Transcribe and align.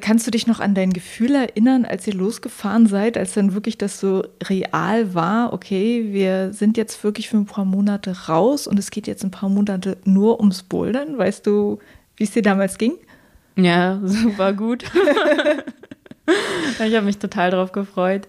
Kannst 0.00 0.26
du 0.26 0.30
dich 0.30 0.46
noch 0.46 0.60
an 0.60 0.74
dein 0.74 0.92
Gefühl 0.92 1.34
erinnern, 1.34 1.84
als 1.84 2.06
ihr 2.06 2.14
losgefahren 2.14 2.86
seid, 2.86 3.16
als 3.16 3.34
dann 3.34 3.54
wirklich 3.54 3.78
das 3.78 4.00
so 4.00 4.24
real 4.44 5.14
war, 5.14 5.52
okay, 5.52 6.12
wir 6.12 6.52
sind 6.52 6.76
jetzt 6.76 7.02
wirklich 7.04 7.28
für 7.28 7.36
ein 7.36 7.46
paar 7.46 7.64
Monate 7.64 8.26
raus 8.28 8.66
und 8.66 8.78
es 8.78 8.90
geht 8.90 9.06
jetzt 9.06 9.24
ein 9.24 9.30
paar 9.30 9.48
Monate 9.48 9.96
nur 10.04 10.40
ums 10.40 10.62
Bouldern? 10.62 11.18
Weißt 11.18 11.46
du, 11.46 11.78
wie 12.16 12.24
es 12.24 12.32
dir 12.32 12.42
damals 12.42 12.78
ging? 12.78 12.94
Ja, 13.56 14.00
super 14.04 14.52
gut. 14.52 14.84
ich 16.84 16.94
habe 16.94 17.06
mich 17.06 17.18
total 17.18 17.50
drauf 17.50 17.72
gefreut. 17.72 18.28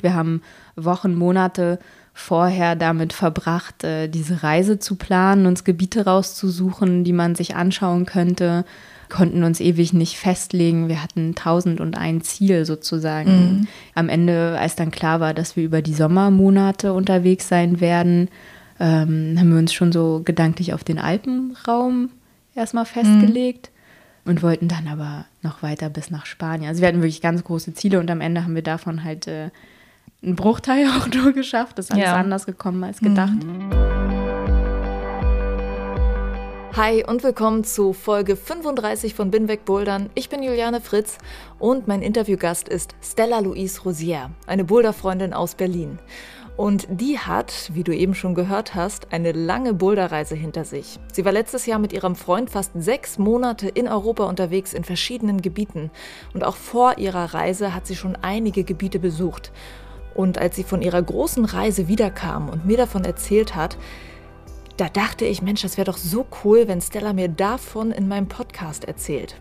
Wir 0.00 0.14
haben 0.14 0.42
Wochen, 0.76 1.14
Monate 1.14 1.78
vorher 2.14 2.76
damit 2.76 3.12
verbracht, 3.12 3.84
äh, 3.84 4.08
diese 4.08 4.42
Reise 4.42 4.78
zu 4.78 4.96
planen, 4.96 5.46
uns 5.46 5.64
Gebiete 5.64 6.04
rauszusuchen, 6.04 7.04
die 7.04 7.12
man 7.12 7.34
sich 7.34 7.54
anschauen 7.56 8.06
könnte 8.06 8.64
konnten 9.12 9.44
uns 9.44 9.60
ewig 9.60 9.92
nicht 9.92 10.16
festlegen. 10.16 10.88
Wir 10.88 11.02
hatten 11.02 11.34
tausend 11.34 11.80
und 11.80 11.98
ein 11.98 12.22
Ziel 12.22 12.64
sozusagen. 12.64 13.30
Mhm. 13.30 13.68
Am 13.94 14.08
Ende, 14.08 14.56
als 14.58 14.74
dann 14.74 14.90
klar 14.90 15.20
war, 15.20 15.34
dass 15.34 15.54
wir 15.54 15.64
über 15.64 15.82
die 15.82 15.92
Sommermonate 15.92 16.94
unterwegs 16.94 17.46
sein 17.46 17.80
werden, 17.80 18.28
ähm, 18.80 19.36
haben 19.38 19.50
wir 19.50 19.58
uns 19.58 19.74
schon 19.74 19.92
so 19.92 20.22
gedanklich 20.24 20.72
auf 20.72 20.82
den 20.82 20.98
Alpenraum 20.98 22.08
erstmal 22.54 22.86
festgelegt 22.86 23.70
mhm. 24.24 24.30
und 24.30 24.42
wollten 24.42 24.68
dann 24.68 24.88
aber 24.88 25.26
noch 25.42 25.62
weiter 25.62 25.90
bis 25.90 26.10
nach 26.10 26.24
Spanien. 26.24 26.70
Also 26.70 26.80
wir 26.80 26.88
hatten 26.88 27.02
wirklich 27.02 27.20
ganz 27.20 27.44
große 27.44 27.74
Ziele 27.74 28.00
und 28.00 28.10
am 28.10 28.22
Ende 28.22 28.44
haben 28.44 28.54
wir 28.54 28.62
davon 28.62 29.04
halt 29.04 29.28
äh, 29.28 29.50
einen 30.22 30.36
Bruchteil 30.36 30.86
auch 30.98 31.06
nur 31.08 31.32
geschafft. 31.32 31.78
Das 31.78 31.86
ist 31.86 31.92
alles 31.92 32.04
ja. 32.04 32.16
anders 32.16 32.46
gekommen 32.46 32.82
als 32.82 33.00
gedacht. 33.00 33.44
Mhm. 33.44 34.01
Hi 36.74 37.04
und 37.04 37.22
willkommen 37.22 37.64
zu 37.64 37.92
Folge 37.92 38.34
35 38.34 39.12
von 39.12 39.30
Binweg 39.30 39.66
Bouldern. 39.66 40.08
Ich 40.14 40.30
bin 40.30 40.42
Juliane 40.42 40.80
Fritz 40.80 41.18
und 41.58 41.86
mein 41.86 42.00
Interviewgast 42.00 42.66
ist 42.66 42.94
Stella 43.02 43.40
Louise 43.40 43.82
Rosier, 43.82 44.30
eine 44.46 44.64
Boulderfreundin 44.64 45.34
aus 45.34 45.54
Berlin. 45.54 45.98
Und 46.56 46.86
die 46.88 47.18
hat, 47.18 47.70
wie 47.74 47.84
du 47.84 47.94
eben 47.94 48.14
schon 48.14 48.34
gehört 48.34 48.74
hast, 48.74 49.12
eine 49.12 49.32
lange 49.32 49.74
Boulderreise 49.74 50.34
hinter 50.34 50.64
sich. 50.64 50.98
Sie 51.12 51.26
war 51.26 51.32
letztes 51.32 51.66
Jahr 51.66 51.78
mit 51.78 51.92
ihrem 51.92 52.16
Freund 52.16 52.48
fast 52.48 52.72
sechs 52.74 53.18
Monate 53.18 53.68
in 53.68 53.86
Europa 53.86 54.24
unterwegs 54.24 54.72
in 54.72 54.82
verschiedenen 54.82 55.42
Gebieten. 55.42 55.90
Und 56.32 56.42
auch 56.42 56.56
vor 56.56 56.96
ihrer 56.96 57.34
Reise 57.34 57.74
hat 57.74 57.86
sie 57.86 57.96
schon 57.96 58.16
einige 58.22 58.64
Gebiete 58.64 58.98
besucht. 58.98 59.52
Und 60.14 60.38
als 60.38 60.56
sie 60.56 60.64
von 60.64 60.80
ihrer 60.80 61.02
großen 61.02 61.44
Reise 61.44 61.88
wiederkam 61.88 62.48
und 62.48 62.64
mir 62.64 62.78
davon 62.78 63.04
erzählt 63.04 63.54
hat, 63.54 63.76
da 64.82 64.88
dachte 64.88 65.24
ich, 65.24 65.42
Mensch, 65.42 65.62
das 65.62 65.76
wäre 65.76 65.84
doch 65.84 65.96
so 65.96 66.26
cool, 66.42 66.66
wenn 66.66 66.80
Stella 66.80 67.12
mir 67.12 67.28
davon 67.28 67.92
in 67.92 68.08
meinem 68.08 68.26
Podcast 68.26 68.84
erzählt. 68.84 69.40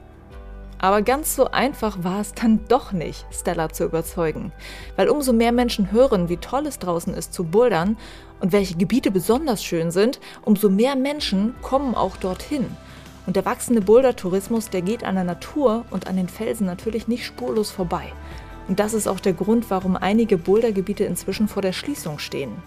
Aber 0.77 1.01
ganz 1.01 1.35
so 1.35 1.49
einfach 1.49 2.03
war 2.03 2.21
es 2.21 2.35
dann 2.35 2.59
doch 2.67 2.91
nicht, 2.91 3.25
Stella 3.31 3.69
zu 3.69 3.85
überzeugen. 3.85 4.51
Weil 4.97 5.09
umso 5.09 5.33
mehr 5.33 5.51
Menschen 5.51 5.91
hören, 5.91 6.29
wie 6.29 6.37
toll 6.37 6.67
es 6.67 6.77
draußen 6.77 7.15
ist 7.15 7.33
zu 7.33 7.45
bouldern 7.45 7.97
und 8.39 8.51
welche 8.51 8.75
Gebiete 8.75 9.09
besonders 9.09 9.63
schön 9.63 9.89
sind, 9.89 10.19
umso 10.43 10.69
mehr 10.69 10.95
Menschen 10.95 11.55
kommen 11.63 11.95
auch 11.95 12.17
dorthin. 12.17 12.67
Und 13.25 13.35
der 13.35 13.45
wachsende 13.45 13.81
Bouldertourismus, 13.81 14.69
der 14.69 14.83
geht 14.83 15.03
an 15.03 15.15
der 15.15 15.23
Natur 15.23 15.85
und 15.89 16.05
an 16.05 16.17
den 16.17 16.29
Felsen 16.29 16.67
natürlich 16.67 17.07
nicht 17.07 17.25
spurlos 17.25 17.71
vorbei. 17.71 18.13
Und 18.67 18.79
das 18.79 18.93
ist 18.93 19.07
auch 19.07 19.19
der 19.19 19.33
Grund, 19.33 19.71
warum 19.71 19.95
einige 19.95 20.37
Bouldergebiete 20.37 21.03
inzwischen 21.03 21.47
vor 21.47 21.63
der 21.63 21.73
Schließung 21.73 22.19
stehen. 22.19 22.61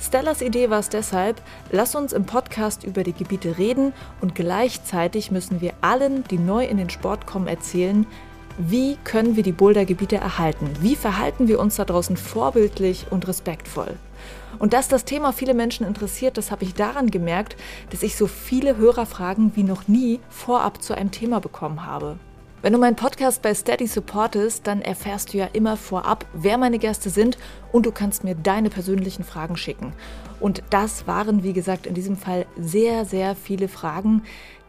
Stellas 0.00 0.40
Idee 0.40 0.70
war 0.70 0.78
es 0.78 0.88
deshalb, 0.88 1.42
lass 1.70 1.94
uns 1.94 2.14
im 2.14 2.24
Podcast 2.24 2.84
über 2.84 3.04
die 3.04 3.12
Gebiete 3.12 3.58
reden 3.58 3.92
und 4.22 4.34
gleichzeitig 4.34 5.30
müssen 5.30 5.60
wir 5.60 5.74
allen, 5.82 6.24
die 6.24 6.38
neu 6.38 6.64
in 6.64 6.78
den 6.78 6.88
Sport 6.88 7.26
kommen, 7.26 7.46
erzählen, 7.46 8.06
wie 8.56 8.96
können 9.04 9.36
wir 9.36 9.42
die 9.42 9.52
Bouldergebiete 9.52 10.16
erhalten? 10.16 10.70
Wie 10.80 10.96
verhalten 10.96 11.48
wir 11.48 11.60
uns 11.60 11.76
da 11.76 11.84
draußen 11.84 12.16
vorbildlich 12.16 13.06
und 13.10 13.28
respektvoll? 13.28 13.94
Und 14.58 14.72
dass 14.72 14.88
das 14.88 15.04
Thema 15.04 15.32
viele 15.32 15.54
Menschen 15.54 15.86
interessiert, 15.86 16.38
das 16.38 16.50
habe 16.50 16.64
ich 16.64 16.74
daran 16.74 17.10
gemerkt, 17.10 17.56
dass 17.90 18.02
ich 18.02 18.16
so 18.16 18.26
viele 18.26 18.76
Hörerfragen 18.78 19.54
wie 19.54 19.62
noch 19.62 19.86
nie 19.86 20.20
vorab 20.28 20.82
zu 20.82 20.94
einem 20.94 21.10
Thema 21.10 21.40
bekommen 21.40 21.86
habe. 21.86 22.18
Wenn 22.62 22.74
du 22.74 22.78
meinen 22.78 22.96
Podcast 22.96 23.40
bei 23.40 23.54
Steady 23.54 23.86
supportest, 23.86 24.66
dann 24.66 24.82
erfährst 24.82 25.32
du 25.32 25.38
ja 25.38 25.48
immer 25.54 25.78
vorab, 25.78 26.26
wer 26.34 26.58
meine 26.58 26.78
Gäste 26.78 27.08
sind 27.08 27.38
und 27.72 27.86
du 27.86 27.92
kannst 27.92 28.22
mir 28.22 28.34
deine 28.34 28.68
persönlichen 28.68 29.24
Fragen 29.24 29.56
schicken. 29.56 29.94
Und 30.40 30.62
das 30.68 31.06
waren, 31.06 31.42
wie 31.42 31.54
gesagt, 31.54 31.86
in 31.86 31.94
diesem 31.94 32.18
Fall 32.18 32.44
sehr, 32.58 33.06
sehr 33.06 33.34
viele 33.34 33.66
Fragen. 33.68 34.24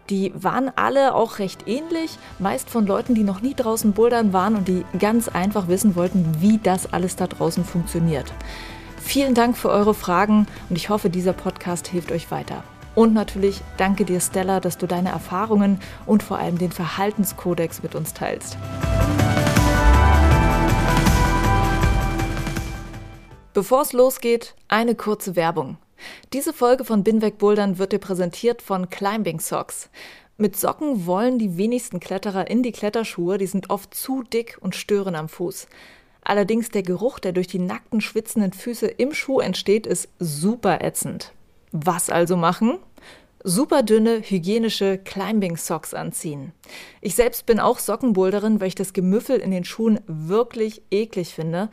Die 0.09 0.31
waren 0.35 0.71
alle 0.77 1.13
auch 1.13 1.39
recht 1.39 1.67
ähnlich, 1.67 2.17
meist 2.39 2.69
von 2.69 2.87
Leuten, 2.87 3.13
die 3.13 3.23
noch 3.23 3.41
nie 3.41 3.55
draußen 3.55 3.91
bouldern 3.91 4.31
waren 4.31 4.55
und 4.55 4.69
die 4.69 4.85
ganz 4.97 5.27
einfach 5.27 5.67
wissen 5.67 5.95
wollten, 5.95 6.37
wie 6.39 6.59
das 6.59 6.93
alles 6.93 7.17
da 7.17 7.27
draußen 7.27 7.65
funktioniert. 7.65 8.31
Vielen 9.01 9.33
Dank 9.33 9.57
für 9.57 9.69
eure 9.69 9.93
Fragen 9.93 10.47
und 10.69 10.77
ich 10.77 10.87
hoffe, 10.87 11.09
dieser 11.09 11.33
Podcast 11.33 11.87
hilft 11.87 12.13
euch 12.13 12.31
weiter. 12.31 12.63
Und 12.93 13.13
natürlich 13.13 13.61
danke 13.77 14.03
dir, 14.03 14.19
Stella, 14.19 14.59
dass 14.59 14.77
du 14.77 14.85
deine 14.85 15.09
Erfahrungen 15.09 15.79
und 16.05 16.23
vor 16.23 16.37
allem 16.37 16.57
den 16.57 16.71
Verhaltenskodex 16.71 17.83
mit 17.83 17.95
uns 17.95 18.13
teilst. 18.13 18.57
Bevor 23.53 23.81
es 23.81 23.93
losgeht, 23.93 24.55
eine 24.67 24.95
kurze 24.95 25.35
Werbung. 25.35 25.77
Diese 26.33 26.53
Folge 26.53 26.83
von 26.83 27.03
Binweg 27.03 27.37
Bouldern 27.37 27.77
wird 27.77 27.91
dir 27.91 27.99
präsentiert 27.99 28.61
von 28.61 28.89
Climbing 28.89 29.39
Socks. 29.39 29.89
Mit 30.37 30.57
Socken 30.57 31.05
wollen 31.05 31.37
die 31.37 31.57
wenigsten 31.57 31.99
Kletterer 31.99 32.49
in 32.49 32.63
die 32.63 32.71
Kletterschuhe, 32.71 33.37
die 33.37 33.47
sind 33.47 33.69
oft 33.69 33.93
zu 33.93 34.23
dick 34.23 34.57
und 34.59 34.75
stören 34.75 35.15
am 35.15 35.29
Fuß. 35.29 35.67
Allerdings 36.23 36.69
der 36.69 36.83
Geruch, 36.83 37.19
der 37.19 37.31
durch 37.31 37.47
die 37.47 37.59
nackten, 37.59 38.01
schwitzenden 38.01 38.53
Füße 38.53 38.87
im 38.87 39.13
Schuh 39.13 39.39
entsteht, 39.39 39.85
ist 39.85 40.09
super 40.19 40.81
ätzend. 40.81 41.33
Was 41.71 42.09
also 42.09 42.35
machen? 42.35 42.79
Super 43.43 43.81
dünne, 43.81 44.21
hygienische 44.21 44.99
Climbing 44.99 45.57
Socks 45.57 45.95
anziehen. 45.95 46.51
Ich 47.01 47.15
selbst 47.15 47.47
bin 47.47 47.59
auch 47.59 47.79
Sockenboulderin, 47.79 48.59
weil 48.59 48.67
ich 48.67 48.75
das 48.75 48.93
Gemüffel 48.93 49.37
in 49.37 49.49
den 49.49 49.63
Schuhen 49.63 49.99
wirklich 50.05 50.83
eklig 50.91 51.33
finde. 51.33 51.69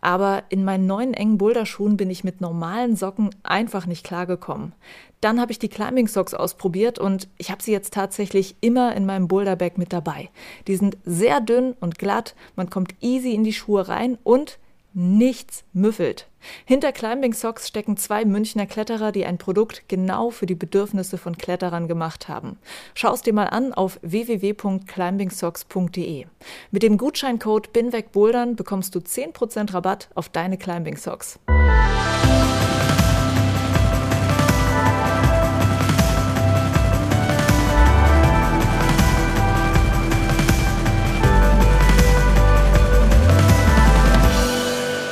Aber 0.00 0.44
in 0.48 0.64
meinen 0.64 0.86
neuen 0.86 1.12
engen 1.12 1.36
Boulderschuhen 1.36 1.98
bin 1.98 2.08
ich 2.08 2.24
mit 2.24 2.40
normalen 2.40 2.96
Socken 2.96 3.30
einfach 3.42 3.84
nicht 3.84 4.04
klargekommen. 4.04 4.72
Dann 5.20 5.38
habe 5.38 5.52
ich 5.52 5.58
die 5.58 5.68
Climbing 5.68 6.08
Socks 6.08 6.32
ausprobiert 6.32 6.98
und 6.98 7.28
ich 7.36 7.50
habe 7.50 7.62
sie 7.62 7.72
jetzt 7.72 7.92
tatsächlich 7.92 8.56
immer 8.62 8.96
in 8.96 9.04
meinem 9.04 9.28
Boulderbag 9.28 9.72
mit 9.76 9.92
dabei. 9.92 10.30
Die 10.66 10.76
sind 10.76 10.96
sehr 11.04 11.42
dünn 11.42 11.74
und 11.80 11.98
glatt, 11.98 12.34
man 12.56 12.70
kommt 12.70 12.94
easy 13.02 13.34
in 13.34 13.44
die 13.44 13.52
Schuhe 13.52 13.88
rein 13.88 14.16
und 14.22 14.58
nichts 14.92 15.64
müffelt. 15.72 16.26
Hinter 16.64 16.92
Climbing 16.92 17.34
Socks 17.34 17.66
stecken 17.68 17.96
zwei 17.96 18.24
Münchner 18.24 18.66
Kletterer, 18.66 19.12
die 19.12 19.24
ein 19.26 19.38
Produkt 19.38 19.88
genau 19.88 20.30
für 20.30 20.46
die 20.46 20.54
Bedürfnisse 20.54 21.18
von 21.18 21.36
Kletterern 21.36 21.88
gemacht 21.88 22.28
haben. 22.28 22.56
Schau 22.94 23.12
es 23.12 23.22
dir 23.22 23.34
mal 23.34 23.48
an 23.48 23.72
auf 23.72 23.98
www.climbingsocks.de. 24.02 26.26
Mit 26.70 26.82
dem 26.82 26.96
Gutscheincode 26.96 27.72
BINWEGBouldern 27.72 28.54
bekommst 28.56 28.94
du 28.94 29.00
10% 29.00 29.74
Rabatt 29.74 30.08
auf 30.14 30.28
deine 30.28 30.58
Climbing 30.58 30.96
Socks. 30.96 31.40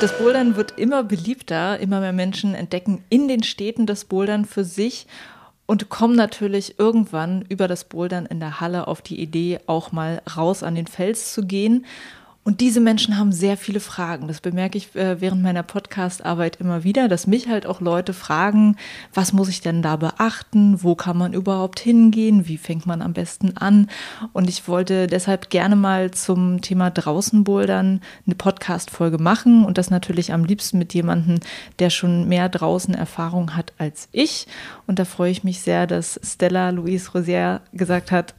Das 0.01 0.17
Bouldern 0.17 0.55
wird 0.55 0.79
immer 0.79 1.03
beliebter, 1.03 1.81
immer 1.81 1.99
mehr 1.99 2.13
Menschen 2.13 2.55
entdecken 2.55 3.03
in 3.09 3.27
den 3.27 3.43
Städten 3.43 3.85
das 3.85 4.05
Bouldern 4.05 4.45
für 4.45 4.63
sich 4.63 5.09
und 5.67 5.89
kommen 5.89 6.15
natürlich 6.15 6.79
irgendwann 6.79 7.45
über 7.49 7.67
das 7.67 7.83
Bouldern 7.83 8.25
in 8.25 8.39
der 8.39 8.61
Halle 8.61 8.87
auf 8.87 9.03
die 9.03 9.21
Idee, 9.21 9.59
auch 9.67 9.91
mal 9.91 10.23
raus 10.37 10.63
an 10.63 10.77
den 10.77 10.87
Fels 10.87 11.35
zu 11.35 11.45
gehen. 11.45 11.85
Und 12.49 12.63
diese 12.63 12.81
Menschen 12.81 13.19
haben 13.19 13.31
sehr 13.31 13.59
viele 13.59 13.79
Fragen. 13.79 14.27
Das 14.27 14.41
bemerke 14.41 14.79
ich 14.79 14.97
äh, 14.97 15.21
während 15.21 15.43
meiner 15.43 15.63
Podcast-Arbeit 15.63 16.57
immer 16.57 16.83
wieder, 16.83 17.07
dass 17.07 17.27
mich 17.27 17.47
halt 17.47 17.67
auch 17.67 17.83
Leute 17.83 18.15
fragen, 18.15 18.77
was 19.13 19.35
muss 19.35 19.51
ich 19.51 19.61
denn 19.61 19.83
da 19.83 19.97
beachten? 19.97 20.83
Wo 20.83 20.95
kann 20.95 21.19
man 21.19 21.35
überhaupt 21.35 21.79
hingehen? 21.79 22.49
Wie 22.49 22.57
fängt 22.57 22.87
man 22.87 23.03
am 23.03 23.13
besten 23.13 23.59
an? 23.59 23.91
Und 24.33 24.49
ich 24.49 24.67
wollte 24.67 25.09
deshalb 25.09 25.51
gerne 25.51 25.77
mal 25.77 26.11
zum 26.13 26.63
Thema 26.63 26.89
Draußenbouldern 26.91 28.01
eine 28.25 28.35
Podcast-Folge 28.35 29.19
machen 29.19 29.67
und 29.67 29.77
das 29.77 29.91
natürlich 29.91 30.33
am 30.33 30.47
liebsten 30.47 30.79
mit 30.79 30.95
jemandem, 30.95 31.41
der 31.81 31.91
schon 31.91 32.29
mehr 32.29 32.49
draußen 32.49 32.95
Erfahrung 32.95 33.57
hat 33.57 33.75
als 33.77 34.09
ich. 34.11 34.47
Und 34.87 34.99
da 34.99 35.05
freue 35.05 35.33
ich 35.33 35.45
mich 35.45 35.61
sehr, 35.61 35.87
dass 35.87 36.19
Stella 36.25 36.71
Louise 36.71 37.11
Rosier 37.13 37.61
gesagt 37.75 38.11
hat, 38.11 38.35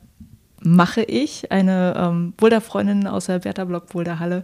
mache 0.62 1.04
ich, 1.04 1.52
eine 1.52 1.94
ähm, 1.98 2.34
Boulder-Freundin 2.38 3.08
aus 3.08 3.26
der 3.26 3.40
Bertha 3.40 3.66
Block 3.66 3.90
Boulder 3.90 4.20
Halle. 4.20 4.44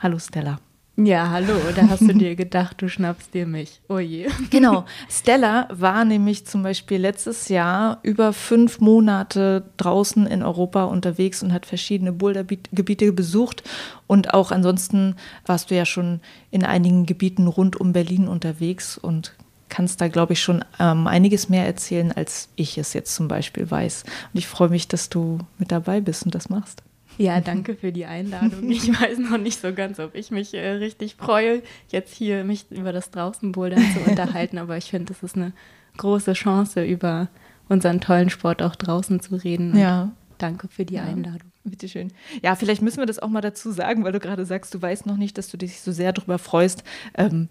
Hallo 0.00 0.18
Stella. 0.18 0.58
Ja, 0.98 1.28
hallo, 1.28 1.52
da 1.74 1.90
hast 1.90 2.00
du 2.00 2.14
dir 2.14 2.34
gedacht, 2.36 2.80
du 2.80 2.88
schnappst 2.88 3.34
dir 3.34 3.46
mich. 3.46 3.82
Oh 3.88 3.98
je. 3.98 4.28
Genau. 4.48 4.86
Stella 5.10 5.68
war 5.70 6.06
nämlich 6.06 6.46
zum 6.46 6.62
Beispiel 6.62 6.98
letztes 6.98 7.50
Jahr 7.50 7.98
über 8.02 8.32
fünf 8.32 8.80
Monate 8.80 9.64
draußen 9.76 10.26
in 10.26 10.42
Europa 10.42 10.84
unterwegs 10.84 11.42
und 11.42 11.52
hat 11.52 11.66
verschiedene 11.66 12.12
Bouldergebiete 12.12 13.12
besucht. 13.12 13.62
Und 14.06 14.32
auch 14.32 14.50
ansonsten 14.52 15.16
warst 15.44 15.70
du 15.70 15.74
ja 15.74 15.84
schon 15.84 16.20
in 16.50 16.64
einigen 16.64 17.04
Gebieten 17.04 17.46
rund 17.46 17.78
um 17.78 17.92
Berlin 17.92 18.26
unterwegs 18.26 18.96
und 18.96 19.34
kannst 19.68 20.00
da, 20.00 20.08
glaube 20.08 20.34
ich, 20.34 20.42
schon 20.42 20.64
ähm, 20.78 21.06
einiges 21.06 21.48
mehr 21.48 21.66
erzählen, 21.66 22.12
als 22.12 22.48
ich 22.56 22.78
es 22.78 22.92
jetzt 22.92 23.14
zum 23.14 23.28
Beispiel 23.28 23.70
weiß. 23.70 24.04
Und 24.32 24.38
ich 24.38 24.46
freue 24.46 24.68
mich, 24.68 24.88
dass 24.88 25.08
du 25.08 25.38
mit 25.58 25.72
dabei 25.72 26.00
bist 26.00 26.24
und 26.24 26.34
das 26.34 26.48
machst. 26.48 26.82
Ja, 27.18 27.40
danke 27.40 27.74
für 27.74 27.92
die 27.92 28.06
Einladung. 28.06 28.70
Ich 28.70 28.88
weiß 28.88 29.18
noch 29.18 29.38
nicht 29.38 29.60
so 29.60 29.72
ganz, 29.72 29.98
ob 30.00 30.14
ich 30.14 30.30
mich 30.30 30.54
äh, 30.54 30.72
richtig 30.72 31.16
freue, 31.16 31.62
jetzt 31.88 32.14
hier 32.14 32.44
mich 32.44 32.70
über 32.70 32.92
das 32.92 33.10
Draußenbouldern 33.10 33.82
zu 33.94 34.00
unterhalten, 34.10 34.58
aber 34.58 34.76
ich 34.76 34.90
finde, 34.90 35.12
es 35.12 35.22
ist 35.22 35.36
eine 35.36 35.52
große 35.96 36.34
Chance, 36.34 36.84
über 36.84 37.28
unseren 37.68 38.00
tollen 38.00 38.30
Sport 38.30 38.62
auch 38.62 38.76
draußen 38.76 39.20
zu 39.20 39.36
reden. 39.36 39.76
Ja. 39.76 40.12
Danke 40.38 40.68
für 40.68 40.84
die 40.84 40.94
ja. 40.94 41.04
Einladung. 41.04 41.50
Bitteschön. 41.64 42.12
Ja, 42.42 42.54
vielleicht 42.54 42.82
müssen 42.82 42.98
wir 42.98 43.06
das 43.06 43.18
auch 43.18 43.28
mal 43.28 43.40
dazu 43.40 43.72
sagen, 43.72 44.04
weil 44.04 44.12
du 44.12 44.20
gerade 44.20 44.44
sagst, 44.44 44.72
du 44.74 44.80
weißt 44.80 45.06
noch 45.06 45.16
nicht, 45.16 45.38
dass 45.38 45.48
du 45.48 45.56
dich 45.56 45.80
so 45.80 45.92
sehr 45.92 46.12
darüber 46.12 46.38
freust. 46.38 46.84
Ähm, 47.16 47.48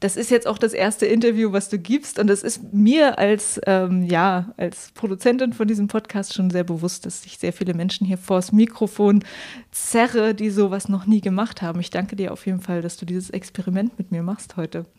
das 0.00 0.16
ist 0.16 0.30
jetzt 0.30 0.46
auch 0.46 0.58
das 0.58 0.72
erste 0.72 1.04
Interview, 1.04 1.52
was 1.52 1.68
du 1.68 1.78
gibst. 1.78 2.18
Und 2.18 2.26
das 2.26 2.42
ist 2.42 2.72
mir 2.72 3.18
als, 3.18 3.60
ähm, 3.66 4.02
ja, 4.02 4.52
als 4.56 4.90
Produzentin 4.92 5.52
von 5.52 5.68
diesem 5.68 5.88
Podcast 5.88 6.32
schon 6.32 6.50
sehr 6.50 6.64
bewusst, 6.64 7.04
dass 7.04 7.24
ich 7.26 7.38
sehr 7.38 7.52
viele 7.52 7.74
Menschen 7.74 8.06
hier 8.06 8.16
vors 8.16 8.50
Mikrofon 8.50 9.22
zerre, 9.70 10.34
die 10.34 10.48
sowas 10.48 10.88
noch 10.88 11.04
nie 11.06 11.20
gemacht 11.20 11.60
haben. 11.60 11.80
Ich 11.80 11.90
danke 11.90 12.16
dir 12.16 12.32
auf 12.32 12.46
jeden 12.46 12.62
Fall, 12.62 12.80
dass 12.80 12.96
du 12.96 13.04
dieses 13.04 13.28
Experiment 13.28 13.98
mit 13.98 14.10
mir 14.10 14.22
machst 14.22 14.56
heute. 14.56 14.86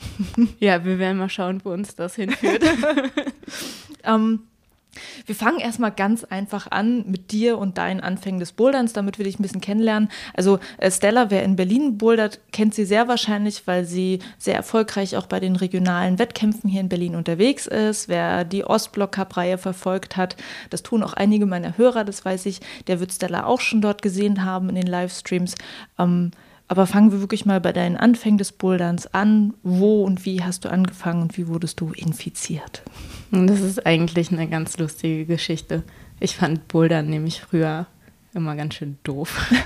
Ja, 0.60 0.86
wir 0.86 1.00
werden 1.00 1.18
mal 1.18 1.30
schauen, 1.30 1.62
wo 1.64 1.72
uns 1.72 1.96
das 1.96 2.16
hinführt. 2.16 2.64
ähm, 4.04 4.42
wir 5.26 5.36
fangen 5.36 5.60
erstmal 5.60 5.92
ganz 5.92 6.24
einfach 6.26 6.70
an 6.70 7.06
mit 7.08 7.32
dir 7.32 7.58
und 7.58 7.78
deinen 7.78 8.02
Anfängen 8.02 8.40
des 8.40 8.52
Boulderns, 8.52 8.92
damit 8.92 9.18
wir 9.18 9.26
dich 9.26 9.40
ein 9.40 9.42
bisschen 9.42 9.62
kennenlernen. 9.62 10.10
Also 10.34 10.60
äh, 10.78 10.92
Stella, 10.92 11.30
wer 11.30 11.44
in 11.44 11.56
Berlin 11.56 11.98
bouldert, 11.98 12.42
kennt 12.52 12.74
sie 12.74 12.86
sehr 12.86 13.08
wahrscheinlich, 13.08 13.66
weil 13.68 13.86
sie 13.86 14.20
sehr 14.38 14.56
erfolgreich 14.56 15.16
auch 15.16 15.28
bei 15.28 15.40
den 15.40 15.56
regionalen 15.56 16.20
Wettkämpfen 16.20 16.70
hier 16.70 16.82
in 16.82 16.90
Berlin 16.90 17.16
unterwegs 17.16 17.68
ist. 17.68 18.10
Wer 18.10 18.44
die 18.44 18.66
Ostblock 18.66 19.14
Cup 19.14 19.38
Reihe 19.38 19.58
verfolgt 19.58 20.18
hat, 20.18 20.36
das 20.70 20.84
tun 20.84 21.04
auch 21.04 21.14
einige 21.14 21.46
meiner 21.46 21.78
Hörer, 21.78 22.04
das 22.04 22.26
weiß 22.26 22.46
ich, 22.46 22.60
der 22.88 23.00
wird 23.00 23.14
Stella 23.14 23.46
auch 23.46 23.62
schon 23.62 23.82
dort 23.82 24.02
gesehen 24.02 24.44
haben 24.44 24.70
in 24.70 24.76
den 24.76 24.88
Livestreams. 24.88 25.56
Ähm, 25.98 26.32
aber 26.68 26.88
fangen 26.88 27.12
wir 27.12 27.20
wirklich 27.20 27.46
mal 27.46 27.60
bei 27.60 27.74
deinen 27.74 27.98
Anfängen 27.98 28.38
des 28.38 28.54
Boulderns 28.54 29.14
an. 29.14 29.54
Wo 29.62 30.04
und 30.04 30.26
wie 30.26 30.42
hast 30.42 30.64
du 30.64 30.70
angefangen 30.70 31.22
und 31.22 31.38
wie 31.38 31.50
wurdest 31.50 31.82
du 31.82 31.92
infiziert? 31.92 32.84
Das 33.32 33.62
ist 33.62 33.86
eigentlich 33.86 34.32
eine 34.32 34.48
ganz 34.48 34.78
lustige 34.78 35.26
Geschichte. 35.26 35.84
Ich 36.20 36.36
fand 36.36 36.68
Bouldern 36.68 37.10
nämlich 37.10 37.42
früher 37.42 37.88
immer 38.34 38.56
ganz 38.56 38.76
schön 38.76 38.98
doof. 39.04 39.52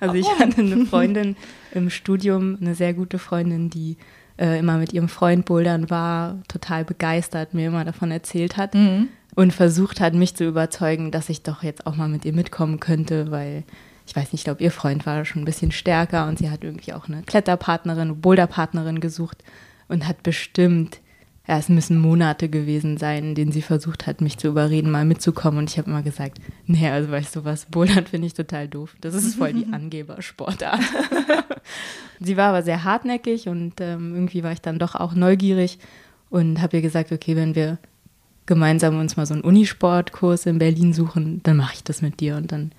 Also 0.00 0.14
ich 0.14 0.28
hatte 0.38 0.60
eine 0.60 0.86
Freundin 0.86 1.34
im 1.72 1.90
Studium, 1.90 2.56
eine 2.60 2.76
sehr 2.76 2.94
gute 2.94 3.18
Freundin, 3.18 3.68
die 3.68 3.96
äh, 4.38 4.60
immer 4.60 4.78
mit 4.78 4.92
ihrem 4.92 5.08
Freund 5.08 5.44
Bouldern 5.44 5.90
war, 5.90 6.40
total 6.46 6.84
begeistert, 6.84 7.52
mir 7.52 7.66
immer 7.66 7.84
davon 7.84 8.12
erzählt 8.12 8.56
hat 8.56 8.76
mhm. 8.76 9.08
und 9.34 9.52
versucht 9.52 10.00
hat, 10.00 10.14
mich 10.14 10.36
zu 10.36 10.44
überzeugen, 10.44 11.10
dass 11.10 11.28
ich 11.28 11.42
doch 11.42 11.64
jetzt 11.64 11.84
auch 11.84 11.96
mal 11.96 12.06
mit 12.06 12.24
ihr 12.24 12.32
mitkommen 12.32 12.78
könnte, 12.78 13.32
weil 13.32 13.64
ich 14.06 14.14
weiß 14.14 14.32
nicht, 14.32 14.40
ich 14.40 14.44
glaube, 14.44 14.62
ihr 14.62 14.70
Freund 14.70 15.04
war 15.04 15.24
schon 15.24 15.42
ein 15.42 15.46
bisschen 15.46 15.72
stärker 15.72 16.28
und 16.28 16.38
sie 16.38 16.48
hat 16.48 16.62
irgendwie 16.62 16.92
auch 16.92 17.08
eine 17.08 17.22
Kletterpartnerin, 17.22 18.20
Boulderpartnerin 18.20 19.00
gesucht 19.00 19.42
und 19.88 20.06
hat 20.06 20.22
bestimmt, 20.22 21.00
ja, 21.48 21.56
es 21.56 21.70
müssen 21.70 21.98
Monate 21.98 22.50
gewesen 22.50 22.98
sein, 22.98 23.24
in 23.24 23.34
denen 23.34 23.52
sie 23.52 23.62
versucht 23.62 24.06
hat, 24.06 24.20
mich 24.20 24.36
zu 24.36 24.48
überreden, 24.48 24.90
mal 24.90 25.06
mitzukommen. 25.06 25.60
Und 25.60 25.70
ich 25.70 25.78
habe 25.78 25.88
immer 25.88 26.02
gesagt, 26.02 26.38
nee, 26.66 26.86
also 26.88 27.10
weißt 27.10 27.36
du 27.36 27.44
was, 27.44 27.64
Bouldern 27.64 28.04
finde 28.04 28.26
ich 28.26 28.34
total 28.34 28.68
doof. 28.68 28.94
Das 29.00 29.14
ist 29.14 29.36
voll 29.36 29.54
die 29.54 29.66
Angebersportart. 29.72 30.80
sie 32.20 32.36
war 32.36 32.50
aber 32.50 32.62
sehr 32.62 32.84
hartnäckig 32.84 33.48
und 33.48 33.80
ähm, 33.80 34.14
irgendwie 34.14 34.42
war 34.42 34.52
ich 34.52 34.60
dann 34.60 34.78
doch 34.78 34.94
auch 34.94 35.14
neugierig 35.14 35.78
und 36.28 36.60
habe 36.60 36.76
ihr 36.76 36.82
gesagt, 36.82 37.12
okay, 37.12 37.34
wenn 37.34 37.54
wir 37.54 37.78
gemeinsam 38.44 39.00
uns 39.00 39.16
mal 39.16 39.24
so 39.24 39.32
einen 39.32 39.42
Unisportkurs 39.42 40.44
in 40.44 40.58
Berlin 40.58 40.92
suchen, 40.92 41.42
dann 41.44 41.56
mache 41.56 41.74
ich 41.76 41.84
das 41.84 42.02
mit 42.02 42.20
dir 42.20 42.36
und 42.36 42.52
dann 42.52 42.72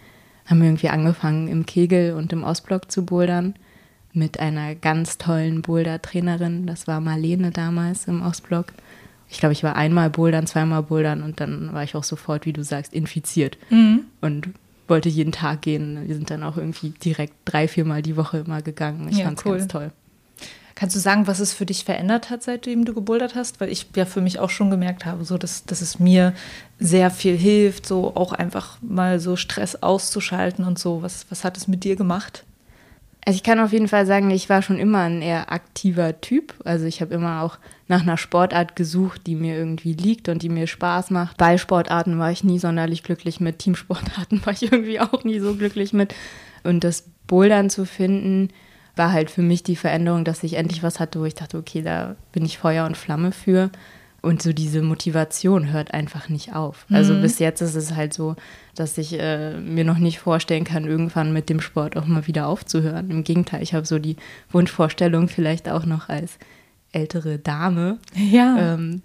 haben 0.45 0.61
wir 0.61 0.67
irgendwie 0.67 0.89
angefangen 0.89 1.47
im 1.47 1.65
Kegel 1.65 2.13
und 2.13 2.31
im 2.33 2.43
Ostblock 2.43 2.91
zu 2.91 3.03
bouldern 3.03 3.55
mit 4.19 4.39
einer 4.39 4.75
ganz 4.75 5.17
tollen 5.17 5.63
Boulder-Trainerin. 5.63 6.67
Das 6.67 6.85
war 6.85 6.99
Marlene 6.99 7.51
damals 7.51 8.07
im 8.07 8.21
Ostblock. 8.21 8.67
Ich 9.29 9.39
glaube, 9.39 9.53
ich 9.53 9.63
war 9.63 9.75
einmal 9.75 10.09
bouldern, 10.09 10.45
zweimal 10.45 10.83
bouldern 10.83 11.23
und 11.23 11.39
dann 11.39 11.73
war 11.73 11.83
ich 11.83 11.95
auch 11.95 12.03
sofort, 12.03 12.45
wie 12.45 12.53
du 12.53 12.63
sagst, 12.63 12.93
infiziert 12.93 13.57
mhm. 13.69 14.01
und 14.21 14.49
wollte 14.87 15.07
jeden 15.07 15.31
Tag 15.31 15.61
gehen. 15.61 16.07
Wir 16.07 16.15
sind 16.15 16.29
dann 16.29 16.43
auch 16.43 16.57
irgendwie 16.57 16.89
direkt 16.89 17.33
drei, 17.45 17.67
viermal 17.67 18.01
die 18.01 18.17
Woche 18.17 18.39
immer 18.39 18.61
gegangen. 18.61 19.07
Ich 19.09 19.19
ja, 19.19 19.25
fand 19.25 19.39
es 19.39 19.45
cool. 19.45 19.57
ganz 19.57 19.71
toll. 19.71 19.91
Kannst 20.75 20.95
du 20.95 20.99
sagen, 20.99 21.27
was 21.27 21.39
es 21.39 21.53
für 21.53 21.65
dich 21.65 21.83
verändert 21.83 22.29
hat, 22.29 22.41
seitdem 22.41 22.85
du 22.85 22.93
gebouldert 22.93 23.35
hast? 23.35 23.59
Weil 23.59 23.69
ich 23.69 23.87
ja 23.95 24.05
für 24.05 24.21
mich 24.21 24.39
auch 24.39 24.49
schon 24.49 24.71
gemerkt 24.71 25.05
habe, 25.05 25.25
so 25.25 25.37
dass, 25.37 25.65
dass 25.65 25.81
es 25.81 25.99
mir 25.99 26.33
sehr 26.79 27.11
viel 27.11 27.37
hilft, 27.37 27.85
so 27.85 28.15
auch 28.15 28.31
einfach 28.31 28.77
mal 28.81 29.19
so 29.19 29.35
Stress 29.35 29.75
auszuschalten 29.83 30.63
und 30.65 30.79
so. 30.79 31.01
Was, 31.01 31.25
was 31.29 31.43
hat 31.43 31.57
es 31.57 31.67
mit 31.67 31.83
dir 31.83 31.95
gemacht? 31.95 32.45
Also 33.25 33.35
ich 33.35 33.43
kann 33.43 33.59
auf 33.59 33.73
jeden 33.73 33.87
Fall 33.87 34.05
sagen, 34.05 34.31
ich 34.31 34.49
war 34.49 34.61
schon 34.61 34.79
immer 34.79 35.01
ein 35.01 35.21
eher 35.21 35.51
aktiver 35.51 36.19
Typ. 36.21 36.53
Also 36.63 36.85
ich 36.85 37.01
habe 37.01 37.13
immer 37.13 37.43
auch 37.43 37.57
nach 37.87 38.01
einer 38.01 38.17
Sportart 38.17 38.75
gesucht, 38.75 39.27
die 39.27 39.35
mir 39.35 39.55
irgendwie 39.55 39.93
liegt 39.93 40.29
und 40.29 40.41
die 40.41 40.49
mir 40.49 40.67
Spaß 40.67 41.11
macht. 41.11 41.37
Ballsportarten 41.37 42.17
war 42.17 42.31
ich 42.31 42.43
nie 42.43 42.59
sonderlich 42.59 43.03
glücklich 43.03 43.39
mit, 43.39 43.59
Teamsportarten 43.59 44.41
war 44.45 44.53
ich 44.53 44.63
irgendwie 44.63 44.99
auch 44.99 45.23
nie 45.23 45.39
so 45.39 45.55
glücklich 45.55 45.93
mit. 45.93 46.15
Und 46.63 46.83
das 46.83 47.09
Bouldern 47.27 47.69
zu 47.69 47.85
finden, 47.85 48.49
war 48.95 49.11
halt 49.11 49.31
für 49.31 49.41
mich 49.41 49.63
die 49.63 49.75
Veränderung, 49.75 50.25
dass 50.25 50.43
ich 50.43 50.53
endlich 50.53 50.83
was 50.83 50.99
hatte, 50.99 51.19
wo 51.19 51.25
ich 51.25 51.35
dachte, 51.35 51.57
okay, 51.57 51.81
da 51.81 52.15
bin 52.31 52.45
ich 52.45 52.57
Feuer 52.57 52.85
und 52.85 52.97
Flamme 52.97 53.31
für. 53.31 53.71
Und 54.21 54.41
so 54.41 54.53
diese 54.53 54.81
Motivation 54.81 55.71
hört 55.71 55.93
einfach 55.93 56.29
nicht 56.29 56.53
auf. 56.53 56.85
Also 56.89 57.13
mhm. 57.13 57.21
bis 57.21 57.39
jetzt 57.39 57.61
ist 57.61 57.75
es 57.75 57.95
halt 57.95 58.13
so, 58.13 58.35
dass 58.75 58.97
ich 58.97 59.19
äh, 59.19 59.57
mir 59.59 59.83
noch 59.83 59.97
nicht 59.97 60.19
vorstellen 60.19 60.63
kann, 60.63 60.85
irgendwann 60.85 61.33
mit 61.33 61.49
dem 61.49 61.61
Sport 61.61 61.95
auch 61.97 62.05
mal 62.05 62.27
wieder 62.27 62.47
aufzuhören. 62.47 63.09
Im 63.09 63.23
Gegenteil, 63.23 63.63
ich 63.63 63.73
habe 63.73 63.85
so 63.85 63.99
die 63.99 64.17
Wunschvorstellung 64.51 65.27
vielleicht 65.27 65.69
auch 65.69 65.85
noch 65.85 66.09
als 66.09 66.37
ältere 66.91 67.39
Dame. 67.39 67.99
Ja. 68.15 68.73
Ähm, 68.73 69.01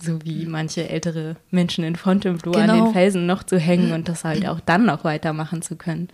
so 0.00 0.18
wie 0.24 0.46
manche 0.46 0.88
ältere 0.88 1.36
Menschen 1.50 1.84
in 1.84 1.96
Fontainebleau 1.96 2.52
genau. 2.52 2.72
an 2.72 2.84
den 2.84 2.92
Felsen 2.92 3.26
noch 3.26 3.42
zu 3.42 3.58
hängen 3.58 3.92
und 3.92 4.08
das 4.08 4.24
halt 4.24 4.46
auch 4.46 4.60
dann 4.60 4.86
noch 4.86 5.04
weitermachen 5.04 5.62
zu 5.62 5.76
können. 5.76 6.08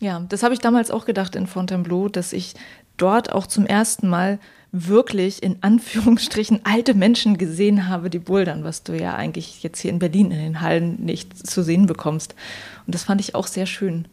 Ja, 0.00 0.24
das 0.28 0.42
habe 0.42 0.54
ich 0.54 0.60
damals 0.60 0.90
auch 0.90 1.04
gedacht 1.04 1.36
in 1.36 1.46
Fontainebleau, 1.46 2.08
dass 2.08 2.32
ich 2.32 2.54
dort 2.96 3.32
auch 3.32 3.46
zum 3.46 3.66
ersten 3.66 4.08
Mal 4.08 4.38
wirklich 4.72 5.42
in 5.42 5.56
Anführungsstrichen 5.62 6.60
alte 6.64 6.94
Menschen 6.94 7.38
gesehen 7.38 7.88
habe, 7.88 8.10
die 8.10 8.18
bouldern, 8.18 8.64
was 8.64 8.82
du 8.82 8.96
ja 8.98 9.14
eigentlich 9.14 9.62
jetzt 9.62 9.80
hier 9.80 9.90
in 9.90 9.98
Berlin 9.98 10.30
in 10.30 10.38
den 10.38 10.60
Hallen 10.60 11.04
nicht 11.04 11.46
zu 11.46 11.62
sehen 11.62 11.86
bekommst. 11.86 12.34
Und 12.86 12.94
das 12.94 13.04
fand 13.04 13.20
ich 13.20 13.34
auch 13.34 13.46
sehr 13.46 13.66
schön. 13.66 14.06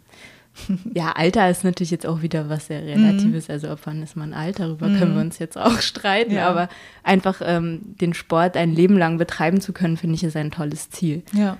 Ja, 0.94 1.14
Alter 1.14 1.50
ist 1.50 1.64
natürlich 1.64 1.90
jetzt 1.90 2.06
auch 2.06 2.22
wieder 2.22 2.50
was 2.50 2.68
sehr 2.68 2.84
Relatives. 2.84 3.48
Mhm. 3.48 3.54
Also, 3.54 3.72
ob 3.72 3.80
wann 3.86 4.04
ist 4.04 4.16
man 4.16 4.34
alt, 4.34 4.60
darüber 4.60 4.88
mhm. 4.88 5.00
können 5.00 5.16
wir 5.16 5.22
uns 5.22 5.40
jetzt 5.40 5.58
auch 5.58 5.82
streiten. 5.82 6.34
Ja. 6.34 6.48
Aber 6.48 6.70
einfach 7.02 7.42
ähm, 7.44 7.96
den 8.00 8.14
Sport 8.14 8.56
ein 8.56 8.72
Leben 8.72 8.98
lang 8.98 9.18
betreiben 9.18 9.62
zu 9.62 9.74
können, 9.74 9.98
finde 9.98 10.16
ich, 10.16 10.24
ist 10.24 10.36
ein 10.36 10.52
tolles 10.52 10.90
Ziel. 10.92 11.24
Ja. 11.34 11.58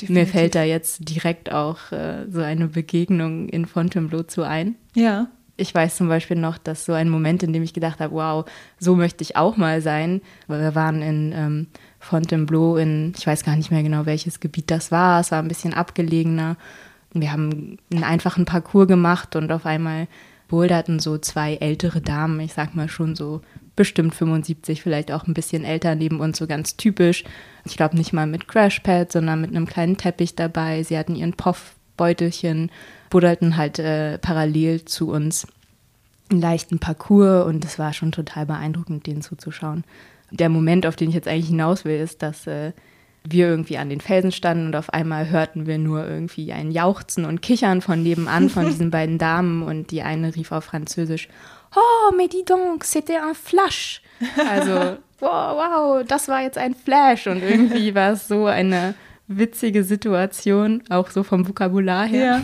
Definitiv. 0.00 0.10
Mir 0.10 0.26
fällt 0.26 0.54
da 0.54 0.62
jetzt 0.62 1.08
direkt 1.08 1.52
auch 1.52 1.90
äh, 1.90 2.26
so 2.30 2.40
eine 2.40 2.68
Begegnung 2.68 3.48
in 3.48 3.66
Fontainebleau 3.66 4.22
zu 4.22 4.42
ein. 4.42 4.76
Ja. 4.94 5.28
Ich 5.60 5.74
weiß 5.74 5.96
zum 5.96 6.08
Beispiel 6.08 6.36
noch, 6.36 6.56
dass 6.56 6.84
so 6.84 6.92
ein 6.92 7.08
Moment, 7.08 7.42
in 7.42 7.52
dem 7.52 7.64
ich 7.64 7.74
gedacht 7.74 7.98
habe, 7.98 8.14
wow, 8.14 8.44
so 8.78 8.94
möchte 8.94 9.22
ich 9.22 9.36
auch 9.36 9.56
mal 9.56 9.82
sein, 9.82 10.22
weil 10.46 10.60
wir 10.60 10.74
waren 10.76 11.02
in 11.02 11.32
ähm, 11.34 11.66
Fontainebleau 11.98 12.76
in, 12.76 13.12
ich 13.18 13.26
weiß 13.26 13.44
gar 13.44 13.56
nicht 13.56 13.70
mehr 13.70 13.82
genau, 13.82 14.06
welches 14.06 14.38
Gebiet 14.38 14.70
das 14.70 14.92
war, 14.92 15.20
es 15.20 15.32
war 15.32 15.40
ein 15.40 15.48
bisschen 15.48 15.74
abgelegener 15.74 16.56
Wir 17.12 17.32
haben 17.32 17.78
einen 17.92 18.04
einfachen 18.04 18.44
Parcours 18.44 18.86
gemacht 18.86 19.34
und 19.34 19.50
auf 19.50 19.66
einmal 19.66 20.06
boulderten 20.46 21.00
so 21.00 21.18
zwei 21.18 21.56
ältere 21.56 22.00
Damen, 22.00 22.40
ich 22.40 22.54
sag 22.54 22.74
mal 22.74 22.88
schon 22.88 23.16
so 23.16 23.42
bestimmt 23.76 24.14
75, 24.14 24.82
vielleicht 24.82 25.12
auch 25.12 25.26
ein 25.26 25.34
bisschen 25.34 25.64
älter 25.64 25.94
neben 25.94 26.20
uns, 26.20 26.38
so 26.38 26.46
ganz 26.46 26.76
typisch. 26.76 27.24
Ich 27.64 27.76
glaube 27.76 27.96
nicht 27.96 28.12
mal 28.12 28.26
mit 28.26 28.48
Crashpad, 28.48 29.12
sondern 29.12 29.40
mit 29.40 29.50
einem 29.50 29.66
kleinen 29.66 29.96
Teppich 29.96 30.34
dabei. 30.34 30.82
Sie 30.82 30.98
hatten 30.98 31.14
ihren 31.14 31.34
Poffbeutelchen, 31.34 32.70
buddelten 33.10 33.56
halt 33.56 33.78
äh, 33.78 34.18
parallel 34.18 34.84
zu 34.84 35.10
uns 35.10 35.46
einen 36.30 36.40
leichten 36.40 36.78
Parcours 36.78 37.46
und 37.46 37.64
es 37.64 37.78
war 37.78 37.92
schon 37.92 38.12
total 38.12 38.46
beeindruckend, 38.46 39.06
denen 39.06 39.22
zuzuschauen. 39.22 39.84
Der 40.30 40.48
Moment, 40.48 40.86
auf 40.86 40.96
den 40.96 41.08
ich 41.08 41.14
jetzt 41.14 41.28
eigentlich 41.28 41.48
hinaus 41.48 41.84
will, 41.84 41.98
ist, 41.98 42.22
dass 42.22 42.46
äh, 42.46 42.72
wir 43.24 43.48
irgendwie 43.48 43.78
an 43.78 43.88
den 43.88 44.00
Felsen 44.00 44.32
standen 44.32 44.66
und 44.66 44.76
auf 44.76 44.92
einmal 44.92 45.30
hörten 45.30 45.66
wir 45.66 45.78
nur 45.78 46.06
irgendwie 46.06 46.52
ein 46.52 46.70
Jauchzen 46.70 47.24
und 47.24 47.40
Kichern 47.40 47.80
von 47.80 48.02
nebenan 48.02 48.50
von 48.50 48.66
diesen 48.70 48.90
beiden 48.90 49.18
Damen 49.18 49.62
und 49.62 49.90
die 49.90 50.02
eine 50.02 50.34
rief 50.34 50.52
auf 50.52 50.64
Französisch, 50.64 51.28
Oh, 51.76 52.14
mais 52.16 52.28
dis 52.28 52.44
donc, 52.44 52.84
c'était 52.84 53.18
un 53.18 53.34
flash. 53.34 54.00
Also, 54.48 54.96
wow, 55.20 55.56
wow, 56.00 56.04
das 56.06 56.28
war 56.28 56.42
jetzt 56.42 56.56
ein 56.56 56.74
Flash 56.74 57.26
und 57.26 57.42
irgendwie 57.42 57.94
war 57.94 58.12
es 58.12 58.26
so 58.26 58.46
eine 58.46 58.94
witzige 59.26 59.84
Situation, 59.84 60.82
auch 60.88 61.10
so 61.10 61.22
vom 61.22 61.46
Vokabular 61.46 62.06
her. 62.06 62.24
Ja. 62.24 62.42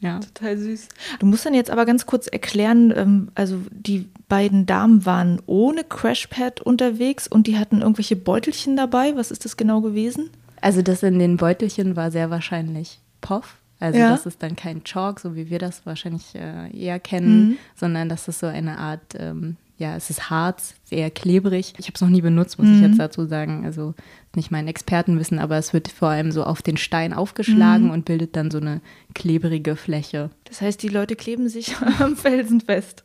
Ja. 0.00 0.18
Total 0.18 0.56
süß. 0.56 0.88
Du 1.18 1.26
musst 1.26 1.44
dann 1.44 1.54
jetzt 1.54 1.70
aber 1.70 1.84
ganz 1.84 2.06
kurz 2.06 2.26
erklären, 2.26 2.92
ähm, 2.96 3.28
also 3.34 3.60
die 3.70 4.08
beiden 4.28 4.64
Damen 4.64 5.04
waren 5.04 5.42
ohne 5.46 5.84
Crashpad 5.84 6.60
unterwegs 6.60 7.28
und 7.28 7.46
die 7.46 7.58
hatten 7.58 7.82
irgendwelche 7.82 8.16
Beutelchen 8.16 8.76
dabei. 8.76 9.14
Was 9.16 9.30
ist 9.30 9.44
das 9.44 9.56
genau 9.56 9.82
gewesen? 9.82 10.30
Also 10.62 10.82
das 10.82 11.02
in 11.02 11.18
den 11.18 11.36
Beutelchen 11.36 11.96
war 11.96 12.10
sehr 12.10 12.30
wahrscheinlich 12.30 13.00
Poff. 13.20 13.56
Also 13.78 13.98
ja. 13.98 14.10
das 14.10 14.26
ist 14.26 14.42
dann 14.42 14.56
kein 14.56 14.84
Chalk, 14.84 15.20
so 15.20 15.34
wie 15.36 15.48
wir 15.48 15.58
das 15.58 15.86
wahrscheinlich 15.86 16.34
äh, 16.34 16.70
eher 16.76 17.00
kennen, 17.00 17.48
mhm. 17.48 17.58
sondern 17.74 18.08
das 18.08 18.28
ist 18.28 18.40
so 18.40 18.46
eine 18.46 18.78
Art 18.78 19.14
ähm, 19.18 19.56
ja, 19.80 19.96
es 19.96 20.10
ist 20.10 20.28
Harz, 20.28 20.74
sehr 20.84 21.10
klebrig. 21.10 21.72
Ich 21.78 21.86
habe 21.86 21.94
es 21.94 22.02
noch 22.02 22.10
nie 22.10 22.20
benutzt, 22.20 22.58
muss 22.58 22.68
mhm. 22.68 22.74
ich 22.74 22.80
jetzt 22.82 23.00
dazu 23.00 23.24
sagen. 23.24 23.64
Also 23.64 23.94
nicht 24.36 24.50
mein 24.50 24.68
Expertenwissen, 24.68 25.38
aber 25.38 25.56
es 25.56 25.72
wird 25.72 25.88
vor 25.88 26.10
allem 26.10 26.32
so 26.32 26.44
auf 26.44 26.60
den 26.60 26.76
Stein 26.76 27.14
aufgeschlagen 27.14 27.86
mhm. 27.86 27.90
und 27.90 28.04
bildet 28.04 28.36
dann 28.36 28.50
so 28.50 28.58
eine 28.58 28.82
klebrige 29.14 29.76
Fläche. 29.76 30.28
Das 30.44 30.60
heißt, 30.60 30.82
die 30.82 30.88
Leute 30.88 31.16
kleben 31.16 31.48
sich 31.48 31.74
am 31.98 32.14
Felsen 32.14 32.60
fest. 32.60 33.04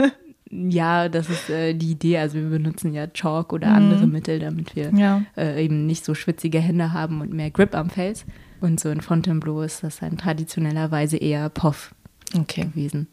ja, 0.50 1.10
das 1.10 1.28
ist 1.28 1.50
äh, 1.50 1.74
die 1.74 1.90
Idee. 1.90 2.16
Also 2.16 2.38
wir 2.38 2.48
benutzen 2.48 2.94
ja 2.94 3.06
Chalk 3.06 3.52
oder 3.52 3.68
mhm. 3.68 3.74
andere 3.74 4.06
Mittel, 4.06 4.38
damit 4.38 4.74
wir 4.74 4.94
ja. 4.94 5.22
äh, 5.36 5.62
eben 5.62 5.84
nicht 5.84 6.06
so 6.06 6.14
schwitzige 6.14 6.58
Hände 6.58 6.94
haben 6.94 7.20
und 7.20 7.34
mehr 7.34 7.50
Grip 7.50 7.74
am 7.74 7.90
Fels. 7.90 8.24
Und 8.62 8.80
so 8.80 8.88
in 8.88 9.02
Fontainebleau 9.02 9.60
ist 9.60 9.82
das 9.82 9.98
dann 9.98 10.16
traditionellerweise 10.16 11.18
eher 11.18 11.50
Poff 11.50 11.94
okay. 12.34 12.62
gewesen. 12.62 13.08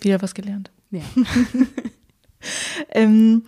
Wieder 0.00 0.22
was 0.22 0.32
gelernt. 0.32 0.70
Ja. 0.92 1.02
ähm, 2.90 3.44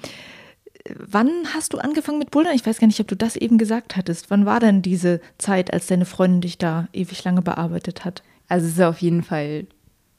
wann 0.96 1.30
hast 1.54 1.72
du 1.72 1.78
angefangen 1.78 2.18
mit 2.18 2.30
Bouldern? 2.30 2.54
Ich 2.54 2.66
weiß 2.66 2.78
gar 2.78 2.86
nicht, 2.86 3.00
ob 3.00 3.08
du 3.08 3.16
das 3.16 3.36
eben 3.36 3.58
gesagt 3.58 3.96
hattest. 3.96 4.30
Wann 4.30 4.46
war 4.46 4.60
denn 4.60 4.82
diese 4.82 5.20
Zeit, 5.38 5.72
als 5.72 5.86
deine 5.86 6.04
Freundin 6.04 6.40
dich 6.40 6.58
da 6.58 6.88
ewig 6.92 7.24
lange 7.24 7.42
bearbeitet 7.42 8.04
hat? 8.04 8.22
Also 8.48 8.66
es 8.66 8.74
ist 8.74 8.80
auf 8.80 9.00
jeden 9.00 9.22
Fall 9.22 9.66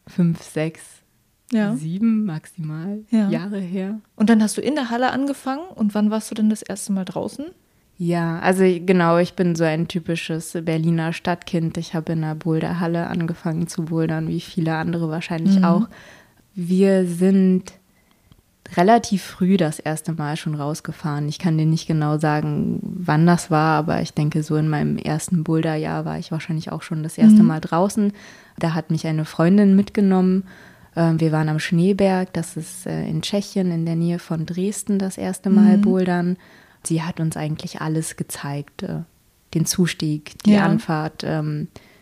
fünf, 0.07 0.41
sechs, 0.43 0.83
ja. 1.51 1.75
sieben 1.75 2.25
maximal 2.25 3.03
ja. 3.09 3.29
Jahre 3.29 3.59
her. 3.59 3.99
Und 4.15 4.29
dann 4.29 4.41
hast 4.41 4.57
du 4.57 4.61
in 4.61 4.75
der 4.75 4.89
Halle 4.89 5.11
angefangen 5.11 5.67
und 5.75 5.95
wann 5.95 6.11
warst 6.11 6.29
du 6.31 6.35
denn 6.35 6.49
das 6.49 6.61
erste 6.61 6.93
Mal 6.93 7.05
draußen? 7.05 7.45
Ja, 7.97 8.39
also 8.39 8.63
genau, 8.63 9.17
ich 9.17 9.33
bin 9.33 9.55
so 9.55 9.65
ein 9.65 9.89
typisches 9.89 10.57
Berliner 10.63 11.11
Stadtkind. 11.11 11.77
Ich 11.77 11.93
habe 11.93 12.13
in 12.13 12.21
der 12.21 12.35
Boulderhalle 12.35 13.07
angefangen 13.07 13.67
zu 13.67 13.85
bouldern, 13.85 14.29
wie 14.29 14.39
viele 14.39 14.75
andere 14.75 15.09
wahrscheinlich 15.09 15.57
mhm. 15.57 15.65
auch. 15.65 15.89
Wir 16.55 17.05
sind 17.05 17.73
relativ 18.77 19.23
früh 19.23 19.57
das 19.57 19.79
erste 19.79 20.13
Mal 20.13 20.37
schon 20.37 20.55
rausgefahren. 20.55 21.27
Ich 21.27 21.39
kann 21.39 21.57
dir 21.57 21.65
nicht 21.65 21.87
genau 21.87 22.17
sagen, 22.17 22.79
wann 22.81 23.25
das 23.25 23.49
war, 23.49 23.77
aber 23.77 24.01
ich 24.01 24.13
denke, 24.13 24.43
so 24.43 24.55
in 24.55 24.69
meinem 24.69 24.97
ersten 24.97 25.43
Boulderjahr 25.43 26.05
war 26.05 26.19
ich 26.19 26.31
wahrscheinlich 26.31 26.71
auch 26.71 26.81
schon 26.81 27.03
das 27.03 27.17
erste 27.17 27.41
mhm. 27.41 27.47
Mal 27.47 27.61
draußen. 27.61 28.13
Da 28.57 28.73
hat 28.73 28.91
mich 28.91 29.07
eine 29.07 29.25
Freundin 29.25 29.75
mitgenommen. 29.75 30.43
Ähm, 30.95 31.19
wir 31.19 31.31
waren 31.31 31.49
am 31.49 31.59
Schneeberg, 31.59 32.33
das 32.33 32.57
ist 32.57 32.85
äh, 32.85 33.07
in 33.07 33.21
Tschechien 33.21 33.71
in 33.71 33.85
der 33.85 33.95
Nähe 33.95 34.19
von 34.19 34.45
Dresden 34.45 34.99
das 34.99 35.17
erste 35.17 35.49
Mal 35.49 35.77
mhm. 35.77 35.81
bouldern. 35.81 36.37
Sie 36.83 37.01
hat 37.01 37.19
uns 37.19 37.37
eigentlich 37.37 37.81
alles 37.81 38.17
gezeigt, 38.17 38.83
äh, 38.83 39.01
den 39.53 39.65
Zustieg, 39.65 40.41
die 40.45 40.53
ja. 40.53 40.65
Anfahrt. 40.65 41.25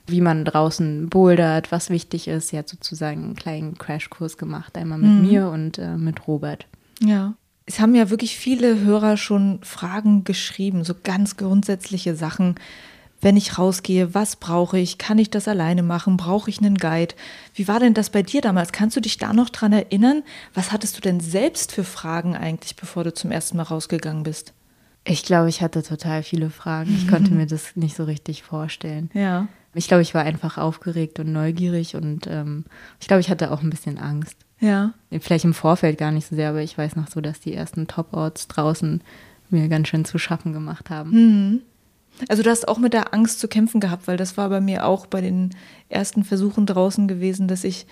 Wie 0.07 0.21
man 0.21 0.45
draußen 0.45 1.09
bouldert, 1.09 1.71
was 1.71 1.89
wichtig 1.89 2.27
ist. 2.27 2.49
Sie 2.49 2.57
hat 2.57 2.69
sozusagen 2.69 3.23
einen 3.23 3.35
kleinen 3.35 3.77
Crashkurs 3.77 4.37
gemacht, 4.37 4.77
einmal 4.77 4.97
mit 4.97 5.11
mhm. 5.11 5.21
mir 5.21 5.49
und 5.49 5.77
äh, 5.77 5.97
mit 5.97 6.27
Robert. 6.27 6.65
Ja. 7.01 7.35
Es 7.65 7.79
haben 7.81 7.95
ja 7.95 8.09
wirklich 8.09 8.37
viele 8.37 8.79
Hörer 8.79 9.17
schon 9.17 9.59
Fragen 9.61 10.23
geschrieben, 10.23 10.85
so 10.85 10.95
ganz 11.03 11.35
grundsätzliche 11.35 12.15
Sachen. 12.15 12.55
Wenn 13.19 13.35
ich 13.35 13.57
rausgehe, 13.57 14.13
was 14.13 14.35
brauche 14.35 14.77
ich? 14.77 14.97
Kann 14.97 15.17
ich 15.17 15.29
das 15.29 15.47
alleine 15.47 15.83
machen? 15.83 16.17
Brauche 16.17 16.49
ich 16.49 16.59
einen 16.59 16.77
Guide? 16.77 17.15
Wie 17.53 17.67
war 17.67 17.79
denn 17.79 17.93
das 17.93 18.11
bei 18.11 18.21
dir 18.21 18.41
damals? 18.41 18.71
Kannst 18.71 18.95
du 18.95 19.01
dich 19.01 19.17
da 19.17 19.33
noch 19.33 19.49
dran 19.49 19.73
erinnern? 19.73 20.23
Was 20.53 20.71
hattest 20.71 20.97
du 20.97 21.01
denn 21.01 21.19
selbst 21.19 21.71
für 21.71 21.83
Fragen 21.83 22.35
eigentlich, 22.35 22.75
bevor 22.75 23.03
du 23.03 23.13
zum 23.13 23.31
ersten 23.31 23.57
Mal 23.57 23.63
rausgegangen 23.63 24.23
bist? 24.23 24.53
Ich 25.07 25.23
glaube, 25.23 25.49
ich 25.49 25.61
hatte 25.61 25.83
total 25.83 26.21
viele 26.23 26.49
Fragen. 26.49 26.93
Ich 26.95 27.07
konnte 27.07 27.33
mir 27.33 27.45
das 27.47 27.75
nicht 27.75 27.95
so 27.95 28.03
richtig 28.03 28.43
vorstellen. 28.43 29.09
Ja. 29.13 29.47
Ich 29.73 29.87
glaube, 29.87 30.01
ich 30.01 30.13
war 30.13 30.23
einfach 30.23 30.57
aufgeregt 30.57 31.19
und 31.19 31.31
neugierig 31.31 31.95
und 31.95 32.27
ähm, 32.27 32.65
ich 32.99 33.07
glaube, 33.07 33.21
ich 33.21 33.29
hatte 33.29 33.51
auch 33.51 33.61
ein 33.61 33.69
bisschen 33.69 33.97
Angst. 33.97 34.37
Ja. 34.59 34.93
Vielleicht 35.19 35.45
im 35.45 35.53
Vorfeld 35.53 35.97
gar 35.97 36.11
nicht 36.11 36.27
so 36.27 36.35
sehr, 36.35 36.49
aber 36.49 36.61
ich 36.61 36.77
weiß 36.77 36.95
noch 36.95 37.07
so, 37.07 37.21
dass 37.21 37.39
die 37.39 37.53
ersten 37.53 37.87
Top-Orts 37.87 38.47
draußen 38.47 39.01
mir 39.49 39.67
ganz 39.67 39.87
schön 39.87 40.03
zu 40.03 40.17
schaffen 40.17 40.51
gemacht 40.51 40.89
haben. 40.89 41.11
Mhm. 41.11 41.61
Also 42.27 42.41
du 42.41 42.49
hast 42.49 42.67
auch 42.67 42.79
mit 42.79 42.93
der 42.93 43.13
Angst 43.13 43.39
zu 43.39 43.47
kämpfen 43.47 43.79
gehabt, 43.79 44.07
weil 44.07 44.17
das 44.17 44.37
war 44.37 44.49
bei 44.49 44.59
mir 44.59 44.85
auch 44.85 45.05
bei 45.05 45.21
den 45.21 45.51
ersten 45.89 46.23
Versuchen 46.23 46.65
draußen 46.65 47.07
gewesen, 47.07 47.47
dass 47.47 47.63
ich 47.63 47.85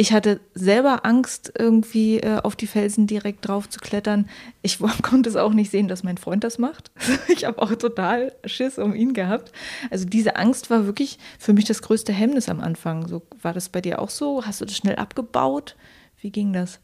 ich 0.00 0.12
hatte 0.12 0.38
selber 0.54 1.04
Angst, 1.04 1.52
irgendwie 1.58 2.20
äh, 2.20 2.38
auf 2.44 2.54
die 2.54 2.68
Felsen 2.68 3.08
direkt 3.08 3.48
drauf 3.48 3.68
zu 3.68 3.80
klettern. 3.80 4.28
Ich 4.62 4.78
konnte 5.02 5.28
es 5.28 5.34
auch 5.34 5.52
nicht 5.52 5.72
sehen, 5.72 5.88
dass 5.88 6.04
mein 6.04 6.18
Freund 6.18 6.44
das 6.44 6.58
macht. 6.58 6.92
ich 7.28 7.44
habe 7.44 7.60
auch 7.60 7.74
total 7.74 8.32
Schiss 8.44 8.78
um 8.78 8.94
ihn 8.94 9.12
gehabt. 9.12 9.50
Also 9.90 10.06
diese 10.06 10.36
Angst 10.36 10.70
war 10.70 10.86
wirklich 10.86 11.18
für 11.40 11.52
mich 11.52 11.64
das 11.64 11.82
größte 11.82 12.12
Hemmnis 12.12 12.48
am 12.48 12.60
Anfang. 12.60 13.08
So 13.08 13.22
war 13.42 13.52
das 13.52 13.68
bei 13.68 13.80
dir 13.80 14.00
auch 14.00 14.10
so? 14.10 14.46
Hast 14.46 14.60
du 14.60 14.66
das 14.66 14.76
schnell 14.76 14.96
abgebaut? 14.96 15.74
Wie 16.20 16.30
ging 16.30 16.52
das? 16.52 16.78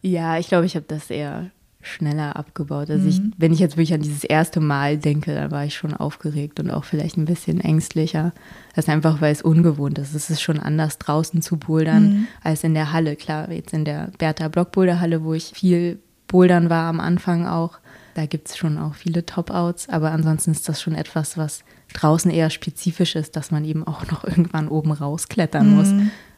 Ja, 0.00 0.38
ich 0.38 0.46
glaube, 0.46 0.66
ich 0.66 0.76
habe 0.76 0.86
das 0.86 1.10
eher 1.10 1.50
schneller 1.82 2.36
abgebaut. 2.36 2.88
Also 2.90 3.04
mhm. 3.04 3.08
ich, 3.08 3.20
wenn 3.36 3.52
ich 3.52 3.58
jetzt 3.58 3.76
wirklich 3.76 3.92
an 3.92 4.02
dieses 4.02 4.24
erste 4.24 4.60
Mal 4.60 4.96
denke, 4.96 5.34
dann 5.34 5.50
war 5.50 5.64
ich 5.64 5.74
schon 5.74 5.94
aufgeregt 5.94 6.60
und 6.60 6.70
auch 6.70 6.84
vielleicht 6.84 7.16
ein 7.16 7.24
bisschen 7.24 7.60
ängstlicher. 7.60 8.32
Das 8.74 8.86
ist 8.86 8.88
einfach, 8.88 9.20
weil 9.20 9.32
es 9.32 9.42
ungewohnt 9.42 9.98
ist. 9.98 10.14
Es 10.14 10.30
ist 10.30 10.40
schon 10.40 10.60
anders 10.60 10.98
draußen 10.98 11.42
zu 11.42 11.56
bouldern 11.56 12.02
mhm. 12.02 12.26
als 12.42 12.64
in 12.64 12.74
der 12.74 12.92
Halle. 12.92 13.16
Klar, 13.16 13.50
jetzt 13.50 13.74
in 13.74 13.84
der 13.84 14.10
Bertha 14.18 14.48
Block 14.48 14.72
Boulder 14.72 15.00
Halle, 15.00 15.24
wo 15.24 15.34
ich 15.34 15.52
viel 15.54 15.98
bouldern 16.28 16.70
war 16.70 16.88
am 16.88 17.00
Anfang 17.00 17.46
auch, 17.46 17.78
da 18.14 18.26
gibt 18.26 18.48
es 18.48 18.56
schon 18.56 18.78
auch 18.78 18.94
viele 18.94 19.26
Top-Outs. 19.26 19.88
Aber 19.88 20.12
ansonsten 20.12 20.52
ist 20.52 20.68
das 20.68 20.80
schon 20.80 20.94
etwas, 20.94 21.36
was 21.36 21.64
draußen 21.92 22.30
eher 22.30 22.50
spezifisch 22.50 23.16
ist, 23.16 23.36
dass 23.36 23.50
man 23.50 23.64
eben 23.64 23.86
auch 23.86 24.06
noch 24.10 24.24
irgendwann 24.24 24.68
oben 24.68 24.92
rausklettern 24.92 25.70
mhm. 25.70 25.76
muss. 25.76 25.92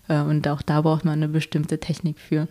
Äh, 0.09 0.21
und 0.21 0.49
auch 0.49 0.63
da 0.63 0.81
braucht 0.81 1.05
man 1.05 1.15
eine 1.15 1.29
bestimmte 1.29 1.79
Technik 1.79 2.19
für. 2.19 2.47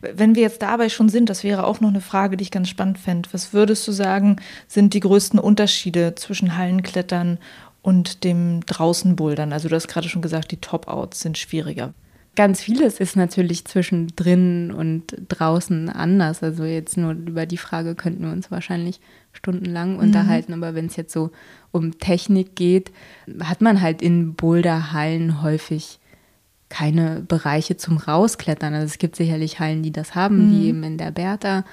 Wenn 0.00 0.34
wir 0.34 0.42
jetzt 0.42 0.62
dabei 0.62 0.88
schon 0.88 1.08
sind, 1.08 1.28
das 1.28 1.44
wäre 1.44 1.64
auch 1.64 1.80
noch 1.80 1.90
eine 1.90 2.00
Frage, 2.00 2.36
die 2.36 2.42
ich 2.42 2.50
ganz 2.50 2.68
spannend 2.68 2.98
fände. 2.98 3.28
Was 3.32 3.52
würdest 3.52 3.86
du 3.86 3.92
sagen, 3.92 4.36
sind 4.66 4.94
die 4.94 5.00
größten 5.00 5.38
Unterschiede 5.38 6.14
zwischen 6.14 6.56
Hallenklettern 6.56 7.38
und 7.82 8.24
dem 8.24 8.64
Draußenbouldern? 8.66 9.52
Also 9.52 9.68
du 9.68 9.74
hast 9.74 9.88
gerade 9.88 10.08
schon 10.08 10.22
gesagt, 10.22 10.50
die 10.50 10.60
Top-Outs 10.60 11.20
sind 11.20 11.38
schwieriger. 11.38 11.94
Ganz 12.36 12.62
vieles 12.62 13.00
ist 13.00 13.16
natürlich 13.16 13.64
zwischen 13.64 14.14
drin 14.14 14.72
und 14.72 15.14
draußen 15.28 15.88
anders. 15.88 16.42
Also 16.42 16.64
jetzt 16.64 16.96
nur 16.96 17.12
über 17.12 17.44
die 17.44 17.56
Frage 17.56 17.94
könnten 17.94 18.24
wir 18.24 18.32
uns 18.32 18.50
wahrscheinlich 18.50 19.00
stundenlang 19.32 19.94
mhm. 19.94 19.98
unterhalten. 19.98 20.54
Aber 20.54 20.74
wenn 20.74 20.86
es 20.86 20.96
jetzt 20.96 21.12
so 21.12 21.30
um 21.72 21.98
Technik 21.98 22.56
geht, 22.56 22.92
hat 23.42 23.60
man 23.60 23.80
halt 23.80 24.00
in 24.00 24.34
Boulderhallen 24.34 25.42
häufig 25.42 25.99
keine 26.70 27.22
Bereiche 27.26 27.76
zum 27.76 27.98
Rausklettern. 27.98 28.72
Also 28.72 28.86
es 28.86 28.98
gibt 28.98 29.16
sicherlich 29.16 29.60
Hallen, 29.60 29.82
die 29.82 29.92
das 29.92 30.14
haben, 30.14 30.46
mhm. 30.46 30.52
wie 30.52 30.68
eben 30.68 30.82
in 30.84 30.96
der 30.96 31.10
Bertha. 31.10 31.64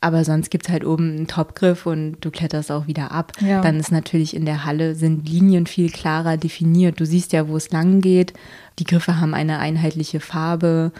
Aber 0.00 0.24
sonst 0.24 0.50
gibt 0.50 0.66
es 0.66 0.72
halt 0.72 0.84
oben 0.84 1.16
einen 1.16 1.26
Topgriff 1.26 1.86
und 1.86 2.16
du 2.20 2.30
kletterst 2.30 2.70
auch 2.70 2.86
wieder 2.86 3.10
ab. 3.10 3.32
Ja. 3.40 3.60
Dann 3.62 3.80
ist 3.80 3.90
natürlich 3.90 4.36
in 4.36 4.44
der 4.44 4.64
Halle 4.64 4.94
sind 4.94 5.28
Linien 5.28 5.66
viel 5.66 5.90
klarer 5.90 6.36
definiert. 6.36 7.00
Du 7.00 7.06
siehst 7.06 7.32
ja, 7.32 7.48
wo 7.48 7.56
es 7.56 7.70
lang 7.70 8.00
geht. 8.00 8.32
Die 8.78 8.84
Griffe 8.84 9.20
haben 9.20 9.34
eine 9.34 9.58
einheitliche 9.58 10.20
Farbe. 10.20 10.92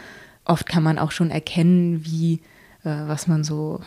Oft 0.45 0.69
kann 0.69 0.83
man 0.83 0.99
auch 0.99 1.11
schon 1.11 1.31
erkennen, 1.31 2.05
wie, 2.05 2.41
äh, 2.83 2.91
was 3.07 3.27
man 3.27 3.45
so 3.45 3.81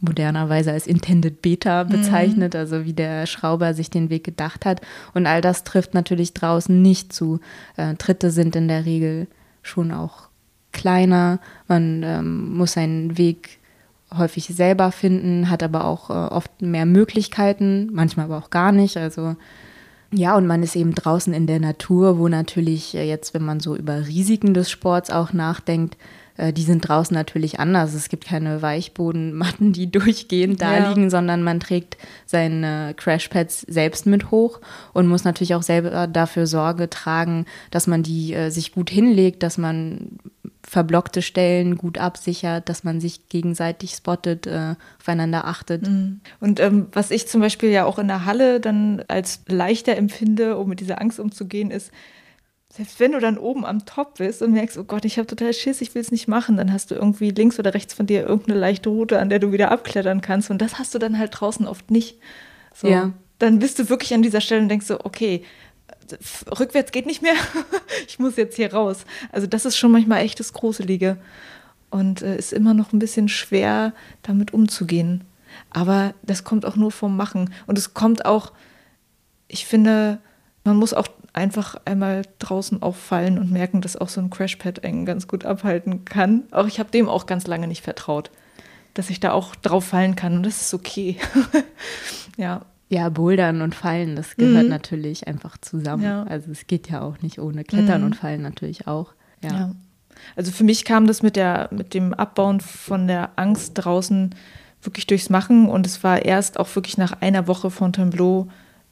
modernerweise 0.00 0.72
als 0.72 0.86
Intended 0.86 1.42
Beta 1.42 1.84
mhm. 1.84 1.88
bezeichnet, 1.88 2.54
mhm. 2.54 2.60
also 2.60 2.84
wie 2.84 2.92
der 2.92 3.26
Schrauber 3.26 3.74
sich 3.74 3.90
den 3.90 4.10
Weg 4.10 4.24
gedacht 4.24 4.64
hat. 4.64 4.80
Und 5.14 5.26
all 5.26 5.40
das 5.40 5.64
trifft 5.64 5.94
natürlich 5.94 6.34
draußen 6.34 6.80
nicht 6.80 7.12
zu. 7.12 7.40
Äh, 7.76 7.94
Tritte 7.94 8.30
sind 8.30 8.54
in 8.56 8.68
der 8.68 8.84
Regel 8.84 9.26
schon 9.62 9.92
auch 9.92 10.28
kleiner. 10.72 11.40
Man 11.66 12.02
ähm, 12.04 12.56
muss 12.56 12.72
seinen 12.72 13.18
Weg 13.18 13.58
häufig 14.16 14.46
selber 14.46 14.92
finden, 14.92 15.50
hat 15.50 15.62
aber 15.62 15.84
auch 15.84 16.10
äh, 16.10 16.12
oft 16.12 16.62
mehr 16.62 16.86
Möglichkeiten, 16.86 17.90
manchmal 17.92 18.26
aber 18.26 18.38
auch 18.38 18.50
gar 18.50 18.72
nicht. 18.72 18.96
Also 18.96 19.36
ja, 20.10 20.36
und 20.36 20.46
man 20.46 20.62
ist 20.62 20.76
eben 20.76 20.94
draußen 20.94 21.34
in 21.34 21.46
der 21.46 21.60
Natur, 21.60 22.18
wo 22.18 22.28
natürlich 22.28 22.94
äh, 22.94 23.06
jetzt, 23.06 23.34
wenn 23.34 23.44
man 23.44 23.60
so 23.60 23.76
über 23.76 24.06
Risiken 24.06 24.54
des 24.54 24.70
Sports 24.70 25.10
auch 25.10 25.32
nachdenkt, 25.32 25.96
die 26.38 26.62
sind 26.62 26.88
draußen 26.88 27.14
natürlich 27.14 27.58
anders. 27.58 27.94
Es 27.94 28.08
gibt 28.08 28.26
keine 28.26 28.62
Weichbodenmatten, 28.62 29.72
die 29.72 29.90
durchgehend 29.90 30.62
da 30.62 30.78
ja. 30.78 30.88
liegen, 30.88 31.10
sondern 31.10 31.42
man 31.42 31.60
trägt 31.60 31.96
seine 32.26 32.94
Crashpads 32.96 33.62
selbst 33.62 34.06
mit 34.06 34.30
hoch 34.30 34.60
und 34.92 35.08
muss 35.08 35.24
natürlich 35.24 35.54
auch 35.54 35.62
selber 35.62 36.06
dafür 36.06 36.46
Sorge 36.46 36.88
tragen, 36.88 37.46
dass 37.70 37.86
man 37.86 38.02
die 38.02 38.34
äh, 38.34 38.50
sich 38.50 38.72
gut 38.72 38.90
hinlegt, 38.90 39.42
dass 39.42 39.58
man 39.58 40.18
verblockte 40.68 41.22
Stellen 41.22 41.78
gut 41.78 41.96
absichert, 41.96 42.68
dass 42.68 42.84
man 42.84 43.00
sich 43.00 43.28
gegenseitig 43.28 43.92
spottet, 43.92 44.46
äh, 44.46 44.74
aufeinander 45.00 45.46
achtet. 45.46 45.88
Mhm. 45.88 46.20
Und 46.40 46.60
ähm, 46.60 46.88
was 46.92 47.10
ich 47.10 47.26
zum 47.26 47.40
Beispiel 47.40 47.70
ja 47.70 47.86
auch 47.86 47.98
in 47.98 48.06
der 48.08 48.26
Halle 48.26 48.60
dann 48.60 49.02
als 49.08 49.40
leichter 49.46 49.96
empfinde, 49.96 50.58
um 50.58 50.68
mit 50.68 50.80
dieser 50.80 51.00
Angst 51.00 51.20
umzugehen, 51.20 51.70
ist, 51.70 51.90
selbst 52.78 53.00
wenn 53.00 53.10
du 53.10 53.18
dann 53.18 53.38
oben 53.38 53.66
am 53.66 53.84
Top 53.86 54.18
bist 54.18 54.40
und 54.40 54.52
merkst, 54.52 54.78
oh 54.78 54.84
Gott, 54.84 55.04
ich 55.04 55.18
habe 55.18 55.26
total 55.26 55.52
Schiss, 55.52 55.80
ich 55.80 55.96
will 55.96 56.02
es 56.02 56.12
nicht 56.12 56.28
machen, 56.28 56.56
dann 56.56 56.72
hast 56.72 56.92
du 56.92 56.94
irgendwie 56.94 57.30
links 57.30 57.58
oder 57.58 57.74
rechts 57.74 57.92
von 57.92 58.06
dir 58.06 58.24
irgendeine 58.24 58.56
leichte 58.56 58.88
Route, 58.88 59.18
an 59.18 59.30
der 59.30 59.40
du 59.40 59.50
wieder 59.50 59.72
abklettern 59.72 60.20
kannst. 60.20 60.48
Und 60.48 60.62
das 60.62 60.78
hast 60.78 60.94
du 60.94 61.00
dann 61.00 61.18
halt 61.18 61.32
draußen 61.34 61.66
oft 61.66 61.90
nicht. 61.90 62.18
So, 62.72 62.86
ja. 62.86 63.10
Dann 63.40 63.58
bist 63.58 63.80
du 63.80 63.88
wirklich 63.88 64.14
an 64.14 64.22
dieser 64.22 64.40
Stelle 64.40 64.62
und 64.62 64.68
denkst 64.68 64.86
so, 64.86 65.00
okay, 65.00 65.42
rückwärts 66.56 66.92
geht 66.92 67.06
nicht 67.06 67.20
mehr, 67.20 67.34
ich 68.06 68.20
muss 68.20 68.36
jetzt 68.36 68.54
hier 68.54 68.72
raus. 68.72 69.04
Also 69.32 69.48
das 69.48 69.64
ist 69.64 69.76
schon 69.76 69.90
manchmal 69.90 70.22
echt 70.22 70.38
das 70.38 70.52
Gruselige 70.52 71.16
und 71.90 72.22
äh, 72.22 72.36
ist 72.36 72.52
immer 72.52 72.74
noch 72.74 72.92
ein 72.92 73.00
bisschen 73.00 73.28
schwer, 73.28 73.92
damit 74.22 74.54
umzugehen. 74.54 75.24
Aber 75.70 76.14
das 76.22 76.44
kommt 76.44 76.64
auch 76.64 76.76
nur 76.76 76.92
vom 76.92 77.16
Machen. 77.16 77.52
Und 77.66 77.76
es 77.76 77.92
kommt 77.92 78.24
auch, 78.24 78.52
ich 79.48 79.66
finde, 79.66 80.20
man 80.62 80.76
muss 80.76 80.94
auch 80.94 81.08
einfach 81.32 81.76
einmal 81.84 82.22
draußen 82.38 82.82
auffallen 82.82 83.38
und 83.38 83.50
merken, 83.50 83.80
dass 83.80 83.96
auch 83.96 84.08
so 84.08 84.20
ein 84.20 84.30
Crashpad 84.30 84.84
einen 84.84 85.06
ganz 85.06 85.28
gut 85.28 85.44
abhalten 85.44 86.04
kann. 86.04 86.44
Auch 86.50 86.66
ich 86.66 86.78
habe 86.78 86.90
dem 86.90 87.08
auch 87.08 87.26
ganz 87.26 87.46
lange 87.46 87.68
nicht 87.68 87.82
vertraut, 87.82 88.30
dass 88.94 89.10
ich 89.10 89.20
da 89.20 89.32
auch 89.32 89.54
drauf 89.54 89.86
fallen 89.86 90.16
kann 90.16 90.36
und 90.36 90.42
das 90.44 90.60
ist 90.62 90.74
okay. 90.74 91.16
ja. 92.36 92.62
Ja, 92.90 93.10
Bouldern 93.10 93.60
und 93.60 93.74
Fallen, 93.74 94.16
das 94.16 94.36
gehört 94.36 94.64
mhm. 94.64 94.70
natürlich 94.70 95.28
einfach 95.28 95.58
zusammen. 95.58 96.04
Ja. 96.04 96.22
Also 96.22 96.50
es 96.50 96.66
geht 96.66 96.88
ja 96.88 97.02
auch 97.02 97.20
nicht 97.20 97.38
ohne 97.38 97.62
Klettern 97.62 98.00
mhm. 98.00 98.06
und 98.06 98.16
Fallen 98.16 98.40
natürlich 98.40 98.86
auch. 98.86 99.12
Ja. 99.42 99.50
ja. 99.50 99.72
Also 100.36 100.52
für 100.52 100.64
mich 100.64 100.86
kam 100.86 101.06
das 101.06 101.22
mit, 101.22 101.36
der, 101.36 101.68
mit 101.70 101.92
dem 101.92 102.14
Abbauen 102.14 102.60
von 102.60 103.06
der 103.06 103.30
Angst 103.36 103.72
draußen 103.74 104.34
wirklich 104.82 105.06
durchs 105.06 105.28
Machen 105.28 105.68
und 105.68 105.86
es 105.86 106.02
war 106.02 106.24
erst 106.24 106.58
auch 106.58 106.74
wirklich 106.74 106.96
nach 106.96 107.20
einer 107.20 107.46
Woche 107.46 107.70
von 107.70 107.92
Tableau 107.92 108.48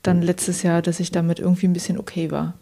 dann 0.07 0.23
letztes 0.23 0.63
Jahr, 0.63 0.83
dass 0.83 1.01
ich 1.01 1.11
damit 1.11 1.39
irgendwie 1.39 1.67
ein 1.67 1.73
bisschen 1.73 1.99
okay 1.99 2.31
war 2.31 2.55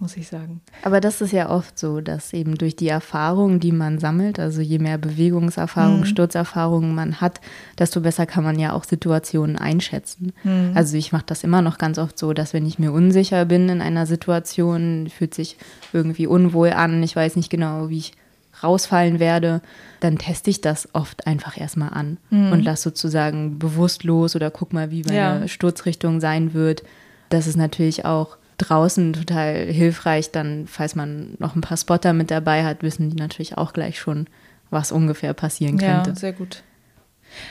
muss 0.00 0.16
ich 0.16 0.28
sagen. 0.28 0.62
Aber 0.82 1.00
das 1.00 1.20
ist 1.20 1.32
ja 1.32 1.50
oft 1.50 1.78
so, 1.78 2.00
dass 2.00 2.32
eben 2.32 2.56
durch 2.56 2.74
die 2.74 2.88
Erfahrungen, 2.88 3.60
die 3.60 3.70
man 3.70 3.98
sammelt, 3.98 4.38
also 4.40 4.62
je 4.62 4.78
mehr 4.78 4.96
Bewegungserfahrung, 4.96 6.00
mhm. 6.00 6.06
Sturzerfahrungen 6.06 6.94
man 6.94 7.20
hat, 7.20 7.40
desto 7.78 8.00
besser 8.00 8.24
kann 8.24 8.42
man 8.42 8.58
ja 8.58 8.72
auch 8.72 8.84
Situationen 8.84 9.56
einschätzen. 9.56 10.32
Mhm. 10.42 10.72
Also 10.74 10.96
ich 10.96 11.12
mache 11.12 11.26
das 11.26 11.44
immer 11.44 11.60
noch 11.60 11.76
ganz 11.76 11.98
oft 11.98 12.18
so, 12.18 12.32
dass 12.32 12.54
wenn 12.54 12.66
ich 12.66 12.78
mir 12.78 12.92
unsicher 12.92 13.44
bin 13.44 13.68
in 13.68 13.82
einer 13.82 14.06
Situation, 14.06 15.08
fühlt 15.14 15.34
sich 15.34 15.58
irgendwie 15.92 16.26
unwohl 16.26 16.70
an, 16.70 17.02
ich 17.02 17.14
weiß 17.14 17.36
nicht 17.36 17.50
genau, 17.50 17.90
wie 17.90 17.98
ich 17.98 18.12
rausfallen 18.62 19.18
werde, 19.18 19.60
dann 20.00 20.18
teste 20.18 20.50
ich 20.50 20.60
das 20.60 20.88
oft 20.94 21.26
einfach 21.26 21.58
erstmal 21.58 21.90
an 21.90 22.18
mhm. 22.30 22.52
und 22.52 22.62
lasse 22.62 22.84
sozusagen 22.84 23.58
bewusst 23.58 24.04
los 24.04 24.36
oder 24.36 24.50
guck 24.50 24.72
mal, 24.72 24.90
wie 24.90 25.02
meine 25.02 25.16
ja. 25.16 25.48
Sturzrichtung 25.48 26.20
sein 26.20 26.54
wird. 26.54 26.82
Das 27.28 27.46
ist 27.46 27.56
natürlich 27.56 28.04
auch 28.04 28.36
draußen 28.58 29.12
total 29.12 29.66
hilfreich. 29.66 30.30
Dann, 30.30 30.66
falls 30.66 30.94
man 30.94 31.34
noch 31.38 31.54
ein 31.54 31.60
paar 31.60 31.76
Spotter 31.76 32.12
mit 32.12 32.30
dabei 32.30 32.64
hat, 32.64 32.82
wissen 32.82 33.10
die 33.10 33.16
natürlich 33.16 33.56
auch 33.56 33.72
gleich 33.72 33.98
schon, 33.98 34.26
was 34.70 34.92
ungefähr 34.92 35.34
passieren 35.34 35.78
könnte. 35.78 36.10
Ja, 36.10 36.16
sehr 36.16 36.32
gut. 36.32 36.62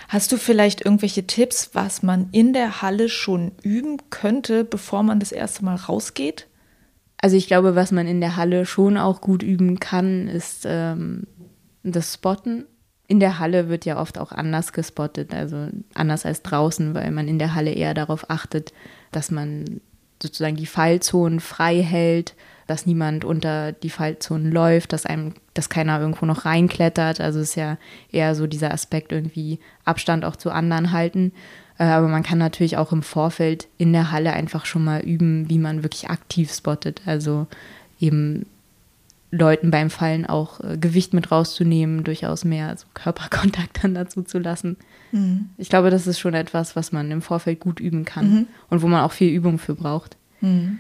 Hast 0.09 0.31
du 0.31 0.37
vielleicht 0.37 0.83
irgendwelche 0.83 1.25
Tipps, 1.25 1.69
was 1.73 2.03
man 2.03 2.27
in 2.31 2.53
der 2.53 2.81
Halle 2.81 3.09
schon 3.09 3.53
üben 3.63 3.97
könnte, 4.09 4.65
bevor 4.65 5.03
man 5.03 5.19
das 5.19 5.31
erste 5.31 5.63
Mal 5.63 5.75
rausgeht? 5.75 6.47
Also 7.21 7.35
ich 7.35 7.47
glaube, 7.47 7.75
was 7.75 7.91
man 7.91 8.07
in 8.07 8.21
der 8.21 8.35
Halle 8.37 8.65
schon 8.65 8.97
auch 8.97 9.21
gut 9.21 9.43
üben 9.43 9.79
kann, 9.79 10.27
ist 10.27 10.65
ähm, 10.65 11.23
das 11.83 12.13
Spotten. 12.13 12.65
In 13.07 13.19
der 13.19 13.39
Halle 13.39 13.69
wird 13.69 13.85
ja 13.85 13.99
oft 13.99 14.17
auch 14.17 14.31
anders 14.31 14.71
gespottet, 14.71 15.33
also 15.33 15.67
anders 15.93 16.25
als 16.25 16.43
draußen, 16.43 16.93
weil 16.93 17.11
man 17.11 17.27
in 17.27 17.39
der 17.39 17.55
Halle 17.55 17.71
eher 17.71 17.93
darauf 17.93 18.29
achtet, 18.29 18.71
dass 19.11 19.31
man 19.31 19.81
sozusagen 20.21 20.55
die 20.55 20.65
Fallzonen 20.65 21.39
frei 21.39 21.81
hält, 21.81 22.35
dass 22.67 22.85
niemand 22.85 23.25
unter 23.25 23.71
die 23.71 23.89
Fallzonen 23.89 24.51
läuft, 24.51 24.93
dass 24.93 25.05
einem, 25.05 25.33
dass 25.53 25.69
keiner 25.69 25.99
irgendwo 25.99 26.25
noch 26.25 26.45
reinklettert. 26.45 27.19
Also 27.19 27.39
ist 27.39 27.55
ja 27.55 27.77
eher 28.11 28.35
so 28.35 28.45
dieser 28.45 28.71
Aspekt 28.71 29.11
irgendwie 29.11 29.59
Abstand 29.85 30.23
auch 30.23 30.35
zu 30.35 30.51
anderen 30.51 30.91
halten. 30.91 31.33
Äh, 31.79 31.85
aber 31.85 32.07
man 32.07 32.21
kann 32.21 32.37
natürlich 32.37 32.77
auch 32.77 32.91
im 32.91 33.01
Vorfeld 33.01 33.67
in 33.79 33.91
der 33.93 34.11
Halle 34.11 34.33
einfach 34.33 34.65
schon 34.65 34.83
mal 34.83 35.01
üben, 35.01 35.49
wie 35.49 35.57
man 35.57 35.81
wirklich 35.81 36.09
aktiv 36.11 36.53
spottet. 36.53 37.01
Also 37.07 37.47
eben 37.99 38.45
Leuten 39.31 39.71
beim 39.71 39.89
Fallen 39.89 40.25
auch 40.25 40.59
äh, 40.59 40.77
Gewicht 40.77 41.13
mit 41.13 41.31
rauszunehmen, 41.31 42.03
durchaus 42.03 42.45
mehr 42.45 42.75
so 42.77 42.85
Körperkontakt 42.93 43.83
dann 43.83 43.95
dazu 43.95 44.21
zu 44.21 44.37
lassen. 44.37 44.77
Mhm. 45.11 45.49
Ich 45.57 45.69
glaube, 45.69 45.89
das 45.89 46.05
ist 46.05 46.19
schon 46.19 46.33
etwas, 46.35 46.75
was 46.75 46.91
man 46.91 47.09
im 47.09 47.21
Vorfeld 47.21 47.59
gut 47.59 47.79
üben 47.79 48.05
kann 48.05 48.29
mhm. 48.29 48.47
und 48.69 48.81
wo 48.81 48.87
man 48.87 49.03
auch 49.03 49.13
viel 49.13 49.31
Übung 49.31 49.57
für 49.57 49.73
braucht. 49.73 50.17
Mhm. 50.41 50.79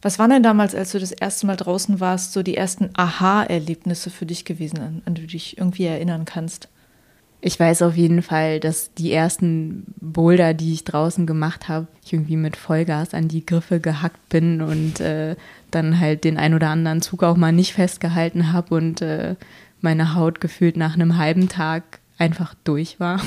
Was 0.00 0.20
waren 0.20 0.30
denn 0.30 0.44
damals, 0.44 0.76
als 0.76 0.92
du 0.92 1.00
das 1.00 1.10
erste 1.10 1.46
Mal 1.46 1.56
draußen 1.56 1.98
warst, 1.98 2.32
so 2.32 2.44
die 2.44 2.56
ersten 2.56 2.90
Aha-Erlebnisse 2.94 4.10
für 4.10 4.26
dich 4.26 4.44
gewesen, 4.44 4.78
an, 4.78 5.02
an 5.04 5.14
die 5.14 5.22
du 5.22 5.26
dich 5.26 5.58
irgendwie 5.58 5.86
erinnern 5.86 6.24
kannst? 6.24 6.68
Ich 7.40 7.58
weiß 7.58 7.82
auf 7.82 7.96
jeden 7.96 8.22
Fall, 8.22 8.58
dass 8.58 8.92
die 8.94 9.12
ersten 9.12 9.84
Boulder, 10.00 10.54
die 10.54 10.72
ich 10.72 10.84
draußen 10.84 11.26
gemacht 11.26 11.68
habe, 11.68 11.86
ich 12.04 12.12
irgendwie 12.12 12.36
mit 12.36 12.56
Vollgas 12.56 13.14
an 13.14 13.28
die 13.28 13.46
Griffe 13.46 13.78
gehackt 13.78 14.28
bin 14.28 14.60
und 14.60 15.00
äh, 15.00 15.36
dann 15.70 16.00
halt 16.00 16.24
den 16.24 16.36
ein 16.36 16.54
oder 16.54 16.70
anderen 16.70 17.00
Zug 17.00 17.22
auch 17.22 17.36
mal 17.36 17.52
nicht 17.52 17.74
festgehalten 17.74 18.52
habe 18.52 18.74
und 18.74 19.02
äh, 19.02 19.36
meine 19.80 20.14
Haut 20.14 20.40
gefühlt 20.40 20.76
nach 20.76 20.94
einem 20.94 21.16
halben 21.16 21.48
Tag 21.48 22.00
einfach 22.18 22.54
durch 22.64 22.98
war. 22.98 23.20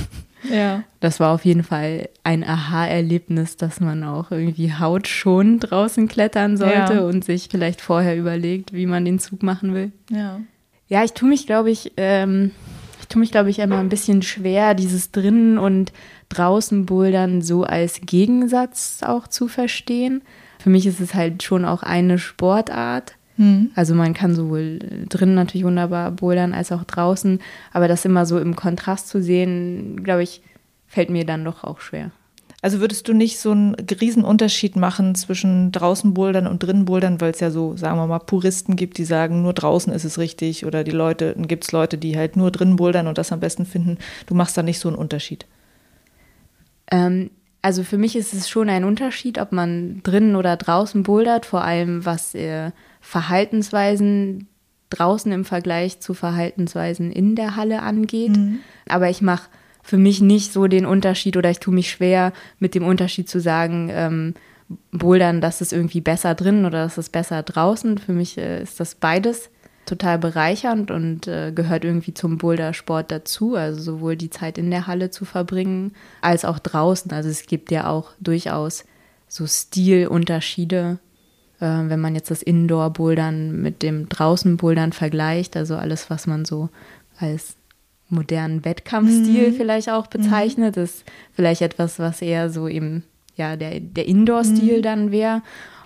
Ja. 0.52 0.84
Das 1.00 1.20
war 1.20 1.34
auf 1.34 1.46
jeden 1.46 1.64
Fall 1.64 2.10
ein 2.24 2.44
Aha-Erlebnis, 2.44 3.58
dass 3.58 3.80
man 3.80 4.04
auch 4.04 4.32
irgendwie 4.32 4.74
Haut 4.74 5.08
schon 5.08 5.60
draußen 5.60 6.08
klettern 6.08 6.58
sollte 6.58 6.96
ja. 6.96 7.02
und 7.02 7.24
sich 7.24 7.48
vielleicht 7.50 7.80
vorher 7.80 8.18
überlegt, 8.18 8.74
wie 8.74 8.88
man 8.88 9.06
den 9.06 9.20
Zug 9.20 9.44
machen 9.44 9.74
will. 9.74 9.92
Ja. 10.10 10.40
Ja, 10.88 11.04
ich 11.04 11.14
tue 11.14 11.30
mich, 11.30 11.46
glaube 11.46 11.72
ich, 11.72 11.94
ähm, 11.96 12.52
ich 12.68 12.71
tue 13.12 13.20
mich, 13.20 13.32
glaube 13.32 13.50
ich, 13.50 13.60
immer 13.60 13.78
ein 13.78 13.90
bisschen 13.90 14.22
schwer, 14.22 14.74
dieses 14.74 15.12
drinnen 15.12 15.58
und 15.58 15.92
draußen 16.30 16.86
Bouldern 16.86 17.42
so 17.42 17.64
als 17.64 18.02
Gegensatz 18.02 19.02
auch 19.06 19.28
zu 19.28 19.48
verstehen. 19.48 20.22
Für 20.60 20.70
mich 20.70 20.86
ist 20.86 21.00
es 21.00 21.14
halt 21.14 21.44
schon 21.44 21.66
auch 21.66 21.84
eine 21.84 22.20
Sportart. 22.20 23.16
Mhm. 23.38 23.72
Also 23.76 23.96
man 23.96 24.14
kann 24.14 24.36
sowohl 24.36 24.80
drinnen 25.10 25.36
natürlich 25.36 25.66
wunderbar 25.66 26.12
bouldern 26.12 26.54
als 26.54 26.72
auch 26.72 26.84
draußen, 26.84 27.40
aber 27.72 27.88
das 27.88 28.06
immer 28.06 28.26
so 28.26 28.40
im 28.40 28.56
Kontrast 28.56 29.08
zu 29.08 29.22
sehen, 29.22 30.04
glaube 30.04 30.24
ich, 30.24 30.42
fällt 30.88 31.10
mir 31.10 31.26
dann 31.26 31.44
doch 31.46 31.64
auch 31.64 31.80
schwer. 31.80 32.12
Also 32.64 32.80
würdest 32.80 33.08
du 33.08 33.14
nicht 33.14 33.40
so 33.40 33.52
einen 33.52 33.74
Riesenunterschied 33.76 34.76
machen 34.76 35.16
zwischen 35.16 35.72
draußen 35.72 36.14
bouldern 36.14 36.46
und 36.46 36.62
drinnen 36.62 36.86
bouldern, 36.86 37.20
weil 37.20 37.32
es 37.32 37.40
ja 37.40 37.50
so, 37.50 37.76
sagen 37.76 37.98
wir 37.98 38.06
mal, 38.06 38.20
Puristen 38.20 38.76
gibt, 38.76 39.00
die 39.00 39.06
sagen, 39.06 39.42
nur 39.42 39.54
draußen 39.54 39.92
ist 39.92 40.04
es 40.04 40.20
richtig 40.20 40.66
oder 40.66 40.84
die 40.84 40.92
Leute, 40.92 41.34
dann 41.34 41.48
gibt 41.48 41.64
es 41.64 41.72
Leute, 41.72 41.98
die 41.98 42.18
halt 42.18 42.36
nur 42.36 42.52
drinnen 42.52 42.76
bouldern 42.76 43.08
und 43.08 43.18
das 43.18 43.32
am 43.32 43.40
besten 43.40 43.66
finden. 43.66 43.98
Du 44.28 44.36
machst 44.36 44.56
da 44.58 44.62
nicht 44.62 44.80
so 44.80 44.90
einen 44.90 44.98
Unterschied. 44.98 45.48
Ähm, 46.92 47.32
also 47.64 47.84
für 47.84 47.98
mich 47.98 48.16
ist 48.16 48.34
es 48.34 48.48
schon 48.48 48.70
ein 48.70 48.84
Unterschied, 48.84 49.40
ob 49.40 49.52
man 49.52 50.02
drinnen 50.04 50.36
oder 50.36 50.56
draußen 50.56 51.02
bouldert, 51.02 51.48
vor 51.48 51.64
allem 51.64 52.06
was 52.06 52.36
äh, 52.36 52.72
Verhaltensweisen 53.02 54.48
draußen 54.92 55.32
im 55.32 55.46
Vergleich 55.46 56.00
zu 56.00 56.14
Verhaltensweisen 56.14 57.12
in 57.12 57.36
der 57.36 57.56
Halle 57.56 57.82
angeht. 57.82 58.38
Mhm. 58.38 58.60
Aber 58.88 59.10
ich 59.10 59.22
mache 59.22 59.50
für 59.84 59.98
mich 59.98 60.22
nicht 60.22 60.54
so 60.54 60.68
den 60.68 60.86
Unterschied 60.86 61.38
oder 61.38 61.50
ich 61.50 61.60
tue 61.60 61.74
mich 61.74 61.90
schwer 61.90 62.34
mit 62.60 62.76
dem 62.76 62.86
Unterschied 62.86 63.30
zu 63.30 63.40
sagen, 63.40 63.90
ähm, 63.92 64.34
Bouldern, 64.92 65.42
das 65.42 65.62
ist 65.62 65.74
irgendwie 65.74 66.02
besser 66.02 66.36
drin 66.36 66.66
oder 66.66 66.84
das 66.84 66.98
ist 66.98 67.12
besser 67.12 67.44
draußen. 67.44 67.98
Für 67.98 68.14
mich 68.14 68.38
äh, 68.38 68.62
ist 68.62 68.80
das 68.80 68.96
beides 68.96 69.50
total 69.86 70.20
bereichernd 70.20 70.92
und 70.92 71.28
äh, 71.28 71.52
gehört 71.52 71.84
irgendwie 71.84 72.14
zum 72.14 72.38
Bouldersport 72.38 73.12
dazu. 73.12 73.56
Also 73.56 73.82
sowohl 73.82 74.16
die 74.16 74.30
Zeit 74.30 74.58
in 74.58 74.72
der 74.72 74.88
Halle 74.88 75.12
zu 75.12 75.26
verbringen, 75.26 75.94
als 76.22 76.46
auch 76.46 76.60
draußen. 76.60 77.12
Also 77.12 77.30
es 77.30 77.46
gibt 77.46 77.72
ja 77.72 77.90
auch 77.90 78.12
durchaus 78.20 78.86
so 79.28 79.48
Stilunterschiede, 79.48 81.00
äh, 81.60 81.66
wenn 81.66 82.00
man 82.00 82.16
jetzt 82.16 82.32
das 82.32 82.42
Indoor-Bouldern 82.42 83.62
mit 83.62 83.82
dem 83.82 84.08
Draußen-Bouldern 84.08 84.94
vergleicht. 84.94 85.58
Also 85.58 85.76
alles, 85.76 86.10
was 86.10 86.28
man 86.28 86.46
so 86.46 86.70
als 87.18 87.56
modernen 88.12 88.66
Wettkampfstil 88.66 89.52
mhm. 89.52 89.56
vielleicht 89.56 89.90
auch 89.90 90.08
bezeichnet, 90.08 90.76
mhm. 90.76 90.84
ist 90.84 91.04
vielleicht 91.34 91.62
etwas, 91.62 92.00
was 92.00 92.22
eher 92.22 92.50
so 92.50 92.68
eben 92.68 93.04
ja 93.36 93.56
der, 93.56 93.80
der 93.80 94.08
Indoor-Stil 94.08 94.80
mhm. 94.80 94.84
dann 94.84 95.12
wäre. 95.12 95.42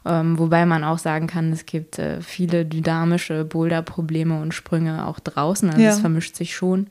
Ähm, 0.07 0.37
wobei 0.37 0.65
man 0.65 0.83
auch 0.83 0.99
sagen 0.99 1.25
kann, 1.25 1.51
es 1.51 1.65
gibt 1.65 1.97
äh, 1.97 2.21
viele 2.21 2.65
dynamische 2.65 3.43
Boulder-Probleme 3.43 4.39
und 4.39 4.53
Sprünge 4.53 5.07
auch 5.07 5.19
draußen. 5.19 5.69
Also 5.69 5.81
es 5.81 5.99
vermischt 5.99 6.35
sich 6.35 6.55
schon. 6.55 6.87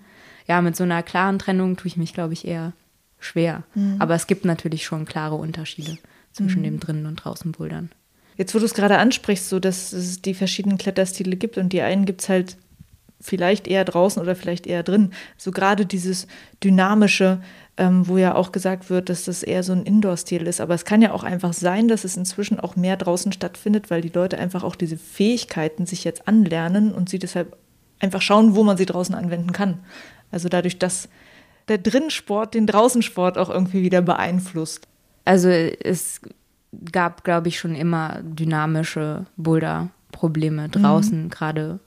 Ja, 0.48 0.60
mit 0.60 0.76
so 0.76 0.84
einer 0.84 1.02
klaren 1.02 1.38
Trennung 1.38 1.76
tue 1.76 1.86
ich 1.86 1.96
mich, 1.96 2.12
glaube 2.12 2.32
ich, 2.32 2.46
eher 2.46 2.72
schwer. 3.20 3.62
Mhm. 3.74 3.96
Aber 4.00 4.14
es 4.14 4.26
gibt 4.26 4.44
natürlich 4.44 4.84
schon 4.84 5.04
klare 5.04 5.36
Unterschiede 5.36 5.96
zwischen 6.32 6.60
mhm. 6.60 6.64
dem 6.64 6.80
drinnen 6.80 7.06
und 7.06 7.16
draußen 7.16 7.52
Bouldern. 7.52 7.90
Jetzt, 8.36 8.54
wo 8.54 8.58
du 8.58 8.64
es 8.64 8.74
gerade 8.74 8.98
ansprichst, 8.98 9.48
so 9.48 9.60
dass 9.60 9.92
es 9.92 10.20
die 10.20 10.34
verschiedenen 10.34 10.76
Kletterstile 10.76 11.36
gibt 11.36 11.56
und 11.56 11.72
die 11.72 11.82
einen 11.82 12.04
gibt 12.04 12.22
es 12.22 12.28
halt 12.28 12.56
vielleicht 13.24 13.66
eher 13.66 13.84
draußen 13.86 14.20
oder 14.20 14.36
vielleicht 14.36 14.66
eher 14.66 14.82
drin. 14.82 15.10
So 15.38 15.50
gerade 15.50 15.86
dieses 15.86 16.26
dynamische, 16.62 17.40
ähm, 17.78 18.06
wo 18.06 18.18
ja 18.18 18.34
auch 18.34 18.52
gesagt 18.52 18.90
wird, 18.90 19.08
dass 19.08 19.24
das 19.24 19.42
eher 19.42 19.62
so 19.62 19.72
ein 19.72 19.84
Indoor-Stil 19.84 20.46
ist. 20.46 20.60
Aber 20.60 20.74
es 20.74 20.84
kann 20.84 21.00
ja 21.00 21.12
auch 21.12 21.24
einfach 21.24 21.54
sein, 21.54 21.88
dass 21.88 22.04
es 22.04 22.18
inzwischen 22.18 22.60
auch 22.60 22.76
mehr 22.76 22.98
draußen 22.98 23.32
stattfindet, 23.32 23.90
weil 23.90 24.02
die 24.02 24.10
Leute 24.10 24.38
einfach 24.38 24.62
auch 24.62 24.76
diese 24.76 24.98
Fähigkeiten 24.98 25.86
sich 25.86 26.04
jetzt 26.04 26.28
anlernen 26.28 26.92
und 26.92 27.08
sie 27.08 27.18
deshalb 27.18 27.56
einfach 27.98 28.20
schauen, 28.20 28.54
wo 28.54 28.62
man 28.62 28.76
sie 28.76 28.86
draußen 28.86 29.14
anwenden 29.14 29.52
kann. 29.52 29.78
Also 30.30 30.50
dadurch, 30.50 30.78
dass 30.78 31.08
der 31.68 31.78
Drinnensport 31.78 32.52
den 32.52 32.66
Draußensport 32.66 33.38
auch 33.38 33.48
irgendwie 33.48 33.82
wieder 33.82 34.02
beeinflusst. 34.02 34.86
Also 35.24 35.48
es 35.48 36.20
gab, 36.92 37.24
glaube 37.24 37.48
ich, 37.48 37.58
schon 37.58 37.74
immer 37.74 38.20
dynamische 38.22 39.24
Boulder-Probleme 39.38 40.68
draußen, 40.68 41.24
mhm. 41.24 41.30
gerade 41.30 41.80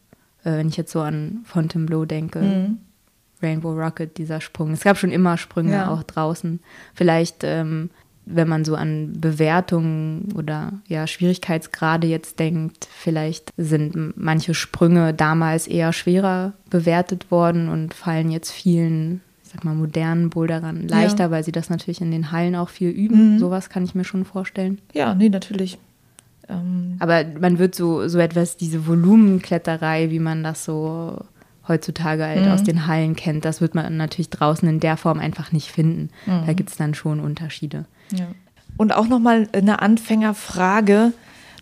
äh, 0.47 0.57
wenn 0.57 0.69
ich 0.69 0.77
jetzt 0.77 0.91
so 0.91 1.01
an 1.01 1.39
Fontainebleau 1.43 2.05
denke. 2.05 2.39
Mhm. 2.39 2.77
Rainbow 3.41 3.73
Rocket, 3.73 4.17
dieser 4.17 4.41
Sprung. 4.41 4.71
Es 4.71 4.81
gab 4.81 4.97
schon 4.97 5.11
immer 5.11 5.37
Sprünge 5.37 5.73
ja. 5.73 5.91
auch 5.91 6.01
draußen. 6.01 6.59
Vielleicht, 6.95 7.43
ähm, 7.43 7.91
wenn 8.25 8.47
man 8.47 8.65
so 8.65 8.75
an 8.75 9.13
Bewertungen 9.19 10.33
oder 10.35 10.73
ja, 10.87 11.05
Schwierigkeitsgrade 11.05 12.07
jetzt 12.07 12.39
denkt, 12.39 12.87
vielleicht 12.91 13.53
sind 13.55 14.17
manche 14.17 14.55
Sprünge 14.55 15.13
damals 15.13 15.67
eher 15.67 15.93
schwerer 15.93 16.53
bewertet 16.69 17.29
worden 17.29 17.69
und 17.69 17.93
fallen 17.93 18.31
jetzt 18.31 18.51
vielen, 18.51 19.21
ich 19.43 19.51
sag 19.51 19.63
mal, 19.63 19.75
modernen 19.75 20.31
Boulderern 20.31 20.87
leichter, 20.87 21.25
ja. 21.25 21.31
weil 21.31 21.43
sie 21.43 21.51
das 21.51 21.69
natürlich 21.69 22.01
in 22.01 22.11
den 22.11 22.31
Hallen 22.31 22.55
auch 22.55 22.69
viel 22.69 22.89
üben. 22.89 23.35
Mhm. 23.35 23.39
Sowas 23.39 23.69
kann 23.69 23.83
ich 23.83 23.93
mir 23.93 24.03
schon 24.03 24.25
vorstellen. 24.25 24.79
Ja, 24.93 25.13
nee, 25.13 25.29
natürlich. 25.29 25.77
Ähm 26.49 26.95
Aber 26.99 27.23
man 27.39 27.59
wird 27.59 27.75
so, 27.75 28.07
so 28.07 28.19
etwas, 28.19 28.57
diese 28.57 28.87
Volumenkletterei, 28.87 30.09
wie 30.09 30.19
man 30.19 30.43
das 30.43 30.65
so 30.65 31.19
heutzutage 31.67 32.25
halt 32.25 32.45
mhm. 32.45 32.51
aus 32.51 32.63
den 32.63 32.87
Hallen 32.87 33.15
kennt. 33.15 33.45
Das 33.45 33.61
wird 33.61 33.75
man 33.75 33.97
natürlich 33.97 34.29
draußen 34.29 34.67
in 34.67 34.79
der 34.79 34.97
Form 34.97 35.19
einfach 35.19 35.51
nicht 35.51 35.71
finden. 35.71 36.09
Mhm. 36.25 36.45
Da 36.45 36.53
gibt 36.53 36.69
es 36.69 36.77
dann 36.77 36.93
schon 36.93 37.19
Unterschiede. 37.19 37.85
Ja. 38.11 38.27
Und 38.77 38.93
auch 38.93 39.07
nochmal 39.07 39.49
eine 39.53 39.81
Anfängerfrage. 39.81 41.13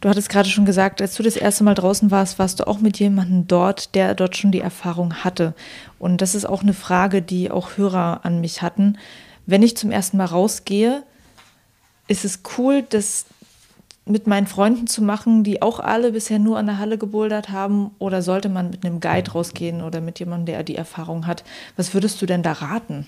Du 0.02 0.10
hattest 0.10 0.30
gerade 0.30 0.50
schon 0.50 0.66
gesagt, 0.66 1.02
als 1.02 1.16
du 1.16 1.24
das 1.24 1.38
erste 1.38 1.64
Mal 1.64 1.74
draußen 1.74 2.12
warst, 2.12 2.38
warst 2.38 2.60
du 2.60 2.68
auch 2.68 2.80
mit 2.80 3.00
jemandem 3.00 3.48
dort, 3.48 3.96
der 3.96 4.14
dort 4.14 4.38
schon 4.38 4.52
die 4.52 4.60
Erfahrung 4.60 5.16
hatte. 5.24 5.54
Und 5.98 6.22
das 6.22 6.36
ist 6.36 6.46
auch 6.46 6.62
eine 6.62 6.74
Frage, 6.74 7.22
die 7.22 7.50
auch 7.50 7.78
Hörer 7.78 8.20
an 8.24 8.42
mich 8.42 8.62
hatten. 8.62 8.98
Wenn 9.46 9.64
ich 9.64 9.78
zum 9.78 9.92
ersten 9.92 10.18
Mal 10.18 10.26
rausgehe, 10.26 11.04
ist 12.08 12.26
es 12.26 12.42
cool, 12.58 12.84
dass 12.84 13.26
mit 14.06 14.28
meinen 14.28 14.48
Freunden 14.48 14.88
zu 14.88 15.04
machen, 15.04 15.44
die 15.44 15.62
auch 15.62 15.80
alle 15.80 16.12
bisher 16.12 16.40
nur 16.40 16.58
an 16.58 16.68
der 16.68 16.78
Halle 16.78 16.98
gebouldert 16.98 17.50
haben? 17.50 17.92
Oder 17.98 18.22
sollte 18.22 18.50
man 18.50 18.70
mit 18.70 18.86
einem 18.86 19.00
Guide 19.00 19.32
rausgehen 19.32 19.82
oder 19.82 20.00
mit 20.00 20.20
jemandem, 20.20 20.46
der 20.46 20.64
die 20.64 20.76
Erfahrung 20.76 21.26
hat? 21.26 21.44
Was 21.76 21.94
würdest 21.94 22.22
du 22.22 22.26
denn 22.26 22.44
da 22.44 22.52
raten? 22.54 23.08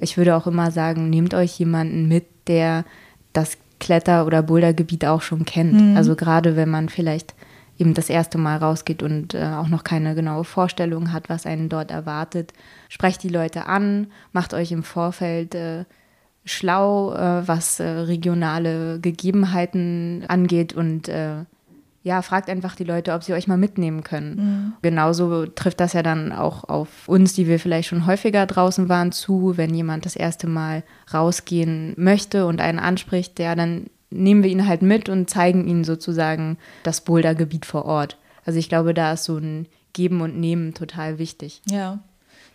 Ich 0.00 0.16
würde 0.16 0.34
auch 0.34 0.46
immer 0.46 0.70
sagen, 0.70 1.10
nehmt 1.10 1.34
euch 1.34 1.58
jemanden 1.58 2.08
mit, 2.08 2.24
der 2.46 2.84
das 3.32 3.58
Kletter- 3.78 4.26
oder 4.26 4.42
Bouldergebiet 4.42 5.04
auch 5.04 5.22
schon 5.22 5.44
kennt. 5.44 5.74
Mhm. 5.74 5.96
Also 5.96 6.16
gerade 6.16 6.56
wenn 6.56 6.70
man 6.70 6.88
vielleicht 6.88 7.34
eben 7.78 7.94
das 7.94 8.10
erste 8.10 8.38
Mal 8.38 8.58
rausgeht 8.58 9.02
und 9.02 9.34
äh, 9.34 9.44
auch 9.44 9.68
noch 9.68 9.84
keine 9.84 10.14
genaue 10.14 10.44
Vorstellung 10.44 11.12
hat, 11.12 11.28
was 11.28 11.46
einen 11.46 11.68
dort 11.68 11.90
erwartet. 11.90 12.52
Sprecht 12.88 13.22
die 13.22 13.28
Leute 13.28 13.66
an, 13.66 14.08
macht 14.32 14.52
euch 14.52 14.70
im 14.70 14.82
Vorfeld 14.82 15.54
äh, 15.54 15.84
schlau, 16.44 17.12
äh, 17.14 17.46
was 17.46 17.80
äh, 17.80 17.88
regionale 17.88 18.98
Gegebenheiten 19.00 20.24
angeht 20.28 20.72
und 20.72 21.08
äh, 21.08 21.44
ja, 22.02 22.22
fragt 22.22 22.48
einfach 22.48 22.76
die 22.76 22.84
Leute, 22.84 23.12
ob 23.12 23.22
sie 23.22 23.34
euch 23.34 23.46
mal 23.46 23.58
mitnehmen 23.58 24.02
können. 24.02 24.36
Mhm. 24.36 24.72
Genauso 24.80 25.44
trifft 25.46 25.80
das 25.80 25.92
ja 25.92 26.02
dann 26.02 26.32
auch 26.32 26.64
auf 26.64 27.06
uns, 27.06 27.34
die 27.34 27.46
wir 27.46 27.60
vielleicht 27.60 27.88
schon 27.88 28.06
häufiger 28.06 28.46
draußen 28.46 28.88
waren, 28.88 29.12
zu, 29.12 29.58
wenn 29.58 29.74
jemand 29.74 30.06
das 30.06 30.16
erste 30.16 30.46
Mal 30.46 30.82
rausgehen 31.12 31.92
möchte 31.98 32.46
und 32.46 32.62
einen 32.62 32.78
anspricht, 32.78 33.38
ja, 33.38 33.54
dann 33.54 33.88
nehmen 34.08 34.42
wir 34.42 34.50
ihn 34.50 34.66
halt 34.66 34.80
mit 34.80 35.10
und 35.10 35.28
zeigen 35.28 35.68
ihnen 35.68 35.84
sozusagen 35.84 36.56
das 36.84 37.02
Bouldergebiet 37.02 37.66
vor 37.66 37.84
Ort. 37.84 38.16
Also 38.46 38.58
ich 38.58 38.70
glaube, 38.70 38.94
da 38.94 39.12
ist 39.12 39.24
so 39.24 39.36
ein 39.36 39.66
Geben 39.92 40.22
und 40.22 40.40
Nehmen 40.40 40.72
total 40.72 41.18
wichtig. 41.18 41.60
Ja 41.68 41.98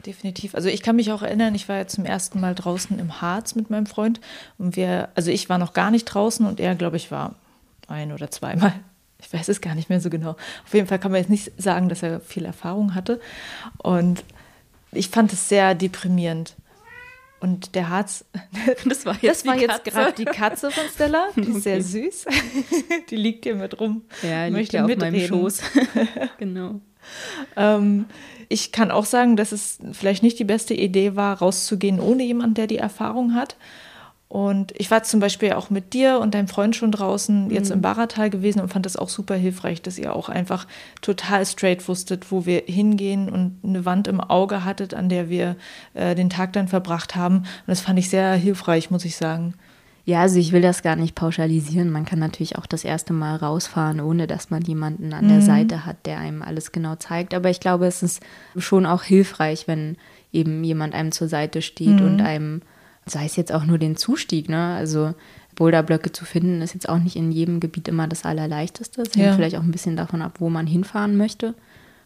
definitiv. 0.06 0.56
Also 0.56 0.70
ich 0.70 0.82
kann 0.82 0.96
mich 0.96 1.12
auch 1.12 1.22
erinnern, 1.22 1.56
ich 1.56 1.68
war 1.70 1.78
ja 1.78 1.88
zum 1.88 2.06
ersten 2.06 2.40
Mal 2.40 2.56
draußen 2.56 2.98
im 3.00 3.22
Harz 3.22 3.56
mit 3.56 3.70
meinem 3.70 3.86
Freund 3.86 4.22
und 4.58 4.76
wir, 4.76 5.10
also 5.16 5.32
ich 5.32 5.50
war 5.50 5.58
noch 5.58 5.74
gar 5.74 5.92
nicht 5.92 6.06
draußen 6.06 6.46
und 6.46 6.60
er, 6.60 6.76
glaube 6.76 6.98
ich, 6.98 7.12
war 7.12 7.36
ein 7.88 8.12
oder 8.12 8.32
zweimal. 8.32 8.74
Ich 9.20 9.32
weiß 9.34 9.50
es 9.50 9.62
gar 9.62 9.76
nicht 9.76 9.90
mehr 9.90 10.02
so 10.02 10.10
genau. 10.10 10.32
Auf 10.66 10.74
jeden 10.74 10.88
Fall 10.88 11.00
kann 11.00 11.12
man 11.12 11.20
jetzt 11.20 11.30
nicht 11.30 11.52
sagen, 11.58 11.90
dass 11.90 12.04
er 12.04 12.20
viel 12.20 12.46
Erfahrung 12.46 12.94
hatte. 12.94 13.20
Und 13.78 14.24
ich 14.92 15.10
fand 15.10 15.34
es 15.34 15.50
sehr 15.50 15.74
deprimierend. 15.74 16.56
Und 17.40 17.76
der 17.76 17.90
Harz, 17.90 18.26
das 18.86 19.06
war 19.06 19.18
jetzt, 19.22 19.46
jetzt 19.46 19.84
gerade 19.84 20.14
die 20.14 20.26
Katze 20.26 20.72
von 20.72 20.84
Stella, 20.94 21.28
die 21.36 21.42
ist 21.42 21.50
okay. 21.50 21.60
sehr 21.60 21.82
süß. 21.84 22.26
die 23.10 23.16
liegt 23.16 23.46
hier 23.46 23.56
mit 23.56 23.80
rum. 23.80 24.04
Ja, 24.24 24.48
liegt 24.48 24.74
ja 24.74 24.86
auf 24.86 24.96
meinem 24.96 25.20
Schoß. 25.20 25.62
genau. 26.38 26.82
ähm, 27.56 28.06
ich 28.50 28.72
kann 28.72 28.92
auch 28.92 29.06
sagen, 29.06 29.36
dass 29.36 29.52
es 29.52 29.80
vielleicht 29.94 30.24
nicht 30.24 30.40
die 30.40 30.44
beste 30.44 30.74
Idee 30.74 31.16
war, 31.16 31.38
rauszugehen 31.38 32.00
ohne 32.00 32.24
jemanden, 32.24 32.56
der 32.56 32.68
die 32.68 32.78
Erfahrung 32.78 33.34
hat. 33.34 33.56
Und 34.28 34.74
ich 34.78 34.90
war 34.90 35.04
zum 35.04 35.20
Beispiel 35.20 35.54
auch 35.54 35.70
mit 35.70 35.94
dir 35.94 36.20
und 36.20 36.34
deinem 36.34 36.48
Freund 36.48 36.76
schon 36.76 36.92
draußen 36.92 37.52
jetzt 37.52 37.70
mhm. 37.70 37.76
im 37.76 37.82
Baratal 37.82 38.30
gewesen 38.30 38.60
und 38.60 38.70
fand 38.70 38.86
das 38.86 38.98
auch 38.98 39.08
super 39.08 39.36
hilfreich, 39.36 39.82
dass 39.82 40.00
ihr 40.00 40.16
auch 40.16 40.30
einfach 40.30 40.68
total 41.02 41.46
straight 41.46 41.88
wusstet, 41.88 42.32
wo 42.32 42.46
wir 42.46 42.64
hingehen 42.66 43.30
und 43.30 43.60
eine 43.64 43.86
Wand 43.86 44.08
im 44.08 44.20
Auge 44.20 44.66
hattet, 44.66 44.94
an 44.94 45.10
der 45.10 45.30
wir 45.30 45.56
äh, 45.94 46.16
den 46.16 46.30
Tag 46.30 46.54
dann 46.54 46.68
verbracht 46.68 47.16
haben. 47.16 47.38
Und 47.38 47.68
das 47.68 47.82
fand 47.82 48.00
ich 48.00 48.10
sehr 48.10 48.34
hilfreich, 48.34 48.90
muss 48.90 49.06
ich 49.06 49.16
sagen. 49.16 49.54
Ja, 50.06 50.22
also 50.22 50.38
ich 50.38 50.52
will 50.52 50.62
das 50.62 50.84
gar 50.84 50.96
nicht 50.96 51.16
pauschalisieren. 51.16 51.90
Man 51.90 52.06
kann 52.06 52.20
natürlich 52.20 52.58
auch 52.58 52.68
das 52.68 52.84
erste 52.84 53.12
Mal 53.12 53.36
rausfahren, 53.38 54.00
ohne 54.00 54.28
dass 54.28 54.52
man 54.52 54.62
jemanden 54.62 55.14
an 55.14 55.26
mhm. 55.26 55.30
der 55.30 55.42
Seite 55.42 55.86
hat, 55.86 56.06
der 56.06 56.20
einem 56.20 56.44
alles 56.44 56.72
genau 56.72 56.96
zeigt. 56.96 57.34
Aber 57.34 57.50
ich 57.50 57.60
glaube, 57.60 57.88
es 57.88 58.04
ist 58.04 58.22
schon 58.56 58.86
auch 58.86 59.02
hilfreich, 59.02 59.68
wenn 59.68 59.98
eben 60.32 60.64
jemand 60.64 60.94
einem 60.94 61.12
zur 61.12 61.28
Seite 61.28 61.64
steht 61.64 62.00
mhm. 62.00 62.06
und 62.06 62.22
einem, 62.22 62.62
sei 63.08 63.26
es 63.26 63.36
jetzt 63.36 63.52
auch 63.52 63.66
nur 63.66 63.80
den 63.80 63.98
Zustieg, 63.98 64.48
ne? 64.48 64.76
Also 64.76 65.16
Boulderblöcke 65.56 66.12
zu 66.12 66.24
finden, 66.24 66.62
ist 66.62 66.74
jetzt 66.74 66.88
auch 66.88 67.00
nicht 67.00 67.16
in 67.16 67.32
jedem 67.32 67.60
Gebiet 67.60 67.88
immer 67.88 68.08
das 68.08 68.26
Allerleichteste. 68.26 69.02
Es 69.02 69.16
hängt 69.16 69.26
ja. 69.26 69.34
vielleicht 69.34 69.56
auch 69.56 69.64
ein 69.64 69.72
bisschen 69.72 69.96
davon 69.96 70.22
ab, 70.22 70.36
wo 70.40 70.50
man 70.50 70.68
hinfahren 70.68 71.18
möchte. 71.18 71.56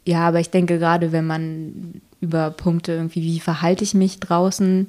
Ja, 0.06 0.28
aber 0.28 0.40
ich 0.40 0.52
denke 0.52 0.80
gerade, 0.80 1.12
wenn 1.12 1.28
man 1.28 2.02
über 2.22 2.52
Punkte 2.52 2.94
irgendwie, 2.94 3.24
wie 3.24 3.40
verhalte 3.40 3.84
ich 3.84 3.94
mich 3.94 4.20
draußen 4.20 4.88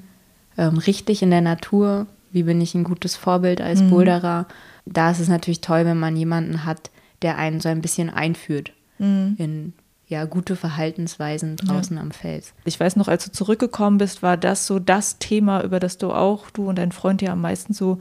ähm, 0.59 0.79
richtig 0.79 1.23
in 1.23 1.31
der 1.31 1.41
Natur, 1.41 2.07
wie 2.33 2.43
bin 2.43 2.61
ich 2.61 2.75
ein 2.75 2.85
gutes 2.85 3.17
Vorbild 3.17 3.61
als 3.61 3.81
mhm. 3.81 3.91
Boulderer. 3.91 4.47
Da 4.87 5.11
ist 5.11 5.21
es 5.21 5.29
natürlich 5.29 5.61
toll, 5.61 5.85
wenn 5.85 5.99
man 5.99 6.17
jemanden 6.17 6.65
hat, 6.65 6.91
der 7.23 7.37
einen 7.37 7.61
so 7.61 7.69
ein 7.69 7.83
bisschen 7.83 8.11
einführt 8.11 8.73
mhm. 8.99 9.35
in 9.39 9.73
ja, 10.11 10.25
gute 10.25 10.57
Verhaltensweisen 10.57 11.55
draußen 11.57 11.97
ja. 11.97 12.03
am 12.03 12.11
Fels. 12.11 12.53
Ich 12.65 12.81
weiß 12.81 12.97
noch, 12.97 13.07
als 13.07 13.25
du 13.27 13.31
zurückgekommen 13.31 13.99
bist, 13.99 14.25
war 14.25 14.37
das 14.37 14.67
so 14.67 14.81
das 14.81 15.19
Thema, 15.19 15.63
über 15.63 15.79
das 15.79 15.99
du 15.99 16.13
auch, 16.13 16.51
du 16.51 16.69
und 16.69 16.79
dein 16.79 16.91
Freund 16.91 17.23
ja 17.23 17.33
am 17.33 17.41
meisten 17.41 17.73
so 17.73 18.01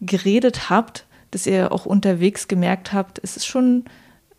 geredet 0.00 0.68
habt, 0.68 1.06
dass 1.30 1.46
ihr 1.46 1.70
auch 1.70 1.86
unterwegs 1.86 2.48
gemerkt 2.48 2.92
habt, 2.92 3.20
es 3.22 3.36
ist 3.36 3.46
schon 3.46 3.84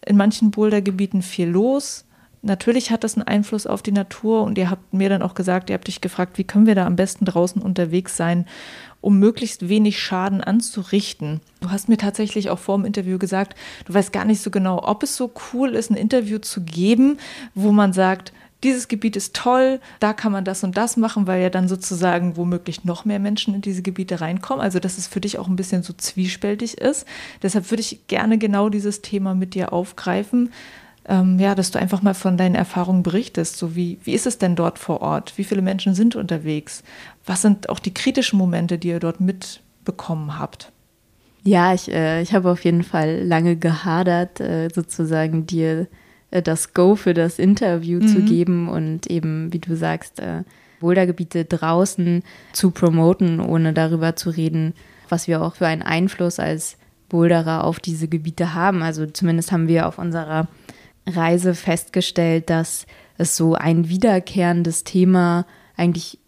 in 0.06 0.18
manchen 0.18 0.52
Bouldergebieten 0.52 1.22
viel 1.22 1.48
los. 1.48 2.06
Natürlich 2.42 2.92
hat 2.92 3.06
das 3.06 3.16
einen 3.16 3.28
Einfluss 3.28 3.66
auf 3.66 3.82
die 3.82 3.94
Natur 3.94 4.44
und 4.44 4.58
ihr 4.58 4.70
habt 4.70 4.94
mir 4.94 5.08
dann 5.08 5.22
auch 5.22 5.36
gesagt, 5.36 5.70
ihr 5.70 5.74
habt 5.74 5.88
dich 5.88 6.02
gefragt, 6.02 6.38
wie 6.38 6.44
können 6.44 6.68
wir 6.68 6.76
da 6.76 6.86
am 6.86 6.98
besten 6.98 7.24
draußen 7.24 7.62
unterwegs 7.62 8.18
sein, 8.18 8.46
um 9.06 9.20
möglichst 9.20 9.70
wenig 9.70 10.00
Schaden 10.00 10.42
anzurichten. 10.42 11.40
Du 11.62 11.70
hast 11.70 11.90
mir 11.90 11.98
tatsächlich 11.98 12.50
auch 12.50 12.58
vor 12.58 12.76
dem 12.76 12.86
Interview 12.86 13.20
gesagt, 13.20 13.56
du 13.86 13.94
weißt 13.94 14.12
gar 14.12 14.26
nicht 14.26 14.42
so 14.42 14.50
genau, 14.50 14.82
ob 14.84 15.04
es 15.04 15.16
so 15.16 15.32
cool 15.54 15.76
ist, 15.76 15.92
ein 15.92 15.96
Interview 15.96 16.40
zu 16.40 16.62
geben, 16.62 17.20
wo 17.54 17.72
man 17.72 17.94
sagt, 17.94 18.34
dieses 18.64 18.88
Gebiet 18.88 19.16
ist 19.16 19.36
toll, 19.36 19.80
da 20.00 20.14
kann 20.14 20.32
man 20.32 20.44
das 20.44 20.64
und 20.64 20.76
das 20.76 20.98
machen, 20.98 21.28
weil 21.28 21.40
ja 21.40 21.52
dann 21.52 21.68
sozusagen 21.68 22.36
womöglich 22.36 22.84
noch 22.84 23.06
mehr 23.06 23.20
Menschen 23.20 23.54
in 23.54 23.62
diese 23.62 23.84
Gebiete 23.84 24.22
reinkommen. 24.22 24.64
Also 24.64 24.80
dass 24.80 24.98
es 24.98 25.06
für 25.06 25.22
dich 25.22 25.38
auch 25.38 25.48
ein 25.48 25.56
bisschen 25.56 25.84
so 25.84 25.94
zwiespältig 25.94 26.80
ist. 26.80 27.06
Deshalb 27.44 27.70
würde 27.70 27.82
ich 27.82 28.08
gerne 28.08 28.40
genau 28.40 28.70
dieses 28.70 29.04
Thema 29.04 29.36
mit 29.36 29.54
dir 29.54 29.72
aufgreifen. 29.72 30.52
Ähm, 31.08 31.38
ja, 31.38 31.54
dass 31.54 31.70
du 31.70 31.78
einfach 31.78 32.02
mal 32.02 32.16
von 32.16 32.38
deinen 32.38 32.56
Erfahrungen 32.56 33.04
berichtest. 33.04 33.58
So 33.58 33.76
wie, 33.76 34.00
wie 34.04 34.14
ist 34.14 34.26
es 34.26 34.40
denn 34.40 34.56
dort 34.56 34.80
vor 34.80 35.02
Ort? 35.02 35.34
Wie 35.38 35.44
viele 35.44 35.62
Menschen 35.62 35.94
sind 35.94 36.16
unterwegs? 36.16 36.82
Was 37.26 37.42
sind 37.42 37.70
auch 37.70 37.80
die 37.80 37.94
kritischen 37.94 38.38
Momente, 38.38 38.78
die 38.78 38.90
ihr 38.90 39.00
dort 39.00 39.20
mitbekommen 39.20 40.38
habt? 40.38 40.72
Ja, 41.44 41.74
ich, 41.74 41.92
äh, 41.92 42.22
ich 42.22 42.34
habe 42.34 42.52
auf 42.52 42.64
jeden 42.64 42.84
Fall 42.84 43.24
lange 43.24 43.56
gehadert, 43.56 44.40
äh, 44.40 44.70
sozusagen 44.74 45.46
dir 45.46 45.88
äh, 46.32 46.42
das 46.42 46.74
Go 46.74 46.96
für 46.96 47.14
das 47.14 47.40
Interview 47.40 48.00
mhm. 48.00 48.08
zu 48.08 48.22
geben 48.22 48.68
und 48.68 49.08
eben, 49.08 49.54
wie 49.54 49.60
du 49.60 49.76
sagst, 49.76 50.20
äh, 50.20 50.44
Bouldergebiete 50.80 51.46
draußen 51.46 52.24
zu 52.52 52.72
promoten, 52.72 53.40
ohne 53.40 53.74
darüber 53.74 54.16
zu 54.16 54.30
reden, 54.30 54.74
was 55.08 55.28
wir 55.28 55.42
auch 55.42 55.56
für 55.56 55.68
einen 55.68 55.82
Einfluss 55.82 56.40
als 56.40 56.78
Boulderer 57.10 57.64
auf 57.64 57.80
diese 57.80 58.08
Gebiete 58.08 58.54
haben. 58.54 58.82
Also 58.82 59.06
zumindest 59.06 59.52
haben 59.52 59.68
wir 59.68 59.88
auf 59.88 60.00
unserer 60.00 60.48
Reise 61.08 61.54
festgestellt, 61.54 62.50
dass 62.50 62.86
es 63.18 63.38
so 63.38 63.54
ein 63.54 63.88
wiederkehrendes 63.88 64.84
Thema 64.84 65.46
eigentlich 65.78 66.20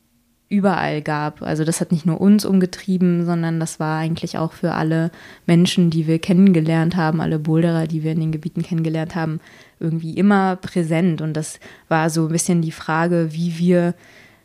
überall 0.50 1.02
gab. 1.02 1.42
Also 1.42 1.64
das 1.64 1.82
hat 1.82 1.92
nicht 1.92 2.06
nur 2.06 2.22
uns 2.22 2.46
umgetrieben, 2.46 3.26
sondern 3.26 3.60
das 3.60 3.80
war 3.80 4.00
eigentlich 4.00 4.38
auch 4.38 4.54
für 4.54 4.74
alle 4.74 5.12
Menschen, 5.46 5.90
die 5.90 6.08
wir 6.08 6.20
kennengelernt 6.20 6.96
haben, 6.96 7.20
alle 7.20 7.40
Boulderer, 7.40 7.88
die 7.88 8.04
wir 8.04 8.14
in 8.14 8.22
den 8.22 8.32
Gebieten 8.32 8.64
kennengelernt 8.64 9.16
haben, 9.16 9.40
irgendwie 9.80 10.14
immer 10.14 10.56
präsent. 10.56 11.22
Und 11.22 11.34
das 11.34 11.60
war 11.90 12.10
so 12.10 12.28
ein 12.28 12.32
bisschen 12.32 12.62
die 12.62 12.72
Frage, 12.72 13.30
wie 13.32 13.58
wir 13.58 13.94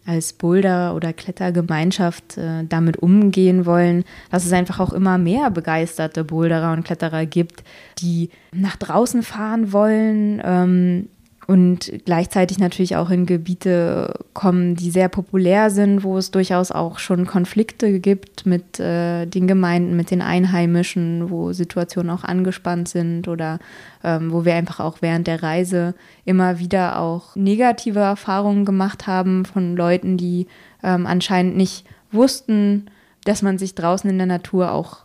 als 0.05 0.33
Boulder- 0.33 0.95
oder 0.97 1.13
Klettergemeinschaft 1.13 2.37
äh, 2.37 2.65
damit 2.69 2.97
umgehen 2.97 3.67
wollen, 3.67 4.05
dass 4.31 4.45
es 4.45 4.53
einfach 4.53 4.81
auch 4.81 4.93
immer 4.93 5.17
mehr 5.19 5.51
begeisterte 5.51 6.25
Boulderer 6.25 6.73
und 6.73 6.85
Kletterer 6.85 7.25
gibt, 7.27 7.63
die 8.01 8.31
nach 8.53 8.77
draußen 8.77 9.23
fahren 9.23 9.73
wollen, 9.73 10.43
ähm, 10.45 11.09
und 11.49 11.93
gleichzeitig 12.05 12.59
natürlich 12.59 12.95
auch 12.95 13.11
in 13.11 13.27
Gebiete 13.27 14.15
kommen, 14.33 14.77
die 14.77 14.91
sehr 14.91 15.09
populär 15.09 15.71
sind, 15.71 16.05
wo 16.05 16.17
es 16.17 16.31
durchaus 16.31 16.71
auch 16.71 17.01
schon 17.01 17.27
Konflikte 17.27 17.99
gibt 17.99 18.47
mit 18.47 18.79
äh, 18.79 19.27
den 19.27 19.49
Gemeinden, 19.49 19.97
mit 19.97 20.13
den 20.13 20.23
Einheimischen, 20.23 21.31
wo 21.31 21.53
Situationen 21.53 22.11
auch 22.11 22.23
angespannt 22.23 22.89
sind 22.89 23.27
oder 23.27 23.59
ähm, 24.05 24.31
wo 24.33 24.45
wir 24.45 24.55
einfach 24.55 24.79
auch 24.79 24.99
während 25.01 25.27
der 25.27 25.43
Reise 25.43 25.95
immer 26.25 26.61
wieder 26.61 27.01
auch 27.01 27.35
negative 27.35 28.01
Erfahrungen 28.01 28.65
gemacht 28.65 29.09
haben 29.09 29.45
von 29.45 29.77
Leuten, 29.77 30.17
die 30.17 30.47
ähm, 30.85 31.07
anscheinend 31.07 31.57
nicht 31.57 31.85
wussten, 32.13 32.87
dass 33.25 33.43
man 33.43 33.59
sich 33.59 33.75
draußen 33.75 34.09
in 34.09 34.19
der 34.19 34.27
Natur 34.27 34.73
auch 34.73 34.99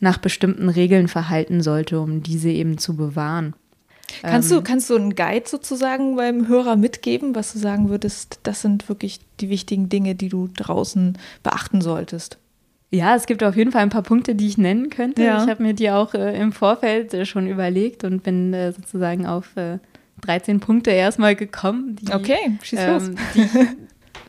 nach 0.00 0.18
bestimmten 0.18 0.68
Regeln 0.68 1.08
verhalten 1.08 1.60
sollte, 1.60 2.00
um 2.00 2.22
diese 2.22 2.50
eben 2.50 2.78
zu 2.78 2.96
bewahren. 2.96 3.54
Kannst 4.20 4.50
du, 4.50 4.56
ähm, 4.56 4.64
kannst 4.64 4.90
du 4.90 4.96
einen 4.96 5.14
Guide 5.14 5.48
sozusagen 5.48 6.16
beim 6.16 6.48
Hörer 6.48 6.76
mitgeben, 6.76 7.34
was 7.34 7.52
du 7.52 7.58
sagen 7.58 7.88
würdest, 7.88 8.40
das 8.42 8.62
sind 8.62 8.88
wirklich 8.88 9.20
die 9.40 9.48
wichtigen 9.48 9.88
Dinge, 9.88 10.14
die 10.14 10.28
du 10.28 10.48
draußen 10.48 11.18
beachten 11.42 11.80
solltest? 11.80 12.38
Ja, 12.90 13.16
es 13.16 13.24
gibt 13.24 13.42
auf 13.42 13.56
jeden 13.56 13.72
Fall 13.72 13.82
ein 13.82 13.88
paar 13.88 14.02
Punkte, 14.02 14.34
die 14.34 14.46
ich 14.46 14.58
nennen 14.58 14.90
könnte. 14.90 15.24
Ja. 15.24 15.42
Ich 15.42 15.48
habe 15.48 15.62
mir 15.62 15.72
die 15.72 15.90
auch 15.90 16.12
äh, 16.12 16.38
im 16.38 16.52
Vorfeld 16.52 17.14
äh, 17.14 17.24
schon 17.24 17.46
überlegt 17.46 18.04
und 18.04 18.22
bin 18.22 18.52
äh, 18.52 18.72
sozusagen 18.72 19.26
auf 19.26 19.54
13 20.20 20.56
äh, 20.56 20.58
Punkte 20.58 20.90
erstmal 20.90 21.34
gekommen, 21.34 21.96
die, 21.96 22.12
okay, 22.12 22.58
schieß 22.62 22.78
ähm, 22.80 22.92
los. 22.92 23.10
die 23.34 23.40
ich 23.40 23.50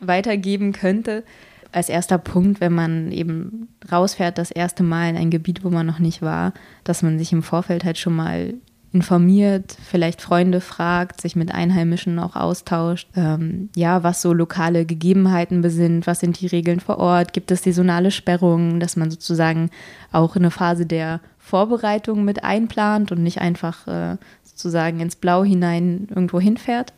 weitergeben 0.00 0.72
könnte. 0.72 1.24
Als 1.72 1.90
erster 1.90 2.16
Punkt, 2.16 2.60
wenn 2.60 2.72
man 2.72 3.12
eben 3.12 3.68
rausfährt, 3.90 4.38
das 4.38 4.50
erste 4.50 4.82
Mal 4.82 5.10
in 5.10 5.16
ein 5.16 5.30
Gebiet, 5.30 5.62
wo 5.62 5.68
man 5.68 5.86
noch 5.86 5.98
nicht 5.98 6.22
war, 6.22 6.54
dass 6.84 7.02
man 7.02 7.18
sich 7.18 7.32
im 7.32 7.42
Vorfeld 7.42 7.84
halt 7.84 7.98
schon 7.98 8.14
mal 8.14 8.54
informiert, 8.94 9.76
vielleicht 9.84 10.22
Freunde 10.22 10.60
fragt, 10.60 11.20
sich 11.20 11.34
mit 11.34 11.52
Einheimischen 11.52 12.18
auch 12.18 12.36
austauscht, 12.36 13.08
ähm, 13.16 13.68
ja, 13.74 14.04
was 14.04 14.22
so 14.22 14.32
lokale 14.32 14.86
Gegebenheiten 14.86 15.68
sind, 15.68 16.06
was 16.06 16.20
sind 16.20 16.40
die 16.40 16.46
Regeln 16.46 16.80
vor 16.80 16.98
Ort, 16.98 17.32
gibt 17.32 17.50
es 17.50 17.64
saisonale 17.64 18.12
Sperrungen, 18.12 18.78
dass 18.78 18.96
man 18.96 19.10
sozusagen 19.10 19.70
auch 20.12 20.36
eine 20.36 20.50
Phase 20.50 20.86
der 20.86 21.20
Vorbereitung 21.38 22.24
mit 22.24 22.44
einplant 22.44 23.10
und 23.10 23.22
nicht 23.22 23.40
einfach 23.40 23.86
äh, 23.88 24.16
sozusagen 24.44 25.00
ins 25.00 25.16
Blau 25.16 25.44
hinein 25.44 26.06
irgendwo 26.08 26.40
hinfährt. 26.40 26.92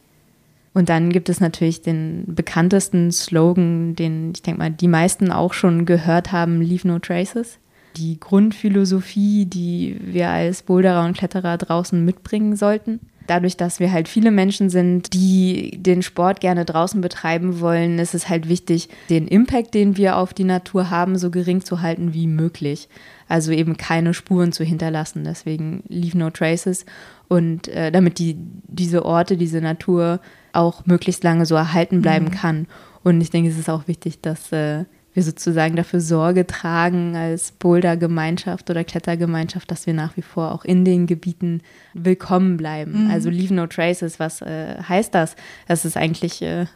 Und 0.75 0.91
dann 0.91 1.11
gibt 1.11 1.31
es 1.31 1.41
natürlich 1.41 1.81
den 1.81 2.25
bekanntesten 2.27 3.11
Slogan, 3.11 3.97
den 3.97 4.33
ich 4.35 4.43
denke 4.43 4.59
mal 4.59 4.71
die 4.71 4.89
meisten 4.89 5.33
auch 5.33 5.55
schon 5.55 5.87
gehört 5.87 6.33
haben, 6.33 6.61
Leave 6.61 6.87
No 6.87 6.99
Traces 6.99 7.59
die 7.97 8.21
Grundphilosophie, 8.21 9.47
die 9.47 9.97
wir 10.01 10.29
als 10.29 10.63
Boulderer 10.63 11.05
und 11.05 11.17
Kletterer 11.17 11.57
draußen 11.57 12.05
mitbringen 12.05 12.57
sollten. 12.57 13.01
Dadurch, 13.27 13.57
dass 13.57 13.81
wir 13.81 13.91
halt 13.91 14.07
viele 14.07 14.31
Menschen 14.31 14.71
sind, 14.71 15.13
die 15.13 15.79
den 15.79 16.03
Sport 16.03 16.41
gerne 16.41 16.65
draußen 16.65 17.01
betreiben 17.01 17.61
wollen, 17.61 17.99
ist 17.99 18.15
es 18.15 18.29
halt 18.29 18.49
wichtig, 18.49 18.89
den 19.11 19.27
Impact, 19.27 19.75
den 19.75 19.97
wir 19.97 20.17
auf 20.17 20.33
die 20.33 20.45
Natur 20.45 20.91
haben, 20.91 21.19
so 21.19 21.31
gering 21.31 21.65
zu 21.65 21.83
halten 21.83 22.15
wie 22.15 22.29
möglich. 22.29 22.89
Also 23.29 23.51
eben 23.51 23.77
keine 23.77 24.15
Spuren 24.15 24.53
zu 24.53 24.63
hinterlassen. 24.63 25.25
Deswegen 25.25 25.83
Leave 25.89 26.17
No 26.17 26.31
Traces. 26.31 26.87
Und 27.27 27.67
äh, 27.67 27.91
damit 27.91 28.21
die, 28.21 28.37
diese 28.69 29.05
Orte, 29.05 29.37
diese 29.37 29.61
Natur 29.61 30.21
auch 30.53 30.87
möglichst 30.87 31.25
lange 31.25 31.47
so 31.47 31.57
erhalten 31.57 32.03
bleiben 32.03 32.27
mhm. 32.27 32.31
kann. 32.31 32.67
Und 33.03 33.21
ich 33.21 33.31
denke, 33.31 33.51
es 33.51 33.59
ist 33.59 33.71
auch 33.71 33.89
wichtig, 33.89 34.21
dass 34.21 34.53
äh, 34.53 34.85
wir 35.17 35.23
sozusagen 35.23 35.77
dafür 35.77 36.01
Sorge 36.01 36.47
tragen 36.47 37.17
als 37.17 37.51
Boulder-Gemeinschaft 37.53 38.69
oder 38.69 38.85
Klettergemeinschaft, 38.85 39.71
dass 39.71 39.87
wir 39.87 39.95
nach 39.95 40.17
wie 40.19 40.23
vor 40.23 40.53
auch 40.53 40.63
in 40.63 40.85
den 40.85 41.07
Gebieten 41.07 41.63
willkommen 41.95 42.59
bleiben. 42.59 43.05
Mhm. 43.07 43.11
Also 43.11 43.31
Leave 43.31 43.55
No 43.55 43.67
Traces, 43.67 44.21
was 44.21 44.43
äh, 44.43 44.77
heißt 44.87 45.15
das? 45.15 45.35
Das 45.67 45.87
ist 45.87 45.97
eigentlich 45.97 46.43
äh, 46.43 46.67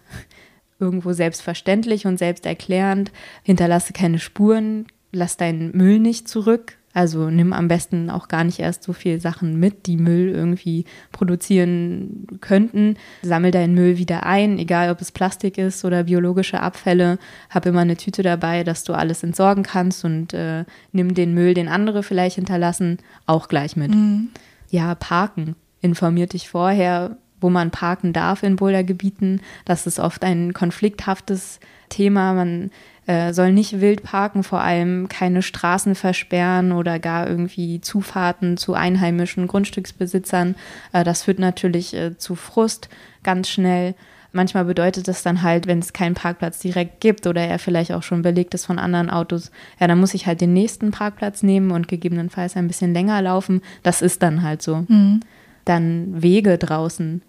irgendwo 0.79 1.13
selbstverständlich 1.13 2.07
und 2.07 2.19
selbsterklärend. 2.19 3.13
Hinterlasse 3.43 3.93
keine 3.93 4.19
Spuren, 4.19 4.87
lass 5.13 5.37
deinen 5.37 5.77
Müll 5.77 5.99
nicht 5.99 6.27
zurück, 6.27 6.79
also 6.93 7.31
nimm 7.31 7.53
am 7.53 7.69
besten 7.69 8.11
auch 8.11 8.27
gar 8.27 8.43
nicht 8.43 8.59
erst 8.59 8.83
so 8.83 8.93
viel 8.93 9.21
Sachen 9.21 9.61
mit, 9.61 9.87
die 9.87 9.97
Müll 9.97 10.29
irgendwie 10.29 10.85
produzieren 11.13 12.27
könnten. 12.41 12.97
Sammel 13.23 13.53
deinen 13.53 13.75
Müll 13.75 13.97
wieder 13.97 14.27
ein, 14.27 14.59
egal 14.59 14.91
ob 14.91 15.01
es 15.01 15.13
Plastik 15.13 15.57
ist 15.57 15.85
oder 15.85 16.05
biologische 16.05 16.61
Abfälle. 16.61 17.19
Hab 17.49 17.67
immer 17.67 17.81
eine 17.81 17.97
Tüte 17.97 18.23
dabei, 18.23 18.65
dass 18.65 18.83
du 18.83 18.93
alles 18.93 19.23
entsorgen 19.23 19.63
kannst 19.63 20.05
und 20.05 20.35
äh, 20.35 20.65
nimm 20.91 21.15
den 21.15 21.33
Müll, 21.33 21.55
den 21.55 21.69
andere 21.69 22.03
vielleicht 22.03 22.37
hinterlassen, 22.37 22.99
auch 23.27 23.47
gleich 23.47 23.77
mit. 23.77 23.95
Mhm. 23.95 24.31
Ja, 24.71 24.95
parken. 24.97 25.55
Informiert 25.81 26.33
dich 26.33 26.49
vorher, 26.49 27.17
wo 27.41 27.51
man 27.51 27.71
parken 27.71 28.13
darf 28.13 28.43
in 28.43 28.57
Bouldergebieten. 28.57 29.41
Das 29.65 29.87
ist 29.87 30.01
oft 30.01 30.25
ein 30.25 30.53
konflikthaftes 30.53 31.61
Thema. 31.89 32.35
Man 32.35 32.71
äh, 33.07 33.33
soll 33.33 33.53
nicht 33.53 33.81
wild 33.81 34.03
parken, 34.03 34.43
vor 34.43 34.61
allem 34.61 35.09
keine 35.09 35.43
Straßen 35.43 35.95
versperren 35.95 36.73
oder 36.73 36.99
gar 36.99 37.29
irgendwie 37.29 37.81
Zufahrten 37.81 38.57
zu 38.57 38.75
einheimischen 38.75 39.47
Grundstücksbesitzern. 39.47 40.55
Äh, 40.93 41.05
das 41.05 41.25
führt 41.25 41.39
natürlich 41.39 41.95
äh, 41.95 42.17
zu 42.19 42.35
Frust 42.35 42.89
ganz 43.23 43.49
schnell. 43.49 43.95
Manchmal 44.33 44.65
bedeutet 44.65 45.09
das 45.09 45.23
dann 45.23 45.43
halt, 45.43 45.67
wenn 45.67 45.81
es 45.81 45.93
keinen 45.93 46.15
Parkplatz 46.15 46.61
direkt 46.61 47.01
gibt 47.01 47.27
oder 47.27 47.41
er 47.41 47.59
vielleicht 47.59 47.93
auch 47.93 48.05
schon 48.05 48.23
belegt 48.23 48.55
ist 48.55 48.67
von 48.67 48.79
anderen 48.79 49.11
Autos, 49.11 49.51
ja, 49.81 49.89
dann 49.89 49.99
muss 49.99 50.15
ich 50.15 50.27
halt 50.27 50.41
den 50.41 50.53
nächsten 50.53 50.93
Parkplatz 50.93 51.43
nehmen 51.43 51.73
und 51.73 51.89
gegebenenfalls 51.89 52.57
ein 52.57 52.69
bisschen 52.69 52.93
länger 52.93 53.21
laufen. 53.23 53.61
Das 53.83 54.03
ist 54.03 54.23
dann 54.23 54.43
halt 54.43 54.63
so. 54.63 54.85
Mhm. 54.87 55.21
Dann 55.65 56.23
Wege 56.23 56.59
draußen. 56.59 57.23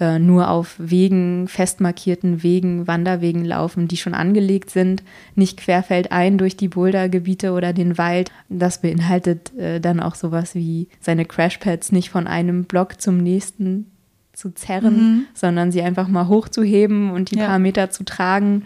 Äh, 0.00 0.18
nur 0.18 0.50
auf 0.50 0.74
Wegen, 0.78 1.46
fest 1.46 1.80
markierten 1.80 2.42
Wegen, 2.42 2.88
Wanderwegen 2.88 3.44
laufen, 3.44 3.86
die 3.86 3.96
schon 3.96 4.12
angelegt 4.12 4.70
sind, 4.70 5.04
nicht 5.36 5.56
querfeldein 5.56 6.36
durch 6.36 6.56
die 6.56 6.66
Bouldergebiete 6.66 7.52
oder 7.52 7.72
den 7.72 7.96
Wald. 7.96 8.32
Das 8.48 8.80
beinhaltet 8.80 9.56
äh, 9.56 9.80
dann 9.80 10.00
auch 10.00 10.16
sowas 10.16 10.56
wie 10.56 10.88
seine 10.98 11.24
Crashpads 11.24 11.92
nicht 11.92 12.10
von 12.10 12.26
einem 12.26 12.64
Block 12.64 13.00
zum 13.00 13.18
nächsten 13.18 13.86
zu 14.32 14.52
zerren, 14.52 14.96
mhm. 14.96 15.26
sondern 15.32 15.70
sie 15.70 15.82
einfach 15.82 16.08
mal 16.08 16.26
hochzuheben 16.26 17.12
und 17.12 17.30
die 17.30 17.38
ja. 17.38 17.46
paar 17.46 17.60
Meter 17.60 17.90
zu 17.90 18.04
tragen, 18.04 18.64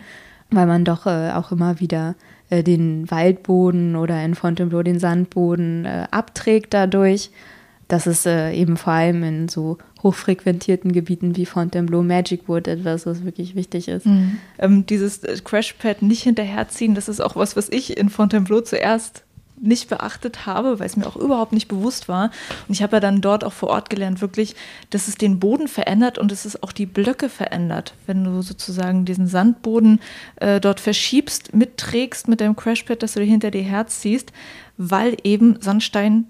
weil 0.50 0.66
man 0.66 0.86
doch 0.86 1.04
äh, 1.04 1.32
auch 1.32 1.52
immer 1.52 1.78
wieder 1.78 2.14
äh, 2.48 2.62
den 2.62 3.10
Waldboden 3.10 3.96
oder 3.96 4.24
in 4.24 4.34
Fontainebleau 4.34 4.82
den 4.82 4.98
Sandboden 4.98 5.84
äh, 5.84 6.06
abträgt 6.10 6.72
dadurch 6.72 7.30
das 7.88 8.06
ist 8.06 8.26
äh, 8.26 8.52
eben 8.52 8.76
vor 8.76 8.92
allem 8.92 9.22
in 9.22 9.48
so 9.48 9.78
hochfrequentierten 10.02 10.92
Gebieten 10.92 11.36
wie 11.36 11.46
Fontainebleau 11.46 12.02
Magic 12.02 12.48
Wood 12.48 12.68
etwas, 12.68 13.06
was 13.06 13.24
wirklich 13.24 13.54
wichtig 13.54 13.88
ist. 13.88 14.06
Mhm. 14.06 14.38
Ähm, 14.58 14.86
dieses 14.86 15.24
äh, 15.24 15.38
Crashpad 15.42 16.02
nicht 16.02 16.22
hinterherziehen, 16.22 16.94
das 16.94 17.08
ist 17.08 17.20
auch 17.20 17.34
was, 17.34 17.56
was 17.56 17.68
ich 17.70 17.96
in 17.96 18.10
Fontainebleau 18.10 18.60
zuerst 18.60 19.24
nicht 19.60 19.88
beachtet 19.88 20.46
habe, 20.46 20.78
weil 20.78 20.86
es 20.86 20.96
mir 20.96 21.06
auch 21.06 21.16
überhaupt 21.16 21.52
nicht 21.52 21.66
bewusst 21.66 22.08
war. 22.08 22.30
Und 22.68 22.74
ich 22.74 22.82
habe 22.82 22.96
ja 22.96 23.00
dann 23.00 23.20
dort 23.20 23.42
auch 23.42 23.52
vor 23.52 23.70
Ort 23.70 23.90
gelernt, 23.90 24.20
wirklich, 24.20 24.54
dass 24.90 25.08
es 25.08 25.16
den 25.16 25.40
Boden 25.40 25.66
verändert 25.66 26.18
und 26.18 26.30
dass 26.30 26.44
es 26.44 26.62
auch 26.62 26.70
die 26.70 26.86
Blöcke 26.86 27.28
verändert. 27.28 27.94
Wenn 28.06 28.22
du 28.22 28.42
sozusagen 28.42 29.04
diesen 29.04 29.26
Sandboden 29.26 30.00
äh, 30.36 30.60
dort 30.60 30.78
verschiebst, 30.78 31.54
mitträgst 31.54 32.28
mit 32.28 32.40
deinem 32.40 32.54
Crashpad, 32.54 33.02
das 33.02 33.14
du 33.14 33.22
hinter 33.22 33.50
dir 33.50 33.62
herziehst, 33.62 34.32
weil 34.76 35.16
eben 35.24 35.60
Sandstein 35.60 36.26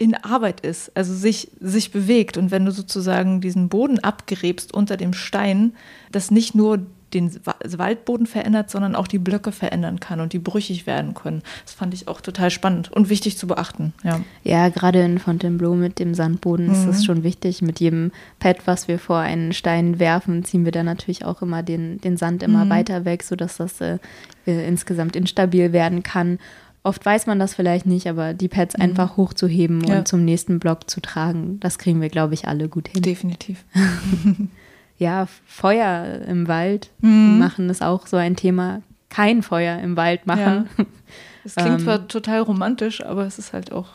in 0.00 0.14
Arbeit 0.14 0.60
ist, 0.60 0.96
also 0.96 1.12
sich, 1.12 1.50
sich 1.60 1.92
bewegt. 1.92 2.38
Und 2.38 2.50
wenn 2.50 2.64
du 2.64 2.72
sozusagen 2.72 3.42
diesen 3.42 3.68
Boden 3.68 3.98
abgräbst 3.98 4.72
unter 4.72 4.96
dem 4.96 5.12
Stein, 5.12 5.74
das 6.10 6.30
nicht 6.30 6.54
nur 6.54 6.86
den 7.12 7.38
Waldboden 7.44 8.26
verändert, 8.26 8.70
sondern 8.70 8.94
auch 8.94 9.08
die 9.08 9.18
Blöcke 9.18 9.52
verändern 9.52 10.00
kann 10.00 10.20
und 10.20 10.32
die 10.32 10.38
brüchig 10.38 10.86
werden 10.86 11.12
können. 11.12 11.42
Das 11.66 11.74
fand 11.74 11.92
ich 11.92 12.08
auch 12.08 12.22
total 12.22 12.50
spannend 12.50 12.90
und 12.90 13.10
wichtig 13.10 13.36
zu 13.36 13.46
beachten. 13.46 13.92
Ja, 14.02 14.20
ja 14.42 14.68
gerade 14.70 15.02
in 15.02 15.18
Fontainebleau 15.18 15.74
mit 15.74 15.98
dem 15.98 16.14
Sandboden 16.14 16.68
mhm. 16.68 16.72
ist 16.72 16.86
es 16.86 17.04
schon 17.04 17.22
wichtig. 17.22 17.60
Mit 17.60 17.78
jedem 17.78 18.10
Pad, 18.38 18.66
was 18.66 18.88
wir 18.88 18.98
vor 18.98 19.18
einen 19.18 19.52
Stein 19.52 19.98
werfen, 19.98 20.44
ziehen 20.44 20.64
wir 20.64 20.72
dann 20.72 20.86
natürlich 20.86 21.26
auch 21.26 21.42
immer 21.42 21.62
den, 21.62 22.00
den 22.00 22.16
Sand 22.16 22.42
immer 22.42 22.64
mhm. 22.64 22.70
weiter 22.70 23.04
weg, 23.04 23.22
sodass 23.22 23.58
das 23.58 23.82
äh, 23.82 23.98
äh 24.46 24.66
insgesamt 24.66 25.14
instabil 25.14 25.74
werden 25.74 26.02
kann. 26.02 26.38
Oft 26.82 27.04
weiß 27.04 27.26
man 27.26 27.38
das 27.38 27.54
vielleicht 27.54 27.84
nicht, 27.84 28.08
aber 28.08 28.32
die 28.32 28.48
Pads 28.48 28.76
mhm. 28.76 28.84
einfach 28.84 29.16
hochzuheben 29.16 29.84
ja. 29.84 29.98
und 29.98 30.08
zum 30.08 30.24
nächsten 30.24 30.58
Block 30.58 30.88
zu 30.88 31.00
tragen, 31.00 31.60
das 31.60 31.78
kriegen 31.78 32.00
wir, 32.00 32.08
glaube 32.08 32.34
ich, 32.34 32.48
alle 32.48 32.68
gut 32.68 32.88
hin. 32.88 33.02
Definitiv. 33.02 33.64
ja, 34.98 35.26
Feuer 35.46 36.22
im 36.26 36.48
Wald 36.48 36.90
mhm. 37.00 37.38
machen 37.38 37.68
ist 37.68 37.82
auch 37.82 38.06
so 38.06 38.16
ein 38.16 38.36
Thema. 38.36 38.82
Kein 39.10 39.42
Feuer 39.42 39.78
im 39.80 39.96
Wald 39.96 40.26
machen. 40.26 40.68
Ja. 40.78 40.84
Es 41.42 41.54
klingt 41.54 41.78
ähm, 41.78 41.84
zwar 41.84 42.06
total 42.06 42.40
romantisch, 42.40 43.02
aber 43.02 43.24
es 43.24 43.38
ist 43.38 43.54
halt 43.54 43.72
auch 43.72 43.88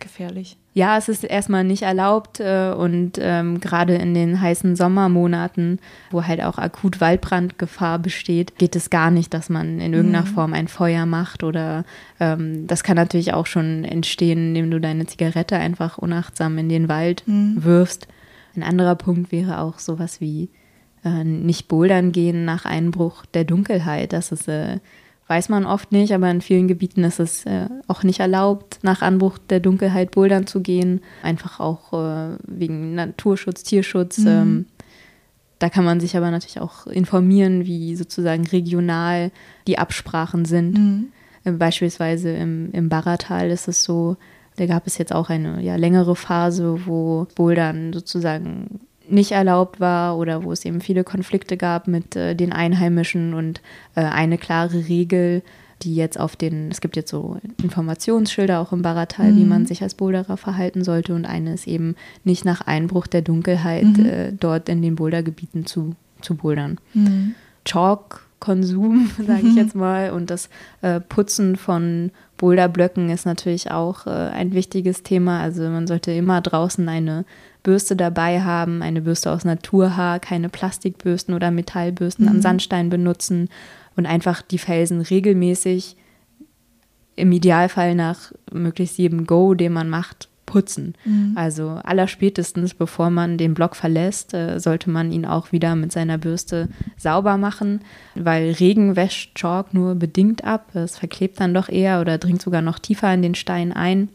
gefährlich. 0.00 0.56
Ja, 0.76 0.98
es 0.98 1.08
ist 1.08 1.22
erstmal 1.22 1.62
nicht 1.62 1.82
erlaubt 1.82 2.40
äh, 2.40 2.72
und 2.76 3.12
ähm, 3.20 3.60
gerade 3.60 3.94
in 3.94 4.12
den 4.12 4.40
heißen 4.40 4.74
Sommermonaten, 4.74 5.78
wo 6.10 6.24
halt 6.24 6.42
auch 6.42 6.58
akut 6.58 7.00
Waldbrandgefahr 7.00 8.00
besteht, 8.00 8.58
geht 8.58 8.74
es 8.74 8.90
gar 8.90 9.12
nicht, 9.12 9.32
dass 9.32 9.48
man 9.48 9.78
in 9.80 9.94
irgendeiner 9.94 10.26
mhm. 10.26 10.34
Form 10.34 10.52
ein 10.52 10.66
Feuer 10.66 11.06
macht 11.06 11.44
oder 11.44 11.84
ähm, 12.18 12.66
das 12.66 12.82
kann 12.82 12.96
natürlich 12.96 13.32
auch 13.32 13.46
schon 13.46 13.84
entstehen, 13.84 14.48
indem 14.48 14.72
du 14.72 14.80
deine 14.80 15.06
Zigarette 15.06 15.56
einfach 15.56 15.96
unachtsam 15.96 16.58
in 16.58 16.68
den 16.68 16.88
Wald 16.88 17.22
mhm. 17.26 17.62
wirfst. 17.62 18.08
Ein 18.56 18.64
anderer 18.64 18.96
Punkt 18.96 19.30
wäre 19.30 19.60
auch 19.60 19.78
sowas 19.78 20.20
wie 20.20 20.50
äh, 21.04 21.22
nicht 21.22 21.68
bouldern 21.68 22.10
gehen 22.10 22.44
nach 22.44 22.64
Einbruch 22.64 23.26
der 23.26 23.44
Dunkelheit. 23.44 24.12
Das 24.12 24.32
ist, 24.32 24.48
äh, 24.48 24.80
weiß 25.26 25.48
man 25.48 25.64
oft 25.64 25.92
nicht, 25.92 26.12
aber 26.12 26.30
in 26.30 26.40
vielen 26.40 26.68
Gebieten 26.68 27.02
ist 27.04 27.18
es 27.18 27.46
äh, 27.46 27.68
auch 27.86 28.02
nicht 28.02 28.20
erlaubt, 28.20 28.78
nach 28.82 29.02
Anbruch 29.02 29.38
der 29.38 29.60
Dunkelheit 29.60 30.10
bouldern 30.10 30.46
zu 30.46 30.60
gehen. 30.60 31.00
Einfach 31.22 31.60
auch 31.60 31.92
äh, 31.92 32.36
wegen 32.46 32.94
Naturschutz, 32.94 33.62
Tierschutz. 33.62 34.18
Mhm. 34.18 34.28
Ähm, 34.28 34.66
da 35.58 35.70
kann 35.70 35.84
man 35.84 36.00
sich 36.00 36.16
aber 36.16 36.30
natürlich 36.30 36.60
auch 36.60 36.86
informieren, 36.86 37.64
wie 37.64 37.96
sozusagen 37.96 38.46
regional 38.46 39.30
die 39.66 39.78
Absprachen 39.78 40.44
sind. 40.44 40.78
Mhm. 40.78 41.06
Äh, 41.44 41.52
beispielsweise 41.52 42.30
im, 42.30 42.70
im 42.72 42.88
Barratal 42.88 43.50
ist 43.50 43.68
es 43.68 43.82
so, 43.82 44.16
da 44.56 44.66
gab 44.66 44.86
es 44.86 44.98
jetzt 44.98 45.12
auch 45.12 45.30
eine 45.30 45.62
ja, 45.62 45.76
längere 45.76 46.16
Phase, 46.16 46.86
wo 46.86 47.26
Bouldern 47.34 47.92
sozusagen 47.92 48.80
nicht 49.08 49.32
erlaubt 49.32 49.80
war 49.80 50.16
oder 50.16 50.44
wo 50.44 50.52
es 50.52 50.64
eben 50.64 50.80
viele 50.80 51.04
Konflikte 51.04 51.56
gab 51.56 51.88
mit 51.88 52.16
äh, 52.16 52.34
den 52.34 52.52
Einheimischen 52.52 53.34
und 53.34 53.60
äh, 53.94 54.00
eine 54.00 54.38
klare 54.38 54.88
Regel, 54.88 55.42
die 55.82 55.94
jetzt 55.94 56.18
auf 56.18 56.36
den, 56.36 56.70
es 56.70 56.80
gibt 56.80 56.96
jetzt 56.96 57.10
so 57.10 57.38
Informationsschilder 57.62 58.60
auch 58.60 58.72
im 58.72 58.82
Baratal, 58.82 59.32
mhm. 59.32 59.36
wie 59.36 59.44
man 59.44 59.66
sich 59.66 59.82
als 59.82 59.94
Boulderer 59.94 60.36
verhalten 60.36 60.84
sollte 60.84 61.14
und 61.14 61.26
eine 61.26 61.54
ist 61.54 61.66
eben 61.66 61.96
nicht 62.24 62.44
nach 62.44 62.62
Einbruch 62.62 63.06
der 63.06 63.22
Dunkelheit 63.22 63.98
mhm. 63.98 64.06
äh, 64.06 64.32
dort 64.32 64.68
in 64.68 64.82
den 64.82 64.96
Bouldergebieten 64.96 65.66
zu, 65.66 65.94
zu 66.20 66.34
bouldern. 66.36 66.78
Mhm. 66.94 67.34
Chalk 67.64 68.24
Konsum, 68.40 69.10
sage 69.26 69.40
ich 69.40 69.52
mhm. 69.52 69.58
jetzt 69.58 69.74
mal, 69.74 70.10
und 70.10 70.30
das 70.30 70.48
äh, 70.82 71.00
Putzen 71.00 71.56
von 71.56 72.10
Boulderblöcken 72.36 73.10
ist 73.10 73.26
natürlich 73.26 73.70
auch 73.70 74.06
äh, 74.06 74.10
ein 74.10 74.52
wichtiges 74.52 75.02
Thema. 75.02 75.40
Also 75.40 75.62
man 75.62 75.86
sollte 75.86 76.12
immer 76.12 76.40
draußen 76.40 76.88
eine 76.88 77.24
Bürste 77.64 77.96
dabei 77.96 78.42
haben, 78.42 78.82
eine 78.82 79.00
Bürste 79.00 79.32
aus 79.32 79.44
Naturhaar, 79.44 80.20
keine 80.20 80.48
Plastikbürsten 80.48 81.34
oder 81.34 81.50
Metallbürsten 81.50 82.26
mhm. 82.26 82.30
am 82.30 82.40
Sandstein 82.42 82.90
benutzen 82.90 83.48
und 83.96 84.06
einfach 84.06 84.42
die 84.42 84.58
Felsen 84.58 85.00
regelmäßig 85.00 85.96
im 87.16 87.32
Idealfall 87.32 87.94
nach 87.94 88.32
möglichst 88.52 88.98
jedem 88.98 89.26
Go, 89.26 89.54
den 89.54 89.72
man 89.72 89.88
macht, 89.88 90.28
putzen. 90.46 90.94
Mhm. 91.04 91.32
Also 91.36 91.80
allerspätestens, 91.82 92.74
bevor 92.74 93.08
man 93.08 93.38
den 93.38 93.54
Block 93.54 93.76
verlässt, 93.76 94.34
äh, 94.34 94.60
sollte 94.60 94.90
man 94.90 95.10
ihn 95.10 95.24
auch 95.24 95.52
wieder 95.52 95.74
mit 95.74 95.90
seiner 95.90 96.18
Bürste 96.18 96.68
sauber 96.98 97.38
machen, 97.38 97.80
weil 98.14 98.52
Regen 98.52 98.94
wäscht 98.94 99.36
Chalk 99.36 99.72
nur 99.72 99.94
bedingt 99.94 100.44
ab. 100.44 100.74
Es 100.74 100.98
verklebt 100.98 101.40
dann 101.40 101.54
doch 101.54 101.68
eher 101.68 102.00
oder 102.00 102.18
dringt 102.18 102.42
sogar 102.42 102.62
noch 102.62 102.78
tiefer 102.78 103.12
in 103.14 103.22
den 103.22 103.34
Stein 103.34 103.72
ein. 103.72 104.10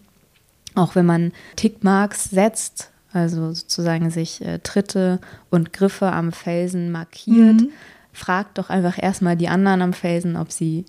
Auch 0.75 0.95
wenn 0.95 1.05
man 1.05 1.31
Tickmarks 1.55 2.25
setzt, 2.25 2.91
also 3.13 3.53
sozusagen 3.53 4.09
sich 4.09 4.41
äh, 4.41 4.59
Tritte 4.59 5.19
und 5.49 5.73
Griffe 5.73 6.11
am 6.11 6.31
Felsen 6.31 6.91
markiert, 6.91 7.61
mhm. 7.61 7.69
fragt 8.13 8.57
doch 8.57 8.69
einfach 8.69 9.01
erstmal 9.01 9.35
die 9.35 9.47
anderen 9.47 9.81
am 9.81 9.93
Felsen, 9.93 10.35
ob 10.35 10.51
sie 10.51 10.85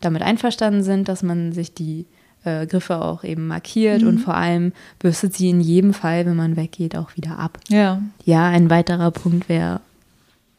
damit 0.00 0.22
einverstanden 0.22 0.82
sind, 0.82 1.08
dass 1.08 1.22
man 1.22 1.52
sich 1.52 1.74
die 1.74 2.06
äh, 2.44 2.66
Griffe 2.66 3.00
auch 3.00 3.24
eben 3.24 3.46
markiert 3.46 4.02
mhm. 4.02 4.08
und 4.08 4.18
vor 4.18 4.34
allem 4.34 4.72
bürstet 4.98 5.34
sie 5.34 5.50
in 5.50 5.60
jedem 5.60 5.94
Fall, 5.94 6.26
wenn 6.26 6.36
man 6.36 6.56
weggeht, 6.56 6.96
auch 6.96 7.16
wieder 7.16 7.38
ab. 7.38 7.58
Ja. 7.68 8.02
Ja, 8.24 8.48
ein 8.48 8.70
weiterer 8.70 9.10
Punkt 9.10 9.48
wäre 9.48 9.80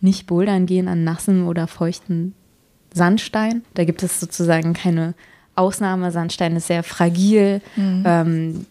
nicht 0.01 0.28
bouldern 0.28 0.65
gehen 0.65 0.88
an 0.88 1.04
nassen 1.04 1.45
oder 1.45 1.67
feuchten 1.67 2.34
Sandstein. 2.93 3.63
Da 3.73 3.86
gibt 3.86 4.04
es 4.04 4.19
sozusagen 4.19 4.73
keine 4.73 5.13
Ausnahme. 5.56 6.12
Sandstein 6.12 6.56
ist 6.56 6.67
sehr 6.67 6.84
fragil. 6.84 7.62
Mhm. 7.75 8.04
Ähm, 8.06 8.65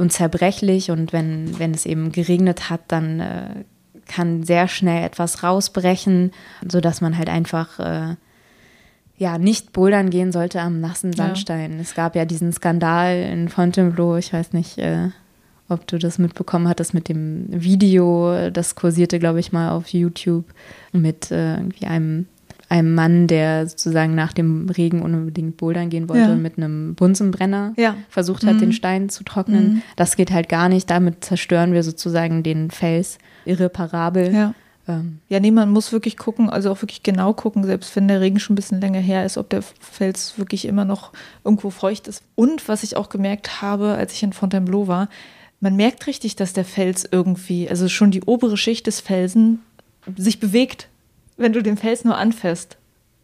und 0.00 0.12
zerbrechlich 0.12 0.90
und 0.90 1.12
wenn, 1.12 1.58
wenn 1.58 1.72
es 1.72 1.86
eben 1.86 2.10
geregnet 2.10 2.70
hat, 2.70 2.80
dann 2.88 3.20
äh, 3.20 3.64
kann 4.06 4.42
sehr 4.42 4.66
schnell 4.66 5.04
etwas 5.04 5.42
rausbrechen, 5.42 6.32
sodass 6.66 7.00
man 7.00 7.16
halt 7.16 7.28
einfach 7.28 7.78
äh, 7.78 8.16
ja, 9.16 9.36
nicht 9.38 9.72
bouldern 9.72 10.10
gehen 10.10 10.32
sollte 10.32 10.60
am 10.62 10.80
nassen 10.80 11.12
Sandstein. 11.12 11.74
Ja. 11.74 11.80
Es 11.80 11.94
gab 11.94 12.16
ja 12.16 12.24
diesen 12.24 12.52
Skandal 12.52 13.16
in 13.16 13.48
Fontainebleau, 13.48 14.16
ich 14.16 14.32
weiß 14.32 14.54
nicht, 14.54 14.78
äh, 14.78 15.10
ob 15.68 15.86
du 15.86 15.98
das 15.98 16.18
mitbekommen 16.18 16.66
hattest 16.66 16.94
mit 16.94 17.08
dem 17.08 17.46
Video, 17.48 18.50
das 18.50 18.74
kursierte, 18.74 19.18
glaube 19.18 19.38
ich, 19.38 19.52
mal 19.52 19.70
auf 19.70 19.88
YouTube 19.88 20.46
mit 20.92 21.30
äh, 21.30 21.56
irgendwie 21.56 21.86
einem, 21.86 22.26
einem 22.70 22.94
Mann, 22.94 23.26
der 23.26 23.66
sozusagen 23.66 24.14
nach 24.14 24.32
dem 24.32 24.70
Regen 24.70 25.02
unbedingt 25.02 25.56
bouldern 25.56 25.90
gehen 25.90 26.08
wollte 26.08 26.22
ja. 26.22 26.32
und 26.32 26.40
mit 26.40 26.56
einem 26.56 26.94
Bunsenbrenner 26.94 27.74
ja. 27.76 27.96
versucht 28.08 28.46
hat, 28.46 28.54
mhm. 28.54 28.60
den 28.60 28.72
Stein 28.72 29.08
zu 29.08 29.24
trocknen. 29.24 29.74
Mhm. 29.74 29.82
Das 29.96 30.16
geht 30.16 30.30
halt 30.30 30.48
gar 30.48 30.68
nicht. 30.68 30.88
Damit 30.88 31.24
zerstören 31.24 31.72
wir 31.72 31.82
sozusagen 31.82 32.44
den 32.44 32.70
Fels 32.70 33.18
irreparabel. 33.44 34.32
Ja. 34.32 34.54
Ähm, 34.86 35.18
ja, 35.28 35.40
nee, 35.40 35.50
man 35.50 35.70
muss 35.70 35.90
wirklich 35.90 36.16
gucken, 36.16 36.48
also 36.48 36.70
auch 36.70 36.80
wirklich 36.80 37.02
genau 37.02 37.32
gucken, 37.32 37.64
selbst 37.64 37.94
wenn 37.96 38.06
der 38.06 38.20
Regen 38.20 38.38
schon 38.38 38.54
ein 38.54 38.56
bisschen 38.56 38.80
länger 38.80 39.00
her 39.00 39.26
ist, 39.26 39.36
ob 39.36 39.50
der 39.50 39.62
Fels 39.62 40.38
wirklich 40.38 40.64
immer 40.64 40.84
noch 40.84 41.12
irgendwo 41.42 41.70
feucht 41.70 42.06
ist. 42.06 42.22
Und 42.36 42.68
was 42.68 42.84
ich 42.84 42.96
auch 42.96 43.08
gemerkt 43.08 43.62
habe, 43.62 43.94
als 43.94 44.12
ich 44.12 44.22
in 44.22 44.32
Fontainebleau 44.32 44.86
war, 44.86 45.08
man 45.58 45.74
merkt 45.74 46.06
richtig, 46.06 46.36
dass 46.36 46.52
der 46.52 46.64
Fels 46.64 47.06
irgendwie, 47.10 47.68
also 47.68 47.88
schon 47.88 48.12
die 48.12 48.22
obere 48.22 48.56
Schicht 48.56 48.86
des 48.86 49.00
Felsen 49.00 49.60
sich 50.16 50.38
bewegt, 50.38 50.88
wenn 51.40 51.52
du 51.52 51.62
den 51.62 51.76
Fels 51.76 52.04
nur 52.04 52.16
anfasst, 52.16 52.76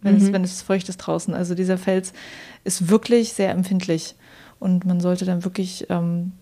wenn, 0.03 0.17
mhm. 0.17 0.23
es, 0.23 0.33
wenn 0.33 0.45
es 0.45 0.63
feucht 0.63 0.89
ist 0.89 0.99
draußen. 0.99 1.35
Also 1.35 1.55
dieser 1.55 1.79
Fels 1.79 2.13
ist 2.65 2.89
wirklich 2.89 3.33
sehr 3.33 3.51
empfindlich 3.51 4.15
und 4.59 4.85
man 4.85 5.01
sollte 5.01 5.25
dann 5.25 5.45
wirklich 5.45 5.87
ähm, 5.91 6.33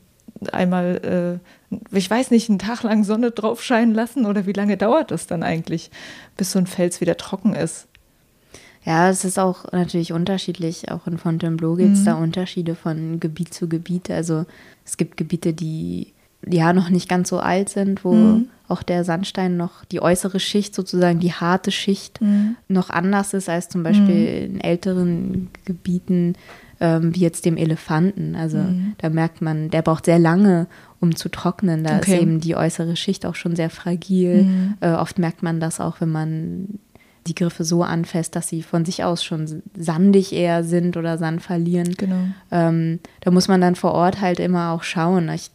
einmal, 0.53 1.41
äh, 1.71 1.77
ich 1.97 2.09
weiß 2.09 2.31
nicht, 2.31 2.49
einen 2.49 2.59
Tag 2.59 2.83
lang 2.83 3.05
Sonne 3.05 3.31
drauf 3.31 3.63
scheinen 3.63 3.95
lassen 3.95 4.27
oder 4.27 4.47
wie 4.47 4.53
lange 4.53 4.77
dauert 4.77 5.11
das 5.11 5.27
dann 5.27 5.43
eigentlich, 5.43 5.91
bis 6.37 6.53
so 6.53 6.59
ein 6.59 6.67
Fels 6.67 7.01
wieder 7.01 7.17
trocken 7.17 7.55
ist? 7.55 7.89
Ja, 8.85 9.09
es 9.09 9.25
ist 9.25 9.39
auch 9.39 9.73
natürlich 9.73 10.13
unterschiedlich. 10.13 10.91
Auch 10.91 11.07
in 11.07 11.17
Fontainebleau 11.17 11.75
gibt 11.75 11.95
es 11.95 12.01
mhm. 12.01 12.05
da 12.05 12.15
Unterschiede 12.17 12.75
von 12.75 13.19
Gebiet 13.19 13.55
zu 13.55 13.67
Gebiet. 13.67 14.11
Also 14.11 14.45
es 14.85 14.99
gibt 14.99 15.17
Gebiete, 15.17 15.55
die 15.55 16.13
ja 16.49 16.73
noch 16.73 16.91
nicht 16.91 17.09
ganz 17.09 17.29
so 17.29 17.39
alt 17.39 17.69
sind, 17.69 18.05
wo 18.05 18.13
mhm. 18.13 18.49
auch 18.69 18.83
der 18.83 19.05
Sandstein 19.05 19.57
noch 19.57 19.85
die 19.85 20.01
äußere 20.01 20.41
Schicht, 20.41 20.75
sozusagen 20.75 21.21
die 21.21 21.33
harte 21.33 21.71
Schicht, 21.71 22.21
mhm. 22.21 22.57
noch 22.69 22.91
anders 22.91 23.35
ist 23.35 23.49
als 23.49 23.69
zum 23.69 23.83
Beispiel 23.83 24.49
mhm. 24.49 24.55
in 24.55 24.61
älteren 24.61 25.51
Gebieten 25.65 26.35
ähm, 26.81 27.15
wie 27.15 27.21
jetzt 27.21 27.45
dem 27.45 27.57
Elefanten. 27.57 28.35
Also 28.35 28.59
mhm. 28.59 28.95
da 28.99 29.09
merkt 29.09 29.41
man, 29.41 29.71
der 29.71 29.83
braucht 29.83 30.05
sehr 30.07 30.19
lange, 30.19 30.67
um 31.01 31.15
zu 31.17 31.29
trocknen. 31.29 31.85
Da 31.85 31.97
okay. 31.97 32.15
ist 32.15 32.23
eben 32.23 32.41
die 32.41 32.57
äußere 32.57 32.97
Schicht 32.97 33.27
auch 33.27 33.35
schon 33.35 33.57
sehr 33.57 33.71
fragil. 33.71 34.45
Mhm. 34.45 34.75
Äh, 34.81 34.93
oft 34.93 35.19
merkt 35.19 35.43
man 35.43 35.61
das 35.61 35.81
auch, 35.81 36.01
wenn 36.01 36.11
man 36.11 36.79
die 37.27 37.35
Griffe 37.35 37.65
so 37.65 37.83
anfasst, 37.83 38.37
dass 38.37 38.49
sie 38.49 38.63
von 38.63 38.85
sich 38.85 39.03
aus 39.03 39.25
schon 39.25 39.63
sandig 39.77 40.33
eher 40.33 40.63
sind 40.63 40.97
oder 40.97 41.17
Sand 41.17 41.43
verlieren. 41.43 41.95
Genau. 41.97 42.27
Ähm, 42.51 43.01
da 43.21 43.31
muss 43.31 43.49
man 43.49 43.61
dann 43.61 43.77
vor 43.77 43.93
Ort 43.93 44.21
halt 44.21 44.41
immer 44.41 44.73
auch 44.73 44.83
schauen. 44.83 45.29
Ich 45.31 45.51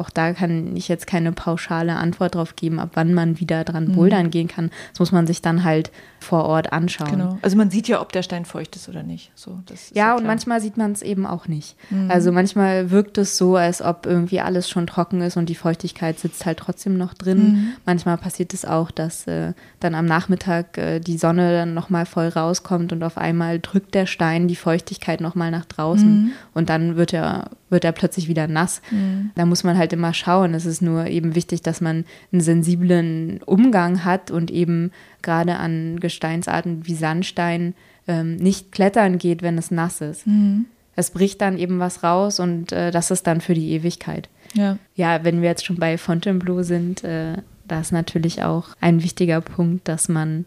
auch 0.00 0.10
da 0.10 0.32
kann 0.32 0.76
ich 0.76 0.88
jetzt 0.88 1.06
keine 1.06 1.32
pauschale 1.32 1.96
Antwort 1.96 2.34
drauf 2.34 2.56
geben, 2.56 2.80
ab 2.80 2.90
wann 2.94 3.14
man 3.14 3.38
wieder 3.38 3.64
dran 3.64 3.88
mhm. 3.88 3.92
bouldern 3.92 4.30
gehen 4.30 4.48
kann. 4.48 4.70
Das 4.92 5.00
muss 5.00 5.12
man 5.12 5.26
sich 5.26 5.42
dann 5.42 5.64
halt 5.64 5.92
vor 6.20 6.44
Ort 6.44 6.72
anschauen. 6.72 7.10
Genau. 7.10 7.38
Also 7.42 7.56
man 7.56 7.70
sieht 7.70 7.88
ja, 7.88 8.00
ob 8.00 8.12
der 8.12 8.22
Stein 8.22 8.44
feucht 8.44 8.76
ist 8.76 8.88
oder 8.88 9.02
nicht. 9.02 9.32
So, 9.34 9.58
ja, 9.70 9.76
ja 9.94 10.16
und 10.16 10.26
manchmal 10.26 10.60
sieht 10.60 10.76
man 10.76 10.92
es 10.92 11.02
eben 11.02 11.26
auch 11.26 11.48
nicht. 11.48 11.76
Mhm. 11.90 12.10
Also 12.10 12.30
manchmal 12.30 12.90
wirkt 12.90 13.18
es 13.18 13.36
so, 13.36 13.56
als 13.56 13.82
ob 13.82 14.06
irgendwie 14.06 14.40
alles 14.40 14.68
schon 14.68 14.86
trocken 14.86 15.22
ist 15.22 15.36
und 15.36 15.48
die 15.48 15.54
Feuchtigkeit 15.54 16.18
sitzt 16.18 16.46
halt 16.46 16.58
trotzdem 16.58 16.96
noch 16.96 17.14
drin. 17.14 17.38
Mhm. 17.38 17.68
Manchmal 17.86 18.18
passiert 18.18 18.54
es 18.54 18.64
auch, 18.64 18.90
dass 18.90 19.26
äh, 19.26 19.54
dann 19.80 19.94
am 19.94 20.06
Nachmittag 20.06 20.76
äh, 20.78 21.00
die 21.00 21.18
Sonne 21.18 21.52
dann 21.52 21.74
nochmal 21.74 22.06
voll 22.06 22.28
rauskommt 22.28 22.92
und 22.92 23.02
auf 23.02 23.16
einmal 23.16 23.58
drückt 23.58 23.94
der 23.94 24.06
Stein 24.06 24.48
die 24.48 24.56
Feuchtigkeit 24.56 25.20
nochmal 25.20 25.50
nach 25.50 25.64
draußen 25.64 26.24
mhm. 26.24 26.32
und 26.54 26.68
dann 26.68 26.96
wird 26.96 27.12
er, 27.12 27.50
wird 27.70 27.84
er 27.84 27.92
plötzlich 27.92 28.28
wieder 28.28 28.46
nass. 28.46 28.82
Mhm. 28.90 29.30
Da 29.34 29.46
muss 29.46 29.64
man 29.64 29.78
halt 29.78 29.92
immer 29.92 30.12
schauen. 30.12 30.54
Es 30.54 30.66
ist 30.66 30.82
nur 30.82 31.06
eben 31.06 31.34
wichtig, 31.34 31.62
dass 31.62 31.80
man 31.80 32.04
einen 32.32 32.40
sensiblen 32.40 33.40
Umgang 33.44 34.04
hat 34.04 34.30
und 34.30 34.50
eben 34.50 34.90
gerade 35.22 35.56
an 35.56 36.00
Gesteinsarten 36.00 36.86
wie 36.86 36.94
Sandstein 36.94 37.74
ähm, 38.08 38.36
nicht 38.36 38.72
klettern 38.72 39.18
geht, 39.18 39.42
wenn 39.42 39.58
es 39.58 39.70
nass 39.70 40.00
ist. 40.00 40.26
Mhm. 40.26 40.66
Es 40.96 41.10
bricht 41.10 41.40
dann 41.40 41.58
eben 41.58 41.78
was 41.78 42.02
raus 42.02 42.40
und 42.40 42.72
äh, 42.72 42.90
das 42.90 43.10
ist 43.10 43.26
dann 43.26 43.40
für 43.40 43.54
die 43.54 43.70
Ewigkeit. 43.72 44.28
Ja, 44.54 44.78
ja 44.94 45.24
wenn 45.24 45.42
wir 45.42 45.48
jetzt 45.48 45.64
schon 45.64 45.76
bei 45.76 45.96
Fontainebleau 45.98 46.62
sind, 46.62 47.04
äh, 47.04 47.36
da 47.66 47.80
ist 47.80 47.92
natürlich 47.92 48.42
auch 48.42 48.70
ein 48.80 49.02
wichtiger 49.02 49.40
Punkt, 49.40 49.86
dass 49.86 50.08
man, 50.08 50.44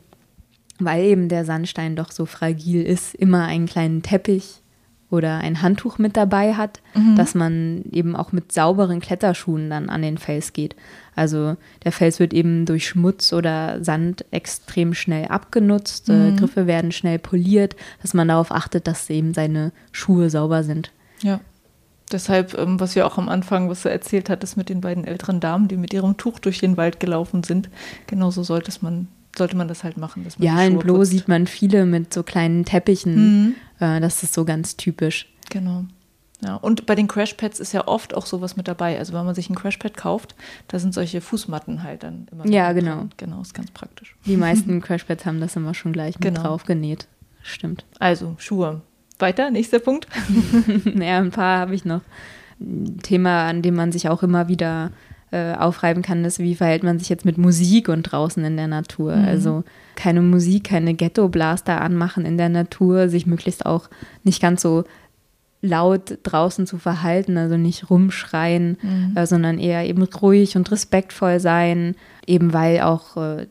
weil 0.79 1.05
eben 1.05 1.29
der 1.29 1.45
Sandstein 1.45 1.95
doch 1.95 2.11
so 2.11 2.25
fragil 2.25 2.83
ist, 2.83 3.15
immer 3.15 3.45
einen 3.45 3.65
kleinen 3.65 4.01
Teppich 4.01 4.62
oder 5.13 5.37
ein 5.37 5.61
Handtuch 5.61 5.99
mit 5.99 6.17
dabei 6.17 6.55
hat, 6.55 6.81
mhm. 6.95 7.15
dass 7.15 7.35
man 7.35 7.83
eben 7.91 8.15
auch 8.15 8.31
mit 8.31 8.51
sauberen 8.51 8.99
Kletterschuhen 8.99 9.69
dann 9.69 9.89
an 9.89 10.01
den 10.01 10.17
Fels 10.17 10.53
geht. 10.53 10.75
Also 11.15 11.55
der 11.83 11.91
Fels 11.91 12.19
wird 12.19 12.33
eben 12.33 12.65
durch 12.65 12.87
Schmutz 12.87 13.31
oder 13.31 13.83
Sand 13.83 14.25
extrem 14.31 14.95
schnell 14.95 15.27
abgenutzt, 15.27 16.09
äh, 16.09 16.31
mhm. 16.31 16.37
Griffe 16.37 16.65
werden 16.65 16.91
schnell 16.91 17.19
poliert, 17.19 17.75
dass 18.01 18.15
man 18.15 18.27
darauf 18.27 18.51
achtet, 18.51 18.87
dass 18.87 19.07
eben 19.11 19.35
seine 19.35 19.71
Schuhe 19.91 20.31
sauber 20.31 20.63
sind. 20.63 20.91
Ja. 21.21 21.39
Deshalb, 22.11 22.57
ähm, 22.57 22.79
was 22.79 22.95
wir 22.95 23.05
auch 23.05 23.19
am 23.19 23.29
Anfang, 23.29 23.69
was 23.69 23.83
du 23.83 23.89
erzählt 23.89 24.31
hattest 24.31 24.57
mit 24.57 24.69
den 24.69 24.81
beiden 24.81 25.05
älteren 25.05 25.39
Damen, 25.39 25.67
die 25.67 25.77
mit 25.77 25.93
ihrem 25.93 26.17
Tuch 26.17 26.39
durch 26.39 26.57
den 26.57 26.75
Wald 26.75 26.99
gelaufen 26.99 27.43
sind, 27.43 27.69
genauso 28.07 28.41
sollte 28.41 28.71
man 28.81 29.07
sollte 29.37 29.57
man 29.57 29.67
das 29.67 29.83
halt 29.83 29.97
machen. 29.97 30.25
ja, 30.39 30.61
in 30.61 30.79
Blo 30.79 31.03
sieht 31.03 31.27
man 31.27 31.47
viele 31.47 31.85
mit 31.85 32.13
so 32.13 32.23
kleinen 32.23 32.65
Teppichen. 32.65 33.15
Mhm. 33.15 33.55
Äh, 33.79 33.99
das 33.99 34.23
ist 34.23 34.33
so 34.33 34.45
ganz 34.45 34.77
typisch. 34.77 35.27
Genau. 35.49 35.85
Ja, 36.43 36.55
und 36.55 36.85
bei 36.85 36.95
den 36.95 37.07
Crashpads 37.07 37.59
ist 37.59 37.73
ja 37.73 37.87
oft 37.87 38.13
auch 38.13 38.25
sowas 38.25 38.57
mit 38.57 38.67
dabei. 38.67 38.97
Also 38.99 39.13
wenn 39.13 39.25
man 39.25 39.33
sich 39.33 39.49
ein 39.49 39.55
Crashpad 39.55 39.95
kauft, 39.95 40.35
da 40.67 40.77
sind 40.77 40.93
solche 40.93 41.21
Fußmatten 41.21 41.83
halt 41.83 42.03
dann 42.03 42.27
immer. 42.31 42.45
Ja, 42.47 42.73
genau. 42.73 42.97
Drin. 42.97 43.09
Genau, 43.17 43.41
ist 43.41 43.53
ganz 43.53 43.71
praktisch. 43.71 44.15
Die 44.25 44.37
meisten 44.37 44.81
Crashpads 44.81 45.25
haben 45.25 45.39
das 45.39 45.55
immer 45.55 45.73
schon 45.73 45.93
gleich 45.93 46.15
mit 46.15 46.23
genau. 46.23 46.43
drauf 46.43 46.65
genäht. 46.65 47.07
Stimmt. 47.43 47.85
Also 47.99 48.35
Schuhe. 48.39 48.81
Weiter, 49.19 49.51
nächster 49.51 49.79
Punkt. 49.79 50.07
naja, 50.85 51.19
ein 51.19 51.31
paar 51.31 51.59
habe 51.59 51.75
ich 51.75 51.85
noch. 51.85 52.01
Ein 52.59 52.99
Thema, 53.01 53.47
an 53.47 53.61
dem 53.61 53.75
man 53.75 53.91
sich 53.91 54.09
auch 54.09 54.21
immer 54.23 54.47
wieder 54.47 54.91
äh, 55.33 55.55
aufreiben 55.55 56.03
kann, 56.03 56.23
ist, 56.25 56.37
wie 56.37 56.53
verhält 56.53 56.83
man 56.83 56.99
sich 56.99 57.09
jetzt 57.09 57.25
mit 57.25 57.39
Musik 57.39 57.89
und 57.89 58.03
draußen 58.03 58.45
in 58.45 58.55
der 58.55 58.67
Natur. 58.67 59.15
Mhm. 59.15 59.25
Also 59.25 59.63
keine 59.95 60.21
Musik, 60.21 60.65
keine 60.65 60.93
Ghetto-Blaster 60.93 61.81
anmachen 61.81 62.23
in 62.23 62.37
der 62.37 62.49
Natur, 62.49 63.09
sich 63.09 63.25
möglichst 63.25 63.65
auch 63.65 63.89
nicht 64.23 64.41
ganz 64.41 64.61
so 64.61 64.83
laut 65.63 66.19
draußen 66.21 66.67
zu 66.67 66.77
verhalten, 66.77 67.37
also 67.37 67.57
nicht 67.57 67.89
rumschreien, 67.89 68.77
mhm. 68.79 69.17
äh, 69.17 69.25
sondern 69.25 69.57
eher 69.57 69.87
eben 69.87 70.03
ruhig 70.03 70.55
und 70.55 70.69
respektvoll 70.71 71.39
sein, 71.39 71.95
eben 72.27 72.53
weil 72.53 72.81
auch 72.81 73.17
äh, 73.17 73.47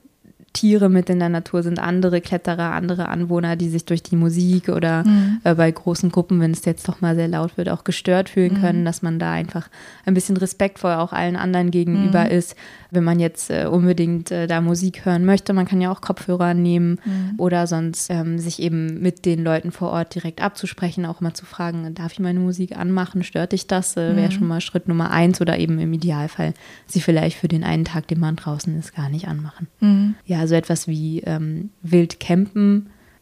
Tiere 0.52 0.88
mit 0.88 1.08
in 1.08 1.18
der 1.18 1.28
Natur 1.28 1.62
sind, 1.62 1.78
andere 1.78 2.20
Kletterer, 2.20 2.72
andere 2.72 3.08
Anwohner, 3.08 3.56
die 3.56 3.68
sich 3.68 3.84
durch 3.84 4.02
die 4.02 4.16
Musik 4.16 4.68
oder 4.68 5.04
mhm. 5.04 5.40
äh, 5.44 5.54
bei 5.54 5.70
großen 5.70 6.10
Gruppen, 6.10 6.40
wenn 6.40 6.50
es 6.50 6.64
jetzt 6.64 6.86
doch 6.88 7.00
mal 7.00 7.14
sehr 7.14 7.28
laut 7.28 7.56
wird, 7.56 7.68
auch 7.68 7.84
gestört 7.84 8.28
fühlen 8.28 8.54
mhm. 8.54 8.60
können, 8.60 8.84
dass 8.84 9.02
man 9.02 9.18
da 9.18 9.32
einfach 9.32 9.68
ein 10.04 10.14
bisschen 10.14 10.36
respektvoll 10.36 10.92
auch 10.92 11.12
allen 11.12 11.36
anderen 11.36 11.70
gegenüber 11.70 12.24
mhm. 12.24 12.30
ist. 12.30 12.56
Wenn 12.90 13.04
man 13.04 13.20
jetzt 13.20 13.50
äh, 13.50 13.66
unbedingt 13.66 14.30
äh, 14.30 14.46
da 14.46 14.60
Musik 14.60 15.06
hören 15.06 15.24
möchte, 15.24 15.54
man 15.54 15.66
kann 15.66 15.80
ja 15.80 15.90
auch 15.90 16.02
Kopfhörer 16.02 16.52
nehmen 16.52 16.98
mhm. 17.04 17.34
oder 17.38 17.66
sonst 17.66 18.10
ähm, 18.10 18.38
sich 18.38 18.60
eben 18.60 19.00
mit 19.00 19.24
den 19.24 19.42
Leuten 19.42 19.72
vor 19.72 19.90
Ort 19.90 20.14
direkt 20.14 20.42
abzusprechen, 20.42 21.06
auch 21.06 21.22
mal 21.22 21.32
zu 21.32 21.46
fragen, 21.46 21.94
darf 21.94 22.12
ich 22.12 22.20
meine 22.20 22.40
Musik 22.40 22.76
anmachen, 22.76 23.22
stört 23.22 23.52
dich 23.52 23.66
das? 23.66 23.96
Äh, 23.96 24.16
Wäre 24.16 24.28
mhm. 24.28 24.32
schon 24.32 24.48
mal 24.48 24.60
Schritt 24.60 24.88
Nummer 24.88 25.10
eins 25.10 25.40
oder 25.40 25.58
eben 25.58 25.78
im 25.78 25.92
Idealfall 25.92 26.52
sie 26.86 27.00
vielleicht 27.00 27.38
für 27.38 27.48
den 27.48 27.64
einen 27.64 27.86
Tag, 27.86 28.08
den 28.08 28.20
man 28.20 28.36
draußen 28.36 28.78
ist, 28.78 28.94
gar 28.94 29.08
nicht 29.08 29.28
anmachen. 29.28 29.68
Mhm. 29.80 30.14
Also 30.42 30.56
etwas 30.56 30.88
wie 30.88 31.20
ähm, 31.20 31.70
wild 31.82 32.18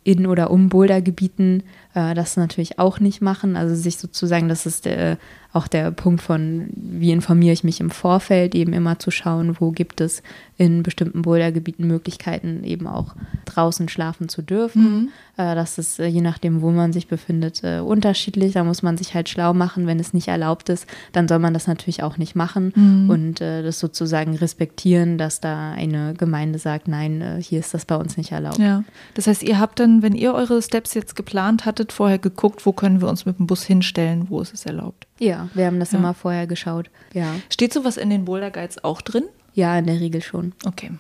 in 0.04 0.26
oder 0.26 0.50
um 0.50 0.70
Bouldergebieten, 0.70 1.64
äh, 1.92 2.14
das 2.14 2.38
natürlich 2.38 2.78
auch 2.78 2.98
nicht 2.98 3.20
machen. 3.20 3.56
Also 3.56 3.74
sich 3.74 3.98
sozusagen, 3.98 4.48
das 4.48 4.64
ist 4.64 4.86
der, 4.86 5.18
auch 5.53 5.66
der 5.66 5.90
Punkt 5.90 6.22
von, 6.22 6.68
wie 6.74 7.11
informiere 7.11 7.53
ich 7.53 7.64
mich 7.64 7.80
im 7.80 7.90
Vorfeld, 7.90 8.55
eben 8.55 8.72
immer 8.72 8.98
zu 8.98 9.11
schauen, 9.11 9.57
wo 9.59 9.72
gibt 9.72 10.01
es 10.01 10.22
in 10.57 10.82
bestimmten 10.82 11.22
Bouldergebieten 11.22 11.86
Möglichkeiten, 11.86 12.62
eben 12.64 12.86
auch 12.86 13.14
draußen 13.46 13.88
schlafen 13.88 14.28
zu 14.28 14.42
dürfen. 14.42 14.82
Mhm. 14.82 15.09
Äh, 15.38 15.55
das 15.55 15.78
ist 15.78 15.98
äh, 15.98 16.07
je 16.07 16.20
nachdem, 16.20 16.61
wo 16.61 16.70
man 16.70 16.92
sich 16.92 17.09
befindet, 17.09 17.64
äh, 17.64 17.80
unterschiedlich. 17.80 18.53
Da 18.53 18.62
muss 18.62 18.82
man 18.82 18.96
sich 18.96 19.14
halt 19.14 19.28
schlau 19.28 19.55
machen. 19.55 19.86
Wenn 19.86 19.98
es 19.98 20.12
nicht 20.12 20.28
erlaubt 20.28 20.68
ist, 20.68 20.86
dann 21.12 21.26
soll 21.26 21.38
man 21.38 21.55
das 21.55 21.66
natürlich 21.66 22.03
auch 22.03 22.18
nicht 22.18 22.36
machen 22.36 22.72
mhm. 22.76 23.11
und 23.11 23.40
das 23.40 23.78
sozusagen 23.78 24.36
respektieren, 24.36 25.16
dass 25.16 25.40
da 25.40 25.72
eine 25.72 26.14
Gemeinde 26.14 26.59
sagt, 26.59 26.88
nein, 26.88 27.38
hier 27.40 27.59
ist 27.59 27.72
das 27.72 27.86
bei 27.86 27.96
uns 27.96 28.16
nicht 28.16 28.32
erlaubt. 28.32 28.59
Ja. 28.59 28.84
Das 29.14 29.26
heißt, 29.26 29.42
ihr 29.42 29.59
habt 29.59 29.80
dann, 29.80 30.03
wenn 30.03 30.14
ihr 30.14 30.34
eure 30.34 30.61
Steps 30.61 30.92
jetzt 30.94 31.16
geplant 31.16 31.64
hattet, 31.64 31.92
vorher 31.92 32.18
geguckt, 32.18 32.66
wo 32.66 32.72
können 32.72 33.01
wir 33.01 33.09
uns 33.09 33.24
mit 33.24 33.38
dem 33.38 33.46
Bus 33.46 33.62
hinstellen, 33.64 34.26
wo 34.28 34.40
ist 34.40 34.53
es 34.53 34.66
erlaubt? 34.66 35.07
Ja, 35.20 35.50
wir 35.52 35.66
haben 35.66 35.78
das 35.78 35.92
ja. 35.92 35.98
immer 35.98 36.14
vorher 36.14 36.46
geschaut. 36.46 36.90
Ja. 37.12 37.34
Steht 37.50 37.74
sowas 37.74 37.98
in 37.98 38.08
den 38.08 38.24
Boulder 38.24 38.50
Guides 38.50 38.82
auch 38.82 39.02
drin? 39.02 39.24
Ja, 39.52 39.78
in 39.78 39.86
der 39.86 40.00
Regel 40.00 40.22
schon. 40.22 40.54
Okay. 40.64 40.90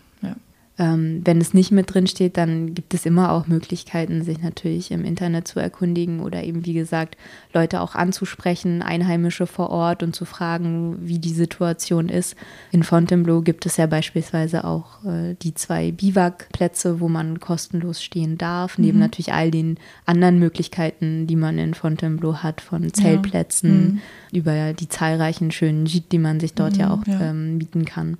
Ähm, 0.80 1.20
wenn 1.24 1.42
es 1.42 1.52
nicht 1.52 1.72
mit 1.72 1.92
drin 1.92 2.06
steht, 2.06 2.38
dann 2.38 2.72
gibt 2.72 2.94
es 2.94 3.04
immer 3.04 3.32
auch 3.32 3.46
Möglichkeiten, 3.46 4.22
sich 4.22 4.40
natürlich 4.40 4.90
im 4.90 5.04
Internet 5.04 5.46
zu 5.46 5.60
erkundigen 5.60 6.20
oder 6.20 6.42
eben, 6.42 6.64
wie 6.64 6.72
gesagt, 6.72 7.18
Leute 7.52 7.82
auch 7.82 7.94
anzusprechen, 7.94 8.80
Einheimische 8.80 9.46
vor 9.46 9.68
Ort 9.68 10.02
und 10.02 10.16
zu 10.16 10.24
fragen, 10.24 10.96
wie 11.02 11.18
die 11.18 11.34
Situation 11.34 12.08
ist. 12.08 12.34
In 12.72 12.82
Fontainebleau 12.82 13.42
gibt 13.42 13.66
es 13.66 13.76
ja 13.76 13.86
beispielsweise 13.86 14.64
auch 14.64 15.04
äh, 15.04 15.34
die 15.42 15.52
zwei 15.52 15.92
Biwakplätze, 15.92 16.98
wo 16.98 17.10
man 17.10 17.40
kostenlos 17.40 18.02
stehen 18.02 18.38
darf, 18.38 18.78
mhm. 18.78 18.84
neben 18.86 18.98
natürlich 19.00 19.34
all 19.34 19.50
den 19.50 19.76
anderen 20.06 20.38
Möglichkeiten, 20.38 21.26
die 21.26 21.36
man 21.36 21.58
in 21.58 21.74
Fontainebleau 21.74 22.36
hat, 22.36 22.62
von 22.62 22.90
Zeltplätzen 22.90 23.70
ja. 23.70 23.76
mhm. 23.76 24.00
über 24.32 24.72
die 24.72 24.88
zahlreichen 24.88 25.50
schönen 25.50 25.84
Gîtes, 25.84 26.08
die 26.10 26.18
man 26.18 26.40
sich 26.40 26.54
dort 26.54 26.72
mhm, 26.72 26.80
ja 26.80 26.90
auch 26.90 27.06
ja. 27.06 27.20
Ähm, 27.20 27.58
mieten 27.58 27.84
kann. 27.84 28.16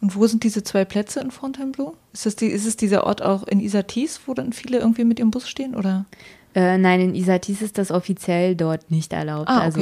Und 0.00 0.16
wo 0.16 0.26
sind 0.26 0.44
diese 0.44 0.62
zwei 0.62 0.84
Plätze 0.84 1.20
in 1.20 1.30
Fontainebleau? 1.30 1.96
Ist, 2.12 2.26
das 2.26 2.36
die, 2.36 2.46
ist 2.46 2.66
es 2.66 2.76
dieser 2.76 3.04
Ort 3.06 3.22
auch 3.22 3.46
in 3.46 3.60
Isatis, 3.60 4.20
wo 4.26 4.34
dann 4.34 4.52
viele 4.52 4.78
irgendwie 4.78 5.04
mit 5.04 5.18
ihrem 5.18 5.30
Bus 5.30 5.48
stehen? 5.48 5.74
Oder? 5.74 6.06
Äh, 6.54 6.78
nein, 6.78 7.00
in 7.00 7.14
Isatis 7.14 7.62
ist 7.62 7.78
das 7.78 7.90
offiziell 7.90 8.54
dort 8.54 8.90
nicht 8.90 9.12
erlaubt. 9.12 9.48
Ah, 9.48 9.56
okay. 9.56 9.64
Also, 9.64 9.80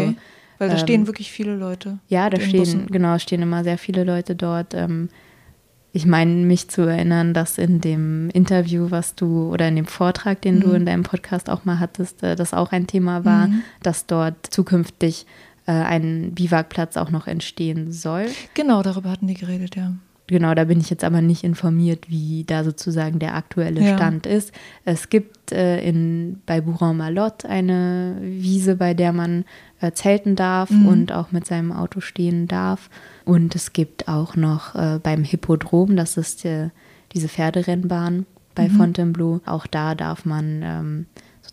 Weil 0.59 0.69
da 0.69 0.75
ähm, 0.75 0.81
stehen 0.81 1.07
wirklich 1.07 1.31
viele 1.31 1.57
Leute. 1.57 1.99
Ja, 2.09 2.31
da 2.31 2.41
stehen, 2.41 2.61
Bussen. 2.61 2.87
genau, 2.87 3.19
stehen 3.19 3.43
immer 3.43 3.65
sehr 3.65 3.79
viele 3.79 4.05
Leute 4.05 4.35
dort. 4.35 4.75
Ähm, 4.75 5.09
ich 5.95 6.07
meine, 6.07 6.33
mich 6.47 6.69
zu 6.69 6.83
erinnern, 6.83 7.35
dass 7.35 7.59
in 7.59 7.83
dem 7.83 8.31
Interview, 8.31 8.91
was 8.91 9.15
du 9.15 9.53
oder 9.53 9.69
in 9.69 9.77
dem 9.77 9.85
Vortrag, 9.85 10.41
den 10.41 10.57
mhm. 10.57 10.61
du 10.61 10.71
in 10.73 10.87
deinem 10.87 11.03
Podcast 11.03 11.51
auch 11.51 11.67
mal 11.67 11.79
hattest, 11.81 12.23
äh, 12.23 12.35
das 12.35 12.55
auch 12.55 12.73
ein 12.73 12.87
Thema 12.87 13.27
war, 13.27 13.49
mhm. 13.49 13.63
dass 13.83 14.07
dort 14.07 14.47
zukünftig 14.47 15.27
ein 15.73 16.33
Biwakplatz 16.35 16.97
auch 16.97 17.11
noch 17.11 17.27
entstehen 17.27 17.93
soll. 17.93 18.27
Genau, 18.55 18.83
darüber 18.83 19.11
hatten 19.11 19.27
die 19.27 19.35
geredet, 19.35 19.77
ja. 19.77 19.93
Genau, 20.29 20.55
da 20.55 20.65
bin 20.65 20.81
ich 20.81 20.89
jetzt 20.89 21.05
aber 21.05 21.21
nicht 21.21 21.45
informiert, 21.45 22.09
wie 22.09 22.45
da 22.45 22.65
sozusagen 22.65 23.19
der 23.19 23.35
aktuelle 23.35 23.83
ja. 23.83 23.97
Stand 23.97 24.25
ist. 24.25 24.53
Es 24.85 25.11
gibt 25.11 25.53
äh, 25.53 25.83
in, 25.83 26.41
bei 26.47 26.61
Bourron-Malotte 26.61 27.49
eine 27.49 28.17
Wiese, 28.23 28.77
bei 28.77 28.95
der 28.95 29.13
man 29.13 29.45
äh, 29.81 29.93
zelten 29.93 30.37
darf 30.37 30.71
mhm. 30.71 30.87
und 30.87 31.13
auch 31.13 31.33
mit 31.33 31.45
seinem 31.45 31.73
Auto 31.73 32.01
stehen 32.01 32.47
darf. 32.47 32.89
Und 33.25 33.55
es 33.55 33.73
gibt 33.73 34.09
auch 34.09 34.37
noch 34.37 34.75
äh, 34.75 35.01
beim 35.03 35.25
Hippodrom, 35.25 35.97
das 35.97 36.17
ist 36.17 36.45
äh, 36.45 36.71
diese 37.13 37.29
Pferderennbahn 37.29 38.25
bei 38.55 38.69
mhm. 38.69 38.77
Fontainebleau, 38.77 39.41
auch 39.45 39.67
da 39.67 39.95
darf 39.95 40.25
man 40.25 40.63
ähm, 40.63 41.07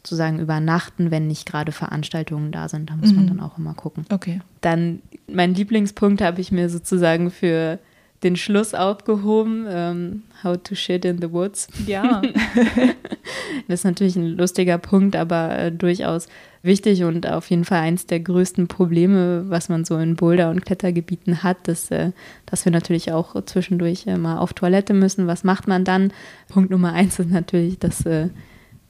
sozusagen 0.03 0.39
übernachten, 0.39 1.11
wenn 1.11 1.27
nicht 1.27 1.45
gerade 1.45 1.71
Veranstaltungen 1.71 2.51
da 2.51 2.69
sind. 2.69 2.89
Da 2.89 2.95
muss 2.95 3.11
mhm. 3.11 3.17
man 3.17 3.27
dann 3.27 3.39
auch 3.41 3.57
immer 3.57 3.73
gucken. 3.73 4.05
Okay. 4.09 4.41
Dann 4.61 5.01
mein 5.27 5.53
Lieblingspunkt 5.53 6.21
habe 6.21 6.39
ich 6.39 6.51
mir 6.51 6.69
sozusagen 6.69 7.31
für 7.31 7.79
den 8.23 8.35
Schluss 8.35 8.73
aufgehoben. 8.73 9.65
Ähm, 9.69 10.23
how 10.43 10.57
to 10.61 10.75
shit 10.75 11.05
in 11.05 11.21
the 11.21 11.31
woods. 11.31 11.67
Ja. 11.85 12.21
das 13.67 13.81
ist 13.81 13.83
natürlich 13.83 14.15
ein 14.15 14.37
lustiger 14.37 14.77
Punkt, 14.77 15.15
aber 15.15 15.57
äh, 15.57 15.71
durchaus 15.71 16.27
wichtig 16.61 17.03
und 17.03 17.27
auf 17.27 17.49
jeden 17.49 17.65
Fall 17.65 17.81
eins 17.81 18.05
der 18.05 18.19
größten 18.19 18.67
Probleme, 18.67 19.49
was 19.49 19.69
man 19.69 19.85
so 19.85 19.97
in 19.97 20.15
Boulder- 20.15 20.49
und 20.49 20.65
Klettergebieten 20.65 21.43
hat, 21.43 21.67
dass, 21.67 21.91
äh, 21.91 22.11
dass 22.45 22.65
wir 22.65 22.71
natürlich 22.71 23.11
auch 23.11 23.41
zwischendurch 23.45 24.07
äh, 24.07 24.17
mal 24.17 24.37
auf 24.37 24.53
Toilette 24.53 24.93
müssen. 24.93 25.27
Was 25.27 25.43
macht 25.43 25.67
man 25.67 25.83
dann? 25.83 26.11
Punkt 26.49 26.71
Nummer 26.71 26.93
eins 26.93 27.19
ist 27.19 27.29
natürlich, 27.29 27.79
dass 27.79 28.05
äh, 28.05 28.29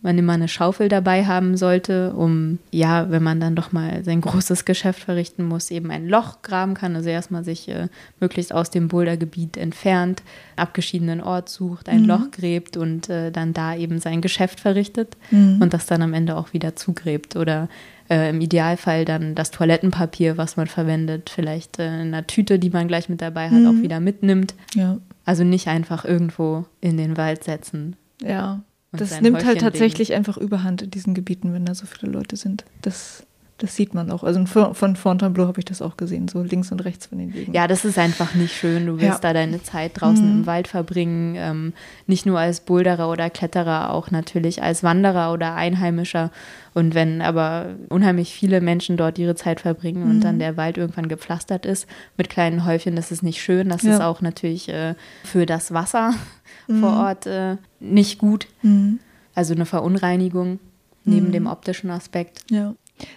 man 0.01 0.17
immer 0.17 0.33
eine 0.33 0.47
Schaufel 0.47 0.87
dabei 0.87 1.25
haben 1.25 1.57
sollte, 1.57 2.13
um, 2.13 2.59
ja, 2.71 3.11
wenn 3.11 3.21
man 3.21 3.39
dann 3.39 3.55
doch 3.55 3.71
mal 3.71 4.03
sein 4.03 4.21
großes 4.21 4.63
Geschäft 4.63 5.03
verrichten 5.03 5.43
muss, 5.43 5.71
eben 5.71 5.91
ein 5.91 6.07
Loch 6.07 6.41
graben 6.41 6.73
kann. 6.73 6.95
Also 6.95 7.09
erstmal 7.09 7.43
sich 7.43 7.67
äh, 7.67 7.87
möglichst 8.19 8.53
aus 8.53 8.69
dem 8.69 8.87
Bouldergebiet 8.87 9.57
entfernt, 9.57 10.23
abgeschiedenen 10.55 11.21
Ort 11.21 11.49
sucht, 11.49 11.89
ein 11.89 12.03
mhm. 12.03 12.07
Loch 12.07 12.31
gräbt 12.31 12.77
und 12.77 13.09
äh, 13.09 13.31
dann 13.31 13.53
da 13.53 13.75
eben 13.75 13.99
sein 13.99 14.21
Geschäft 14.21 14.61
verrichtet 14.61 15.17
mhm. 15.31 15.61
und 15.61 15.73
das 15.73 15.85
dann 15.85 16.01
am 16.01 16.13
Ende 16.13 16.37
auch 16.37 16.53
wieder 16.53 16.77
zugräbt. 16.77 17.35
Oder 17.35 17.67
äh, 18.09 18.29
im 18.29 18.39
Idealfall 18.39 19.03
dann 19.03 19.35
das 19.35 19.51
Toilettenpapier, 19.51 20.37
was 20.37 20.55
man 20.55 20.67
verwendet, 20.67 21.29
vielleicht 21.29 21.77
äh, 21.77 21.87
in 21.87 22.13
einer 22.13 22.25
Tüte, 22.25 22.57
die 22.57 22.69
man 22.69 22.87
gleich 22.87 23.09
mit 23.09 23.21
dabei 23.21 23.49
hat, 23.49 23.59
mhm. 23.59 23.67
auch 23.67 23.83
wieder 23.83 23.99
mitnimmt. 23.99 24.55
Ja. 24.75 24.97
Also 25.25 25.43
nicht 25.43 25.67
einfach 25.67 26.05
irgendwo 26.05 26.65
in 26.79 26.95
den 26.95 27.17
Wald 27.17 27.43
setzen. 27.43 27.97
Ja, 28.21 28.61
das 28.91 29.21
nimmt 29.21 29.45
halt 29.45 29.61
tatsächlich 29.61 30.09
legen. 30.09 30.17
einfach 30.17 30.37
überhand 30.37 30.81
in 30.81 30.91
diesen 30.91 31.13
Gebieten, 31.13 31.53
wenn 31.53 31.65
da 31.65 31.75
so 31.75 31.85
viele 31.85 32.11
Leute 32.11 32.35
sind. 32.35 32.65
Das, 32.81 33.25
das 33.59 33.75
sieht 33.75 33.93
man 33.93 34.09
auch. 34.09 34.23
Also 34.23 34.43
von 34.45 34.95
Fontainebleau 34.95 35.45
habe 35.47 35.59
ich 35.59 35.65
das 35.65 35.81
auch 35.81 35.97
gesehen, 35.97 36.27
so 36.29 36.41
links 36.41 36.71
und 36.71 36.79
rechts 36.85 37.07
von 37.07 37.17
den 37.17 37.33
Wegen. 37.33 37.53
Ja, 37.53 37.67
das 37.67 37.83
ist 37.83 37.97
einfach 37.97 38.33
nicht 38.33 38.55
schön. 38.55 38.85
Du 38.85 38.93
willst 38.93 39.23
ja. 39.23 39.29
da 39.29 39.33
deine 39.33 39.61
Zeit 39.61 39.91
draußen 39.95 40.25
mhm. 40.25 40.39
im 40.39 40.45
Wald 40.45 40.67
verbringen. 40.67 41.35
Ähm, 41.37 41.73
nicht 42.07 42.25
nur 42.25 42.39
als 42.39 42.61
Boulderer 42.61 43.11
oder 43.11 43.29
Kletterer, 43.29 43.93
auch 43.93 44.11
natürlich 44.11 44.63
als 44.63 44.81
Wanderer 44.81 45.33
oder 45.33 45.55
Einheimischer. 45.55 46.31
Und 46.73 46.95
wenn 46.95 47.21
aber 47.21 47.75
unheimlich 47.89 48.33
viele 48.33 48.61
Menschen 48.61 48.95
dort 48.95 49.19
ihre 49.19 49.35
Zeit 49.35 49.59
verbringen 49.59 50.05
mhm. 50.05 50.11
und 50.11 50.21
dann 50.21 50.35
mhm. 50.35 50.39
der 50.39 50.57
Wald 50.57 50.77
irgendwann 50.77 51.09
gepflastert 51.09 51.65
ist 51.65 51.85
mit 52.17 52.29
kleinen 52.29 52.65
Häufchen, 52.65 52.95
das 52.95 53.11
ist 53.11 53.23
nicht 53.23 53.41
schön. 53.41 53.69
Das 53.69 53.83
ja. 53.83 53.93
ist 53.93 54.01
auch 54.01 54.21
natürlich 54.21 54.69
äh, 54.69 54.95
für 55.23 55.45
das 55.45 55.73
Wasser 55.73 56.13
mhm. 56.67 56.79
vor 56.79 56.93
Ort 56.93 57.25
äh, 57.25 57.57
nicht 57.81 58.19
gut. 58.19 58.47
Mhm. 58.61 58.99
Also 59.35 59.53
eine 59.53 59.65
Verunreinigung 59.65 60.59
neben 61.05 61.27
mhm. 61.27 61.31
dem 61.31 61.47
optischen 61.47 61.89
Aspekt. 61.89 62.43
Ja. 62.49 62.73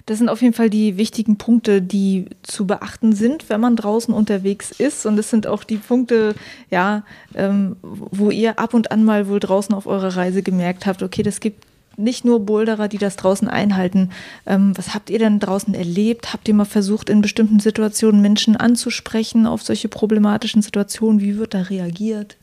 Das 0.06 0.18
sind 0.18 0.28
auf 0.28 0.42
jeden 0.42 0.54
Fall 0.54 0.70
die 0.70 0.96
wichtigen 0.96 1.36
Punkte, 1.36 1.82
die 1.82 2.26
zu 2.42 2.66
beachten 2.66 3.12
sind, 3.12 3.48
wenn 3.48 3.60
man 3.60 3.76
draußen 3.76 4.12
unterwegs 4.12 4.70
ist. 4.70 5.06
Und 5.06 5.16
das 5.16 5.30
sind 5.30 5.46
auch 5.46 5.64
die 5.64 5.76
Punkte, 5.76 6.34
ja, 6.70 7.04
ähm, 7.34 7.76
wo 7.82 8.30
ihr 8.30 8.58
ab 8.58 8.74
und 8.74 8.90
an 8.90 9.04
mal 9.04 9.28
wohl 9.28 9.40
draußen 9.40 9.74
auf 9.74 9.86
eurer 9.86 10.16
Reise 10.16 10.42
gemerkt 10.42 10.86
habt, 10.86 11.02
okay, 11.02 11.22
das 11.22 11.40
gibt 11.40 11.64
nicht 11.96 12.24
nur 12.24 12.40
Boulderer, 12.40 12.88
die 12.88 12.98
das 12.98 13.16
draußen 13.16 13.48
einhalten. 13.48 14.10
Ähm, 14.46 14.72
was 14.76 14.94
habt 14.94 15.10
ihr 15.10 15.18
denn 15.18 15.40
draußen 15.40 15.74
erlebt? 15.74 16.32
Habt 16.32 16.48
ihr 16.48 16.54
mal 16.54 16.64
versucht, 16.64 17.10
in 17.10 17.20
bestimmten 17.20 17.60
Situationen 17.60 18.22
Menschen 18.22 18.56
anzusprechen 18.56 19.46
auf 19.46 19.62
solche 19.62 19.88
problematischen 19.88 20.62
Situationen? 20.62 21.20
Wie 21.20 21.36
wird 21.36 21.54
da 21.54 21.62
reagiert? 21.62 22.36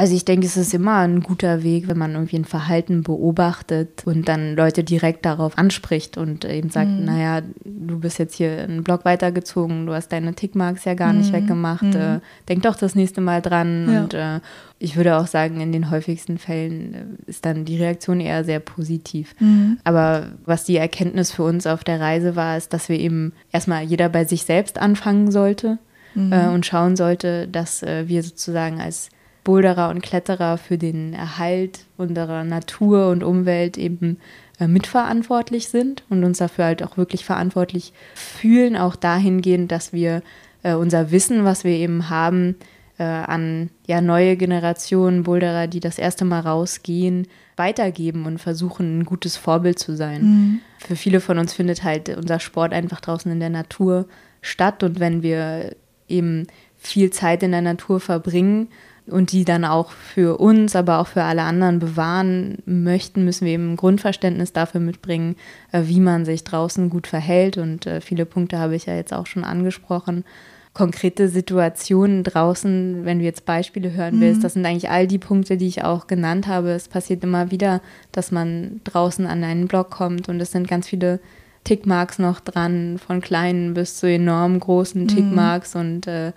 Also 0.00 0.14
ich 0.14 0.24
denke, 0.24 0.46
es 0.46 0.56
ist 0.56 0.72
immer 0.72 1.00
ein 1.00 1.20
guter 1.20 1.62
Weg, 1.62 1.86
wenn 1.86 1.98
man 1.98 2.12
irgendwie 2.12 2.38
ein 2.38 2.46
Verhalten 2.46 3.02
beobachtet 3.02 4.02
und 4.06 4.28
dann 4.28 4.56
Leute 4.56 4.82
direkt 4.82 5.26
darauf 5.26 5.58
anspricht 5.58 6.16
und 6.16 6.46
eben 6.46 6.70
sagt, 6.70 6.88
mhm. 6.88 7.04
naja, 7.04 7.42
du 7.66 8.00
bist 8.00 8.18
jetzt 8.18 8.34
hier 8.34 8.62
einen 8.62 8.82
Block 8.82 9.04
weitergezogen, 9.04 9.84
du 9.84 9.92
hast 9.92 10.10
deine 10.10 10.32
Tickmarks 10.32 10.86
ja 10.86 10.94
gar 10.94 11.12
mhm. 11.12 11.18
nicht 11.18 11.34
weggemacht, 11.34 11.82
mhm. 11.82 11.96
äh, 11.96 12.20
denk 12.48 12.62
doch 12.62 12.76
das 12.76 12.94
nächste 12.94 13.20
Mal 13.20 13.42
dran. 13.42 13.92
Ja. 13.92 14.00
Und 14.00 14.14
äh, 14.14 14.40
ich 14.78 14.96
würde 14.96 15.18
auch 15.18 15.26
sagen, 15.26 15.60
in 15.60 15.70
den 15.70 15.90
häufigsten 15.90 16.38
Fällen 16.38 16.94
äh, 16.94 17.04
ist 17.26 17.44
dann 17.44 17.66
die 17.66 17.76
Reaktion 17.76 18.20
eher 18.20 18.42
sehr 18.42 18.60
positiv. 18.60 19.34
Mhm. 19.38 19.80
Aber 19.84 20.28
was 20.46 20.64
die 20.64 20.78
Erkenntnis 20.78 21.30
für 21.30 21.42
uns 21.42 21.66
auf 21.66 21.84
der 21.84 22.00
Reise 22.00 22.36
war, 22.36 22.56
ist, 22.56 22.72
dass 22.72 22.88
wir 22.88 22.98
eben 22.98 23.34
erstmal 23.52 23.82
jeder 23.82 24.08
bei 24.08 24.24
sich 24.24 24.44
selbst 24.44 24.78
anfangen 24.78 25.30
sollte 25.30 25.76
mhm. 26.14 26.32
äh, 26.32 26.48
und 26.48 26.64
schauen 26.64 26.96
sollte, 26.96 27.46
dass 27.48 27.82
äh, 27.82 28.08
wir 28.08 28.22
sozusagen 28.22 28.80
als 28.80 29.10
Boulderer 29.44 29.88
und 29.90 30.02
Kletterer 30.02 30.58
für 30.58 30.78
den 30.78 31.14
Erhalt 31.14 31.86
unserer 31.96 32.44
Natur 32.44 33.08
und 33.08 33.22
Umwelt 33.22 33.78
eben 33.78 34.18
äh, 34.58 34.66
mitverantwortlich 34.66 35.68
sind 35.68 36.04
und 36.10 36.24
uns 36.24 36.38
dafür 36.38 36.66
halt 36.66 36.82
auch 36.82 36.96
wirklich 36.96 37.24
verantwortlich 37.24 37.92
fühlen, 38.14 38.76
auch 38.76 38.96
dahingehend, 38.96 39.72
dass 39.72 39.92
wir 39.92 40.22
äh, 40.62 40.74
unser 40.74 41.10
Wissen, 41.10 41.44
was 41.44 41.64
wir 41.64 41.72
eben 41.72 42.10
haben, 42.10 42.56
äh, 42.98 43.04
an 43.04 43.70
ja, 43.86 44.02
neue 44.02 44.36
Generationen 44.36 45.22
Boulderer, 45.22 45.66
die 45.66 45.80
das 45.80 45.98
erste 45.98 46.26
Mal 46.26 46.40
rausgehen, 46.40 47.26
weitergeben 47.56 48.26
und 48.26 48.38
versuchen, 48.38 49.00
ein 49.00 49.04
gutes 49.04 49.38
Vorbild 49.38 49.78
zu 49.78 49.96
sein. 49.96 50.22
Mhm. 50.22 50.60
Für 50.78 50.96
viele 50.96 51.20
von 51.20 51.38
uns 51.38 51.54
findet 51.54 51.82
halt 51.82 52.10
unser 52.10 52.40
Sport 52.40 52.74
einfach 52.74 53.00
draußen 53.00 53.32
in 53.32 53.40
der 53.40 53.50
Natur 53.50 54.06
statt 54.42 54.82
und 54.82 55.00
wenn 55.00 55.22
wir 55.22 55.74
eben 56.08 56.46
viel 56.76 57.10
Zeit 57.10 57.42
in 57.42 57.52
der 57.52 57.62
Natur 57.62 58.00
verbringen, 58.00 58.68
und 59.06 59.32
die 59.32 59.44
dann 59.44 59.64
auch 59.64 59.90
für 59.90 60.38
uns, 60.38 60.76
aber 60.76 60.98
auch 60.98 61.06
für 61.06 61.22
alle 61.22 61.42
anderen 61.42 61.78
bewahren 61.78 62.58
möchten, 62.64 63.24
müssen 63.24 63.46
wir 63.46 63.54
eben 63.54 63.72
ein 63.72 63.76
Grundverständnis 63.76 64.52
dafür 64.52 64.80
mitbringen, 64.80 65.36
äh, 65.72 65.82
wie 65.84 66.00
man 66.00 66.24
sich 66.24 66.44
draußen 66.44 66.90
gut 66.90 67.06
verhält. 67.06 67.58
Und 67.58 67.86
äh, 67.86 68.00
viele 68.00 68.26
Punkte 68.26 68.58
habe 68.58 68.76
ich 68.76 68.86
ja 68.86 68.94
jetzt 68.94 69.12
auch 69.12 69.26
schon 69.26 69.44
angesprochen. 69.44 70.24
Konkrete 70.72 71.28
Situationen 71.28 72.22
draußen, 72.22 73.04
wenn 73.04 73.18
du 73.18 73.24
jetzt 73.24 73.44
Beispiele 73.44 73.92
hören 73.92 74.16
mhm. 74.16 74.20
willst, 74.20 74.44
das 74.44 74.52
sind 74.52 74.64
eigentlich 74.64 74.90
all 74.90 75.06
die 75.08 75.18
Punkte, 75.18 75.56
die 75.56 75.66
ich 75.66 75.82
auch 75.82 76.06
genannt 76.06 76.46
habe. 76.46 76.70
Es 76.70 76.88
passiert 76.88 77.24
immer 77.24 77.50
wieder, 77.50 77.80
dass 78.12 78.30
man 78.30 78.80
draußen 78.84 79.26
an 79.26 79.42
einen 79.42 79.66
Block 79.66 79.90
kommt 79.90 80.28
und 80.28 80.40
es 80.40 80.52
sind 80.52 80.68
ganz 80.68 80.86
viele 80.86 81.18
Tickmarks 81.64 82.18
noch 82.18 82.40
dran, 82.40 82.98
von 82.98 83.20
kleinen 83.20 83.74
bis 83.74 83.98
zu 83.98 84.06
enorm 84.06 84.60
großen 84.60 85.02
mhm. 85.02 85.08
Tickmarks. 85.08 85.74
Mhm. 85.74 85.80
Und 85.80 86.06
äh, 86.06 86.32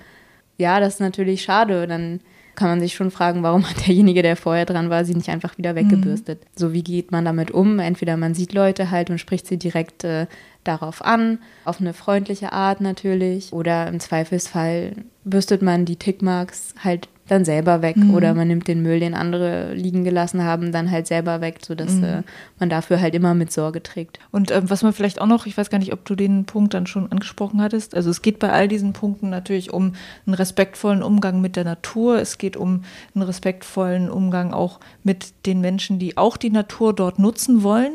ja, 0.57 0.79
das 0.79 0.95
ist 0.95 0.99
natürlich 0.99 1.43
schade. 1.43 1.87
Dann 1.87 2.19
kann 2.55 2.69
man 2.69 2.79
sich 2.79 2.93
schon 2.93 3.11
fragen, 3.11 3.43
warum 3.43 3.67
hat 3.69 3.87
derjenige, 3.87 4.21
der 4.21 4.35
vorher 4.35 4.65
dran 4.65 4.89
war, 4.89 5.05
sie 5.05 5.15
nicht 5.15 5.29
einfach 5.29 5.57
wieder 5.57 5.75
weggebürstet. 5.75 6.41
Mhm. 6.41 6.47
So, 6.55 6.73
wie 6.73 6.83
geht 6.83 7.11
man 7.11 7.25
damit 7.25 7.51
um? 7.51 7.79
Entweder 7.79 8.17
man 8.17 8.33
sieht 8.33 8.53
Leute 8.53 8.91
halt 8.91 9.09
und 9.09 9.19
spricht 9.19 9.47
sie 9.47 9.57
direkt 9.57 10.03
äh, 10.03 10.27
darauf 10.63 11.03
an, 11.03 11.39
auf 11.65 11.81
eine 11.81 11.93
freundliche 11.93 12.53
Art 12.53 12.81
natürlich, 12.81 13.51
oder 13.51 13.87
im 13.87 13.99
Zweifelsfall 13.99 14.93
bürstet 15.23 15.61
man 15.61 15.85
die 15.85 15.97
Tickmarks 15.97 16.73
halt 16.83 17.07
dann 17.27 17.45
selber 17.45 17.81
weg 17.81 17.95
mhm. 17.95 18.13
oder 18.13 18.33
man 18.33 18.47
nimmt 18.47 18.67
den 18.67 18.81
Müll, 18.81 18.99
den 18.99 19.13
andere 19.13 19.73
liegen 19.73 20.03
gelassen 20.03 20.43
haben, 20.43 20.71
dann 20.71 20.91
halt 20.91 21.07
selber 21.07 21.39
weg, 21.39 21.59
sodass 21.65 21.93
mhm. 21.93 22.03
äh, 22.03 22.23
man 22.59 22.69
dafür 22.69 22.99
halt 22.99 23.15
immer 23.15 23.33
mit 23.33 23.51
Sorge 23.51 23.81
trägt. 23.81 24.19
Und 24.31 24.51
ähm, 24.51 24.69
was 24.69 24.83
man 24.83 24.91
vielleicht 24.91 25.21
auch 25.21 25.27
noch, 25.27 25.45
ich 25.45 25.57
weiß 25.57 25.69
gar 25.69 25.77
nicht, 25.77 25.93
ob 25.93 26.03
du 26.05 26.15
den 26.15 26.45
Punkt 26.45 26.73
dann 26.73 26.85
schon 26.85 27.11
angesprochen 27.11 27.61
hattest, 27.61 27.95
also 27.95 28.09
es 28.09 28.21
geht 28.21 28.39
bei 28.39 28.51
all 28.51 28.67
diesen 28.67 28.91
Punkten 28.91 29.29
natürlich 29.29 29.71
um 29.71 29.93
einen 30.25 30.33
respektvollen 30.33 31.01
Umgang 31.01 31.39
mit 31.39 31.55
der 31.55 31.63
Natur, 31.63 32.19
es 32.19 32.37
geht 32.37 32.57
um 32.57 32.83
einen 33.15 33.23
respektvollen 33.23 34.09
Umgang 34.09 34.53
auch 34.53 34.79
mit 35.03 35.45
den 35.45 35.61
Menschen, 35.61 35.99
die 35.99 36.17
auch 36.17 36.35
die 36.35 36.49
Natur 36.49 36.93
dort 36.93 37.19
nutzen 37.19 37.63
wollen. 37.63 37.93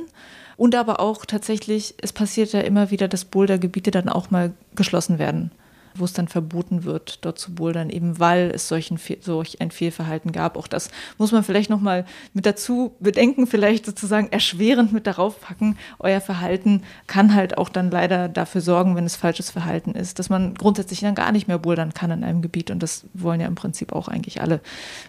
Und 0.56 0.74
aber 0.74 0.98
auch 0.98 1.24
tatsächlich, 1.24 1.94
es 2.02 2.12
passiert 2.12 2.52
ja 2.52 2.60
immer 2.60 2.90
wieder, 2.90 3.06
dass 3.06 3.24
Bouldergebiete 3.24 3.92
dann 3.92 4.08
auch 4.08 4.32
mal 4.32 4.52
geschlossen 4.74 5.20
werden 5.20 5.52
wo 5.98 6.04
es 6.04 6.12
dann 6.12 6.28
verboten 6.28 6.84
wird, 6.84 7.24
dort 7.24 7.38
zu 7.38 7.54
bouldern, 7.54 7.90
eben 7.90 8.18
weil 8.18 8.50
es 8.54 8.68
solchen, 8.68 8.98
solch 9.20 9.60
ein 9.60 9.70
Fehlverhalten 9.70 10.32
gab. 10.32 10.56
Auch 10.56 10.66
das 10.66 10.90
muss 11.18 11.32
man 11.32 11.44
vielleicht 11.44 11.70
nochmal 11.70 12.04
mit 12.32 12.46
dazu 12.46 12.94
bedenken, 13.00 13.46
vielleicht 13.46 13.86
sozusagen 13.86 14.28
erschwerend 14.30 14.92
mit 14.92 15.06
darauf 15.06 15.40
packen. 15.40 15.76
Euer 15.98 16.20
Verhalten 16.20 16.82
kann 17.06 17.34
halt 17.34 17.58
auch 17.58 17.68
dann 17.68 17.90
leider 17.90 18.28
dafür 18.28 18.60
sorgen, 18.60 18.96
wenn 18.96 19.04
es 19.04 19.16
falsches 19.16 19.50
Verhalten 19.50 19.92
ist, 19.92 20.18
dass 20.18 20.30
man 20.30 20.54
grundsätzlich 20.54 21.00
dann 21.00 21.14
gar 21.14 21.32
nicht 21.32 21.48
mehr 21.48 21.58
bouldern 21.58 21.94
kann 21.94 22.10
in 22.10 22.24
einem 22.24 22.42
Gebiet. 22.42 22.70
Und 22.70 22.82
das 22.82 23.04
wollen 23.14 23.40
ja 23.40 23.46
im 23.46 23.54
Prinzip 23.54 23.92
auch 23.92 24.08
eigentlich 24.08 24.40
alle 24.40 24.60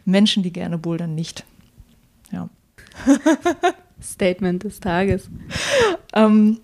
Menschen, 0.06 0.44
die 0.44 0.54
gerne 0.54 0.78
bouldern, 0.78 1.16
nicht. 1.16 1.46
Ja. 2.32 2.50
Statement 4.02 4.64
des 4.64 4.80
Tages. 4.80 5.30
ähm, 6.14 6.60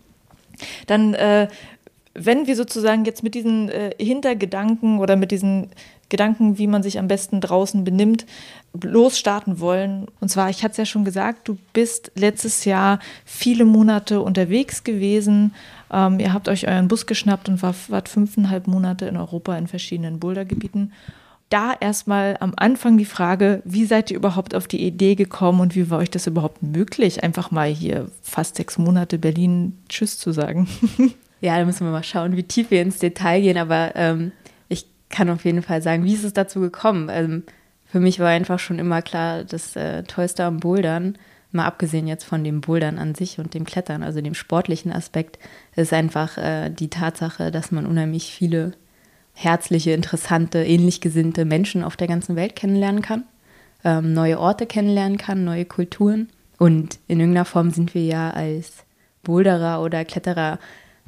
dann 0.87 1.13
äh, 1.13 1.47
wenn 2.15 2.47
wir 2.47 2.55
sozusagen 2.55 3.03
jetzt 3.05 3.23
mit 3.23 3.35
diesen 3.35 3.69
äh, 3.69 3.91
Hintergedanken 3.99 4.99
oder 4.99 5.17
mit 5.17 5.31
diesen 5.31 5.69
Gedanken, 6.07 6.57
wie 6.57 6.67
man 6.67 6.81
sich 6.81 6.97
am 6.97 7.07
besten 7.07 7.41
draußen 7.41 7.83
benimmt, 7.83 8.25
losstarten 8.81 9.59
wollen. 9.59 10.07
Und 10.21 10.29
zwar, 10.29 10.49
ich 10.49 10.63
hatte 10.63 10.71
es 10.71 10.77
ja 10.77 10.85
schon 10.85 11.03
gesagt, 11.03 11.47
du 11.47 11.57
bist 11.73 12.11
letztes 12.15 12.63
Jahr 12.63 12.99
viele 13.25 13.65
Monate 13.65 14.21
unterwegs 14.21 14.83
gewesen. 14.83 15.53
Ähm, 15.91 16.19
ihr 16.19 16.31
habt 16.31 16.47
euch 16.47 16.67
euren 16.67 16.87
Bus 16.87 17.05
geschnappt 17.05 17.49
und 17.49 17.61
war, 17.61 17.75
wart 17.89 18.07
fünfeinhalb 18.07 18.67
Monate 18.67 19.07
in 19.07 19.17
Europa 19.17 19.57
in 19.57 19.67
verschiedenen 19.67 20.19
Bouldergebieten. 20.19 20.93
da 21.49 21.73
erstmal 21.79 22.37
am 22.39 22.53
Anfang 22.55 22.97
die 22.97 23.05
Frage, 23.05 23.61
wie 23.65 23.85
seid 23.85 24.09
ihr 24.09 24.17
überhaupt 24.17 24.55
auf 24.55 24.67
die 24.67 24.83
Idee 24.85 25.15
gekommen 25.15 25.59
und 25.59 25.75
wie 25.75 25.89
war 25.89 25.99
euch 25.99 26.09
das 26.09 26.27
überhaupt 26.27 26.63
möglich, 26.63 27.23
einfach 27.23 27.51
mal 27.51 27.69
hier 27.69 28.09
fast 28.21 28.55
sechs 28.55 28.77
Monate 28.77 29.17
Berlin 29.17 29.77
Tschüss 29.89 30.17
zu 30.17 30.31
sagen? 30.31 30.67
Ja, 31.45 31.59
da 31.59 31.65
müssen 31.65 31.85
wir 31.85 31.91
mal 31.91 32.01
schauen, 32.01 32.35
wie 32.35 32.41
tief 32.41 32.71
wir 32.71 32.81
ins 32.81 32.97
Detail 32.97 33.39
gehen, 33.39 33.59
aber 33.59 33.91
ähm, 33.93 34.31
ich 34.67 34.87
kann 35.09 35.29
auf 35.29 35.45
jeden 35.45 35.61
Fall 35.61 35.79
sagen, 35.79 36.03
wie 36.03 36.15
ist 36.15 36.23
es 36.23 36.33
dazu 36.33 36.59
gekommen? 36.59 37.07
Ähm, 37.11 37.43
für 37.85 37.99
mich 37.99 38.19
war 38.19 38.29
einfach 38.29 38.57
schon 38.57 38.79
immer 38.79 39.03
klar, 39.03 39.43
das 39.43 39.75
äh, 39.75 40.01
Tollste 40.01 40.43
am 40.43 40.59
Bouldern, 40.59 41.19
mal 41.51 41.65
abgesehen 41.65 42.07
jetzt 42.07 42.23
von 42.23 42.43
dem 42.43 42.61
Bouldern 42.61 42.97
an 42.97 43.13
sich 43.13 43.37
und 43.37 43.53
dem 43.53 43.63
Klettern, 43.63 44.01
also 44.01 44.21
dem 44.21 44.33
sportlichen 44.33 44.91
Aspekt, 44.91 45.37
ist 45.75 45.93
einfach 45.93 46.39
äh, 46.39 46.71
die 46.71 46.89
Tatsache, 46.89 47.51
dass 47.51 47.71
man 47.71 47.85
unheimlich 47.85 48.33
viele 48.33 48.71
herzliche, 49.33 49.91
interessante, 49.91 50.63
ähnlich 50.63 50.99
gesinnte 50.99 51.45
Menschen 51.45 51.83
auf 51.83 51.95
der 51.95 52.07
ganzen 52.07 52.35
Welt 52.35 52.55
kennenlernen 52.55 53.03
kann, 53.03 53.23
ähm, 53.83 54.13
neue 54.13 54.39
Orte 54.39 54.65
kennenlernen 54.65 55.19
kann, 55.19 55.43
neue 55.43 55.65
Kulturen. 55.65 56.29
Und 56.57 56.97
in 57.07 57.19
irgendeiner 57.19 57.45
Form 57.45 57.69
sind 57.69 57.93
wir 57.93 58.03
ja 58.03 58.31
als 58.31 58.83
Boulderer 59.21 59.83
oder 59.83 60.05
Kletterer 60.05 60.57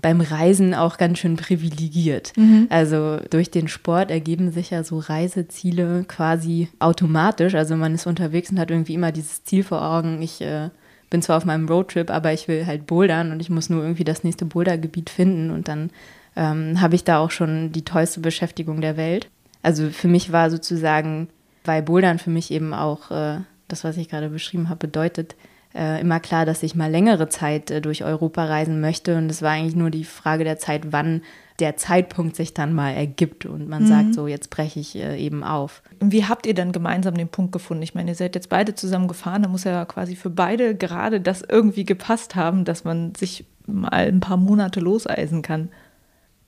beim 0.02 0.22
Reisen 0.22 0.74
auch 0.74 0.98
ganz 0.98 1.20
schön 1.20 1.38
privilegiert. 1.38 2.34
Mhm. 2.38 2.68
Also 2.70 3.18
durch 3.30 3.50
den 3.50 3.68
Sport 3.68 4.12
ergeben 4.12 4.52
sich 4.52 4.70
ja 4.70 4.84
so 4.84 5.00
Reiseziele 5.00 6.06
quasi 6.08 6.70
automatisch. 6.80 7.56
Also 7.56 7.76
man 7.76 7.96
ist 7.96 8.06
unterwegs 8.06 8.52
und 8.52 8.60
hat 8.60 8.70
irgendwie 8.70 8.94
immer 8.94 9.12
dieses 9.12 9.44
Ziel 9.44 9.64
vor 9.64 9.82
Augen. 9.82 10.22
Ich 10.22 10.42
äh, 10.42 10.70
bin 11.10 11.22
zwar 11.22 11.38
auf 11.38 11.46
meinem 11.46 11.68
Roadtrip, 11.68 12.12
aber 12.12 12.34
ich 12.34 12.48
will 12.48 12.66
halt 12.66 12.86
bouldern 12.86 13.32
und 13.32 13.40
ich 13.42 13.50
muss 13.50 13.70
nur 13.70 13.82
irgendwie 13.82 14.04
das 14.04 14.24
nächste 14.24 14.46
Bouldergebiet 14.46 15.10
finden 15.10 15.50
und 15.50 15.68
dann 15.68 15.90
ähm, 16.36 16.80
habe 16.80 16.96
ich 16.96 17.04
da 17.04 17.20
auch 17.20 17.32
schon 17.32 17.72
die 17.72 17.86
tollste 17.86 18.20
Beschäftigung 18.20 18.82
der 18.82 18.98
Welt. 18.98 19.30
Also 19.64 19.90
für 19.90 20.08
mich 20.08 20.32
war 20.32 20.52
sozusagen, 20.52 21.30
weil 21.66 21.82
Bouldern 21.82 22.20
für 22.20 22.30
mich 22.30 22.52
eben 22.52 22.74
auch 22.74 23.10
äh, 23.10 23.40
das, 23.68 23.84
was 23.84 23.98
ich 23.98 24.10
gerade 24.10 24.30
beschrieben 24.30 24.70
habe, 24.70 24.88
bedeutet, 24.88 25.36
äh, 25.78 26.02
immer 26.02 26.20
klar, 26.20 26.46
dass 26.46 26.64
ich 26.64 26.76
mal 26.76 26.90
längere 26.90 27.30
Zeit 27.30 27.70
äh, 27.72 27.82
durch 27.82 28.04
Europa 28.04 28.46
reisen 28.46 28.82
möchte. 28.82 29.18
Und 29.18 29.30
es 29.30 29.42
war 29.42 29.52
eigentlich 29.52 29.76
nur 29.76 29.92
die 29.92 30.04
Frage 30.04 30.44
der 30.44 30.58
Zeit, 30.58 30.92
wann 30.92 31.22
der 31.60 31.76
Zeitpunkt 31.76 32.36
sich 32.36 32.54
dann 32.54 32.74
mal 32.74 32.92
ergibt 32.92 33.46
und 33.46 33.68
man 33.68 33.84
mhm. 33.84 33.88
sagt 33.88 34.14
so, 34.14 34.28
jetzt 34.28 34.50
breche 34.50 34.80
ich 34.80 34.96
äh, 34.96 35.18
eben 35.18 35.44
auf. 35.44 35.82
Und 36.00 36.12
wie 36.12 36.26
habt 36.26 36.46
ihr 36.46 36.54
dann 36.54 36.72
gemeinsam 36.72 37.16
den 37.16 37.30
Punkt 37.30 37.52
gefunden? 37.52 37.84
Ich 37.84 37.96
meine, 37.96 38.12
ihr 38.12 38.16
seid 38.16 38.36
jetzt 38.36 38.50
beide 38.50 38.76
zusammen 38.76 39.08
gefahren, 39.08 39.42
da 39.44 39.50
muss 39.50 39.64
ja 39.64 39.86
quasi 39.86 40.16
für 40.16 40.30
beide 40.30 40.76
gerade 40.76 41.20
das 41.20 41.42
irgendwie 41.42 41.86
gepasst 41.86 42.36
haben, 42.36 42.64
dass 42.64 42.84
man 42.84 43.16
sich 43.16 43.46
mal 43.66 43.90
ein 43.92 44.20
paar 44.20 44.38
Monate 44.38 44.80
loseisen 44.80 45.42
kann 45.42 45.70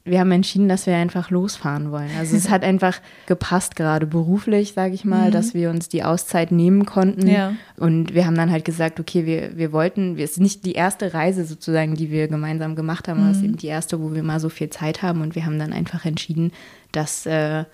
wir 0.10 0.20
haben 0.20 0.32
entschieden, 0.32 0.68
dass 0.68 0.86
wir 0.86 0.95
einfach 0.95 1.30
losfahren 1.30 1.91
wollen. 1.91 2.10
Also 2.18 2.36
es 2.36 2.49
hat 2.49 2.64
einfach 2.66 2.99
gepasst, 3.26 3.76
gerade 3.76 4.05
beruflich, 4.05 4.74
sage 4.74 4.93
ich 4.93 5.05
mal, 5.05 5.28
mhm. 5.28 5.32
dass 5.32 5.53
wir 5.53 5.70
uns 5.70 5.89
die 5.89 6.03
Auszeit 6.03 6.51
nehmen 6.51 6.86
konnten. 6.86 7.28
Ja. 7.28 7.53
Und 7.78 8.14
wir 8.14 8.26
haben 8.26 8.36
dann 8.36 8.51
halt 8.51 8.66
gesagt, 8.66 8.99
okay, 8.99 9.26
wir, 9.26 9.57
wir 9.57 9.72
wollten, 9.72 10.18
es 10.18 10.32
ist 10.32 10.39
nicht 10.39 10.66
die 10.66 10.74
erste 10.74 11.14
Reise 11.14 11.45
sozusagen, 11.45 11.95
die 11.95 12.12
wir 12.12 12.28
gemeinsam 12.28 12.76
gemacht 12.76 13.07
haben, 13.07 13.24
mhm. 13.24 13.32
es 13.32 13.38
ist 13.38 13.43
eben 13.43 13.57
die 13.57 13.68
erste, 13.68 14.01
wo 14.01 14.14
wir 14.14 14.24
mal 14.24 14.39
so 14.39 14.49
viel 14.49 14.70
Zeit 14.70 15.01
haben. 15.01 15.22
Und 15.22 15.36
wir 15.36 15.45
haben 15.45 15.60
dann 15.60 15.74
einfach 15.74 16.05
entschieden, 16.05 16.51
dass 16.91 17.26
äh, 17.26 17.66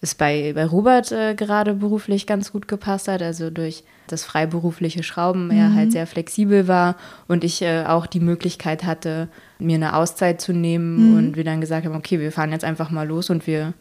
es 0.00 0.14
bei, 0.14 0.52
bei 0.54 0.66
Robert 0.66 1.10
äh, 1.12 1.34
gerade 1.34 1.74
beruflich 1.74 2.26
ganz 2.26 2.52
gut 2.52 2.68
gepasst 2.68 3.08
hat, 3.08 3.22
also 3.22 3.50
durch 3.50 3.84
das 4.06 4.24
freiberufliche 4.24 5.02
Schrauben 5.02 5.48
mhm. 5.48 5.74
halt 5.74 5.92
sehr 5.92 6.06
flexibel 6.06 6.68
war 6.68 6.96
und 7.28 7.44
ich 7.44 7.62
äh, 7.62 7.84
auch 7.84 8.06
die 8.06 8.20
Möglichkeit 8.20 8.84
hatte, 8.84 9.28
mir 9.58 9.76
eine 9.76 9.94
Auszeit 9.94 10.40
zu 10.40 10.52
nehmen 10.52 11.10
mhm. 11.10 11.18
und 11.18 11.36
wir 11.36 11.44
dann 11.44 11.60
gesagt 11.60 11.86
haben, 11.86 11.94
okay, 11.94 12.20
wir 12.20 12.32
fahren 12.32 12.52
jetzt 12.52 12.64
einfach 12.64 12.90
mal 12.90 13.06
los 13.06 13.30
und 13.30 13.46
wir, 13.46 13.74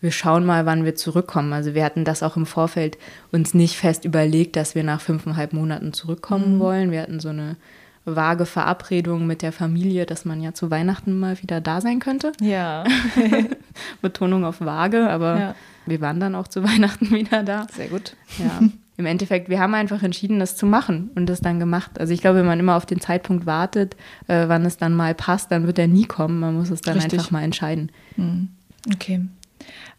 wir 0.00 0.10
schauen 0.10 0.44
mal, 0.44 0.66
wann 0.66 0.84
wir 0.84 0.94
zurückkommen. 0.94 1.52
Also 1.52 1.74
wir 1.74 1.84
hatten 1.84 2.04
das 2.04 2.22
auch 2.22 2.36
im 2.36 2.46
Vorfeld 2.46 2.98
uns 3.32 3.54
nicht 3.54 3.76
fest 3.76 4.04
überlegt, 4.04 4.56
dass 4.56 4.74
wir 4.74 4.84
nach 4.84 5.00
fünfeinhalb 5.00 5.52
Monaten 5.52 5.92
zurückkommen 5.92 6.56
mhm. 6.56 6.60
wollen. 6.60 6.90
Wir 6.90 7.02
hatten 7.02 7.20
so 7.20 7.30
eine 7.30 7.56
vage 8.04 8.44
Verabredung 8.46 9.26
mit 9.26 9.42
der 9.42 9.52
Familie, 9.52 10.06
dass 10.06 10.24
man 10.24 10.42
ja 10.42 10.52
zu 10.52 10.70
Weihnachten 10.70 11.18
mal 11.18 11.40
wieder 11.40 11.60
da 11.60 11.80
sein 11.80 12.00
könnte. 12.00 12.32
Ja. 12.40 12.84
Betonung 14.02 14.44
auf 14.44 14.60
vage, 14.60 15.08
aber 15.08 15.38
ja. 15.38 15.54
wir 15.86 16.00
waren 16.00 16.20
dann 16.20 16.34
auch 16.34 16.48
zu 16.48 16.62
Weihnachten 16.64 17.10
wieder 17.10 17.42
da. 17.42 17.66
Sehr 17.72 17.88
gut. 17.88 18.16
Ja. 18.38 18.60
Im 18.96 19.06
Endeffekt, 19.06 19.48
wir 19.48 19.58
haben 19.58 19.74
einfach 19.74 20.02
entschieden, 20.02 20.38
das 20.38 20.56
zu 20.56 20.66
machen 20.66 21.10
und 21.16 21.26
das 21.26 21.40
dann 21.40 21.58
gemacht. 21.58 21.98
Also 21.98 22.12
ich 22.12 22.20
glaube, 22.20 22.38
wenn 22.38 22.46
man 22.46 22.60
immer 22.60 22.76
auf 22.76 22.86
den 22.86 23.00
Zeitpunkt 23.00 23.44
wartet, 23.44 23.96
äh, 24.28 24.46
wann 24.46 24.64
es 24.64 24.76
dann 24.76 24.94
mal 24.94 25.14
passt, 25.14 25.50
dann 25.50 25.66
wird 25.66 25.78
er 25.78 25.88
nie 25.88 26.04
kommen. 26.04 26.38
Man 26.38 26.54
muss 26.54 26.70
es 26.70 26.80
dann 26.80 26.94
Richtig. 26.94 27.18
einfach 27.18 27.30
mal 27.32 27.42
entscheiden. 27.42 27.90
Mhm. 28.16 28.50
Okay. 28.92 29.22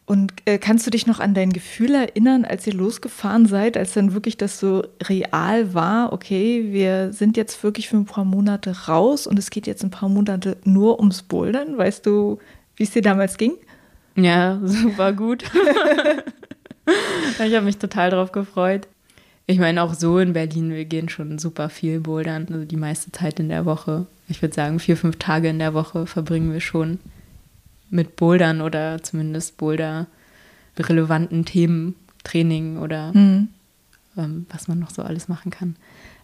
Und 0.06 0.34
äh, 0.46 0.60
kannst 0.60 0.86
du 0.86 0.92
dich 0.92 1.08
noch 1.08 1.20
an 1.20 1.34
dein 1.34 1.52
Gefühl 1.52 1.96
erinnern, 1.96 2.46
als 2.46 2.68
ihr 2.68 2.74
losgefahren 2.74 3.48
seid, 3.48 3.76
als 3.76 3.94
dann 3.94 4.14
wirklich 4.14 4.38
das 4.38 4.60
so 4.60 4.84
real 5.04 5.74
war, 5.74 6.14
okay, 6.14 6.68
wir 6.72 7.12
sind 7.12 7.38
jetzt 7.38 7.64
wirklich 7.64 7.90
für 7.90 7.98
ein 7.98 8.06
paar 8.06 8.26
Monate 8.26 8.86
raus 8.88 9.26
und 9.26 9.40
es 9.40 9.50
geht 9.50 9.66
jetzt 9.66 9.84
ein 9.84 9.90
paar 9.90 10.08
Monate 10.08 10.58
nur 10.64 11.00
ums 11.00 11.24
Bouldern? 11.24 11.78
Weißt 11.78 12.06
du, 12.06 12.38
wie 12.76 12.84
es 12.84 12.92
dir 12.92 13.02
damals 13.02 13.38
ging? 13.38 13.54
Ja, 14.16 14.62
super 14.64 15.12
gut. 15.12 15.44
ich 17.46 17.54
habe 17.54 17.66
mich 17.66 17.78
total 17.78 18.12
drauf 18.12 18.32
gefreut. 18.32 18.88
Ich 19.48 19.60
meine, 19.60 19.84
auch 19.84 19.94
so 19.94 20.18
in 20.18 20.34
Berlin, 20.34 20.72
wir 20.72 20.86
gehen 20.86 21.10
schon 21.10 21.38
super 21.38 21.70
viel 21.70 22.00
bouldern. 22.00 22.48
Also 22.52 22.66
die 22.66 22.78
meiste 22.78 23.12
Zeit 23.12 23.40
in 23.40 23.50
der 23.50 23.66
Woche. 23.66 24.08
Ich 24.28 24.42
würde 24.42 24.56
sagen, 24.56 24.80
vier, 24.80 24.98
fünf 24.98 25.18
Tage 25.18 25.50
in 25.50 25.60
der 25.60 25.76
Woche 25.76 26.08
verbringen 26.08 26.52
wir 26.52 26.62
schon 26.62 27.00
mit 27.92 28.16
Bouldern 28.16 28.62
oder 28.62 29.04
zumindest 29.04 29.58
Boulder-relevanten 29.58 31.46
Themen, 31.46 31.96
Training 32.24 32.80
oder 32.80 33.14
mhm. 33.14 33.50
ähm, 34.18 34.48
was 34.50 34.68
man 34.68 34.80
noch 34.80 34.90
so 34.90 35.04
alles 35.04 35.28
machen 35.28 35.52
kann. 35.52 35.76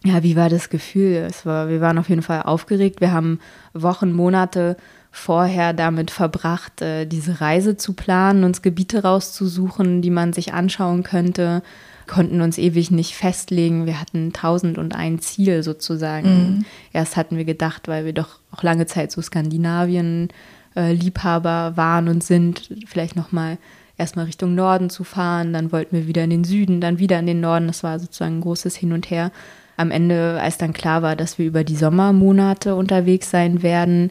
Ja, 0.04 0.24
wie 0.24 0.34
war 0.34 0.48
das 0.48 0.68
Gefühl? 0.68 1.14
Es 1.14 1.46
war, 1.46 1.68
wir 1.68 1.80
waren 1.80 1.98
auf 1.98 2.08
jeden 2.08 2.22
Fall 2.22 2.42
aufgeregt. 2.42 3.00
Wir 3.00 3.12
haben 3.12 3.38
Wochen, 3.72 4.12
Monate 4.12 4.76
vorher 5.12 5.74
damit 5.74 6.10
verbracht, 6.10 6.80
äh, 6.80 7.06
diese 7.06 7.40
Reise 7.40 7.76
zu 7.76 7.92
planen, 7.92 8.44
uns 8.44 8.62
Gebiete 8.62 9.02
rauszusuchen, 9.02 10.00
die 10.02 10.10
man 10.10 10.32
sich 10.32 10.54
anschauen 10.54 11.02
könnte, 11.02 11.62
konnten 12.08 12.40
uns 12.40 12.58
ewig 12.58 12.90
nicht 12.90 13.14
festlegen. 13.14 13.86
Wir 13.86 14.00
hatten 14.00 14.32
tausend 14.32 14.78
und 14.78 14.96
ein 14.96 15.20
Ziel 15.20 15.62
sozusagen. 15.62 16.28
Mhm. 16.28 16.64
Erst 16.92 17.16
hatten 17.16 17.36
wir 17.36 17.44
gedacht, 17.44 17.88
weil 17.88 18.06
wir 18.06 18.14
doch 18.14 18.40
auch 18.50 18.62
lange 18.62 18.86
Zeit 18.86 19.12
so 19.12 19.20
Skandinavien 19.20 20.28
äh, 20.74 20.92
Liebhaber 20.92 21.76
waren 21.76 22.08
und 22.08 22.24
sind, 22.24 22.70
vielleicht 22.86 23.14
nochmal 23.14 23.58
erstmal 23.98 24.24
Richtung 24.24 24.54
Norden 24.54 24.90
zu 24.90 25.04
fahren, 25.04 25.52
dann 25.52 25.72
wollten 25.72 25.94
wir 25.94 26.06
wieder 26.06 26.24
in 26.24 26.30
den 26.30 26.44
Süden, 26.44 26.80
dann 26.80 26.98
wieder 26.98 27.18
in 27.18 27.26
den 27.26 27.40
Norden. 27.40 27.66
Das 27.66 27.84
war 27.84 27.98
sozusagen 27.98 28.38
ein 28.38 28.42
großes 28.42 28.74
Hin 28.76 28.92
und 28.92 29.10
Her. 29.10 29.30
Am 29.76 29.90
Ende, 29.90 30.38
als 30.40 30.58
dann 30.58 30.72
klar 30.72 31.02
war, 31.02 31.16
dass 31.16 31.38
wir 31.38 31.46
über 31.46 31.64
die 31.64 31.76
Sommermonate 31.76 32.74
unterwegs 32.74 33.30
sein 33.30 33.62
werden, 33.62 34.10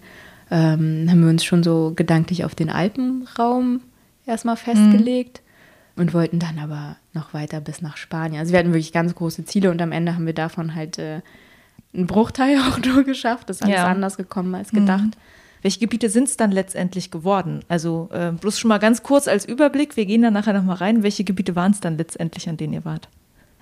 ähm, 0.51 1.07
haben 1.09 1.21
wir 1.21 1.29
uns 1.29 1.45
schon 1.45 1.63
so 1.63 1.93
gedanklich 1.95 2.43
auf 2.45 2.53
den 2.53 2.69
Alpenraum 2.69 3.81
erstmal 4.25 4.57
festgelegt 4.57 5.41
mhm. 5.95 6.01
und 6.01 6.13
wollten 6.13 6.39
dann 6.39 6.59
aber 6.59 6.97
noch 7.13 7.33
weiter 7.33 7.61
bis 7.61 7.81
nach 7.81 7.97
Spanien. 7.97 8.39
Also 8.39 8.51
wir 8.51 8.59
hatten 8.59 8.73
wirklich 8.73 8.93
ganz 8.93 9.15
große 9.15 9.45
Ziele 9.45 9.71
und 9.71 9.81
am 9.81 9.91
Ende 9.91 10.13
haben 10.13 10.25
wir 10.25 10.33
davon 10.33 10.75
halt 10.75 10.99
äh, 10.99 11.21
einen 11.93 12.05
Bruchteil 12.05 12.57
auch 12.69 12.79
nur 12.79 13.03
geschafft. 13.03 13.49
Das 13.49 13.57
ist 13.57 13.63
alles 13.63 13.77
ja. 13.77 13.87
anders 13.87 14.17
gekommen 14.17 14.53
als 14.53 14.71
gedacht. 14.71 15.05
Mhm. 15.05 15.11
Welche 15.61 15.79
Gebiete 15.79 16.09
sind 16.09 16.27
es 16.27 16.37
dann 16.37 16.51
letztendlich 16.51 17.11
geworden? 17.11 17.61
Also 17.67 18.09
äh, 18.11 18.31
bloß 18.31 18.59
schon 18.59 18.69
mal 18.69 18.79
ganz 18.79 19.03
kurz 19.03 19.27
als 19.27 19.45
Überblick, 19.45 19.95
wir 19.95 20.05
gehen 20.05 20.23
dann 20.23 20.33
nachher 20.33 20.53
nochmal 20.53 20.77
rein. 20.77 21.03
Welche 21.03 21.23
Gebiete 21.23 21.55
waren 21.55 21.71
es 21.71 21.79
dann 21.79 21.97
letztendlich, 21.97 22.49
an 22.49 22.57
denen 22.57 22.73
ihr 22.73 22.83
wart? 22.83 23.09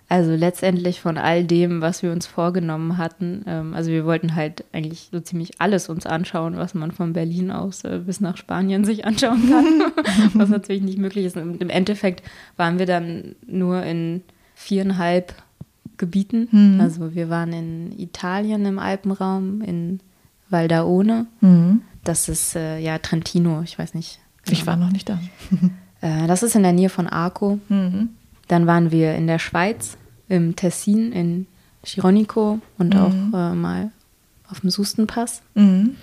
Also 0.10 0.36
letztendlich 0.36 1.02
von 1.02 1.18
all 1.18 1.44
dem, 1.46 1.82
was 1.82 2.02
wir 2.04 2.12
uns 2.12 2.26
vorgenommen 2.26 2.98
hatten. 2.98 3.44
Ähm, 3.48 3.74
also 3.74 3.92
wir 3.92 4.06
wollten 4.06 4.36
halt 4.36 4.66
eigentlich 4.74 5.10
so 5.12 5.20
ziemlich 5.20 5.62
alles 5.62 5.88
uns 5.88 6.06
anschauen, 6.06 6.58
was 6.58 6.74
man 6.74 6.92
von 6.92 7.14
Berlin 7.14 7.52
aus 7.52 7.84
äh, 7.84 8.00
bis 8.06 8.20
nach 8.20 8.36
Spanien 8.36 8.84
sich 8.84 9.06
anschauen 9.06 9.50
kann, 9.50 10.32
was 10.34 10.50
natürlich 10.50 10.82
nicht 10.82 10.98
möglich 10.98 11.26
ist. 11.26 11.38
Und 11.38 11.62
im 11.62 11.70
Endeffekt 11.70 12.24
waren 12.58 12.80
wir 12.80 12.88
dann 12.88 13.36
nur 13.46 13.84
in 13.84 14.24
viereinhalb 14.56 15.34
Gebieten. 15.98 16.48
Mhm. 16.52 16.82
Also 16.82 17.14
wir 17.14 17.30
waren 17.30 17.54
in 17.54 18.00
Italien 18.00 18.66
im 18.66 18.80
Alpenraum, 18.80 19.62
in 19.62 20.00
Valdaone, 20.50 21.28
mhm. 21.42 21.82
Das 22.04 22.30
ist 22.30 22.56
äh, 22.56 22.80
ja 22.80 22.98
Trentino, 22.98 23.62
ich 23.62 23.78
weiß 23.78 23.94
nicht. 23.94 24.20
Genau. 24.44 24.58
Ich 24.58 24.66
war 24.66 24.76
noch 24.76 24.92
nicht 24.92 25.10
da. 25.10 25.20
äh, 26.02 26.28
das 26.28 26.44
ist 26.44 26.56
in 26.56 26.64
der 26.64 26.72
Nähe 26.72 26.90
von 26.90 27.08
Arco. 27.08 27.60
Mhm. 27.70 28.10
Dann 28.50 28.68
waren 28.68 28.92
wir 28.92 29.16
in 29.16 29.28
der 29.28 29.40
Schweiz, 29.40 29.98
im 30.28 30.58
Tessin, 30.58 31.14
in 31.14 31.48
Chironico 31.84 32.60
und 32.78 32.94
mhm. 32.94 33.00
auch 33.00 33.40
äh, 33.40 33.56
mal 33.56 33.92
auf 34.50 34.60
dem 34.60 34.70
Sustenpass. 34.70 35.42
Mhm. 35.56 35.96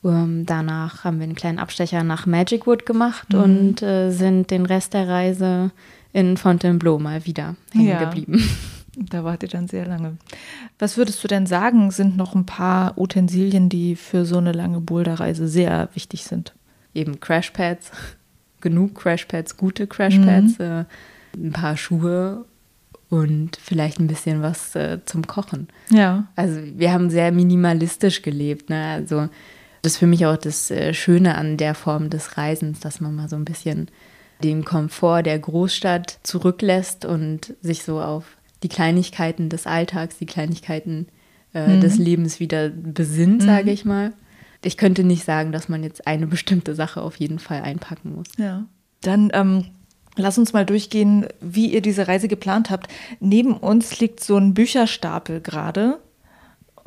Um, 0.00 0.12
ähm, 0.12 0.46
danach 0.46 1.02
haben 1.02 1.18
wir 1.18 1.24
einen 1.24 1.34
kleinen 1.34 1.58
Abstecher 1.58 2.04
nach 2.04 2.24
Magic 2.24 2.68
Wood 2.68 2.86
gemacht 2.86 3.32
mhm. 3.32 3.40
und 3.40 3.82
äh, 3.82 4.10
sind 4.10 4.52
den 4.52 4.64
Rest 4.64 4.94
der 4.94 5.08
Reise 5.08 5.72
in 6.12 6.36
Fontainebleau 6.36 7.00
mal 7.00 7.26
wieder 7.26 7.56
hängen 7.72 7.88
ja. 7.88 8.04
geblieben. 8.04 8.48
Da 9.00 9.22
wart 9.22 9.44
ihr 9.44 9.48
dann 9.48 9.68
sehr 9.68 9.86
lange. 9.86 10.16
Was 10.80 10.96
würdest 10.96 11.22
du 11.22 11.28
denn 11.28 11.46
sagen, 11.46 11.92
sind 11.92 12.16
noch 12.16 12.34
ein 12.34 12.46
paar 12.46 12.98
Utensilien, 12.98 13.68
die 13.68 13.94
für 13.94 14.24
so 14.24 14.38
eine 14.38 14.50
lange 14.50 14.80
Boulderreise 14.80 15.46
sehr 15.46 15.88
wichtig 15.94 16.24
sind? 16.24 16.52
Eben 16.94 17.20
Crashpads, 17.20 17.92
genug 18.60 18.96
Crashpads, 18.96 19.56
gute 19.56 19.86
Crashpads, 19.86 20.58
mhm. 20.58 20.64
äh, 20.64 20.84
ein 21.36 21.52
paar 21.52 21.76
Schuhe 21.76 22.44
und 23.10 23.56
vielleicht 23.56 23.98
ein 23.98 24.06
bisschen 24.06 24.42
was 24.42 24.74
äh, 24.74 24.98
zum 25.04 25.26
Kochen. 25.26 25.68
Ja. 25.90 26.28
Also 26.36 26.60
wir 26.76 26.92
haben 26.92 27.10
sehr 27.10 27.32
minimalistisch 27.32 28.22
gelebt. 28.22 28.70
Ne? 28.70 28.84
Also 28.84 29.28
das 29.82 29.92
ist 29.92 29.98
für 29.98 30.06
mich 30.06 30.26
auch 30.26 30.36
das 30.36 30.70
äh, 30.70 30.92
Schöne 30.92 31.36
an 31.36 31.56
der 31.56 31.74
Form 31.74 32.10
des 32.10 32.36
Reisens, 32.36 32.80
dass 32.80 33.00
man 33.00 33.14
mal 33.14 33.28
so 33.28 33.36
ein 33.36 33.44
bisschen 33.44 33.90
den 34.42 34.64
Komfort 34.64 35.22
der 35.22 35.38
Großstadt 35.38 36.20
zurücklässt 36.22 37.04
und 37.04 37.54
sich 37.60 37.82
so 37.82 38.00
auf 38.00 38.36
die 38.62 38.68
Kleinigkeiten 38.68 39.48
des 39.48 39.66
Alltags, 39.66 40.18
die 40.18 40.26
Kleinigkeiten 40.26 41.08
äh, 41.54 41.76
mhm. 41.76 41.80
des 41.80 41.98
Lebens 41.98 42.40
wieder 42.40 42.68
besinnt, 42.68 43.42
sage 43.42 43.66
mhm. 43.66 43.72
ich 43.72 43.84
mal. 43.84 44.12
Ich 44.62 44.76
könnte 44.76 45.04
nicht 45.04 45.24
sagen, 45.24 45.52
dass 45.52 45.68
man 45.68 45.82
jetzt 45.82 46.06
eine 46.06 46.26
bestimmte 46.26 46.74
Sache 46.74 47.00
auf 47.00 47.16
jeden 47.16 47.38
Fall 47.38 47.62
einpacken 47.62 48.14
muss. 48.14 48.26
Ja. 48.36 48.66
Dann 49.00 49.30
ähm, 49.32 49.66
Lass 50.18 50.36
uns 50.36 50.52
mal 50.52 50.66
durchgehen, 50.66 51.26
wie 51.40 51.72
ihr 51.72 51.80
diese 51.80 52.08
Reise 52.08 52.26
geplant 52.26 52.70
habt. 52.70 52.88
Neben 53.20 53.56
uns 53.56 54.00
liegt 54.00 54.18
so 54.18 54.36
ein 54.36 54.52
Bücherstapel 54.52 55.40
gerade. 55.40 56.00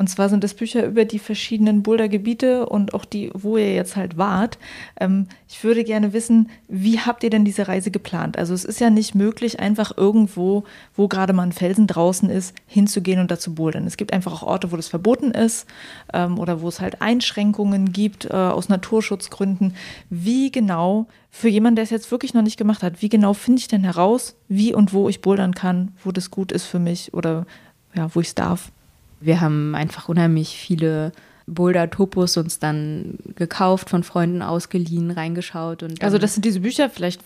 Und 0.02 0.08
zwar 0.08 0.30
sind 0.30 0.43
das 0.43 0.56
Bücher 0.56 0.84
über 0.84 1.06
die 1.06 1.20
verschiedenen 1.20 1.84
Boulder-Gebiete 1.84 2.66
und 2.66 2.95
auch 2.95 3.06
die, 3.06 3.30
wo 3.36 3.58
ihr 3.58 3.76
jetzt 3.76 3.95
halt 3.95 4.18
wart. 4.18 4.58
Ähm, 4.99 5.28
ich 5.47 5.64
würde 5.64 5.84
gerne 5.84 6.12
wissen, 6.12 6.49
wie 6.68 6.99
habt 6.99 7.24
ihr 7.24 7.30
denn 7.30 7.45
diese 7.45 7.68
Reise 7.68 7.91
geplant? 7.91 8.36
Also 8.36 8.56
es 8.56 8.66
ist 8.66 8.80
ja 8.80 8.89
nicht 8.89 9.14
möglich, 9.14 9.60
einfach 9.60 9.95
irgendwo, 9.95 10.64
wo 10.95 11.08
gerade 11.08 11.34
mal 11.34 11.43
ein 11.43 11.52
Felsen 11.52 11.86
draußen 11.86 12.32
ist, 12.32 12.56
hinzugehen 12.66 13.20
und 13.20 13.30
dazu 13.30 13.54
bouldern. 13.54 13.86
Es 13.86 13.95
gibt 13.95 14.12
einfach 14.12 14.41
auch 14.41 14.47
Orte, 14.47 14.72
wo 14.72 14.76
das 14.76 14.88
verboten 14.88 15.30
ist 15.30 15.68
ähm, 16.14 16.39
oder 16.39 16.62
wo 16.62 16.68
es 16.68 16.82
halt 16.82 17.04
Einschränkungen 17.04 17.91
gibt 17.91 18.26
äh, 18.26 18.34
aus 18.34 18.70
Naturschutzgründen. 18.70 19.76
Wie 20.10 20.52
genau, 20.52 21.06
für 21.30 21.47
jemanden, 21.47 21.76
der 21.76 21.84
es 21.84 21.91
jetzt 21.91 22.10
wirklich 22.10 22.34
noch 22.34 22.41
nicht 22.41 22.58
gemacht 22.58 22.82
hat, 22.82 23.04
wie 23.04 23.10
genau 23.10 23.36
finde 23.36 23.60
ich 23.60 23.68
denn 23.68 23.84
heraus, 23.84 24.36
wie 24.47 24.74
und 24.74 24.93
wo 24.93 25.10
ich 25.10 25.22
bouldern 25.22 25.54
kann, 25.54 25.91
wo 26.04 26.12
das 26.12 26.32
gut 26.32 26.52
ist 26.52 26.66
für 26.66 26.80
mich 26.80 27.14
oder 27.14 27.45
ja, 27.93 28.10
wo 28.16 28.20
ich 28.20 28.30
es 28.30 28.34
darf? 28.36 28.72
Wir 29.22 29.39
haben 29.39 29.76
einfach 29.76 30.09
unheimlich 30.09 30.57
viele 30.57 31.11
Boulder-Topos 31.47 32.38
uns 32.38 32.59
dann 32.59 33.17
gekauft, 33.36 33.89
von 33.89 34.03
Freunden 34.03 34.41
ausgeliehen, 34.41 35.11
reingeschaut. 35.11 35.84
Und 35.84 36.03
also 36.03 36.17
das 36.17 36.34
sind 36.34 36.45
diese 36.45 36.61
Bücher, 36.61 36.89
vielleicht 36.89 37.22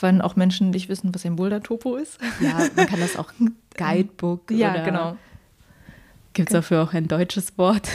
wenn 0.00 0.20
auch 0.20 0.36
Menschen 0.36 0.70
nicht 0.70 0.88
wissen, 0.88 1.14
was 1.14 1.24
ein 1.24 1.36
Boulder-Topo 1.36 1.96
ist. 1.96 2.18
Ja, 2.40 2.58
man 2.76 2.86
kann 2.86 3.00
das 3.00 3.16
auch 3.16 3.32
Guidebook 3.76 4.50
ja, 4.50 4.72
oder 4.72 4.84
genau. 4.84 5.16
Gibt 6.32 6.50
es 6.50 6.52
dafür 6.52 6.82
auch 6.82 6.92
ein 6.92 7.08
deutsches 7.08 7.56
Wort? 7.58 7.88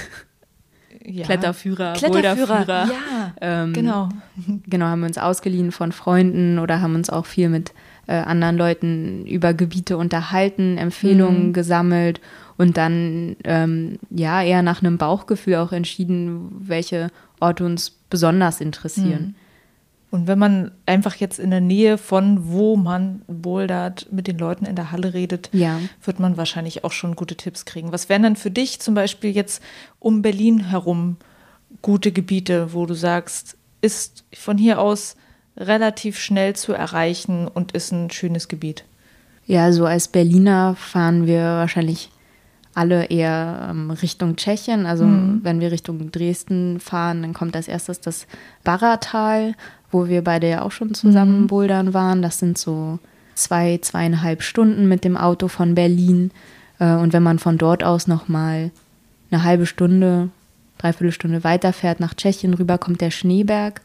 Ja. 1.06 1.26
Kletterführer, 1.26 1.94
Kletterführer, 1.94 2.66
Boulderführer. 2.66 2.88
Ja, 2.88 3.34
ähm, 3.42 3.74
genau. 3.74 4.10
Genau, 4.68 4.86
haben 4.86 5.02
wir 5.02 5.08
uns 5.08 5.18
ausgeliehen 5.18 5.74
von 5.74 5.92
Freunden 5.92 6.60
oder 6.60 6.82
haben 6.82 6.96
uns 6.96 7.10
auch 7.10 7.26
viel 7.26 7.50
mit 7.50 7.74
äh, 8.08 8.14
anderen 8.14 8.58
Leuten 8.58 9.26
über 9.26 9.54
Gebiete 9.54 9.98
unterhalten, 9.98 10.78
Empfehlungen 10.78 11.48
mhm. 11.48 11.54
gesammelt 11.54 12.22
und 12.58 12.78
dann 12.78 13.36
ähm, 13.44 14.00
ja 14.10 14.42
eher 14.42 14.62
nach 14.62 14.82
einem 14.82 14.98
Bauchgefühl 14.98 15.56
auch 15.56 15.72
entschieden, 15.72 16.52
welche 16.60 17.10
Orte 17.40 17.66
uns 17.66 17.92
besonders 18.10 18.62
interessieren. 18.62 19.22
Mhm. 19.22 19.36
Und 20.14 20.28
wenn 20.28 20.38
man 20.38 20.70
einfach 20.86 21.16
jetzt 21.16 21.40
in 21.40 21.50
der 21.50 21.60
Nähe 21.60 21.98
von 21.98 22.52
wo 22.52 22.76
man 22.76 23.24
bouldert, 23.26 24.08
mit 24.12 24.28
den 24.28 24.38
Leuten 24.38 24.64
in 24.66 24.76
der 24.76 24.92
Halle 24.92 25.16
redet, 25.16 25.50
ja. 25.54 25.80
wird 26.04 26.20
man 26.20 26.38
wahrscheinlich 26.38 26.84
auch 26.84 26.92
schon 26.92 27.16
gute 27.16 27.36
Tipps 27.36 27.66
kriegen. 27.66 27.92
Was 27.92 28.10
wären 28.10 28.22
dann 28.22 28.36
für 28.36 28.52
dich 28.52 28.80
zum 28.80 28.94
Beispiel 28.94 29.32
jetzt 29.32 29.64
um 29.98 30.22
Berlin 30.22 30.70
herum 30.70 31.18
gute 31.82 32.12
Gebiete, 32.12 32.74
wo 32.74 32.86
du 32.86 32.94
sagst, 32.94 33.58
ist 33.82 34.24
von 34.32 34.60
hier 34.60 34.80
aus 34.80 35.16
relativ 35.58 36.20
schnell 36.20 36.56
zu 36.56 36.74
erreichen 36.74 37.48
und 37.48 37.72
ist 37.72 37.92
ein 37.92 38.12
schönes 38.12 38.48
Gebiet? 38.48 38.86
Ja, 39.48 39.72
so 39.72 39.88
als 39.88 40.08
Berliner 40.08 40.76
fahren 40.76 41.26
wir 41.26 41.42
wahrscheinlich 41.42 42.12
alle 42.76 43.06
eher 43.06 43.68
ähm, 43.70 43.92
Richtung 43.92 44.36
Tschechien. 44.36 44.86
Also 44.86 45.06
mhm. 45.06 45.42
wenn 45.44 45.60
wir 45.60 45.72
Richtung 45.72 46.12
Dresden 46.12 46.80
fahren, 46.80 47.22
dann 47.22 47.34
kommt 47.34 47.56
als 47.56 47.68
erstes 47.68 48.02
das 48.02 48.28
Barratal, 48.64 49.56
wo 49.92 50.08
wir 50.08 50.24
beide 50.24 50.50
ja 50.50 50.62
auch 50.64 50.72
schon 50.72 50.94
zusammen 50.94 51.42
mhm. 51.42 51.48
bouldern 51.48 51.94
waren. 51.94 52.22
Das 52.22 52.40
sind 52.40 52.58
so 52.58 53.00
zwei, 53.36 53.80
zweieinhalb 53.82 54.42
Stunden 54.42 54.88
mit 54.88 55.04
dem 55.04 55.18
Auto 55.18 55.48
von 55.48 55.76
Berlin. 55.76 56.32
Äh, 56.80 56.96
und 56.96 57.14
wenn 57.14 57.24
man 57.24 57.40
von 57.40 57.58
dort 57.58 57.84
aus 57.84 58.08
nochmal 58.08 58.72
eine 59.32 59.44
halbe 59.44 59.66
Stunde, 59.66 60.30
dreiviertel 60.78 61.12
Stunde 61.12 61.44
weiterfährt 61.44 62.00
nach 62.00 62.14
Tschechien 62.14 62.54
rüber, 62.54 62.78
kommt 62.78 63.02
der 63.02 63.12
Schneeberg. 63.12 63.82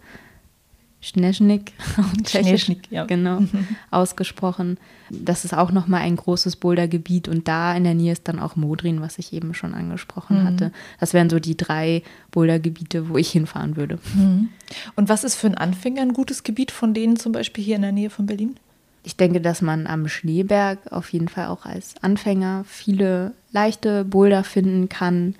Schneschnik, 1.01 1.73
Schneschnik, 2.27 2.91
ja. 2.91 3.05
genau, 3.05 3.43
ausgesprochen. 3.91 4.79
Das 5.11 5.45
ist 5.45 5.55
auch 5.55 5.71
nochmal 5.71 6.01
ein 6.01 6.17
großes 6.17 6.57
Bouldergebiet 6.57 7.29
und 7.29 7.47
da 7.47 7.77
in 7.77 7.85
der 7.85 7.95
Nähe 7.95 8.13
ist 8.13 8.27
dann 8.27 8.41
auch 8.41 8.57
Modrin, 8.57 9.01
was 9.01 9.19
ich 9.19 9.33
eben 9.33 9.55
schon 9.55 9.75
angesprochen 9.75 10.41
mhm. 10.41 10.47
hatte. 10.47 10.73
Das 10.99 11.15
wären 11.15 11.31
so 11.31 11.39
die 11.39 11.57
drei 11.57 12.03
Bouldergebiete, 12.33 13.09
wo 13.09 13.17
ich 13.17 13.31
hinfahren 13.31 13.77
würde. 13.77 14.01
Mhm. 14.15 14.49
Und 14.97 15.09
was 15.09 15.23
ist 15.23 15.37
für 15.37 15.47
einen 15.47 15.57
Anfänger 15.57 16.03
ein 16.03 16.13
gutes 16.13 16.43
Gebiet 16.43 16.73
von 16.73 16.95
denen 16.95 17.17
zum 17.17 17.31
Beispiel 17.31 17.63
hier 17.63 17.77
in 17.77 17.83
der 17.83 17.93
Nähe 17.93 18.11
von 18.11 18.27
Berlin? 18.27 18.57
Ich 19.05 19.17
denke, 19.17 19.41
dass 19.41 19.63
man 19.63 19.87
am 19.87 20.09
Schneeberg 20.09 20.93
auf 20.93 21.13
jeden 21.13 21.29
Fall 21.29 21.47
auch 21.47 21.65
als 21.65 21.95
Anfänger 22.03 22.65
viele 22.67 23.33
leichte 23.53 24.05
Boulder 24.05 24.43
finden 24.43 24.89
kann 24.89 25.37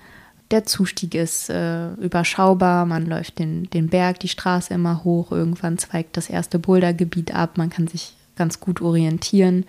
der 0.51 0.65
Zustieg 0.65 1.15
ist 1.15 1.49
äh, 1.49 1.93
überschaubar, 1.93 2.85
man 2.85 3.05
läuft 3.05 3.39
den, 3.39 3.69
den 3.69 3.87
Berg, 3.87 4.19
die 4.19 4.27
Straße 4.27 4.73
immer 4.73 5.03
hoch, 5.03 5.31
irgendwann 5.31 5.77
zweigt 5.77 6.17
das 6.17 6.29
erste 6.29 6.59
Bouldergebiet 6.59 7.35
ab, 7.35 7.57
man 7.57 7.69
kann 7.69 7.87
sich 7.87 8.15
ganz 8.35 8.59
gut 8.59 8.81
orientieren. 8.81 9.65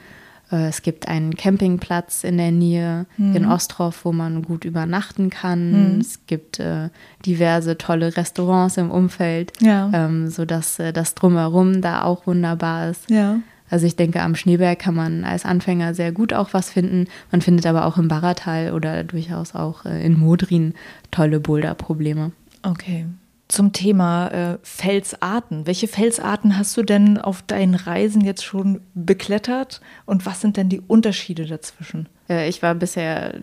Äh, 0.51 0.69
es 0.69 0.83
gibt 0.83 1.09
einen 1.09 1.37
Campingplatz 1.37 2.25
in 2.25 2.39
der 2.39 2.51
Nähe 2.51 3.07
mhm. 3.17 3.37
in 3.37 3.47
Ostrov, 3.47 4.05
wo 4.05 4.13
man 4.13 4.43
gut 4.43 4.65
übernachten 4.65 5.31
kann. 5.31 5.95
Mhm. 5.95 6.01
Es 6.01 6.21
gibt 6.27 6.59
äh, 6.59 6.89
diverse 7.27 7.77
tolle 7.77 8.17
Restaurants 8.17 8.77
im 8.77 8.91
Umfeld, 8.91 9.53
ja. 9.61 9.91
ähm, 9.93 10.29
sodass 10.29 10.79
äh, 10.79 10.93
das 10.93 11.15
drumherum 11.15 11.83
da 11.83 12.03
auch 12.03 12.27
wunderbar 12.27 12.91
ist. 12.91 13.11
Ja. 13.11 13.41
Also 13.71 13.87
ich 13.87 13.97
denke, 13.97 14.21
am 14.21 14.35
Schneeberg 14.35 14.79
kann 14.79 14.95
man 14.95 15.25
als 15.25 15.45
Anfänger 15.45 15.95
sehr 15.95 16.13
gut 16.13 16.33
auch 16.33 16.53
was 16.53 16.71
finden. 16.71 17.07
Man 17.31 17.41
findet 17.41 17.67
aber 17.67 17.87
auch 17.87 17.97
im 17.97 18.09
Barratal 18.09 18.73
oder 18.73 19.05
durchaus 19.05 19.55
auch 19.55 19.85
äh, 19.85 20.05
in 20.05 20.19
Modrin 20.19 20.75
tolle 21.11 21.41
Boulderprobleme. 21.41 22.33
Okay. 22.63 23.07
Zum 23.49 23.73
Thema 23.73 24.29
äh, 24.29 24.59
Felsarten. 24.63 25.67
Welche 25.67 25.89
Felsarten 25.89 26.59
hast 26.59 26.77
du 26.77 26.83
denn 26.83 27.19
auf 27.19 27.43
deinen 27.43 27.75
Reisen 27.75 28.23
jetzt 28.23 28.45
schon 28.45 28.81
beklettert 28.95 29.81
und 30.05 30.27
was 30.27 30.41
sind 30.41 30.57
denn 30.57 30.69
die 30.69 30.81
Unterschiede 30.81 31.47
dazwischen? 31.47 32.09
Äh, 32.29 32.49
ich 32.49 32.63
war 32.63 32.75
bisher 32.75 33.35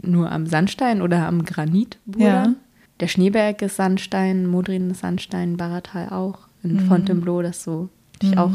nur 0.00 0.30
am 0.30 0.46
Sandstein 0.46 1.02
oder 1.02 1.26
am 1.26 1.44
Granit. 1.44 1.98
Ja. 2.16 2.54
Der 3.00 3.08
Schneeberg 3.08 3.62
ist 3.62 3.76
Sandstein, 3.76 4.46
Modrin 4.46 4.90
ist 4.90 5.00
Sandstein, 5.00 5.56
Barratal 5.56 6.08
auch. 6.10 6.40
In 6.64 6.74
mhm. 6.74 6.80
Fontainebleau, 6.80 7.42
das 7.42 7.62
so 7.62 7.88
mhm. 8.22 8.38
auch 8.38 8.52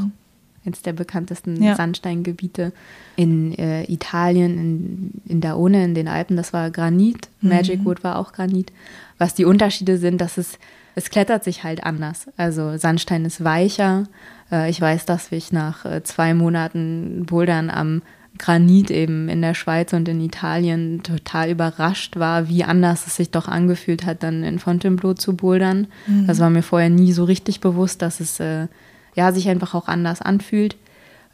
eines 0.66 0.82
der 0.82 0.94
bekanntesten 0.94 1.62
ja. 1.62 1.76
Sandsteingebiete 1.76 2.72
in 3.16 3.58
äh, 3.58 3.84
Italien, 3.92 4.58
in, 4.58 5.12
in 5.26 5.42
Daone, 5.42 5.84
in 5.84 5.96
den 5.96 6.08
Alpen. 6.08 6.38
Das 6.38 6.54
war 6.54 6.72
Granit. 6.72 7.30
Mhm. 7.42 7.50
Magic 7.50 7.86
Wood 7.86 8.04
war 8.04 8.18
auch 8.18 8.34
Granit. 8.34 8.72
Was 9.18 9.34
die 9.34 9.46
Unterschiede 9.46 9.98
sind, 9.98 10.22
dass 10.22 10.38
es, 10.38 10.58
es 10.96 11.10
klettert 11.10 11.44
sich 11.44 11.64
halt 11.64 11.84
anders. 11.84 12.28
Also 12.38 12.78
Sandstein 12.78 13.26
ist 13.26 13.44
weicher. 13.44 14.06
Äh, 14.52 14.70
ich 14.70 14.80
weiß, 14.80 15.06
dass 15.06 15.32
ich 15.32 15.52
nach 15.52 15.86
äh, 15.86 16.04
zwei 16.04 16.34
Monaten 16.34 17.26
Bouldern 17.26 17.70
am 17.70 18.02
Granit 18.40 18.90
eben 18.90 19.30
in 19.30 19.42
der 19.42 19.54
Schweiz 19.54 19.94
und 19.94 20.08
in 20.10 20.20
Italien 20.20 21.04
total 21.04 21.52
überrascht 21.52 22.18
war, 22.18 22.50
wie 22.50 22.64
anders 22.64 23.06
es 23.06 23.16
sich 23.16 23.30
doch 23.30 23.48
angefühlt 23.48 24.06
hat, 24.06 24.24
dann 24.24 24.44
in 24.44 24.58
Fontainebleau 24.58 25.14
zu 25.14 25.36
bouldern. 25.36 25.88
Mhm. 26.08 26.26
Das 26.26 26.40
war 26.40 26.50
mir 26.50 26.64
vorher 26.64 26.90
nie 26.90 27.12
so 27.12 27.26
richtig 27.26 27.60
bewusst, 27.60 28.02
dass 28.02 28.20
es 28.20 28.40
äh, 28.40 28.68
ja, 29.16 29.32
sich 29.32 29.50
einfach 29.50 29.74
auch 29.74 29.88
anders 29.88 30.22
anfühlt. 30.22 30.76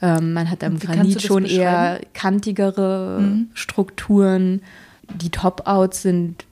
Ähm, 0.02 0.34
man 0.34 0.50
hat 0.50 0.64
am 0.64 0.80
Granit 0.80 1.22
schon 1.22 1.46
eher 1.46 2.00
kantigere 2.14 3.20
mhm. 3.20 3.50
Strukturen. 3.54 4.62
Die 5.10 5.30
Top-Outs 5.30 6.02
sind 6.02 6.46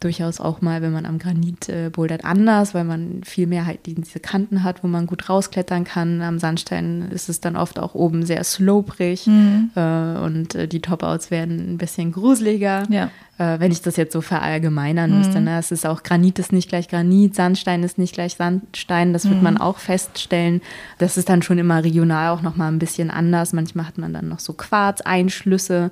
durchaus 0.00 0.40
auch 0.40 0.62
mal, 0.62 0.80
wenn 0.80 0.92
man 0.92 1.04
am 1.04 1.18
Granit 1.18 1.68
äh, 1.68 1.90
bouldert, 1.90 2.24
anders, 2.24 2.74
weil 2.74 2.84
man 2.84 3.20
viel 3.22 3.46
mehr 3.46 3.66
halt 3.66 3.80
diese 3.84 4.18
Kanten 4.18 4.64
hat, 4.64 4.82
wo 4.82 4.88
man 4.88 5.06
gut 5.06 5.28
rausklettern 5.28 5.84
kann. 5.84 6.22
Am 6.22 6.38
Sandstein 6.38 7.10
ist 7.10 7.28
es 7.28 7.40
dann 7.40 7.54
oft 7.54 7.78
auch 7.78 7.94
oben 7.94 8.24
sehr 8.24 8.42
sloprig 8.44 9.26
mhm. 9.26 9.70
äh, 9.74 10.18
und 10.18 10.54
äh, 10.54 10.66
die 10.66 10.80
Top-Outs 10.80 11.30
werden 11.30 11.74
ein 11.74 11.78
bisschen 11.78 12.12
gruseliger. 12.12 12.84
Ja. 12.88 13.10
Äh, 13.36 13.60
wenn 13.60 13.72
ich 13.72 13.82
das 13.82 13.96
jetzt 13.96 14.14
so 14.14 14.22
verallgemeinern 14.22 15.10
mhm. 15.10 15.18
müsste. 15.18 15.40
Ne? 15.40 15.58
Es 15.58 15.70
ist 15.70 15.86
auch 15.86 16.02
Granit 16.02 16.38
ist 16.38 16.52
nicht 16.52 16.70
gleich 16.70 16.88
Granit, 16.88 17.34
Sandstein 17.34 17.82
ist 17.82 17.98
nicht 17.98 18.14
gleich 18.14 18.36
Sandstein, 18.36 19.12
das 19.12 19.26
wird 19.26 19.36
mhm. 19.36 19.42
man 19.42 19.58
auch 19.58 19.78
feststellen. 19.78 20.62
Das 20.98 21.18
ist 21.18 21.28
dann 21.28 21.42
schon 21.42 21.58
immer 21.58 21.84
regional 21.84 22.30
auch 22.30 22.42
nochmal 22.42 22.72
ein 22.72 22.78
bisschen 22.78 23.10
anders. 23.10 23.52
Manchmal 23.52 23.86
hat 23.86 23.98
man 23.98 24.14
dann 24.14 24.28
noch 24.28 24.40
so 24.40 24.54
Quarzeinschlüsse 24.54 25.90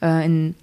äh, 0.00 0.24
in 0.24 0.54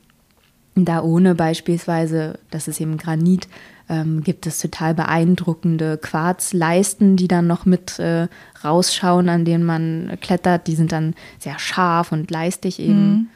Da 0.75 1.01
ohne 1.01 1.35
beispielsweise, 1.35 2.37
das 2.51 2.67
ist 2.67 2.81
eben 2.81 2.97
Granit, 2.97 3.47
ähm, 3.87 4.23
gibt 4.23 4.45
es 4.45 4.59
total 4.59 4.93
beeindruckende 4.93 5.97
Quarzleisten, 5.97 7.15
die 7.15 7.27
dann 7.27 7.47
noch 7.47 7.65
mit 7.65 7.97
äh, 7.99 8.27
rausschauen, 8.63 9.29
an 9.29 9.45
denen 9.45 9.63
man 9.63 10.17
klettert. 10.21 10.67
Die 10.67 10.75
sind 10.75 10.91
dann 10.91 11.13
sehr 11.39 11.59
scharf 11.59 12.11
und 12.11 12.29
leistig 12.29 12.79
eben. 12.79 13.09
Mhm. 13.09 13.27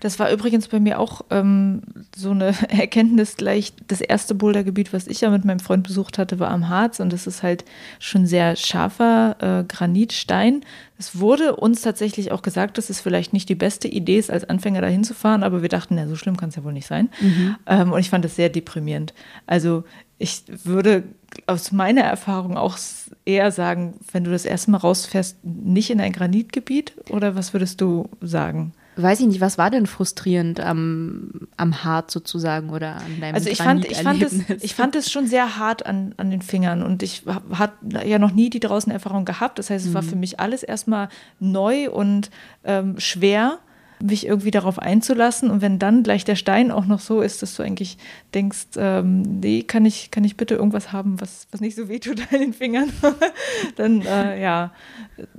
Das 0.00 0.18
war 0.18 0.30
übrigens 0.30 0.68
bei 0.68 0.80
mir 0.80 0.98
auch 0.98 1.22
ähm, 1.30 1.82
so 2.16 2.30
eine 2.30 2.54
Erkenntnis 2.68 3.36
gleich. 3.36 3.72
Das 3.88 4.00
erste 4.00 4.34
Bouldergebiet, 4.34 4.92
was 4.92 5.06
ich 5.06 5.20
ja 5.20 5.30
mit 5.30 5.44
meinem 5.44 5.60
Freund 5.60 5.82
besucht 5.84 6.18
hatte, 6.18 6.38
war 6.38 6.50
am 6.50 6.68
Harz 6.68 7.00
und 7.00 7.12
das 7.12 7.26
ist 7.26 7.42
halt 7.42 7.64
schon 7.98 8.26
sehr 8.26 8.56
scharfer 8.56 9.36
äh, 9.40 9.64
Granitstein. 9.64 10.64
Es 10.98 11.18
wurde 11.18 11.56
uns 11.56 11.82
tatsächlich 11.82 12.30
auch 12.30 12.42
gesagt, 12.42 12.78
dass 12.78 12.90
es 12.90 13.00
vielleicht 13.00 13.32
nicht 13.32 13.48
die 13.48 13.54
beste 13.54 13.88
Idee 13.88 14.18
ist, 14.18 14.30
als 14.30 14.48
Anfänger 14.48 14.80
da 14.80 14.86
hinzufahren, 14.86 15.42
aber 15.42 15.62
wir 15.62 15.68
dachten, 15.68 15.98
ja, 15.98 16.06
so 16.06 16.14
schlimm 16.14 16.36
kann 16.36 16.50
es 16.50 16.56
ja 16.56 16.64
wohl 16.64 16.72
nicht 16.72 16.86
sein. 16.86 17.08
Mhm. 17.20 17.56
Ähm, 17.66 17.92
und 17.92 17.98
ich 17.98 18.10
fand 18.10 18.24
das 18.24 18.36
sehr 18.36 18.50
deprimierend. 18.50 19.12
Also 19.46 19.84
ich 20.18 20.44
würde 20.62 21.02
aus 21.46 21.72
meiner 21.72 22.02
Erfahrung 22.02 22.56
auch 22.56 22.78
eher 23.24 23.50
sagen, 23.50 23.94
wenn 24.12 24.22
du 24.22 24.30
das 24.30 24.44
erste 24.44 24.70
Mal 24.70 24.78
rausfährst, 24.78 25.44
nicht 25.44 25.90
in 25.90 26.00
ein 26.00 26.12
Granitgebiet 26.12 26.92
oder 27.10 27.34
was 27.34 27.52
würdest 27.52 27.80
du 27.80 28.08
sagen? 28.20 28.72
Weiß 28.96 29.20
ich 29.20 29.26
nicht, 29.26 29.40
was 29.40 29.58
war 29.58 29.70
denn 29.70 29.86
frustrierend 29.86 30.60
am, 30.60 31.48
am 31.56 31.84
Hart 31.84 32.10
sozusagen 32.10 32.70
oder 32.70 32.96
an 32.96 33.20
deinem 33.20 33.34
Also 33.34 33.48
ich 33.48 33.58
fand, 33.58 33.84
ich, 33.84 34.02
fand 34.02 34.22
es, 34.22 34.34
ich 34.60 34.74
fand 34.74 34.96
es 34.96 35.10
schon 35.10 35.26
sehr 35.26 35.58
hart 35.58 35.86
an, 35.86 36.14
an 36.18 36.30
den 36.30 36.42
Fingern 36.42 36.82
und 36.82 37.02
ich 37.02 37.22
hatte 37.52 38.06
ja 38.06 38.18
noch 38.18 38.32
nie 38.32 38.50
die 38.50 38.60
draußen 38.60 38.92
Erfahrung 38.92 39.24
gehabt. 39.24 39.58
Das 39.58 39.70
heißt, 39.70 39.84
es 39.84 39.90
mhm. 39.90 39.94
war 39.94 40.02
für 40.02 40.16
mich 40.16 40.40
alles 40.40 40.62
erstmal 40.62 41.08
neu 41.40 41.90
und 41.90 42.30
ähm, 42.64 42.98
schwer, 42.98 43.58
mich 44.02 44.26
irgendwie 44.26 44.50
darauf 44.50 44.78
einzulassen. 44.78 45.50
Und 45.50 45.62
wenn 45.62 45.78
dann 45.78 46.02
gleich 46.02 46.24
der 46.24 46.36
Stein 46.36 46.70
auch 46.70 46.86
noch 46.86 47.00
so 47.00 47.20
ist, 47.20 47.42
dass 47.42 47.54
du 47.54 47.62
eigentlich 47.62 47.98
denkst, 48.34 48.66
ähm, 48.76 49.22
nee, 49.22 49.62
kann 49.62 49.86
ich, 49.86 50.10
kann 50.10 50.24
ich 50.24 50.36
bitte 50.36 50.54
irgendwas 50.54 50.92
haben, 50.92 51.20
was, 51.20 51.46
was 51.50 51.60
nicht 51.60 51.76
so 51.76 51.88
wehtut 51.88 52.20
an 52.32 52.40
den 52.40 52.52
Fingern, 52.52 52.92
dann 53.76 54.02
äh, 54.02 54.42
ja, 54.42 54.72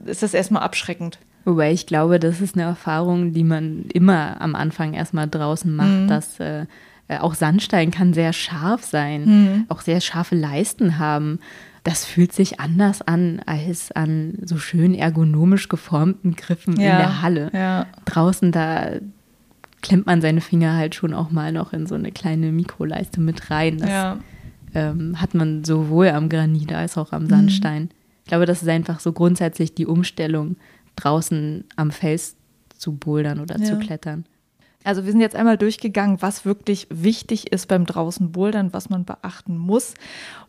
ist 0.06 0.24
das 0.24 0.34
erstmal 0.34 0.64
abschreckend. 0.64 1.20
Wobei 1.46 1.74
ich 1.74 1.86
glaube, 1.86 2.20
das 2.20 2.41
ist 2.41 2.56
eine 2.56 2.64
Erfahrung, 2.64 3.34
die 3.34 3.44
man 3.44 3.86
immer 3.94 4.39
am 4.39 4.56
Anfang 4.56 4.94
erstmal 4.94 5.28
draußen 5.28 5.76
macht, 5.76 5.89
mhm. 5.89 6.08
dass 6.08 6.39
äh, 6.39 6.66
äh, 7.08 7.18
auch 7.18 7.34
Sandstein 7.34 7.91
kann 7.91 8.14
sehr 8.14 8.34
scharf 8.34 8.84
sein, 8.84 9.26
mhm. 9.26 9.66
auch 9.70 9.82
sehr 9.82 10.02
scharfe 10.02 10.36
Leisten 10.36 11.00
haben. 11.00 11.39
Das 11.84 12.06
fühlt 12.06 12.32
sich 12.32 12.62
anders 12.62 13.02
an 13.02 13.41
als 13.46 13.91
an 13.91 14.36
so 14.44 14.58
schön 14.58 14.96
ergonomisch 14.96 15.68
geformten 15.68 16.36
Griffen 16.36 16.80
ja. 16.80 16.91
in 16.91 16.98
der 16.98 17.22
Halle. 17.22 17.52
Ja. 17.54 17.88
Draußen, 18.06 18.54
da 18.54 18.91
klemmt 19.82 20.06
man 20.06 20.22
seine 20.22 20.39
Finger 20.39 20.78
halt 20.78 20.96
schon 20.96 21.14
auch 21.14 21.30
mal 21.30 21.52
noch 21.52 21.74
in 21.74 21.86
so 21.86 21.96
eine 21.96 22.14
kleine 22.14 22.54
Mikroleiste 22.54 23.20
mit 23.20 23.52
rein. 23.52 23.80
Das 23.80 23.89
ja. 23.89 24.18
ähm, 24.74 25.20
hat 25.20 25.34
man 25.34 25.66
sowohl 25.66 26.08
am 26.10 26.30
Granit 26.30 26.72
als 26.72 26.98
auch 26.98 27.12
am 27.12 27.28
Sandstein. 27.28 27.84
Mhm. 27.84 27.89
Ich 28.24 28.30
glaube, 28.30 28.46
das 28.46 28.62
ist 28.62 28.70
einfach 28.70 29.02
so 29.02 29.12
grundsätzlich 29.12 29.76
die 29.76 29.86
Umstellung 29.86 30.56
draußen 30.96 31.66
am 31.76 31.91
Fels 31.91 32.36
zu 32.78 32.94
bouldern 32.94 33.39
oder 33.39 33.58
ja. 33.58 33.66
zu 33.66 33.80
klettern. 33.80 34.26
Also 34.84 35.06
wir 35.06 35.12
sind 35.12 35.22
jetzt 35.22 35.36
einmal 35.36 35.58
durchgegangen, 35.58 36.22
was 36.22 36.46
wirklich 36.46 36.88
wichtig 36.89 37.52
ist 37.52 37.68
beim 37.68 37.86
draußen 37.86 38.32
Bouldern, 38.32 38.74
was 38.74 38.89
man 38.89 39.06
beachten 39.06 39.58
muss 39.58 39.94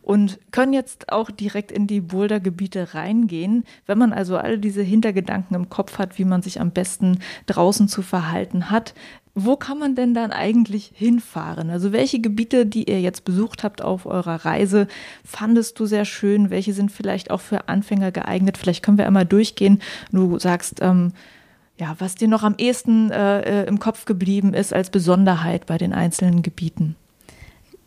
und 0.01 0.39
können 0.51 0.73
jetzt 0.73 1.11
auch 1.11 1.31
direkt 1.31 1.71
in 1.71 1.87
die 1.87 2.01
Bouldergebiete 2.01 2.93
reingehen. 2.93 3.63
Wenn 3.85 3.97
man 3.97 4.11
also 4.11 4.37
all 4.37 4.57
diese 4.57 4.83
Hintergedanken 4.83 5.55
im 5.55 5.69
Kopf 5.69 5.97
hat, 5.97 6.17
wie 6.19 6.25
man 6.25 6.41
sich 6.41 6.59
am 6.59 6.71
besten 6.71 7.19
draußen 7.45 7.87
zu 7.87 8.01
verhalten 8.01 8.69
hat, 8.69 8.93
wo 9.35 9.57
kann 9.57 9.77
man 9.77 9.95
denn 9.95 10.13
dann 10.13 10.31
eigentlich 10.31 10.91
hinfahren? 10.95 11.69
Also 11.69 11.91
welche 11.91 12.19
Gebiete, 12.21 12.65
die 12.65 12.89
ihr 12.89 13.01
jetzt 13.01 13.25
besucht 13.25 13.63
habt 13.63 13.81
auf 13.81 14.05
eurer 14.05 14.45
Reise, 14.45 14.87
fandest 15.25 15.77
du 15.77 15.85
sehr 15.85 16.05
schön? 16.05 16.49
Welche 16.49 16.73
sind 16.73 16.89
vielleicht 16.89 17.31
auch 17.31 17.41
für 17.41 17.67
Anfänger 17.67 18.11
geeignet? 18.11 18.57
Vielleicht 18.57 18.81
können 18.81 18.97
wir 18.97 19.05
einmal 19.05 19.25
durchgehen. 19.25 19.81
Du 20.11 20.39
sagst, 20.39 20.79
ähm, 20.81 21.11
ja, 21.77 21.95
was 21.99 22.15
dir 22.15 22.29
noch 22.29 22.43
am 22.43 22.55
ehesten 22.57 23.11
äh, 23.11 23.63
äh 23.63 23.67
im 23.67 23.79
Kopf 23.79 24.05
geblieben 24.05 24.53
ist 24.53 24.73
als 24.73 24.89
Besonderheit 24.89 25.65
bei 25.65 25.77
den 25.77 25.91
einzelnen 25.91 26.41
Gebieten. 26.41 26.95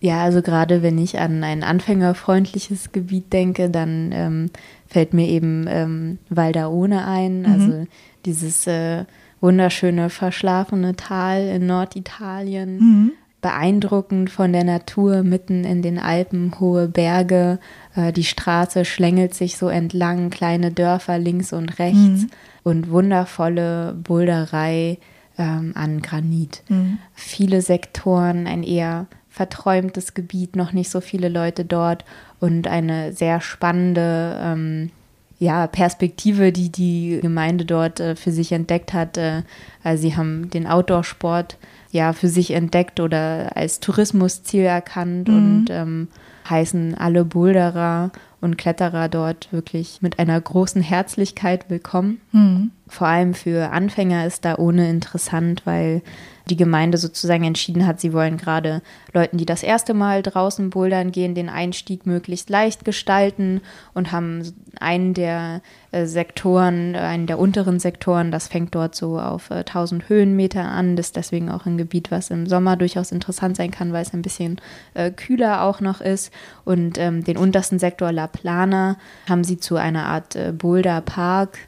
Ja, 0.01 0.23
also 0.23 0.43
gerade 0.43 0.83
wenn 0.83 0.99
ich 0.99 1.19
an 1.19 1.43
ein 1.43 1.65
anfängerfreundliches 1.65 2.93
Gebiet 2.93 3.33
denke, 3.33 3.71
dann 3.71 4.11
ähm, 4.13 4.51
fällt 4.87 5.15
mir 5.15 5.27
eben 5.27 5.67
ähm, 5.67 6.19
Valdaone 6.29 7.07
ein, 7.07 7.41
mhm. 7.41 7.47
also 7.47 7.87
dieses 8.25 8.67
äh, 8.67 9.07
wunderschöne 9.41 10.11
verschlafene 10.11 10.97
Tal 10.97 11.47
in 11.49 11.67
Norditalien. 11.67 12.79
Mhm. 12.79 13.13
Beeindruckend 13.41 14.31
von 14.31 14.53
der 14.53 14.65
Natur 14.65 15.23
mitten 15.23 15.63
in 15.63 15.81
den 15.81 15.99
Alpen, 15.99 16.59
hohe 16.59 16.89
Berge, 16.89 17.61
äh, 17.95 18.13
die 18.13 18.25
Straße 18.25 18.85
schlängelt 18.85 19.33
sich 19.35 19.57
so 19.57 19.69
entlang, 19.69 20.31
kleine 20.31 20.73
Dörfer 20.73 21.19
links 21.19 21.53
und 21.53 21.79
rechts 21.79 22.23
mhm. 22.23 22.31
und 22.65 22.91
wundervolle 22.91 23.95
Boulderei 23.95 24.99
ähm, 25.39 25.73
an 25.77 26.03
Granit. 26.03 26.65
Mhm. 26.69 26.99
Viele 27.15 27.63
Sektoren, 27.63 28.49
ein 28.49 28.65
eher 28.65 29.07
verträumtes 29.29 30.15
Gebiet, 30.15 30.57
noch 30.57 30.73
nicht 30.73 30.91
so 30.91 31.01
viele 31.01 31.29
Leute 31.29 31.65
dort 31.65 32.05
und 32.41 32.67
eine 32.67 33.13
sehr 33.13 33.41
spannende 33.41 34.37
ähm, 34.43 34.91
ja, 35.39 35.67
Perspektive, 35.69 36.53
die 36.53 36.71
die 36.71 37.21
Gemeinde 37.23 37.65
dort 37.65 38.01
äh, 38.01 38.17
für 38.17 38.33
sich 38.33 38.53
entdeckt 38.53 38.93
hat. 38.93 39.17
Äh, 39.17 39.43
also 39.85 40.03
sie 40.03 40.17
haben 40.17 40.51
den 40.51 40.67
Outdoor-Sport 40.67 41.59
ja 41.91 42.13
für 42.13 42.29
sich 42.29 42.51
entdeckt 42.51 43.01
oder 43.01 43.57
als 43.57 43.81
Tourismusziel 43.81 44.65
erkannt 44.65 45.29
mhm. 45.29 45.37
und 45.37 45.67
ähm, 45.71 46.09
heißen 46.49 46.97
alle 46.97 47.25
Boulderer 47.25 48.11
und 48.41 48.59
Kletterer 48.59 49.09
dort 49.09 49.53
wirklich 49.53 50.01
mit 50.01 50.19
einer 50.19 50.41
großen 50.41 50.83
Herzlichkeit 50.83 51.71
willkommen. 51.71 52.21
Mhm. 52.33 52.71
Vor 52.87 53.07
allem 53.07 53.35
für 53.35 53.71
Anfänger 53.71 54.27
ist 54.27 54.45
da 54.45 54.57
ohne 54.57 54.89
interessant, 54.91 55.63
weil 55.65 56.03
die 56.49 56.57
Gemeinde 56.57 56.99
sozusagen 56.99 57.45
entschieden 57.45 57.87
hat, 57.87 58.01
sie 58.01 58.13
wollen 58.13 58.37
gerade 58.37 58.83
Leuten, 59.13 59.39
die 59.39 59.47
das 59.47 59.63
erste 59.63 59.95
Mal 59.95 60.23
draußen 60.23 60.71
bouldern 60.71 61.13
gehen, 61.13 61.35
den 61.35 61.49
Einstieg 61.49 62.07
möglichst 62.07 62.51
leicht 62.51 62.85
gestalten 62.85 63.61
und 63.95 64.13
haben 64.13 64.43
einen 64.81 65.15
der 65.15 65.63
äh, 65.93 66.07
Sektoren, 66.07 66.97
einen 66.97 67.27
der 67.27 67.39
unteren 67.39 67.79
Sektoren, 67.79 68.31
das 68.31 68.49
fängt 68.49 68.75
dort 68.75 68.95
so 68.95 69.19
auf 69.19 69.51
äh, 69.51 69.59
1000 69.61 70.09
Höhenmeter 70.09 70.65
an, 70.65 70.97
das 70.97 71.07
ist 71.07 71.17
deswegen 71.17 71.51
auch 71.51 71.67
ein 71.67 71.79
Gebiet, 71.79 72.11
was 72.11 72.31
im 72.31 72.47
Sommer 72.47 72.77
durchaus 72.77 73.13
interessant 73.13 73.57
sein 73.57 73.71
kann, 73.71 73.93
weil 73.93 74.03
es 74.03 74.13
ein 74.13 74.23
bisschen 74.23 74.61
äh, 74.95 75.11
kühler 75.11 75.63
auch 75.63 75.81
noch 75.81 76.01
ist. 76.01 76.33
Und 76.65 76.99
ähm, 76.99 77.25
den 77.25 77.37
untersten 77.37 77.79
Sektor 77.79 78.13
La 78.13 78.27
Plana 78.27 78.97
haben 79.29 79.45
sie 79.45 79.59
zu 79.59 79.77
einer 79.77 80.07
Art 80.07 80.37
äh, 80.37 80.53
Boulder 80.53 81.01
Park 81.01 81.59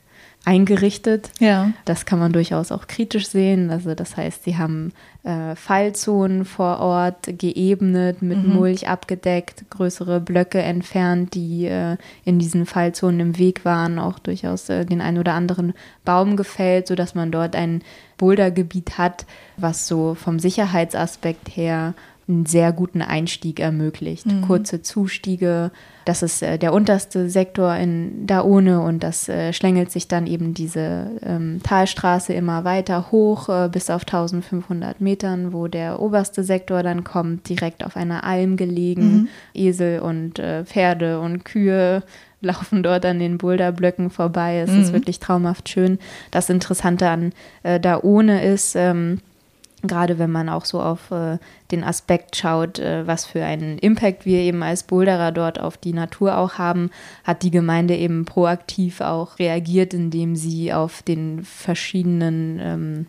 eingerichtet. 0.45 1.31
Ja. 1.39 1.73
Das 1.85 2.07
kann 2.07 2.19
man 2.19 2.33
durchaus 2.33 2.73
auch 2.73 2.87
kritisch 2.87 3.29
sehen. 3.29 3.71
Also 3.71 3.95
das 3.95 4.17
heißt, 4.17 4.45
sie 4.45 4.57
haben 4.57 4.93
äh, 5.23 5.55
Fallzonen 5.55 6.45
vor 6.47 6.81
Ort 6.81 7.29
geebnet, 7.39 8.23
mit 8.23 8.47
mhm. 8.47 8.55
Mulch 8.55 8.89
abgedeckt, 8.89 9.65
größere 9.69 10.21
Blöcke 10.21 10.63
entfernt, 10.63 11.35
die 11.35 11.67
äh, 11.67 11.97
in 12.25 12.39
diesen 12.39 12.65
Fallzonen 12.65 13.21
im 13.21 13.39
Weg 13.39 13.65
waren, 13.65 13.99
auch 13.99 14.19
durchaus 14.19 14.69
äh, 14.71 14.87
den 14.87 15.03
einen 15.03 15.19
oder 15.19 15.35
anderen 15.35 15.75
Baum 16.05 16.37
gefällt, 16.37 16.87
sodass 16.87 17.15
man 17.15 17.31
dort 17.31 17.55
ein 17.55 17.83
Bouldergebiet 18.17 18.97
hat, 18.97 19.27
was 19.57 19.87
so 19.87 20.15
vom 20.15 20.39
Sicherheitsaspekt 20.39 21.55
her 21.55 21.95
einen 22.31 22.47
sehr 22.47 22.73
guten 22.73 23.03
Einstieg 23.03 23.61
ermöglicht. 23.61 24.27
Mhm. 24.27 24.43
Kurze 24.43 24.83
Zustiege, 24.83 25.71
das 26.05 26.23
ist 26.23 26.43
äh, 26.43 26.59
der 26.59 26.73
unterste 26.73 27.29
Sektor 27.29 27.75
in 27.77 28.27
Daone 28.27 28.81
und 28.81 29.03
das 29.03 29.29
äh, 29.29 29.53
schlängelt 29.53 29.91
sich 29.91 30.09
dann 30.09 30.27
eben 30.27 30.55
diese 30.55 31.11
ähm, 31.23 31.61
Talstraße 31.63 32.33
immer 32.33 32.65
weiter 32.65 33.11
hoch 33.11 33.49
äh, 33.49 33.69
bis 33.71 33.91
auf 33.91 34.03
1500 34.03 35.01
Metern, 35.01 35.53
wo 35.53 35.69
der 35.69 36.01
oberste 36.01 36.45
Sektor 36.45 36.83
dann 36.83 37.05
kommt, 37.05 37.49
direkt 37.49 37.85
auf 37.85 37.97
einer 37.97 38.25
Alm 38.25 38.57
gelegen. 38.57 39.13
Mhm. 39.13 39.29
Esel 39.55 40.01
und 40.01 40.39
äh, 40.39 40.65
Pferde 40.65 41.21
und 41.21 41.45
Kühe 41.45 42.03
laufen 42.41 42.83
dort 42.83 43.05
an 43.05 43.19
den 43.19 43.39
Boulderblöcken 43.39 44.11
vorbei. 44.11 44.61
Es 44.61 44.71
mhm. 44.71 44.81
ist 44.81 44.93
wirklich 44.93 45.19
traumhaft 45.19 45.69
schön. 45.69 45.99
Das 46.31 46.49
Interessante 46.49 47.09
an 47.09 47.33
äh, 47.63 47.79
Daone 47.79 48.45
ist, 48.45 48.77
ähm, 48.77 49.19
gerade 49.83 50.19
wenn 50.19 50.31
man 50.31 50.49
auch 50.49 50.65
so 50.65 50.81
auf 50.81 51.11
äh, 51.11 51.39
den 51.71 51.85
Aspekt 51.85 52.37
schaut, 52.37 52.79
äh, 52.79 53.07
was 53.07 53.27
für 53.27 53.45
einen 53.45 53.79
Impact 53.79 54.27
wir 54.27 54.39
eben 54.39 54.63
als 54.63 54.83
Boulderer 54.83 55.33
dort 55.33 55.61
auf 55.61 55.77
die 55.77 55.93
Natur 55.93 56.37
auch 56.37 56.55
haben, 56.55 56.91
hat 57.25 57.43
die 57.43 57.51
Gemeinde 57.51 57.97
eben 57.97 58.25
proaktiv 58.25 59.01
auch 59.01 59.39
reagiert, 59.39 59.95
indem 59.95 60.37
sie 60.37 60.73
auf 60.73 61.03
den 61.03 61.45
verschiedenen, 61.45 62.59
ähm, 62.61 63.07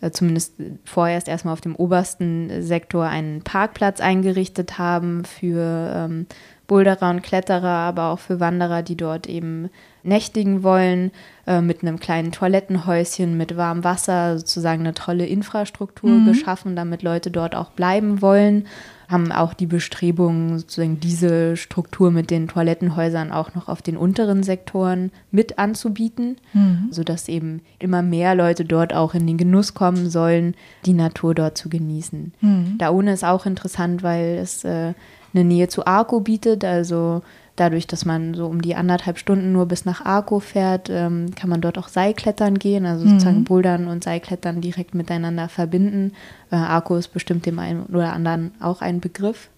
äh, 0.00 0.10
zumindest 0.10 0.54
vorerst 0.84 1.28
erstmal 1.28 1.52
auf 1.52 1.60
dem 1.60 1.76
obersten 1.76 2.62
Sektor 2.62 3.06
einen 3.06 3.42
Parkplatz 3.42 4.00
eingerichtet 4.00 4.78
haben 4.78 5.24
für 5.24 5.92
ähm, 5.94 6.26
Boulderer 6.70 7.10
und 7.10 7.24
Kletterer, 7.24 7.66
aber 7.66 8.10
auch 8.10 8.20
für 8.20 8.38
Wanderer, 8.38 8.84
die 8.84 8.96
dort 8.96 9.28
eben 9.28 9.70
nächtigen 10.04 10.62
wollen, 10.62 11.10
äh, 11.48 11.60
mit 11.60 11.82
einem 11.82 11.98
kleinen 11.98 12.30
Toilettenhäuschen 12.30 13.36
mit 13.36 13.56
warmem 13.56 13.82
Wasser, 13.82 14.38
sozusagen 14.38 14.82
eine 14.82 14.94
tolle 14.94 15.26
Infrastruktur 15.26 16.10
mhm. 16.10 16.26
geschaffen, 16.26 16.76
damit 16.76 17.02
Leute 17.02 17.32
dort 17.32 17.56
auch 17.56 17.70
bleiben 17.70 18.22
wollen. 18.22 18.68
Haben 19.08 19.32
auch 19.32 19.52
die 19.52 19.66
Bestrebungen, 19.66 20.60
sozusagen 20.60 21.00
diese 21.00 21.56
Struktur 21.56 22.12
mit 22.12 22.30
den 22.30 22.46
Toilettenhäusern 22.46 23.32
auch 23.32 23.52
noch 23.56 23.68
auf 23.68 23.82
den 23.82 23.96
unteren 23.96 24.44
Sektoren 24.44 25.10
mit 25.32 25.58
anzubieten, 25.58 26.36
mhm. 26.52 26.86
sodass 26.92 27.28
eben 27.28 27.62
immer 27.80 28.02
mehr 28.02 28.36
Leute 28.36 28.64
dort 28.64 28.94
auch 28.94 29.14
in 29.14 29.26
den 29.26 29.38
Genuss 29.38 29.74
kommen 29.74 30.08
sollen, 30.08 30.54
die 30.86 30.92
Natur 30.92 31.34
dort 31.34 31.58
zu 31.58 31.68
genießen. 31.68 32.32
Mhm. 32.40 32.78
Daune 32.78 33.12
ist 33.12 33.24
auch 33.24 33.44
interessant, 33.44 34.04
weil 34.04 34.38
es 34.38 34.62
äh, 34.62 34.94
eine 35.34 35.44
Nähe 35.44 35.68
zu 35.68 35.86
Arco 35.86 36.20
bietet, 36.20 36.64
also 36.64 37.22
dadurch, 37.56 37.86
dass 37.86 38.04
man 38.04 38.34
so 38.34 38.46
um 38.46 38.62
die 38.62 38.74
anderthalb 38.74 39.18
Stunden 39.18 39.52
nur 39.52 39.66
bis 39.66 39.84
nach 39.84 40.04
Arco 40.04 40.40
fährt, 40.40 40.88
ähm, 40.90 41.34
kann 41.34 41.50
man 41.50 41.60
dort 41.60 41.78
auch 41.78 41.88
Seilklettern 41.88 42.58
gehen, 42.58 42.86
also 42.86 43.06
sozusagen 43.06 43.40
mhm. 43.40 43.44
Bouldern 43.44 43.88
und 43.88 44.02
Seilklettern 44.02 44.60
direkt 44.60 44.94
miteinander 44.94 45.48
verbinden. 45.48 46.12
Äh, 46.50 46.56
Arco 46.56 46.96
ist 46.96 47.08
bestimmt 47.08 47.46
dem 47.46 47.58
einen 47.58 47.84
oder 47.84 48.12
anderen 48.12 48.52
auch 48.60 48.80
ein 48.80 49.00
Begriff. 49.00 49.50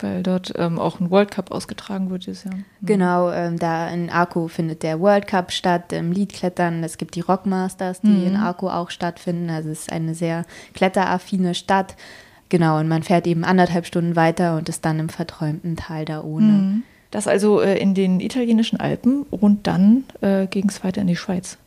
Weil 0.00 0.22
dort 0.22 0.54
ähm, 0.56 0.78
auch 0.78 1.00
ein 1.00 1.10
World 1.10 1.30
Cup 1.30 1.50
ausgetragen 1.50 2.10
wird 2.10 2.26
dieses 2.26 2.44
Jahr. 2.44 2.54
Mhm. 2.54 2.64
Genau, 2.82 3.30
ähm, 3.30 3.58
da 3.58 3.88
in 3.88 4.08
Arco 4.08 4.48
findet 4.48 4.82
der 4.82 5.00
World 5.00 5.26
Cup 5.26 5.52
statt, 5.52 5.92
im 5.92 6.12
Leadklettern. 6.12 6.82
Es 6.82 6.96
gibt 6.96 7.16
die 7.16 7.20
Rockmasters, 7.20 8.00
die 8.00 8.08
mhm. 8.08 8.26
in 8.28 8.36
Arco 8.36 8.70
auch 8.70 8.88
stattfinden. 8.90 9.50
Also 9.50 9.68
es 9.68 9.80
ist 9.80 9.92
eine 9.92 10.14
sehr 10.14 10.46
kletteraffine 10.72 11.54
Stadt. 11.54 11.96
Genau, 12.50 12.78
und 12.78 12.88
man 12.88 13.02
fährt 13.02 13.26
eben 13.26 13.44
anderthalb 13.44 13.86
Stunden 13.86 14.16
weiter 14.16 14.56
und 14.56 14.68
ist 14.68 14.84
dann 14.84 14.98
im 14.98 15.08
verträumten 15.08 15.76
Tal 15.76 16.04
da 16.04 16.22
ohne. 16.22 16.46
Mhm. 16.46 16.82
Das 17.10 17.26
also 17.26 17.60
äh, 17.60 17.78
in 17.78 17.94
den 17.94 18.20
italienischen 18.20 18.78
Alpen 18.78 19.22
und 19.30 19.66
dann 19.66 20.04
äh, 20.20 20.46
ging 20.46 20.68
es 20.68 20.84
weiter 20.84 21.00
in 21.00 21.06
die 21.06 21.16
Schweiz. 21.16 21.58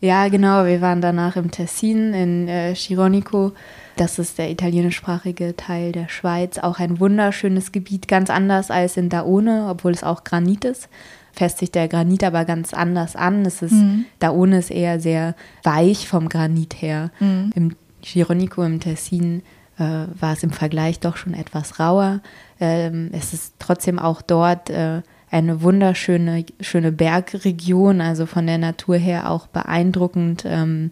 Ja, 0.00 0.28
genau. 0.28 0.64
Wir 0.64 0.80
waren 0.80 1.02
danach 1.02 1.36
im 1.36 1.50
Tessin 1.50 2.14
in 2.14 2.48
äh, 2.48 2.74
Chironico. 2.74 3.52
Das 3.96 4.18
ist 4.18 4.38
der 4.38 4.50
italienischsprachige 4.50 5.56
Teil 5.56 5.92
der 5.92 6.08
Schweiz. 6.08 6.58
Auch 6.58 6.78
ein 6.78 7.00
wunderschönes 7.00 7.70
Gebiet, 7.70 8.08
ganz 8.08 8.30
anders 8.30 8.70
als 8.70 8.96
in 8.96 9.10
Daone, 9.10 9.66
obwohl 9.68 9.92
es 9.92 10.02
auch 10.02 10.24
Granit 10.24 10.64
ist. 10.64 10.88
Fässt 11.32 11.58
sich 11.58 11.70
der 11.70 11.86
Granit 11.86 12.24
aber 12.24 12.44
ganz 12.44 12.72
anders 12.72 13.14
an. 13.14 13.44
Es 13.44 13.62
ist, 13.62 13.72
mhm. 13.72 14.06
Daone 14.20 14.58
ist 14.58 14.70
eher 14.70 15.00
sehr 15.00 15.34
weich 15.64 16.08
vom 16.08 16.28
Granit 16.28 16.80
her. 16.80 17.10
Mhm. 17.20 17.50
Im 17.54 17.76
Chironico, 18.02 18.62
im 18.62 18.80
Tessin, 18.80 19.42
äh, 19.80 20.06
war 20.20 20.34
es 20.34 20.42
im 20.42 20.50
Vergleich 20.50 21.00
doch 21.00 21.16
schon 21.16 21.34
etwas 21.34 21.80
rauer. 21.80 22.20
Ähm, 22.60 23.10
es 23.12 23.32
ist 23.32 23.54
trotzdem 23.58 23.98
auch 23.98 24.22
dort 24.22 24.70
äh, 24.70 25.02
eine 25.30 25.62
wunderschöne 25.62 26.44
schöne 26.60 26.92
Bergregion, 26.92 28.00
also 28.00 28.26
von 28.26 28.46
der 28.46 28.58
Natur 28.58 28.96
her 28.96 29.30
auch 29.30 29.46
beeindruckend. 29.46 30.44
Ähm, 30.46 30.90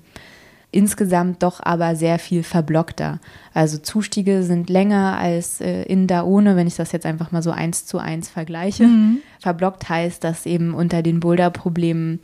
insgesamt 0.70 1.43
doch 1.43 1.61
aber 1.62 1.97
sehr 1.97 2.18
viel 2.18 2.43
verblockter. 2.43 3.20
Also 3.55 3.78
Zustiege 3.78 4.43
sind 4.43 4.68
länger 4.68 5.18
als 5.18 5.61
äh, 5.61 5.82
in 5.82 6.07
Daone, 6.07 6.57
wenn 6.57 6.66
ich 6.66 6.76
das 6.76 6.93
jetzt 6.93 7.07
einfach 7.07 7.32
mal 7.32 7.43
so 7.43 7.51
eins 7.51 7.86
zu 7.86 7.99
eins 7.99 8.28
vergleiche. 8.28 8.84
Mhm. 8.84 9.18
Verblockt 9.41 9.89
heißt, 9.89 10.22
dass 10.22 10.47
eben 10.47 10.74
unter 10.74 11.03
den 11.03 11.20
Boulderproblemen 11.20 12.20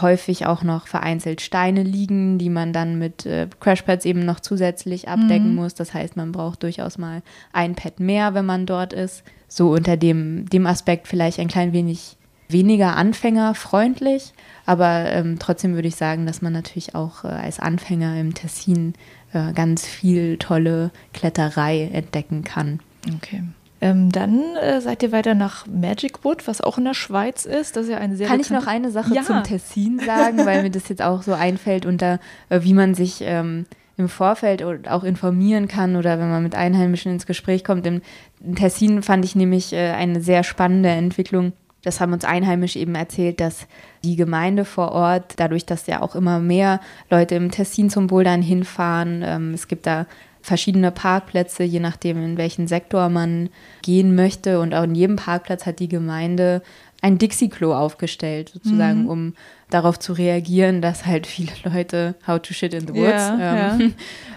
häufig 0.00 0.46
auch 0.46 0.62
noch 0.62 0.86
vereinzelt 0.86 1.40
Steine 1.40 1.82
liegen, 1.82 2.38
die 2.38 2.50
man 2.50 2.72
dann 2.72 2.98
mit 2.98 3.26
äh, 3.26 3.48
Crashpads 3.60 4.04
eben 4.04 4.24
noch 4.24 4.40
zusätzlich 4.40 5.08
abdecken 5.08 5.50
mhm. 5.50 5.56
muss. 5.56 5.74
Das 5.74 5.94
heißt, 5.94 6.16
man 6.16 6.32
braucht 6.32 6.62
durchaus 6.62 6.98
mal 6.98 7.22
ein 7.52 7.74
Pad 7.74 8.00
mehr, 8.00 8.34
wenn 8.34 8.46
man 8.46 8.66
dort 8.66 8.92
ist. 8.92 9.22
So 9.48 9.70
unter 9.70 9.96
dem, 9.96 10.48
dem 10.48 10.66
Aspekt 10.66 11.08
vielleicht 11.08 11.38
ein 11.38 11.48
klein 11.48 11.72
wenig 11.72 12.16
weniger 12.48 12.96
anfängerfreundlich, 12.96 14.32
aber 14.66 15.10
ähm, 15.10 15.38
trotzdem 15.38 15.74
würde 15.74 15.88
ich 15.88 15.96
sagen, 15.96 16.26
dass 16.26 16.42
man 16.42 16.52
natürlich 16.52 16.94
auch 16.94 17.24
äh, 17.24 17.28
als 17.28 17.58
Anfänger 17.58 18.18
im 18.20 18.34
Tessin 18.34 18.94
äh, 19.32 19.52
ganz 19.52 19.84
viel 19.86 20.36
tolle 20.38 20.90
Kletterei 21.12 21.90
entdecken 21.92 22.44
kann. 22.44 22.80
Okay. 23.16 23.42
Ähm, 23.90 24.10
dann 24.10 24.56
äh, 24.56 24.80
seid 24.80 25.02
ihr 25.02 25.12
weiter 25.12 25.34
nach 25.34 25.66
Magic 25.66 26.24
Wood, 26.24 26.46
was 26.48 26.60
auch 26.60 26.78
in 26.78 26.84
der 26.84 26.94
Schweiz 26.94 27.44
ist. 27.44 27.76
Das 27.76 27.84
ist 27.84 27.92
ja 27.92 27.98
eine 27.98 28.16
sehr 28.16 28.26
Kann 28.26 28.40
ich 28.40 28.50
noch 28.50 28.66
eine 28.66 28.90
Sache 28.90 29.14
ja. 29.14 29.22
zum 29.22 29.42
Tessin 29.44 30.00
sagen, 30.04 30.44
weil 30.44 30.62
mir 30.62 30.70
das 30.70 30.88
jetzt 30.88 31.02
auch 31.02 31.22
so 31.22 31.34
einfällt 31.34 31.86
unter, 31.86 32.18
äh, 32.48 32.60
wie 32.62 32.74
man 32.74 32.94
sich 32.94 33.20
ähm, 33.22 33.66
im 33.96 34.08
Vorfeld 34.08 34.62
auch 34.88 35.04
informieren 35.04 35.68
kann 35.68 35.96
oder 35.96 36.18
wenn 36.18 36.30
man 36.30 36.42
mit 36.42 36.54
Einheimischen 36.54 37.12
ins 37.12 37.26
Gespräch 37.26 37.64
kommt. 37.64 37.86
Im, 37.86 38.02
im 38.44 38.54
Tessin 38.56 39.02
fand 39.02 39.24
ich 39.24 39.36
nämlich 39.36 39.72
äh, 39.72 39.90
eine 39.90 40.20
sehr 40.20 40.42
spannende 40.42 40.90
Entwicklung. 40.90 41.52
Das 41.82 42.00
haben 42.00 42.12
uns 42.12 42.24
Einheimische 42.24 42.80
eben 42.80 42.96
erzählt, 42.96 43.40
dass 43.40 43.68
die 44.02 44.16
Gemeinde 44.16 44.64
vor 44.64 44.90
Ort, 44.90 45.34
dadurch, 45.36 45.66
dass 45.66 45.86
ja 45.86 46.02
auch 46.02 46.16
immer 46.16 46.40
mehr 46.40 46.80
Leute 47.10 47.36
im 47.36 47.52
Tessin 47.52 47.90
zum 47.90 48.08
Bouldern 48.08 48.42
hinfahren, 48.42 49.22
ähm, 49.24 49.54
es 49.54 49.68
gibt 49.68 49.86
da 49.86 50.06
verschiedene 50.46 50.92
Parkplätze, 50.92 51.64
je 51.64 51.80
nachdem, 51.80 52.22
in 52.22 52.36
welchen 52.36 52.68
Sektor 52.68 53.08
man 53.08 53.48
gehen 53.82 54.14
möchte. 54.14 54.60
Und 54.60 54.74
auch 54.74 54.84
in 54.84 54.94
jedem 54.94 55.16
Parkplatz 55.16 55.66
hat 55.66 55.80
die 55.80 55.88
Gemeinde 55.88 56.62
ein 57.02 57.18
Dixie-Klo 57.18 57.74
aufgestellt, 57.74 58.50
sozusagen, 58.54 59.02
mhm. 59.02 59.08
um 59.08 59.34
darauf 59.70 59.98
zu 59.98 60.12
reagieren, 60.12 60.82
dass 60.82 61.04
halt 61.04 61.26
viele 61.26 61.50
Leute 61.64 62.14
how 62.28 62.40
to 62.40 62.54
shit 62.54 62.74
in 62.74 62.86
the 62.86 62.94
woods 62.94 63.10
ja, 63.10 63.74
ähm, 63.74 63.80
ja. 63.80 63.88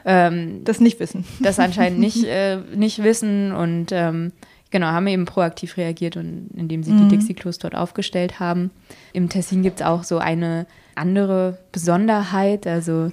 ähm, 0.28 0.64
das 0.64 0.80
nicht 0.80 1.00
wissen. 1.00 1.26
Das 1.42 1.60
anscheinend 1.60 2.00
nicht, 2.00 2.24
äh, 2.26 2.58
nicht 2.76 3.04
wissen 3.04 3.52
und 3.52 3.92
ähm, 3.92 4.32
genau, 4.72 4.88
haben 4.88 5.06
eben 5.06 5.26
proaktiv 5.26 5.78
reagiert 5.78 6.18
und 6.18 6.50
indem 6.56 6.82
sie 6.82 6.92
mhm. 6.92 7.08
die 7.08 7.18
Dixie-Klos 7.18 7.60
dort 7.60 7.76
aufgestellt 7.76 8.40
haben. 8.40 8.72
Im 9.14 9.30
Tessin 9.30 9.62
gibt 9.62 9.82
es 9.82 9.86
auch 9.86 10.04
so 10.04 10.18
eine 10.18 10.66
andere 10.96 11.60
Besonderheit, 11.72 12.66
also 12.66 13.12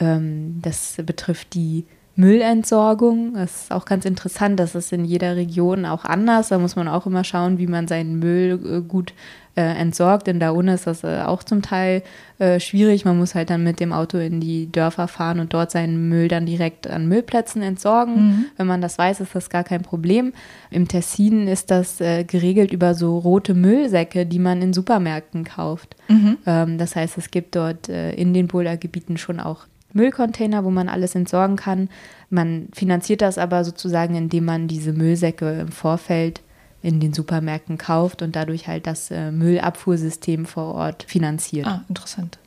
ähm, 0.00 0.60
das 0.62 0.96
betrifft 1.04 1.52
die 1.52 1.84
Müllentsorgung. 2.14 3.34
Das 3.34 3.64
ist 3.64 3.72
auch 3.72 3.84
ganz 3.84 4.04
interessant, 4.04 4.60
das 4.60 4.74
ist 4.74 4.92
in 4.92 5.04
jeder 5.04 5.36
Region 5.36 5.86
auch 5.86 6.04
anders. 6.04 6.48
Da 6.48 6.58
muss 6.58 6.76
man 6.76 6.88
auch 6.88 7.06
immer 7.06 7.24
schauen, 7.24 7.58
wie 7.58 7.66
man 7.66 7.88
seinen 7.88 8.18
Müll 8.18 8.60
äh, 8.64 8.80
gut 8.80 9.14
äh, 9.54 9.62
entsorgt. 9.62 10.28
In 10.28 10.40
Daune 10.40 10.74
ist 10.74 10.86
das 10.86 11.04
äh, 11.04 11.22
auch 11.22 11.42
zum 11.42 11.62
Teil 11.62 12.02
äh, 12.38 12.60
schwierig. 12.60 13.04
Man 13.04 13.18
muss 13.18 13.34
halt 13.34 13.50
dann 13.50 13.62
mit 13.62 13.80
dem 13.80 13.92
Auto 13.92 14.18
in 14.18 14.40
die 14.40 14.70
Dörfer 14.70 15.08
fahren 15.08 15.40
und 15.40 15.52
dort 15.52 15.70
seinen 15.70 16.08
Müll 16.08 16.28
dann 16.28 16.46
direkt 16.46 16.86
an 16.86 17.06
Müllplätzen 17.06 17.62
entsorgen. 17.62 18.14
Mhm. 18.14 18.44
Wenn 18.56 18.66
man 18.66 18.80
das 18.80 18.98
weiß, 18.98 19.20
ist 19.20 19.34
das 19.34 19.50
gar 19.50 19.64
kein 19.64 19.82
Problem. 19.82 20.32
Im 20.70 20.88
Tessin 20.88 21.48
ist 21.48 21.70
das 21.70 22.00
äh, 22.00 22.24
geregelt 22.24 22.72
über 22.72 22.94
so 22.94 23.18
rote 23.18 23.54
Müllsäcke, 23.54 24.26
die 24.26 24.38
man 24.38 24.62
in 24.62 24.72
Supermärkten 24.72 25.44
kauft. 25.44 25.96
Mhm. 26.08 26.38
Ähm, 26.46 26.78
das 26.78 26.96
heißt, 26.96 27.18
es 27.18 27.30
gibt 27.30 27.56
dort 27.56 27.88
äh, 27.88 28.12
in 28.12 28.34
den 28.34 28.48
Bouldergebieten 28.48 29.16
schon 29.16 29.40
auch 29.40 29.66
Müllcontainer, 29.92 30.64
wo 30.64 30.70
man 30.70 30.88
alles 30.88 31.14
entsorgen 31.14 31.56
kann. 31.56 31.88
Man 32.30 32.68
finanziert 32.72 33.22
das 33.22 33.38
aber 33.38 33.64
sozusagen, 33.64 34.14
indem 34.14 34.44
man 34.44 34.68
diese 34.68 34.92
Müllsäcke 34.92 35.60
im 35.60 35.72
Vorfeld 35.72 36.42
in 36.82 36.98
den 36.98 37.12
Supermärkten 37.12 37.78
kauft 37.78 38.22
und 38.22 38.34
dadurch 38.34 38.66
halt 38.66 38.86
das 38.86 39.10
äh, 39.10 39.30
Müllabfuhrsystem 39.30 40.46
vor 40.46 40.74
Ort 40.74 41.04
finanziert. 41.04 41.66
Ah, 41.66 41.84
interessant. 41.88 42.38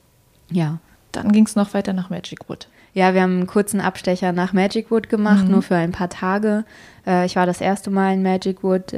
Ja. 0.51 0.79
Dann 1.11 1.31
ging 1.31 1.45
es 1.45 1.55
noch 1.55 1.73
weiter 1.73 1.93
nach 1.93 2.09
Magic 2.09 2.49
Wood. 2.49 2.67
Ja, 2.93 3.13
wir 3.13 3.21
haben 3.21 3.37
einen 3.37 3.47
kurzen 3.47 3.79
Abstecher 3.79 4.33
nach 4.33 4.53
Magic 4.53 4.91
Wood 4.91 5.09
gemacht, 5.09 5.45
mhm. 5.45 5.51
nur 5.51 5.61
für 5.61 5.75
ein 5.75 5.91
paar 5.91 6.09
Tage. 6.09 6.65
Äh, 7.07 7.25
ich 7.25 7.35
war 7.35 7.45
das 7.45 7.61
erste 7.61 7.89
Mal 7.89 8.13
in 8.13 8.23
Magic 8.23 8.63
Wood. 8.63 8.93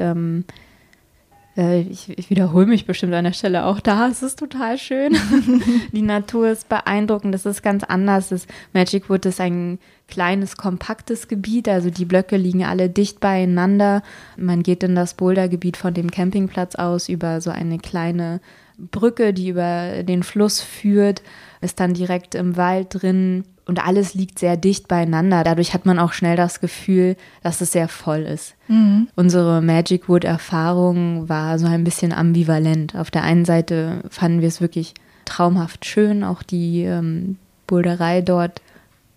Äh, 1.57 1.81
ich, 1.81 2.17
ich 2.17 2.29
wiederhole 2.29 2.67
mich 2.67 2.85
bestimmt 2.85 3.13
an 3.13 3.25
der 3.25 3.33
Stelle 3.33 3.65
auch 3.65 3.79
da. 3.79 4.07
Es 4.07 4.21
ist 4.21 4.39
total 4.39 4.77
schön. 4.77 5.17
die 5.91 6.01
Natur 6.01 6.49
ist 6.49 6.69
beeindruckend. 6.69 7.33
Das 7.33 7.45
ist 7.45 7.63
ganz 7.63 7.83
anders. 7.83 8.29
Das 8.29 8.47
Magic 8.73 9.09
Wood 9.09 9.25
ist 9.25 9.41
ein 9.41 9.79
kleines, 10.07 10.55
kompaktes 10.55 11.27
Gebiet. 11.27 11.67
Also 11.67 11.89
die 11.89 12.05
Blöcke 12.05 12.37
liegen 12.37 12.63
alle 12.63 12.89
dicht 12.89 13.19
beieinander. 13.19 14.03
Man 14.37 14.63
geht 14.63 14.83
in 14.83 14.95
das 14.95 15.15
Bouldergebiet 15.15 15.75
von 15.75 15.93
dem 15.93 16.11
Campingplatz 16.11 16.75
aus 16.75 17.09
über 17.09 17.41
so 17.41 17.49
eine 17.49 17.79
kleine 17.79 18.39
Brücke, 18.77 19.33
die 19.33 19.49
über 19.49 20.03
den 20.03 20.21
Fluss 20.21 20.61
führt, 20.61 21.23
ist 21.61 21.79
dann 21.79 21.95
direkt 21.95 22.35
im 22.35 22.57
Wald 22.57 22.89
drin 22.91 23.43
und 23.67 23.85
alles 23.85 24.13
liegt 24.13 24.39
sehr 24.39 24.57
dicht 24.57 24.87
beieinander. 24.87 25.43
Dadurch 25.43 25.73
hat 25.73 25.85
man 25.85 25.99
auch 25.99 26.13
schnell 26.13 26.37
das 26.37 26.59
Gefühl, 26.59 27.15
dass 27.43 27.61
es 27.61 27.73
sehr 27.73 27.87
voll 27.87 28.21
ist. 28.21 28.55
Mhm. 28.67 29.09
Unsere 29.15 29.61
Magic 29.61 30.07
Wood-Erfahrung 30.07 31.27
war 31.27 31.59
so 31.59 31.67
ein 31.67 31.83
bisschen 31.83 32.13
ambivalent. 32.13 32.95
Auf 32.95 33.11
der 33.11 33.23
einen 33.23 33.45
Seite 33.45 34.01
fanden 34.09 34.41
wir 34.41 34.47
es 34.47 34.61
wirklich 34.61 34.93
traumhaft 35.25 35.85
schön, 35.85 36.23
auch 36.23 36.43
die 36.43 36.83
ähm, 36.83 37.37
Boulderei 37.67 38.21
dort 38.21 38.61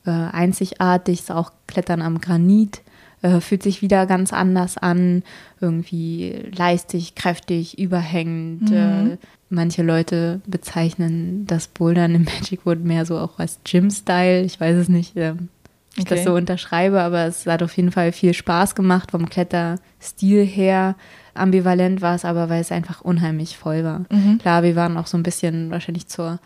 äh, 0.05 0.11
einzigartig, 0.11 1.31
auch 1.31 1.53
Klettern 1.67 2.03
am 2.03 2.21
Granit. 2.21 2.83
Äh, 3.23 3.41
fühlt 3.41 3.63
sich 3.63 3.83
wieder 3.83 4.07
ganz 4.07 4.33
anders 4.33 4.79
an, 4.79 5.23
irgendwie 5.61 6.35
leistig, 6.57 7.15
kräftig, 7.15 7.79
überhängend, 7.79 8.71
mhm. 8.71 8.77
äh, 9.13 9.17
Manche 9.53 9.83
Leute 9.83 10.41
bezeichnen 10.47 11.45
das 11.45 11.67
Bouldern 11.67 12.15
im 12.15 12.25
Magic 12.41 12.65
Wood 12.65 12.85
mehr 12.85 13.05
so 13.05 13.19
auch 13.19 13.41
als 13.41 13.59
Gym-Style. 13.65 14.43
Ich 14.43 14.61
weiß 14.61 14.77
es 14.77 14.89
nicht. 14.89 15.17
Ähm, 15.17 15.49
ich 15.97 16.05
okay. 16.05 16.15
das 16.15 16.25
so 16.25 16.35
unterschreibe, 16.35 17.01
aber 17.01 17.27
es 17.27 17.47
hat 17.47 17.65
auf 17.65 17.77
jeden 17.77 17.91
Fall 17.91 18.13
viel 18.13 18.33
Spaß 18.33 18.77
gemacht 18.77 19.11
vom 19.11 19.29
Kletterstil 19.29 20.47
her. 20.47 20.95
Ambivalent 21.35 22.01
war 22.01 22.15
es 22.15 22.25
aber, 22.25 22.49
weil 22.49 22.61
es 22.61 22.71
einfach 22.71 23.01
unheimlich 23.01 23.59
voll 23.59 23.83
war. 23.83 24.05
Mhm. 24.09 24.39
Klar, 24.39 24.63
wir 24.63 24.77
waren 24.77 24.97
auch 24.97 25.09
so 25.09 25.19
ein 25.19 25.25
bisschen 25.25 25.71
wahrscheinlich 25.71 26.07
zur 26.07 26.39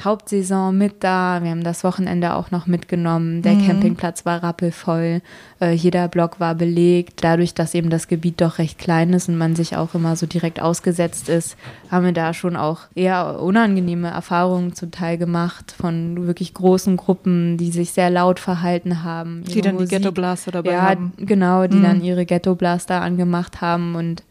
Hauptsaison 0.00 0.76
mit 0.76 1.04
da. 1.04 1.40
Wir 1.42 1.50
haben 1.50 1.62
das 1.62 1.84
Wochenende 1.84 2.34
auch 2.34 2.50
noch 2.50 2.66
mitgenommen. 2.66 3.42
Der 3.42 3.54
mhm. 3.54 3.66
Campingplatz 3.66 4.24
war 4.24 4.42
rappelvoll. 4.42 5.20
Äh, 5.60 5.72
jeder 5.72 6.08
Block 6.08 6.40
war 6.40 6.54
belegt. 6.54 7.22
Dadurch, 7.22 7.54
dass 7.54 7.74
eben 7.74 7.90
das 7.90 8.08
Gebiet 8.08 8.40
doch 8.40 8.58
recht 8.58 8.78
klein 8.78 9.12
ist 9.12 9.28
und 9.28 9.36
man 9.36 9.54
sich 9.54 9.76
auch 9.76 9.94
immer 9.94 10.16
so 10.16 10.26
direkt 10.26 10.60
ausgesetzt 10.60 11.28
ist, 11.28 11.56
haben 11.90 12.06
wir 12.06 12.12
da 12.12 12.34
schon 12.34 12.56
auch 12.56 12.80
eher 12.94 13.40
unangenehme 13.40 14.08
Erfahrungen 14.08 14.74
zum 14.74 14.90
Teil 14.90 15.18
gemacht 15.18 15.72
von 15.76 16.26
wirklich 16.26 16.54
großen 16.54 16.96
Gruppen, 16.96 17.56
die 17.58 17.70
sich 17.70 17.92
sehr 17.92 18.10
laut 18.10 18.40
verhalten 18.40 19.04
haben. 19.04 19.44
Die 19.44 19.60
dann 19.60 19.74
Musik, 19.74 19.90
die 19.90 19.96
Ghetto 19.96 20.12
Blaster 20.12 20.50
dabei 20.50 20.72
ja, 20.72 20.82
haben. 20.82 21.12
Genau, 21.18 21.66
die 21.66 21.76
mhm. 21.76 21.82
dann 21.82 22.02
ihre 22.02 22.26
Ghetto 22.26 22.54
Blaster 22.54 23.02
angemacht 23.02 23.60
haben 23.60 23.94
und 23.94 24.24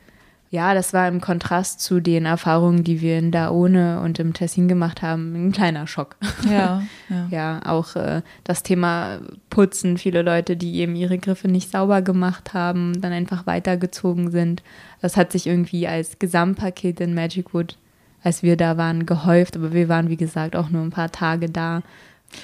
ja, 0.52 0.74
das 0.74 0.92
war 0.92 1.08
im 1.08 1.22
Kontrast 1.22 1.80
zu 1.80 2.02
den 2.02 2.26
Erfahrungen, 2.26 2.84
die 2.84 3.00
wir 3.00 3.18
in 3.18 3.32
Daone 3.32 4.02
und 4.02 4.20
im 4.20 4.34
Tessin 4.34 4.68
gemacht 4.68 5.02
haben, 5.02 5.48
ein 5.48 5.54
kleiner 5.54 5.88
Schock. 5.88 6.18
Ja, 6.44 6.84
ja. 7.10 7.28
ja 7.32 7.62
auch 7.66 7.96
äh, 7.96 8.22
das 8.44 8.62
Thema 8.62 9.20
Putzen, 9.50 9.98
viele 9.98 10.24
Leute, 10.24 10.58
die 10.58 10.76
eben 10.80 10.94
ihre 10.98 11.18
Griffe 11.20 11.48
nicht 11.48 11.72
sauber 11.72 12.02
gemacht 12.02 12.54
haben, 12.54 13.00
dann 13.00 13.14
einfach 13.14 13.48
weitergezogen 13.48 14.30
sind. 14.30 14.62
Das 15.00 15.16
hat 15.16 15.32
sich 15.32 15.48
irgendwie 15.48 15.88
als 15.88 16.20
Gesamtpaket 16.20 17.00
in 17.00 17.14
Magic 17.14 17.54
Wood, 17.54 17.78
als 18.22 18.44
wir 18.44 18.58
da 18.58 18.76
waren, 18.76 19.06
gehäuft, 19.06 19.56
aber 19.56 19.72
wir 19.72 19.88
waren, 19.88 20.10
wie 20.10 20.18
gesagt, 20.18 20.58
auch 20.58 20.70
nur 20.70 20.84
ein 20.84 20.92
paar 20.92 21.14
Tage 21.14 21.50
da. 21.50 21.82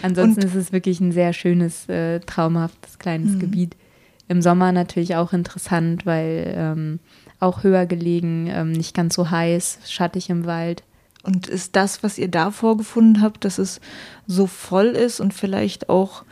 Ansonsten 0.01 0.43
und, 0.43 0.47
ist 0.47 0.55
es 0.55 0.71
wirklich 0.71 1.01
ein 1.01 1.11
sehr 1.11 1.33
schönes, 1.33 1.89
äh, 1.89 2.21
traumhaftes 2.21 2.99
kleines 2.99 3.33
mhm. 3.33 3.39
Gebiet. 3.39 3.75
Im 4.29 4.41
Sommer 4.41 4.71
natürlich 4.71 5.17
auch 5.17 5.33
interessant, 5.33 6.05
weil 6.05 6.53
ähm, 6.55 6.99
auch 7.39 7.63
höher 7.63 7.85
gelegen, 7.85 8.47
ähm, 8.47 8.71
nicht 8.71 8.95
ganz 8.95 9.15
so 9.15 9.29
heiß, 9.29 9.79
schattig 9.85 10.29
im 10.29 10.45
Wald. 10.45 10.83
Und 11.23 11.47
ist 11.47 11.75
das, 11.75 12.03
was 12.03 12.17
ihr 12.17 12.29
da 12.29 12.51
vorgefunden 12.51 13.21
habt, 13.21 13.43
dass 13.43 13.57
es 13.57 13.81
so 14.27 14.47
voll 14.47 14.87
ist 14.87 15.19
und 15.19 15.33
vielleicht 15.33 15.89
auch 15.89 16.23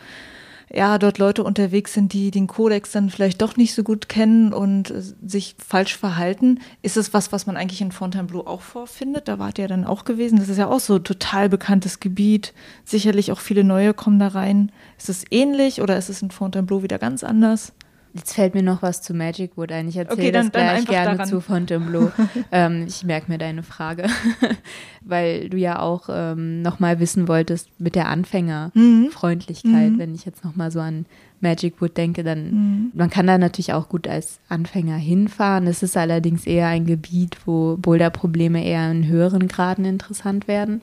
ja, 0.74 0.98
dort 0.98 1.20
Leute 1.20 1.44
unterwegs 1.44 1.94
sind, 1.94 2.12
die 2.14 2.32
den 2.32 2.48
Kodex 2.48 2.92
dann 2.92 3.10
vielleicht 3.10 3.42
doch 3.42 3.56
nicht 3.56 3.74
so 3.74 3.84
gut 3.84 4.10
kennen 4.10 4.52
und 4.52 4.94
sich 5.26 5.56
falsch 5.66 5.96
verhalten. 5.96 6.60
Ist 6.82 6.98
es 6.98 7.14
was, 7.14 7.32
was 7.32 7.46
man 7.46 7.56
eigentlich 7.56 7.82
in 7.82 7.92
Fontainebleau 7.92 8.46
auch 8.46 8.62
vorfindet? 8.62 9.28
Da 9.28 9.38
wart 9.38 9.60
ihr 9.60 9.68
dann 9.68 9.86
auch 9.86 10.06
gewesen. 10.06 10.40
Das 10.40 10.50
ist 10.50 10.58
ja 10.58 10.68
auch 10.68 10.80
so 10.80 11.00
total 11.00 11.50
bekanntes 11.50 12.00
Gebiet. 12.00 12.54
Sicherlich 12.84 13.32
auch 13.32 13.40
viele 13.40 13.64
neue 13.64 13.94
kommen 13.94 14.20
da 14.20 14.30
rein. 14.30 14.72
Ist 14.98 15.10
es 15.10 15.24
ähnlich 15.30 15.82
oder 15.82 15.98
ist 15.98 16.10
es 16.10 16.22
in 16.22 16.32
Fontainebleau 16.32 16.84
wieder 16.84 16.98
ganz 16.98 17.24
anders? 17.24 17.72
Jetzt 18.16 18.34
fällt 18.34 18.56
mir 18.56 18.64
noch 18.64 18.82
was 18.82 19.02
zu 19.02 19.14
Magic 19.14 19.58
Wood 19.58 19.74
ein. 19.74 19.90
Ich 19.90 19.98
erzähle 19.98 20.22
okay, 20.22 20.32
das 20.32 20.50
gleich 20.50 20.86
gerne 20.86 21.18
daran. 21.18 21.28
zu 21.28 21.42
Fontainebleau. 21.42 22.14
ähm, 22.54 22.86
ich 22.88 23.04
merke 23.04 23.30
mir 23.30 23.38
deine 23.38 23.62
Frage, 23.62 24.06
weil 25.02 25.50
du 25.50 25.58
ja 25.58 25.80
auch 25.80 26.08
ähm, 26.10 26.62
noch 26.62 26.80
mal 26.80 27.02
wissen 27.02 27.28
wolltest 27.28 27.68
mit 27.78 27.94
der 27.96 28.08
Anfängerfreundlichkeit. 28.08 29.92
Mhm. 29.92 30.00
Wenn 30.00 30.16
ich 30.16 30.24
jetzt 30.24 30.46
noch 30.46 30.56
mal 30.56 30.72
so 30.72 30.80
an 30.80 31.06
Magic 31.42 31.82
Wood 31.82 31.98
denke, 31.98 32.24
dann 32.24 32.52
mhm. 32.52 32.92
man 32.94 33.10
kann 33.10 33.28
da 33.28 33.38
natürlich 33.38 33.74
auch 33.74 33.90
gut 33.90 34.08
als 34.08 34.40
Anfänger 34.48 34.96
hinfahren. 34.96 35.68
Es 35.68 35.84
ist 35.84 35.98
allerdings 35.98 36.48
eher 36.48 36.68
ein 36.68 36.86
Gebiet, 36.86 37.36
wo 37.46 37.76
Boulder-Probleme 37.76 38.64
eher 38.64 38.90
in 38.92 39.08
höheren 39.08 39.50
Graden 39.50 39.84
interessant 39.84 40.48
werden, 40.48 40.82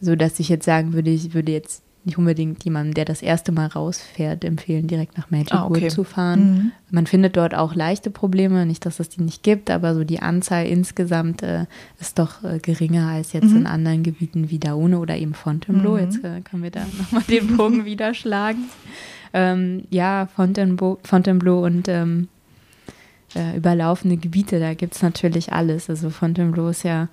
so 0.00 0.16
dass 0.16 0.40
ich 0.40 0.48
jetzt 0.48 0.64
sagen 0.64 0.94
würde, 0.94 1.10
ich 1.10 1.34
würde 1.34 1.52
jetzt 1.52 1.82
nicht 2.04 2.18
unbedingt 2.18 2.64
jemandem, 2.64 2.94
der 2.94 3.04
das 3.04 3.22
erste 3.22 3.52
Mal 3.52 3.66
rausfährt, 3.66 4.44
empfehlen, 4.44 4.88
direkt 4.88 5.16
nach 5.16 5.30
Magic 5.30 5.54
ah, 5.54 5.66
okay. 5.66 5.82
Wood 5.82 5.90
zu 5.90 6.04
fahren. 6.04 6.40
Mhm. 6.40 6.72
Man 6.90 7.06
findet 7.06 7.36
dort 7.36 7.54
auch 7.54 7.74
leichte 7.74 8.10
Probleme, 8.10 8.66
nicht, 8.66 8.84
dass 8.84 8.98
es 8.98 9.08
die 9.08 9.22
nicht 9.22 9.42
gibt, 9.42 9.70
aber 9.70 9.94
so 9.94 10.02
die 10.04 10.20
Anzahl 10.20 10.66
insgesamt 10.66 11.42
äh, 11.42 11.66
ist 12.00 12.18
doch 12.18 12.42
äh, 12.42 12.58
geringer 12.58 13.08
als 13.08 13.32
jetzt 13.32 13.50
mhm. 13.50 13.58
in 13.58 13.66
anderen 13.66 14.02
Gebieten 14.02 14.50
wie 14.50 14.58
Daune 14.58 14.98
oder 14.98 15.16
eben 15.16 15.34
Fontainebleau. 15.34 15.92
Mhm. 15.92 15.98
Jetzt 15.98 16.24
äh, 16.24 16.40
können 16.40 16.62
wir 16.62 16.70
da 16.70 16.84
nochmal 16.98 17.22
den 17.22 17.56
Bogen 17.56 17.84
wieder 17.84 18.14
schlagen. 18.14 18.64
Ähm, 19.32 19.84
ja, 19.90 20.28
Fontainebleau, 20.34 20.98
Fontainebleau 21.04 21.64
und 21.64 21.88
ähm, 21.88 22.28
äh, 23.34 23.56
überlaufende 23.56 24.16
Gebiete, 24.16 24.60
da 24.60 24.74
gibt 24.74 24.94
es 24.94 25.02
natürlich 25.02 25.52
alles. 25.52 25.88
Also 25.88 26.10
Fontainebleau 26.10 26.68
ist 26.68 26.82
ja 26.82 27.08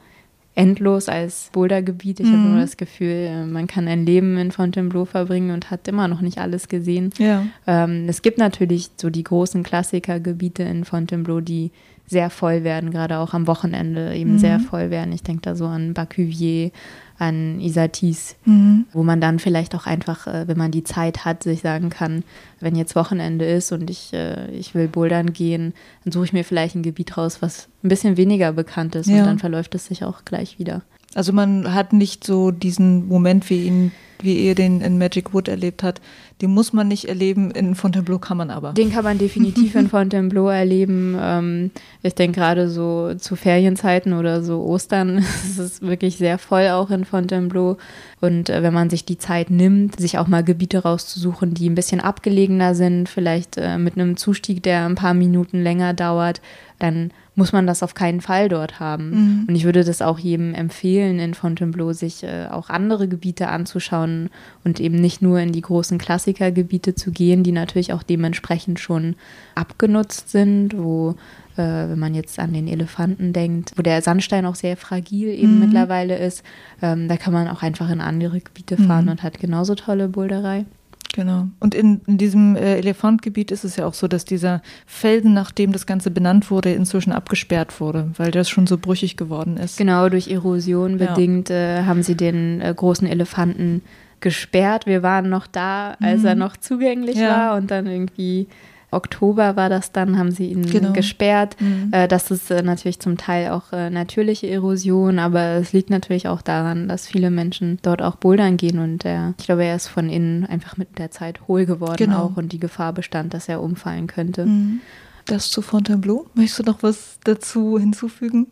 endlos 0.60 1.08
als 1.08 1.50
Bouldergebiet. 1.54 2.20
Ich 2.20 2.28
mhm. 2.28 2.34
habe 2.34 2.50
nur 2.50 2.60
das 2.60 2.76
Gefühl, 2.76 3.46
man 3.46 3.66
kann 3.66 3.88
ein 3.88 4.06
Leben 4.06 4.38
in 4.38 4.52
Fontainebleau 4.52 5.06
verbringen 5.06 5.52
und 5.52 5.72
hat 5.72 5.88
immer 5.88 6.10
noch 6.10 6.20
nicht 6.20 6.38
alles 6.38 6.68
gesehen. 6.68 7.12
Ja. 7.18 7.46
Ähm, 7.66 8.08
es 8.10 8.22
gibt 8.22 8.38
natürlich 8.38 8.92
so 8.98 9.10
die 9.10 9.24
großen 9.24 9.64
Klassikergebiete 9.64 10.64
in 10.64 10.84
Fontainebleau, 10.84 11.40
die 11.40 11.72
sehr 12.08 12.30
voll 12.30 12.64
werden, 12.64 12.92
gerade 12.92 13.20
auch 13.20 13.34
am 13.34 13.48
Wochenende 13.48 14.14
eben 14.16 14.34
mhm. 14.34 14.40
sehr 14.40 14.60
voll 14.60 14.90
werden. 14.90 15.14
Ich 15.14 15.24
denke 15.24 15.44
da 15.44 15.56
so 15.56 15.66
an 15.66 15.94
Bacuvier, 15.94 16.72
an 17.20 17.60
Isatis, 17.60 18.36
mhm. 18.46 18.86
wo 18.94 19.04
man 19.04 19.20
dann 19.22 19.40
vielleicht 19.40 19.76
auch 19.76 19.86
einfach, 19.86 20.26
äh, 20.26 20.48
wenn 20.48 20.58
man 20.58 20.72
die 20.72 20.84
Zeit 20.84 21.26
hat, 21.26 21.44
sich 21.44 21.62
sagen 21.62 21.90
kann, 21.90 22.24
wenn 22.62 22.76
jetzt 22.76 22.96
Wochenende 22.96 23.46
ist 23.46 23.72
und 23.72 23.90
ich, 23.90 24.14
äh, 24.14 24.50
ich 24.52 24.74
will 24.74 24.88
bouldern 24.88 25.34
gehen, 25.34 25.74
dann 26.04 26.14
suche 26.14 26.26
ich 26.26 26.34
mir 26.34 26.46
vielleicht 26.46 26.76
ein 26.76 26.84
Gebiet 26.84 27.18
raus, 27.18 27.42
was 27.42 27.68
ein 27.84 27.90
bisschen 27.90 28.18
weniger 28.18 28.54
bekannt 28.54 28.96
ist 28.96 29.08
ja. 29.08 29.20
und 29.20 29.26
dann 29.26 29.40
verläuft 29.40 29.76
es 29.76 29.86
sich 29.86 30.04
auch 30.04 30.24
gleich 30.24 30.60
wieder. 30.60 30.82
Also 31.14 31.34
man 31.34 31.74
hat 31.74 31.92
nicht 31.92 32.24
so 32.24 32.52
diesen 32.52 33.08
Moment, 33.08 33.50
wie 33.50 33.66
ihn, 33.66 33.92
wie 34.22 34.46
ihr 34.46 34.56
den 34.56 34.82
in 34.82 34.98
Magic 34.98 35.34
Wood 35.34 35.48
erlebt 35.48 35.84
hat. 35.84 36.02
Den 36.42 36.52
muss 36.52 36.72
man 36.72 36.88
nicht 36.88 37.06
erleben, 37.06 37.52
in 37.52 37.76
Fontainebleau 37.76 38.18
kann 38.18 38.38
man 38.38 38.50
aber. 38.50 38.72
Den 38.72 38.92
kann 38.92 39.04
man 39.04 39.18
definitiv 39.18 39.76
in 39.76 39.88
Fontainebleau 39.90 40.48
erleben. 40.48 41.18
Ähm, 41.20 41.72
ich 42.02 42.16
denke 42.16 42.40
gerade 42.40 42.70
so 42.70 43.14
zu 43.16 43.36
Ferienzeiten 43.36 44.14
oder 44.14 44.42
so 44.42 44.62
Ostern 44.62 45.18
ist 45.44 45.60
es 45.60 45.82
wirklich 45.82 46.18
sehr 46.18 46.38
voll 46.38 46.70
auch 46.70 46.92
in 46.92 47.04
Fontainebleau. 47.04 47.78
Und 48.22 48.50
äh, 48.50 48.64
wenn 48.64 48.74
man 48.74 48.90
sich 48.90 49.04
die 49.04 49.18
Zeit 49.18 49.50
nimmt, 49.50 50.00
sich 50.00 50.18
auch 50.18 50.28
mal 50.28 50.44
Gebiete 50.44 50.84
rauszusuchen, 50.84 51.54
die 51.54 51.70
ein 51.70 51.76
bisschen 51.76 52.00
abgelegener 52.00 52.74
sind, 52.74 53.10
vielleicht 53.10 53.58
äh, 53.58 53.78
mit 53.78 53.96
einem 53.96 54.16
Zustieg, 54.16 54.64
der 54.64 54.86
ein 54.86 54.96
paar 54.96 55.14
Minuten 55.14 55.62
länger 55.62 55.94
dauert, 55.94 56.42
dann 56.80 57.12
muss 57.40 57.54
man 57.54 57.66
das 57.66 57.82
auf 57.82 57.96
keinen 57.96 58.20
Fall 58.22 58.50
dort 58.50 58.80
haben. 58.80 59.10
Mhm. 59.10 59.46
Und 59.48 59.56
ich 59.56 59.64
würde 59.64 59.84
das 59.84 60.02
auch 60.02 60.20
jedem 60.20 60.54
empfehlen, 60.54 61.20
in 61.20 61.34
Fontainebleau 61.34 61.94
sich 61.94 62.24
äh, 62.24 62.48
auch 62.52 62.70
andere 62.70 63.08
Gebiete 63.08 63.48
anzuschauen 63.48 64.30
und 64.64 64.80
eben 64.80 64.98
nicht 64.98 65.22
nur 65.22 65.40
in 65.40 65.54
die 65.54 65.62
großen 65.62 65.98
Klassikergebiete 65.98 66.94
zu 66.94 67.12
gehen, 67.12 67.42
die 67.42 67.54
natürlich 67.54 67.94
auch 67.94 68.04
dementsprechend 68.04 68.80
schon 68.80 69.16
abgenutzt 69.56 70.30
sind, 70.30 70.78
wo 70.78 71.16
äh, 71.56 71.90
wenn 71.90 72.00
man 72.00 72.14
jetzt 72.14 72.38
an 72.40 72.54
den 72.54 72.68
Elefanten 72.68 73.32
denkt, 73.32 73.72
wo 73.78 73.82
der 73.82 74.02
Sandstein 74.02 74.46
auch 74.46 74.56
sehr 74.56 74.76
fragil 74.76 75.30
eben 75.30 75.56
mhm. 75.56 75.60
mittlerweile 75.62 76.18
ist, 76.18 76.44
ähm, 76.82 77.08
da 77.08 77.16
kann 77.16 77.34
man 77.34 77.48
auch 77.48 77.64
einfach 77.64 77.90
in 77.90 78.02
andere 78.02 78.42
Gebiete 78.42 78.78
fahren 78.78 79.06
mhm. 79.06 79.12
und 79.12 79.24
hat 79.24 79.40
genauso 79.40 79.76
tolle 79.76 80.10
Boulderei. 80.10 80.66
Genau. 81.14 81.48
Und 81.60 81.74
in, 81.74 82.02
in 82.06 82.18
diesem 82.18 82.56
äh, 82.56 82.78
Elefantgebiet 82.78 83.52
ist 83.52 83.64
es 83.64 83.76
ja 83.76 83.86
auch 83.86 83.94
so, 83.94 84.08
dass 84.08 84.26
dieser 84.26 84.62
Felsen, 84.86 85.34
nachdem 85.34 85.72
das 85.72 85.86
Ganze 85.86 86.12
benannt 86.12 86.52
wurde, 86.52 86.72
inzwischen 86.72 87.12
abgesperrt 87.12 87.82
wurde, 87.82 88.12
weil 88.18 88.32
das 88.32 88.50
schon 88.50 88.68
so 88.68 88.78
brüchig 88.78 89.18
geworden 89.18 89.58
ist. 89.58 89.78
Genau, 89.78 90.10
durch 90.10 90.28
Erosion 90.28 91.00
ja. 91.00 91.08
bedingt 91.08 91.50
äh, 91.50 91.84
haben 91.84 92.04
sie 92.04 92.16
den 92.16 92.62
äh, 92.62 92.74
großen 92.76 93.08
Elefanten 93.08 93.82
gesperrt. 94.20 94.86
Wir 94.86 95.02
waren 95.02 95.30
noch 95.30 95.48
da, 95.48 95.96
als 96.00 96.22
mhm. 96.22 96.28
er 96.28 96.36
noch 96.36 96.58
zugänglich 96.58 97.18
ja. 97.18 97.30
war 97.30 97.58
und 97.58 97.72
dann 97.72 97.88
irgendwie 97.88 98.48
Oktober 98.92 99.56
war 99.56 99.70
das 99.70 99.92
dann, 99.92 100.18
haben 100.18 100.32
sie 100.32 100.48
ihn 100.48 100.66
genau. 100.66 100.94
gesperrt. 100.94 101.56
Mhm. 101.60 101.90
Äh, 101.92 102.08
das 102.08 102.32
ist 102.32 102.50
äh, 102.50 102.62
natürlich 102.64 103.00
zum 103.00 103.18
Teil 103.18 103.52
auch 103.52 103.72
äh, 103.72 103.90
natürliche 103.90 104.50
Erosion, 104.50 105.20
aber 105.20 105.56
es 105.56 105.74
liegt 105.74 105.90
natürlich 105.90 106.28
auch 106.28 106.42
daran, 106.42 106.88
dass 106.88 107.08
viele 107.08 107.30
Menschen 107.30 107.80
dort 107.82 108.02
auch 108.02 108.16
bouldern 108.16 108.58
gehen 108.58 108.80
und 108.80 109.06
äh, 109.06 109.30
ich 109.38 109.46
glaube, 109.46 109.66
er 109.66 109.76
ist 109.76 109.88
von 109.88 110.10
innen 110.10 110.46
einfach 110.46 110.78
mit 110.78 110.98
der 110.98 111.12
Zeit 111.12 111.48
hohl 111.48 111.66
geworden 111.66 111.98
genau. 111.98 112.24
auch 112.24 112.38
und 112.38 112.52
die 112.52 112.60
Gefahr 112.60 112.94
bestand, 112.94 113.34
dass 113.34 113.48
er 113.48 113.62
umfallen 113.62 114.08
könnte. 114.08 114.46
Mhm. 114.46 114.82
Das 115.26 115.52
zu 115.52 115.62
Fontainebleau. 115.62 116.26
Möchtest 116.34 116.60
du 116.60 116.64
noch 116.64 116.82
was 116.82 117.20
dazu 117.24 117.78
hinzufügen? 117.78 118.48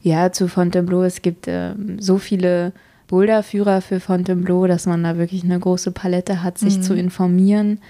Ja, 0.00 0.32
zu 0.32 0.48
Fontainebleau. 0.48 1.02
Es 1.02 1.20
gibt 1.20 1.46
ähm, 1.48 2.00
so 2.00 2.18
viele 2.18 2.72
Boulderführer 3.08 3.80
für 3.80 4.00
Fontainebleau, 4.00 4.66
dass 4.66 4.86
man 4.86 5.02
da 5.02 5.18
wirklich 5.18 5.44
eine 5.44 5.58
große 5.58 5.90
Palette 5.90 6.42
hat, 6.42 6.58
sich 6.58 6.78
mhm. 6.78 6.82
zu 6.82 6.94
informieren. 6.94 7.80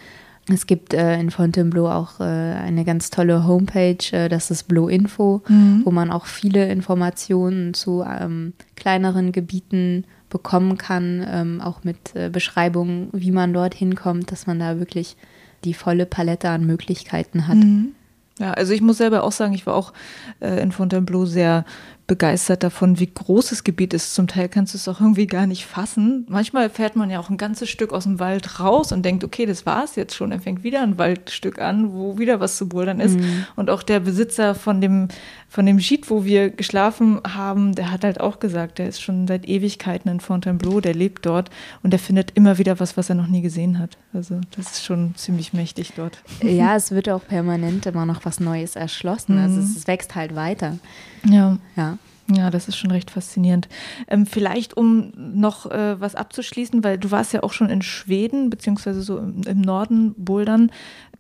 Es 0.49 0.67
gibt 0.67 0.95
äh, 0.95 1.19
in 1.21 1.31
Fontainebleau 1.31 1.89
auch 1.89 2.21
äh, 2.21 2.25
eine 2.25 2.85
ganz 2.85 3.11
tolle 3.11 3.47
Homepage, 3.47 3.99
äh, 4.13 4.29
das 4.29 4.51
ist 4.51 4.65
Blue 4.65 4.91
Info, 4.91 5.43
mhm. 5.49 5.83
wo 5.85 5.91
man 5.91 6.11
auch 6.11 6.27
viele 6.27 6.71
Informationen 6.71 7.75
zu 7.75 8.03
ähm, 8.03 8.55
kleineren 8.77 9.33
Gebieten 9.33 10.05
bekommen 10.31 10.79
kann, 10.79 11.27
ähm, 11.31 11.61
auch 11.61 11.85
mit 11.85 12.15
äh, 12.15 12.29
Beschreibungen, 12.31 13.09
wie 13.13 13.31
man 13.31 13.53
dorthin 13.53 13.95
kommt, 13.95 14.33
dass 14.33 14.47
man 14.47 14.59
da 14.59 14.79
wirklich 14.79 15.17
die 15.65 15.75
volle 15.75 16.07
Palette 16.07 16.51
an 16.51 16.67
Möglichkeiten 16.67 17.49
hat. 17.49 17.57
Mhm. 17.57 17.93
Ja, 18.39 18.53
also 18.53 18.73
ich 18.73 18.81
muss 18.81 18.99
selber 18.99 19.25
auch 19.25 19.33
sagen, 19.33 19.53
ich 19.55 19.67
war 19.67 19.75
auch 19.75 19.93
äh, 20.41 20.63
in 20.63 20.71
Fontainebleau 20.71 21.25
sehr 21.27 21.65
begeistert 22.09 22.63
davon, 22.65 22.99
wie 22.99 23.13
groß 23.13 23.51
das 23.51 23.65
Gebiet 23.65 23.93
ist. 23.95 24.15
Zum 24.15 24.27
Teil 24.27 24.49
kannst 24.49 24.73
du 24.73 24.79
es 24.79 24.89
auch 24.89 25.01
irgendwie 25.01 25.27
gar 25.27 25.47
nicht 25.47 25.67
fassen. 25.67 26.27
Manchmal 26.29 26.71
fährt 26.71 26.97
man 26.97 27.11
ja 27.11 27.21
auch 27.21 27.29
ein 27.29 27.37
ganzes 27.37 27.69
Stück 27.69 27.93
aus 27.93 28.05
dem 28.05 28.19
Wald 28.19 28.59
raus 28.59 28.93
und 28.93 29.05
denkt, 29.05 29.25
okay, 29.25 29.45
das 29.45 29.67
war 29.67 29.85
es 29.85 29.95
jetzt 29.95 30.17
schon. 30.17 30.33
Er 30.33 30.41
fängt 30.41 30.65
wieder 30.65 30.83
ein 30.83 30.97
Waldstück 30.97 31.61
an, 31.61 31.93
wo 31.93 32.19
wieder 32.19 32.41
was 32.41 32.57
zu 32.57 32.67
bouldern 32.67 32.99
ist. 32.99 33.21
Mhm. 33.21 33.45
Und 33.57 33.69
auch 33.69 33.83
der 33.83 34.01
Besitzer 34.01 34.55
von 34.55 34.81
dem, 34.81 35.09
von 35.49 35.65
dem 35.65 35.79
Jeet, 35.79 36.11
wo 36.11 36.25
wir 36.25 36.51
geschlafen 36.51 37.21
haben, 37.27 37.75
der 37.75 37.91
hat 37.91 38.05
halt 38.05 38.21
auch 38.21 38.39
gesagt, 38.39 38.79
der 38.79 38.89
ist 38.89 39.01
schon 39.01 39.27
seit 39.27 39.49
Ewigkeiten 39.49 40.11
in 40.11 40.21
Fontainebleau, 40.21 40.81
der 40.81 40.95
lebt 40.95 41.25
dort 41.25 41.51
und 41.83 41.91
der 41.91 41.99
findet 41.99 42.33
immer 42.33 42.59
wieder 42.59 42.79
was, 42.81 42.97
was 42.99 43.09
er 43.09 43.15
noch 43.15 43.29
nie 43.29 43.41
gesehen 43.41 43.79
hat. 43.79 43.97
Also 44.13 44.41
das 44.57 44.73
ist 44.73 44.85
schon 44.85 45.15
ziemlich 45.17 45.55
mächtig 45.55 45.93
dort. 45.97 46.23
Ja, 46.43 46.77
es 46.77 46.91
wird 46.91 47.09
auch 47.09 47.27
permanent 47.27 47.87
immer 47.87 48.05
noch 48.05 48.25
was 48.25 48.41
Neues 48.41 48.77
erschlossen. 48.77 49.39
Also 49.39 49.55
mhm. 49.55 49.59
Also 49.59 49.71
es, 49.71 49.77
es 49.77 49.87
wächst 49.87 50.15
halt 50.15 50.35
weiter. 50.35 50.79
Ja. 51.25 51.57
Ja. 51.77 51.99
Ja, 52.31 52.51
das 52.51 52.69
ist 52.69 52.77
schon 52.77 52.91
recht 52.91 53.11
faszinierend. 53.11 53.69
Ähm, 54.07 54.27
vielleicht, 54.27 54.77
um 54.77 55.13
noch 55.17 55.71
äh, 55.71 55.99
was 55.99 56.15
abzuschließen, 56.15 56.85
weil 56.85 56.99
du 56.99 57.11
warst 57.11 57.33
ja 57.33 57.43
auch 57.43 57.53
schon 57.53 57.71
in 57.71 57.81
Schweden, 57.81 58.51
beziehungsweise 58.51 59.01
so 59.01 59.19
im, 59.19 59.43
im 59.47 59.61
Norden 59.63 60.15
Bouldern. 60.17 60.71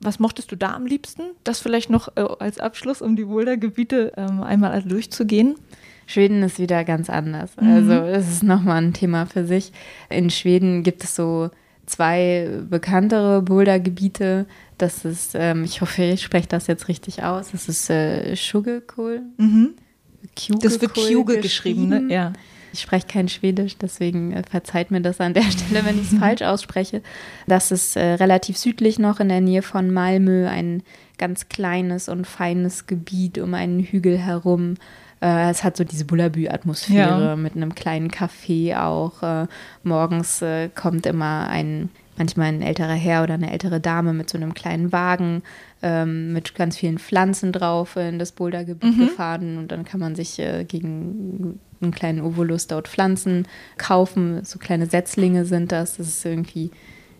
Was 0.00 0.18
mochtest 0.18 0.52
du 0.52 0.56
da 0.56 0.74
am 0.74 0.86
liebsten? 0.86 1.22
Das 1.44 1.60
vielleicht 1.60 1.88
noch 1.88 2.08
äh, 2.16 2.26
als 2.38 2.60
Abschluss, 2.60 3.00
um 3.00 3.16
die 3.16 3.24
Bouldergebiete 3.24 4.12
ähm, 4.16 4.42
einmal 4.42 4.82
durchzugehen. 4.82 5.54
Schweden 6.06 6.42
ist 6.42 6.58
wieder 6.58 6.84
ganz 6.84 7.08
anders. 7.10 7.52
Mhm. 7.58 7.68
Also 7.68 7.92
es 7.92 8.28
ist 8.28 8.42
nochmal 8.42 8.82
ein 8.82 8.92
Thema 8.92 9.26
für 9.26 9.46
sich. 9.46 9.72
In 10.10 10.30
Schweden 10.30 10.82
gibt 10.82 11.04
es 11.04 11.16
so 11.16 11.50
zwei 11.86 12.62
bekanntere 12.68 13.42
Bouldergebiete. 13.42 14.46
Das 14.76 15.04
ist, 15.04 15.34
ähm, 15.34 15.64
ich 15.64 15.80
hoffe, 15.80 16.02
ich 16.02 16.22
spreche 16.22 16.48
das 16.48 16.66
jetzt 16.66 16.88
richtig 16.88 17.22
aus. 17.22 17.50
Das 17.52 17.68
ist 17.68 17.88
äh, 17.90 18.34
Sugarkohl. 18.36 19.22
Mhm. 19.38 19.74
Das 20.60 20.80
wird 20.80 20.94
Kjuge 20.94 21.40
geschrieben, 21.40 21.88
ne? 21.88 22.06
Ja. 22.08 22.32
Ich 22.72 22.82
spreche 22.82 23.06
kein 23.06 23.28
Schwedisch, 23.28 23.76
deswegen 23.78 24.32
äh, 24.32 24.42
verzeiht 24.48 24.90
mir 24.90 25.00
das 25.00 25.20
an 25.20 25.34
der 25.34 25.42
Stelle, 25.50 25.84
wenn 25.84 26.00
ich 26.00 26.12
es 26.12 26.18
falsch 26.18 26.42
ausspreche. 26.42 27.02
Das 27.46 27.70
ist 27.70 27.96
äh, 27.96 28.14
relativ 28.14 28.56
südlich 28.56 28.98
noch 28.98 29.20
in 29.20 29.28
der 29.28 29.40
Nähe 29.40 29.62
von 29.62 29.90
Malmö, 29.92 30.46
ein 30.46 30.82
ganz 31.18 31.48
kleines 31.48 32.08
und 32.08 32.26
feines 32.26 32.86
Gebiet 32.86 33.38
um 33.38 33.54
einen 33.54 33.80
Hügel 33.80 34.18
herum. 34.18 34.74
Äh, 35.20 35.50
es 35.50 35.64
hat 35.64 35.76
so 35.76 35.84
diese 35.84 36.04
Bullabü-Atmosphäre 36.04 37.24
ja. 37.24 37.36
mit 37.36 37.56
einem 37.56 37.74
kleinen 37.74 38.10
Café 38.10 38.80
auch. 38.80 39.22
Äh, 39.22 39.46
morgens 39.82 40.42
äh, 40.42 40.68
kommt 40.68 41.06
immer 41.06 41.48
ein, 41.48 41.90
manchmal 42.16 42.48
ein 42.48 42.62
älterer 42.62 42.94
Herr 42.94 43.22
oder 43.22 43.34
eine 43.34 43.50
ältere 43.50 43.80
Dame 43.80 44.12
mit 44.12 44.30
so 44.30 44.38
einem 44.38 44.54
kleinen 44.54 44.92
Wagen 44.92 45.42
ähm, 45.82 46.32
mit 46.32 46.54
ganz 46.54 46.76
vielen 46.76 46.98
Pflanzen 46.98 47.52
drauf 47.52 47.96
in 47.96 48.18
das 48.18 48.32
Bouldergebiet 48.32 48.96
mhm. 48.96 49.06
gefahren 49.06 49.58
und 49.58 49.70
dann 49.70 49.84
kann 49.84 50.00
man 50.00 50.14
sich 50.14 50.38
äh, 50.38 50.64
gegen 50.64 51.60
einen 51.80 51.92
kleinen 51.92 52.20
Ovolus 52.20 52.66
dort 52.66 52.88
Pflanzen 52.88 53.46
kaufen. 53.76 54.44
So 54.44 54.58
kleine 54.58 54.86
Setzlinge 54.86 55.44
sind 55.44 55.70
das. 55.70 55.96
Das 55.96 56.08
ist 56.08 56.24
irgendwie 56.24 56.70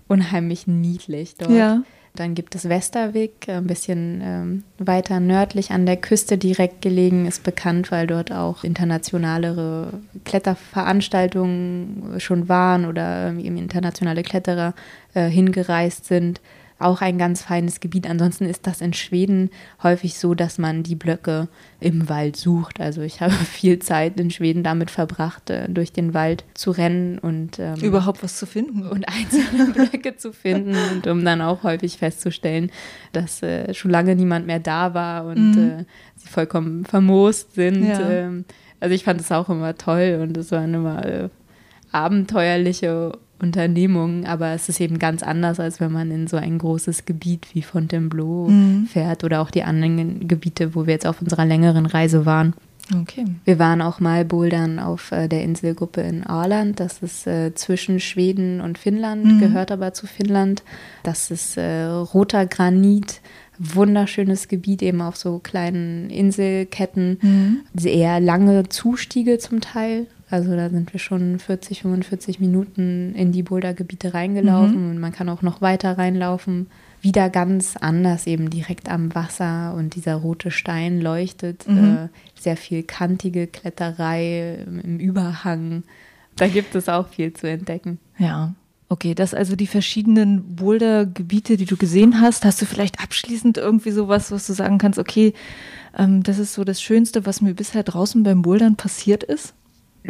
unheimlich 0.09 0.67
niedlich 0.67 1.37
dort. 1.37 1.53
Ja. 1.53 1.83
Dann 2.15 2.35
gibt 2.35 2.57
es 2.57 2.69
Westerweg, 2.69 3.49
ein 3.49 3.69
bisschen 3.69 4.21
ähm, 4.25 4.65
weiter 4.79 5.21
nördlich 5.21 5.71
an 5.71 5.87
der 5.87 5.97
Küste 5.97 6.37
direkt 6.37 6.83
gelegen, 6.83 7.27
ist 7.27 7.45
bekannt, 7.45 7.93
weil 7.93 8.09
dort 8.09 8.33
auch 8.33 8.65
internationalere 8.65 9.93
Kletterveranstaltungen 10.25 12.15
schon 12.19 12.49
waren 12.49 12.87
oder 12.87 13.29
ähm, 13.29 13.39
internationale 13.39 14.25
Kletterer 14.25 14.75
äh, 15.15 15.29
hingereist 15.29 16.07
sind 16.07 16.41
auch 16.79 17.01
ein 17.01 17.19
ganz 17.19 17.43
feines 17.43 17.81
Gebiet. 17.81 18.09
Ansonsten 18.09 18.45
ist 18.45 18.67
das 18.67 18.81
in 18.81 18.93
Schweden 18.93 19.51
häufig 19.83 20.19
so, 20.19 20.35
dass 20.35 20.59
man 20.59 20.83
die 20.83 20.95
Blöcke 20.95 21.49
im 21.81 22.09
Wald 22.09 22.37
sucht. 22.37 22.81
Also 22.81 23.03
ich 23.03 23.21
habe 23.21 23.33
viel 23.33 23.79
Zeit 23.81 24.19
in 24.21 24.31
Schweden 24.31 24.63
damit 24.63 24.91
verbracht, 24.91 25.51
äh, 25.51 25.69
durch 25.69 25.93
den 25.93 26.15
Wald 26.15 26.45
zu 26.55 26.71
rennen 26.71 27.19
und 27.19 27.59
ähm, 27.59 27.77
überhaupt 27.81 28.23
was 28.23 28.37
zu 28.37 28.47
finden 28.47 28.87
und 28.87 29.07
einzelne 29.09 29.73
Blöcke 29.73 30.17
zu 30.17 30.33
finden 30.33 30.77
und 30.93 31.07
um 31.07 31.25
dann 31.25 31.41
auch 31.41 31.65
häufig 31.65 31.99
festzustellen, 31.99 32.71
dass 33.13 33.43
äh, 33.43 33.75
schon 33.75 33.91
lange 33.91 34.15
niemand 34.15 34.47
mehr 34.47 34.61
da 34.61 34.95
war 34.95 35.27
und 35.27 35.53
mhm. 35.53 35.71
äh, 35.81 35.85
sie 36.17 36.29
vollkommen 36.29 36.85
vermoost 36.85 37.55
sind. 37.55 37.85
Ja. 37.85 38.09
Ähm, 38.09 38.45
also 38.81 38.95
ich 38.95 39.05
fand 39.05 39.21
es 39.21 39.33
auch 39.33 39.49
immer 39.49 39.77
toll 39.77 40.21
und 40.23 40.37
es 40.37 40.53
waren 40.53 40.73
immer 40.75 41.05
äh, 41.05 41.29
abenteuerliche 41.91 43.13
Unternehmungen, 43.41 44.27
aber 44.27 44.49
es 44.51 44.69
ist 44.69 44.81
eben 44.81 44.99
ganz 44.99 45.23
anders, 45.23 45.61
als 45.61 45.81
wenn 45.81 45.93
man 45.93 46.11
in 46.11 46.27
so 46.27 46.37
ein 46.37 46.59
großes 46.59 47.05
Gebiet 47.05 47.47
wie 47.53 47.63
Fontainebleau 47.63 48.49
mhm. 48.49 48.87
fährt 48.87 49.25
oder 49.25 49.41
auch 49.41 49.51
die 49.51 49.63
anderen 49.63 50.27
Gebiete, 50.27 50.75
wo 50.75 50.87
wir 50.87 50.95
jetzt 50.95 51.07
auf 51.07 51.23
unserer 51.23 51.47
längeren 51.47 51.87
Reise 51.87 52.27
waren. 52.27 52.55
Okay. 53.03 53.27
Wir 53.45 53.59
waren 53.59 53.83
auch 53.83 54.01
mal 54.01 54.25
bouldern 54.25 54.79
auf 54.79 55.13
äh, 55.13 55.29
der 55.29 55.43
Inselgruppe 55.43 56.01
in 56.01 56.25
Åland. 56.27 56.81
Das 56.81 57.03
ist 57.03 57.27
äh, 57.27 57.55
zwischen 57.55 58.01
Schweden 58.01 58.61
und 58.61 58.79
Finnland, 58.79 59.25
mhm. 59.25 59.41
gehört 59.41 59.71
aber 59.71 59.93
zu 59.93 60.07
Finnland. 60.07 60.63
Das 61.03 61.31
ist 61.31 61.59
äh, 61.59 61.85
roter 61.85 62.47
Granit, 62.47 63.21
wunderschönes 63.59 64.49
Gebiet, 64.49 64.83
eben 64.83 65.03
auf 65.03 65.17
so 65.17 65.39
kleinen 65.39 66.09
Inselketten. 66.11 67.19
Mhm. 67.21 67.61
Sehr 67.75 68.21
lange 68.21 68.69
Zustiege 68.69 69.39
zum 69.39 69.61
Teil, 69.61 70.07
also 70.31 70.55
da 70.55 70.69
sind 70.69 70.93
wir 70.93 71.01
schon 71.01 71.39
40, 71.39 71.83
45 71.83 72.41
Minuten 72.41 73.15
in 73.15 73.33
die 73.33 73.43
Bouldergebiete 73.43 74.15
reingelaufen 74.15 74.85
mhm. 74.85 74.91
und 74.91 74.99
man 74.99 75.13
kann 75.13 75.29
auch 75.29 75.43
noch 75.43 75.61
weiter 75.61 75.97
reinlaufen. 75.97 76.69
Wieder 77.01 77.31
ganz 77.31 77.77
anders, 77.77 78.27
eben 78.27 78.51
direkt 78.51 78.91
am 78.91 79.15
Wasser 79.15 79.75
und 79.75 79.95
dieser 79.95 80.17
rote 80.17 80.51
Stein 80.51 81.01
leuchtet. 81.01 81.67
Mhm. 81.69 81.79
Äh, 81.79 82.09
sehr 82.35 82.57
viel 82.57 82.83
kantige 82.83 83.47
Kletterei 83.47 84.65
im 84.67 84.99
Überhang. 84.99 85.85
Da 86.37 86.49
gibt 86.49 86.75
es 86.75 86.89
auch 86.89 87.09
viel 87.09 87.33
zu 87.33 87.49
entdecken. 87.49 87.99
Ja, 88.19 88.55
Okay, 88.91 89.15
das 89.15 89.35
also 89.35 89.55
die 89.55 89.67
verschiedenen 89.67 90.57
Bouldergebiete, 90.57 91.59
die 91.59 91.67
du 91.67 91.77
gesehen 91.77 92.23
hast. 92.23 92.47
Hast 92.47 92.63
du 92.63 92.65
vielleicht 92.65 93.03
abschließend 93.03 93.59
irgendwie 93.59 93.91
sowas, 93.91 94.33
was 94.33 94.47
du 94.47 94.55
sagen 94.55 94.79
kannst, 94.79 94.99
okay, 94.99 95.35
ähm, 95.97 96.23
das 96.23 96.39
ist 96.39 96.55
so 96.55 96.65
das 96.65 96.81
Schönste, 96.81 97.27
was 97.27 97.43
mir 97.43 97.53
bisher 97.53 97.83
draußen 97.83 98.23
beim 98.23 98.41
Bouldern 98.41 98.77
passiert 98.77 99.23
ist? 99.25 99.53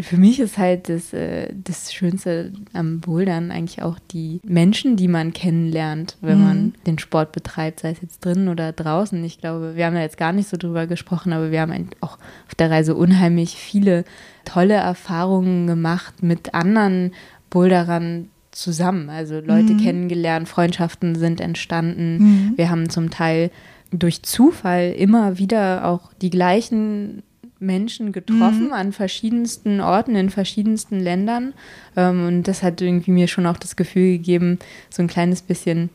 Für 0.00 0.16
mich 0.16 0.38
ist 0.38 0.58
halt 0.58 0.88
das, 0.88 1.12
äh, 1.12 1.52
das 1.52 1.92
Schönste 1.92 2.52
am 2.72 3.00
Bouldern 3.00 3.50
eigentlich 3.50 3.82
auch 3.82 3.98
die 4.12 4.40
Menschen, 4.44 4.96
die 4.96 5.08
man 5.08 5.32
kennenlernt, 5.32 6.16
wenn 6.20 6.38
mhm. 6.38 6.44
man 6.44 6.74
den 6.86 6.98
Sport 6.98 7.32
betreibt, 7.32 7.80
sei 7.80 7.90
es 7.90 8.00
jetzt 8.00 8.24
drinnen 8.24 8.48
oder 8.48 8.72
draußen. 8.72 9.22
Ich 9.24 9.38
glaube, 9.38 9.76
wir 9.76 9.86
haben 9.86 9.94
da 9.94 10.00
jetzt 10.00 10.18
gar 10.18 10.32
nicht 10.32 10.48
so 10.48 10.56
drüber 10.56 10.86
gesprochen, 10.86 11.32
aber 11.32 11.50
wir 11.50 11.60
haben 11.60 11.88
auch 12.00 12.18
auf 12.46 12.54
der 12.58 12.70
Reise 12.70 12.94
unheimlich 12.94 13.56
viele 13.56 14.04
tolle 14.44 14.74
Erfahrungen 14.74 15.66
gemacht 15.66 16.22
mit 16.22 16.54
anderen 16.54 17.12
Boulderern 17.50 18.28
zusammen. 18.52 19.10
Also 19.10 19.40
Leute 19.40 19.74
mhm. 19.74 19.78
kennengelernt, 19.78 20.48
Freundschaften 20.48 21.14
sind 21.14 21.40
entstanden. 21.40 22.18
Mhm. 22.18 22.52
Wir 22.56 22.70
haben 22.70 22.90
zum 22.90 23.10
Teil 23.10 23.50
durch 23.90 24.22
Zufall 24.22 24.92
immer 24.92 25.38
wieder 25.38 25.86
auch 25.86 26.12
die 26.20 26.30
gleichen 26.30 27.22
Menschen 27.60 28.12
getroffen 28.12 28.66
mhm. 28.66 28.72
an 28.72 28.92
verschiedensten 28.92 29.80
Orten, 29.80 30.14
in 30.14 30.30
verschiedensten 30.30 31.00
Ländern. 31.00 31.54
Ähm, 31.96 32.26
und 32.26 32.42
das 32.44 32.62
hat 32.62 32.80
irgendwie 32.80 33.10
mir 33.10 33.28
schon 33.28 33.46
auch 33.46 33.56
das 33.56 33.76
Gefühl 33.76 34.18
gegeben, 34.18 34.58
so 34.90 35.02
ein 35.02 35.08
kleines 35.08 35.42
bisschen 35.42 35.90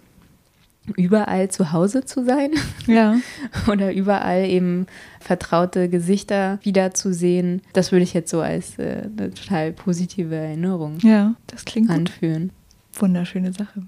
überall 0.97 1.49
zu 1.49 1.71
Hause 1.71 2.03
zu 2.03 2.25
sein. 2.25 2.51
Ja. 2.87 3.17
Oder 3.67 3.93
überall 3.93 4.45
eben 4.45 4.87
vertraute 5.19 5.87
Gesichter 5.87 6.59
wiederzusehen. 6.63 7.61
Das 7.71 7.91
würde 7.91 8.03
ich 8.03 8.13
jetzt 8.13 8.29
so 8.29 8.41
als 8.41 8.77
äh, 8.79 9.09
eine 9.17 9.33
total 9.33 9.71
positive 9.71 10.35
Erinnerung 10.35 10.97
ja, 10.99 11.35
das 11.47 11.65
klingt 11.65 11.89
anführen. 11.89 12.51
Gut. 12.93 13.03
Wunderschöne 13.03 13.53
Sache. 13.53 13.83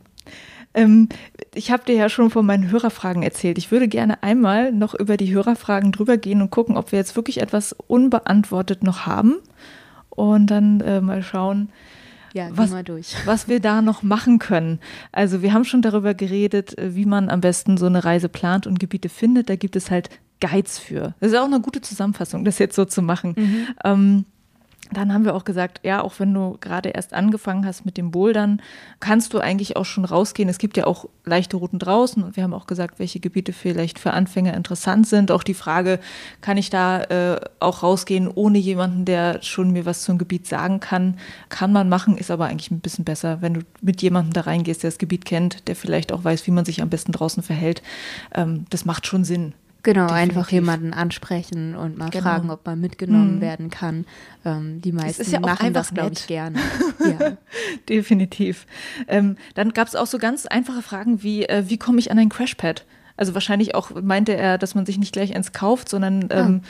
Ähm, 0.75 1.09
ich 1.53 1.71
habe 1.71 1.83
dir 1.85 1.95
ja 1.95 2.09
schon 2.09 2.29
von 2.29 2.45
meinen 2.45 2.69
Hörerfragen 2.69 3.23
erzählt. 3.23 3.57
Ich 3.57 3.71
würde 3.71 3.87
gerne 3.87 4.21
einmal 4.21 4.71
noch 4.71 4.93
über 4.93 5.17
die 5.17 5.33
Hörerfragen 5.33 5.91
drüber 5.91 6.17
gehen 6.17 6.41
und 6.41 6.51
gucken, 6.51 6.77
ob 6.77 6.91
wir 6.91 6.99
jetzt 6.99 7.15
wirklich 7.15 7.41
etwas 7.41 7.73
unbeantwortet 7.87 8.83
noch 8.83 9.05
haben. 9.05 9.37
Und 10.09 10.47
dann 10.47 10.81
äh, 10.81 11.01
mal 11.01 11.23
schauen, 11.23 11.69
ja, 12.33 12.49
was, 12.51 12.71
was 13.25 13.47
wir 13.47 13.59
da 13.61 13.81
noch 13.81 14.03
machen 14.03 14.39
können. 14.39 14.79
Also 15.11 15.41
wir 15.41 15.53
haben 15.53 15.63
schon 15.63 15.81
darüber 15.81 16.13
geredet, 16.13 16.77
äh, 16.77 16.95
wie 16.95 17.05
man 17.05 17.29
am 17.29 17.41
besten 17.41 17.77
so 17.77 17.85
eine 17.85 18.03
Reise 18.03 18.29
plant 18.29 18.67
und 18.67 18.79
Gebiete 18.79 19.09
findet. 19.09 19.49
Da 19.49 19.55
gibt 19.55 19.75
es 19.75 19.89
halt 19.89 20.09
Guides 20.41 20.77
für. 20.77 21.15
Das 21.21 21.31
ist 21.31 21.37
auch 21.37 21.45
eine 21.45 21.61
gute 21.61 21.81
Zusammenfassung, 21.81 22.43
das 22.43 22.59
jetzt 22.59 22.75
so 22.75 22.83
zu 22.83 23.01
machen. 23.01 23.33
Mhm. 23.37 23.67
Ähm, 23.83 24.25
dann 24.91 25.13
haben 25.13 25.25
wir 25.25 25.33
auch 25.33 25.45
gesagt, 25.45 25.79
ja, 25.83 26.01
auch 26.01 26.19
wenn 26.19 26.33
du 26.33 26.57
gerade 26.61 26.89
erst 26.89 27.13
angefangen 27.13 27.65
hast 27.65 27.85
mit 27.85 27.97
dem 27.97 28.11
Bouldern, 28.11 28.61
kannst 28.99 29.33
du 29.33 29.39
eigentlich 29.39 29.77
auch 29.77 29.85
schon 29.85 30.05
rausgehen. 30.05 30.47
Es 30.47 30.59
gibt 30.59 30.77
ja 30.77 30.85
auch 30.85 31.09
leichte 31.23 31.57
Routen 31.57 31.79
draußen 31.79 32.23
und 32.23 32.35
wir 32.35 32.43
haben 32.43 32.53
auch 32.53 32.67
gesagt, 32.67 32.99
welche 32.99 33.19
Gebiete 33.19 33.51
vielleicht 33.51 33.97
für 33.97 34.11
Anfänger 34.11 34.53
interessant 34.53 35.07
sind. 35.07 35.31
Auch 35.31 35.43
die 35.43 35.55
Frage, 35.55 35.99
kann 36.41 36.57
ich 36.57 36.69
da 36.69 37.01
äh, 37.03 37.39
auch 37.59 37.81
rausgehen 37.81 38.27
ohne 38.27 38.59
jemanden, 38.59 39.05
der 39.05 39.41
schon 39.41 39.71
mir 39.71 39.85
was 39.85 40.03
zum 40.03 40.19
Gebiet 40.19 40.45
sagen 40.45 40.79
kann? 40.79 41.17
Kann 41.49 41.73
man 41.73 41.89
machen, 41.89 42.17
ist 42.17 42.29
aber 42.29 42.45
eigentlich 42.45 42.69
ein 42.69 42.79
bisschen 42.79 43.05
besser, 43.05 43.41
wenn 43.41 43.55
du 43.55 43.61
mit 43.81 44.03
jemandem 44.03 44.33
da 44.33 44.41
reingehst, 44.41 44.83
der 44.83 44.91
das 44.91 44.99
Gebiet 44.99 45.25
kennt, 45.25 45.67
der 45.67 45.75
vielleicht 45.75 46.11
auch 46.11 46.23
weiß, 46.23 46.45
wie 46.45 46.51
man 46.51 46.65
sich 46.65 46.81
am 46.81 46.89
besten 46.89 47.11
draußen 47.11 47.41
verhält. 47.41 47.81
Ähm, 48.35 48.65
das 48.69 48.85
macht 48.85 49.07
schon 49.07 49.23
Sinn 49.23 49.53
Genau, 49.85 50.07
Definitiv. 50.07 50.37
einfach 50.37 50.51
jemanden 50.51 50.93
ansprechen 50.93 51.75
und 51.75 51.95
mal 51.95 52.09
genau. 52.09 52.23
fragen, 52.23 52.49
ob 52.49 52.65
man 52.65 52.81
mitgenommen 52.81 53.35
mhm. 53.35 53.41
werden 53.41 53.69
kann. 53.69 54.05
Ähm, 54.43 54.81
die 54.81 54.91
meisten 54.91 55.29
ja 55.29 55.39
machen 55.39 55.73
das, 55.73 55.93
glaube 55.93 56.13
ich, 56.13 56.25
gerne. 56.25 56.57
ja. 57.19 57.37
Definitiv. 57.87 58.65
Ähm, 59.07 59.37
dann 59.53 59.73
gab 59.73 59.87
es 59.87 59.95
auch 59.95 60.07
so 60.07 60.17
ganz 60.17 60.47
einfache 60.47 60.81
Fragen 60.81 61.21
wie, 61.21 61.45
äh, 61.45 61.65
wie 61.67 61.77
komme 61.77 61.99
ich 61.99 62.09
an 62.09 62.17
ein 62.17 62.29
Crashpad? 62.29 62.83
Also 63.15 63.35
wahrscheinlich 63.35 63.75
auch 63.75 63.91
meinte 64.01 64.35
er, 64.35 64.57
dass 64.57 64.73
man 64.73 64.87
sich 64.87 64.97
nicht 64.97 65.13
gleich 65.13 65.35
eins 65.35 65.53
kauft, 65.53 65.87
sondern 65.87 66.31
ah. 66.31 66.61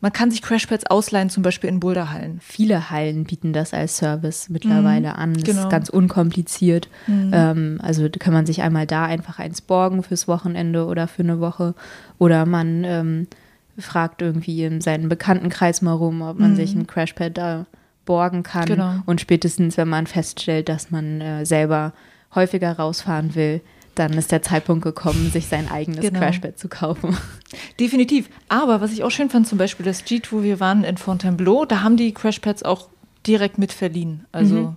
Man 0.00 0.12
kann 0.12 0.30
sich 0.30 0.40
Crashpads 0.40 0.86
ausleihen, 0.86 1.28
zum 1.28 1.42
Beispiel 1.42 1.68
in 1.68 1.78
Boulderhallen. 1.78 2.40
Viele 2.42 2.90
Hallen 2.90 3.24
bieten 3.24 3.52
das 3.52 3.74
als 3.74 3.98
Service 3.98 4.48
mittlerweile 4.48 5.10
mhm, 5.10 5.16
an. 5.16 5.34
Das 5.34 5.44
genau. 5.44 5.62
ist 5.62 5.70
ganz 5.70 5.88
unkompliziert. 5.90 6.88
Mhm. 7.06 7.30
Ähm, 7.34 7.80
also 7.82 8.08
kann 8.08 8.32
man 8.32 8.46
sich 8.46 8.62
einmal 8.62 8.86
da 8.86 9.04
einfach 9.04 9.38
eins 9.38 9.60
borgen 9.60 10.02
fürs 10.02 10.26
Wochenende 10.26 10.86
oder 10.86 11.06
für 11.06 11.22
eine 11.22 11.40
Woche. 11.40 11.74
Oder 12.18 12.46
man 12.46 12.84
ähm, 12.84 13.26
fragt 13.78 14.22
irgendwie 14.22 14.64
in 14.64 14.80
seinen 14.80 15.10
Bekanntenkreis 15.10 15.82
mal 15.82 15.92
rum, 15.92 16.22
ob 16.22 16.38
man 16.38 16.52
mhm. 16.52 16.56
sich 16.56 16.74
ein 16.74 16.86
Crashpad 16.86 17.36
da 17.36 17.66
borgen 18.06 18.42
kann. 18.42 18.64
Genau. 18.64 18.94
Und 19.04 19.20
spätestens, 19.20 19.76
wenn 19.76 19.88
man 19.88 20.06
feststellt, 20.06 20.70
dass 20.70 20.90
man 20.90 21.20
äh, 21.20 21.44
selber 21.44 21.92
häufiger 22.34 22.72
rausfahren 22.72 23.34
will, 23.34 23.60
dann 23.94 24.12
ist 24.14 24.32
der 24.32 24.42
Zeitpunkt 24.42 24.82
gekommen, 24.82 25.30
sich 25.30 25.46
sein 25.46 25.70
eigenes 25.70 26.00
genau. 26.00 26.20
Crashpad 26.20 26.58
zu 26.58 26.68
kaufen. 26.68 27.16
Definitiv. 27.80 28.28
Aber 28.48 28.80
was 28.80 28.92
ich 28.92 29.02
auch 29.02 29.10
schön 29.10 29.30
fand, 29.30 29.46
zum 29.46 29.58
Beispiel 29.58 29.84
das 29.84 30.04
Jeet, 30.06 30.32
wo 30.32 30.42
wir 30.42 30.60
waren 30.60 30.84
in 30.84 30.96
Fontainebleau, 30.96 31.64
da 31.64 31.82
haben 31.82 31.96
die 31.96 32.12
Crashpads 32.12 32.62
auch 32.62 32.88
direkt 33.26 33.58
mit 33.58 33.72
verliehen. 33.72 34.26
Also 34.32 34.54
mhm. 34.54 34.76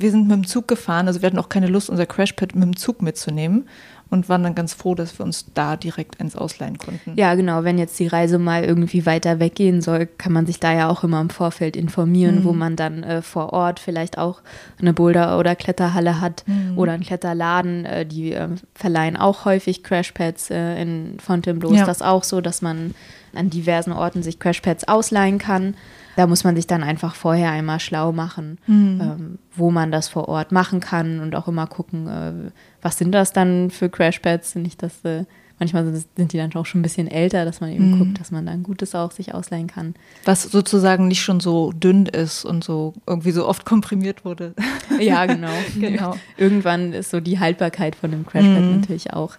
wir 0.00 0.10
sind 0.10 0.28
mit 0.28 0.36
dem 0.36 0.46
Zug 0.46 0.68
gefahren, 0.68 1.06
also 1.06 1.22
wir 1.22 1.26
hatten 1.26 1.38
auch 1.38 1.48
keine 1.48 1.68
Lust, 1.68 1.88
unser 1.88 2.06
Crashpad 2.06 2.54
mit 2.54 2.64
dem 2.64 2.76
Zug 2.76 3.02
mitzunehmen 3.02 3.68
und 4.10 4.28
waren 4.28 4.42
dann 4.42 4.54
ganz 4.54 4.72
froh, 4.72 4.94
dass 4.94 5.18
wir 5.18 5.24
uns 5.24 5.46
da 5.54 5.76
direkt 5.76 6.20
eins 6.20 6.34
ausleihen 6.34 6.78
konnten. 6.78 7.12
Ja, 7.16 7.34
genau. 7.34 7.64
Wenn 7.64 7.78
jetzt 7.78 7.98
die 7.98 8.06
Reise 8.06 8.38
mal 8.38 8.64
irgendwie 8.64 9.04
weiter 9.04 9.38
weggehen 9.38 9.82
soll, 9.82 10.06
kann 10.06 10.32
man 10.32 10.46
sich 10.46 10.60
da 10.60 10.72
ja 10.72 10.88
auch 10.88 11.04
immer 11.04 11.20
im 11.20 11.30
Vorfeld 11.30 11.76
informieren, 11.76 12.40
mhm. 12.40 12.44
wo 12.44 12.52
man 12.52 12.76
dann 12.76 13.02
äh, 13.02 13.22
vor 13.22 13.52
Ort 13.52 13.80
vielleicht 13.80 14.16
auch 14.16 14.40
eine 14.80 14.94
Boulder- 14.94 15.38
oder 15.38 15.54
Kletterhalle 15.54 16.20
hat 16.20 16.44
mhm. 16.46 16.78
oder 16.78 16.92
einen 16.92 17.02
Kletterladen. 17.02 17.84
Äh, 17.84 18.06
die 18.06 18.32
äh, 18.32 18.48
verleihen 18.74 19.16
auch 19.16 19.44
häufig 19.44 19.84
Crashpads. 19.84 20.50
Äh, 20.50 20.80
in 20.80 21.18
Fontainebleau 21.20 21.72
ja. 21.72 21.80
ist 21.80 21.86
das 21.86 22.02
auch 22.02 22.24
so, 22.24 22.40
dass 22.40 22.62
man 22.62 22.94
an 23.34 23.50
diversen 23.50 23.92
Orten 23.92 24.22
sich 24.22 24.38
Crashpads 24.38 24.88
ausleihen 24.88 25.38
kann. 25.38 25.74
Da 26.18 26.26
muss 26.26 26.42
man 26.42 26.56
sich 26.56 26.66
dann 26.66 26.82
einfach 26.82 27.14
vorher 27.14 27.52
einmal 27.52 27.78
schlau 27.78 28.10
machen, 28.10 28.58
mhm. 28.66 29.00
ähm, 29.00 29.38
wo 29.54 29.70
man 29.70 29.92
das 29.92 30.08
vor 30.08 30.28
Ort 30.28 30.50
machen 30.50 30.80
kann 30.80 31.20
und 31.20 31.36
auch 31.36 31.46
immer 31.46 31.68
gucken, 31.68 32.08
äh, 32.08 32.50
was 32.82 32.98
sind 32.98 33.12
das 33.12 33.32
dann 33.32 33.70
für 33.70 33.88
Crashpads? 33.88 34.56
Nicht, 34.56 34.82
dass 34.82 35.04
äh, 35.04 35.26
manchmal 35.60 35.84
sind, 36.16 36.32
die 36.32 36.36
dann 36.36 36.52
auch 36.56 36.66
schon 36.66 36.80
ein 36.80 36.82
bisschen 36.82 37.06
älter, 37.06 37.44
dass 37.44 37.60
man 37.60 37.70
eben 37.70 37.92
mhm. 37.92 37.98
guckt, 38.00 38.18
dass 38.18 38.32
man 38.32 38.44
dann 38.46 38.64
Gutes 38.64 38.96
auch 38.96 39.12
sich 39.12 39.32
ausleihen 39.32 39.68
kann. 39.68 39.94
Was 40.24 40.42
sozusagen 40.42 41.06
nicht 41.06 41.22
schon 41.22 41.38
so 41.38 41.70
dünn 41.70 42.06
ist 42.06 42.44
und 42.44 42.64
so 42.64 42.94
irgendwie 43.06 43.30
so 43.30 43.46
oft 43.46 43.64
komprimiert 43.64 44.24
wurde. 44.24 44.54
Ja, 44.98 45.24
genau. 45.26 45.52
genau. 45.78 46.16
Irgendwann 46.36 46.94
ist 46.94 47.10
so 47.10 47.20
die 47.20 47.38
Haltbarkeit 47.38 47.94
von 47.94 48.10
dem 48.10 48.26
Crashpad 48.26 48.60
mhm. 48.60 48.80
natürlich 48.80 49.12
auch 49.12 49.36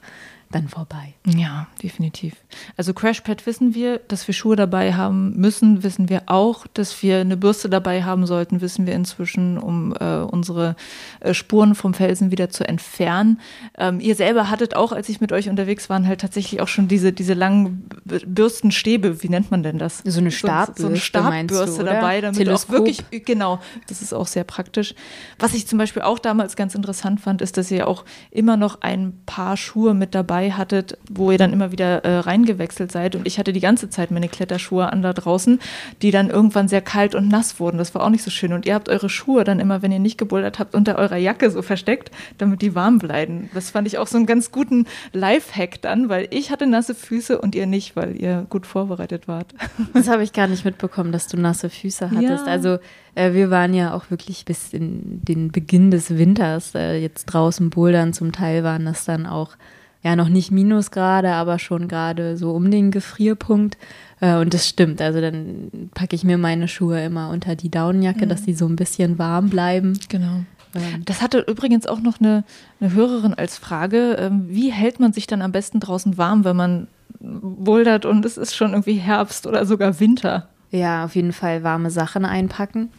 dann 0.51 0.67
vorbei. 0.67 1.13
Ja, 1.27 1.67
definitiv. 1.83 2.33
Also 2.75 2.95
Crashpad 2.95 3.45
wissen 3.45 3.75
wir, 3.75 3.99
dass 4.07 4.27
wir 4.27 4.33
Schuhe 4.33 4.55
dabei 4.55 4.93
haben 4.93 5.35
müssen, 5.37 5.83
wissen 5.83 6.09
wir 6.09 6.23
auch, 6.25 6.65
dass 6.73 7.03
wir 7.03 7.19
eine 7.19 7.37
Bürste 7.37 7.69
dabei 7.69 8.03
haben 8.03 8.25
sollten, 8.25 8.59
wissen 8.59 8.87
wir 8.87 8.95
inzwischen, 8.95 9.59
um 9.59 9.93
äh, 9.99 10.21
unsere 10.21 10.75
äh, 11.19 11.35
Spuren 11.35 11.75
vom 11.75 11.93
Felsen 11.93 12.31
wieder 12.31 12.49
zu 12.49 12.67
entfernen. 12.67 13.39
Ähm, 13.77 13.99
ihr 13.99 14.15
selber 14.15 14.49
hattet 14.49 14.75
auch, 14.75 14.91
als 14.91 15.07
ich 15.09 15.21
mit 15.21 15.31
euch 15.31 15.49
unterwegs 15.49 15.87
war, 15.87 16.03
halt 16.03 16.21
tatsächlich 16.21 16.61
auch 16.61 16.67
schon 16.67 16.87
diese, 16.87 17.13
diese 17.13 17.35
langen 17.35 17.87
Bürstenstäbe, 18.05 19.21
wie 19.21 19.29
nennt 19.29 19.51
man 19.51 19.61
denn 19.61 19.77
das? 19.77 20.01
So 20.03 20.19
eine 20.19 20.31
Startbürste, 20.31 20.81
so, 20.81 20.87
so 20.87 20.87
eine 20.87 20.97
Startbürste 20.97 21.83
du, 21.83 21.85
dabei, 21.85 22.21
damit 22.21 22.37
Teleskop. 22.37 22.69
auch 22.69 22.79
wirklich, 22.79 23.03
genau, 23.25 23.59
das 23.87 24.01
ist 24.01 24.13
auch 24.13 24.27
sehr 24.27 24.45
praktisch. 24.45 24.95
Was 25.37 25.53
ich 25.53 25.67
zum 25.67 25.77
Beispiel 25.77 26.01
auch 26.01 26.17
damals 26.17 26.55
ganz 26.55 26.73
interessant 26.73 27.21
fand, 27.21 27.43
ist, 27.43 27.57
dass 27.57 27.69
ihr 27.69 27.87
auch 27.87 28.03
immer 28.31 28.57
noch 28.57 28.81
ein 28.81 29.13
paar 29.27 29.55
Schuhe 29.55 29.93
mit 29.93 30.15
dabei 30.15 30.38
dabei 30.39 30.51
hattet, 30.51 30.97
wo 31.09 31.31
ihr 31.31 31.37
dann 31.37 31.53
immer 31.53 31.71
wieder 31.71 32.03
äh, 32.05 32.19
reingewechselt 32.19 32.91
seid. 32.91 33.15
Und 33.15 33.27
ich 33.27 33.39
hatte 33.39 33.53
die 33.53 33.59
ganze 33.59 33.89
Zeit 33.89 34.11
meine 34.11 34.29
Kletterschuhe 34.29 34.91
an 34.91 35.01
da 35.01 35.13
draußen, 35.13 35.59
die 36.01 36.11
dann 36.11 36.29
irgendwann 36.29 36.67
sehr 36.67 36.81
kalt 36.81 37.15
und 37.15 37.27
nass 37.27 37.59
wurden. 37.59 37.77
Das 37.77 37.93
war 37.93 38.03
auch 38.03 38.09
nicht 38.09 38.23
so 38.23 38.31
schön. 38.31 38.53
Und 38.53 38.65
ihr 38.65 38.73
habt 38.73 38.89
eure 38.89 39.09
Schuhe 39.09 39.43
dann 39.43 39.59
immer, 39.59 39.81
wenn 39.81 39.91
ihr 39.91 39.99
nicht 39.99 40.17
gebouldert 40.17 40.59
habt, 40.59 40.75
unter 40.75 40.97
eurer 40.97 41.17
Jacke 41.17 41.51
so 41.51 41.61
versteckt, 41.61 42.11
damit 42.37 42.61
die 42.61 42.75
warm 42.75 42.99
bleiben. 42.99 43.49
Das 43.53 43.71
fand 43.71 43.87
ich 43.87 43.97
auch 43.97 44.07
so 44.07 44.17
einen 44.17 44.25
ganz 44.25 44.51
guten 44.51 44.85
Lifehack 45.13 45.81
dann, 45.81 46.09
weil 46.09 46.27
ich 46.31 46.51
hatte 46.51 46.67
nasse 46.67 46.95
Füße 46.95 47.39
und 47.39 47.55
ihr 47.55 47.67
nicht, 47.67 47.95
weil 47.95 48.15
ihr 48.15 48.45
gut 48.49 48.65
vorbereitet 48.65 49.27
wart. 49.27 49.53
Das 49.93 50.07
habe 50.07 50.23
ich 50.23 50.33
gar 50.33 50.47
nicht 50.47 50.65
mitbekommen, 50.65 51.11
dass 51.11 51.27
du 51.27 51.35
nasse 51.35 51.69
Füße 51.69 52.11
hattest. 52.11 52.45
Ja. 52.45 52.51
Also 52.51 52.77
äh, 53.15 53.33
wir 53.33 53.49
waren 53.49 53.73
ja 53.73 53.93
auch 53.93 54.11
wirklich 54.11 54.45
bis 54.45 54.71
in 54.71 55.21
den 55.23 55.51
Beginn 55.51 55.89
des 55.91 56.17
Winters 56.17 56.75
äh, 56.75 56.97
jetzt 56.97 57.25
draußen 57.25 57.69
bouldern. 57.69 58.13
Zum 58.13 58.31
Teil 58.31 58.63
waren 58.63 58.85
das 58.85 59.05
dann 59.05 59.25
auch 59.25 59.55
ja 60.01 60.15
noch 60.15 60.29
nicht 60.29 60.51
Minusgrade, 60.51 61.31
aber 61.31 61.59
schon 61.59 61.87
gerade 61.87 62.37
so 62.37 62.51
um 62.51 62.71
den 62.71 62.91
Gefrierpunkt. 62.91 63.77
Äh, 64.21 64.35
und 64.35 64.53
das 64.53 64.67
stimmt. 64.67 65.01
Also 65.01 65.21
dann 65.21 65.89
packe 65.93 66.15
ich 66.15 66.23
mir 66.23 66.37
meine 66.37 66.67
Schuhe 66.67 67.03
immer 67.03 67.29
unter 67.29 67.55
die 67.55 67.69
Daunenjacke, 67.69 68.25
mhm. 68.25 68.29
dass 68.29 68.43
sie 68.43 68.53
so 68.53 68.65
ein 68.67 68.75
bisschen 68.75 69.19
warm 69.19 69.49
bleiben. 69.49 69.99
Genau. 70.09 70.43
Ähm. 70.75 71.03
Das 71.05 71.21
hatte 71.21 71.39
übrigens 71.39 71.85
auch 71.87 72.01
noch 72.01 72.19
eine, 72.19 72.43
eine 72.79 72.93
Hörerin 72.93 73.33
als 73.33 73.57
Frage. 73.57 74.15
Ähm, 74.19 74.45
wie 74.47 74.71
hält 74.71 74.99
man 74.99 75.13
sich 75.13 75.27
dann 75.27 75.41
am 75.41 75.51
besten 75.51 75.79
draußen 75.79 76.17
warm, 76.17 76.45
wenn 76.45 76.55
man 76.55 76.87
bouldert 77.19 78.05
und 78.05 78.23
es 78.23 78.37
ist 78.37 78.55
schon 78.55 78.71
irgendwie 78.71 78.93
Herbst 78.93 79.47
oder 79.47 79.65
sogar 79.65 79.99
Winter? 79.99 80.47
Ja, 80.71 81.05
auf 81.05 81.15
jeden 81.15 81.33
Fall 81.33 81.63
warme 81.63 81.89
Sachen 81.89 82.23
einpacken. 82.23 82.89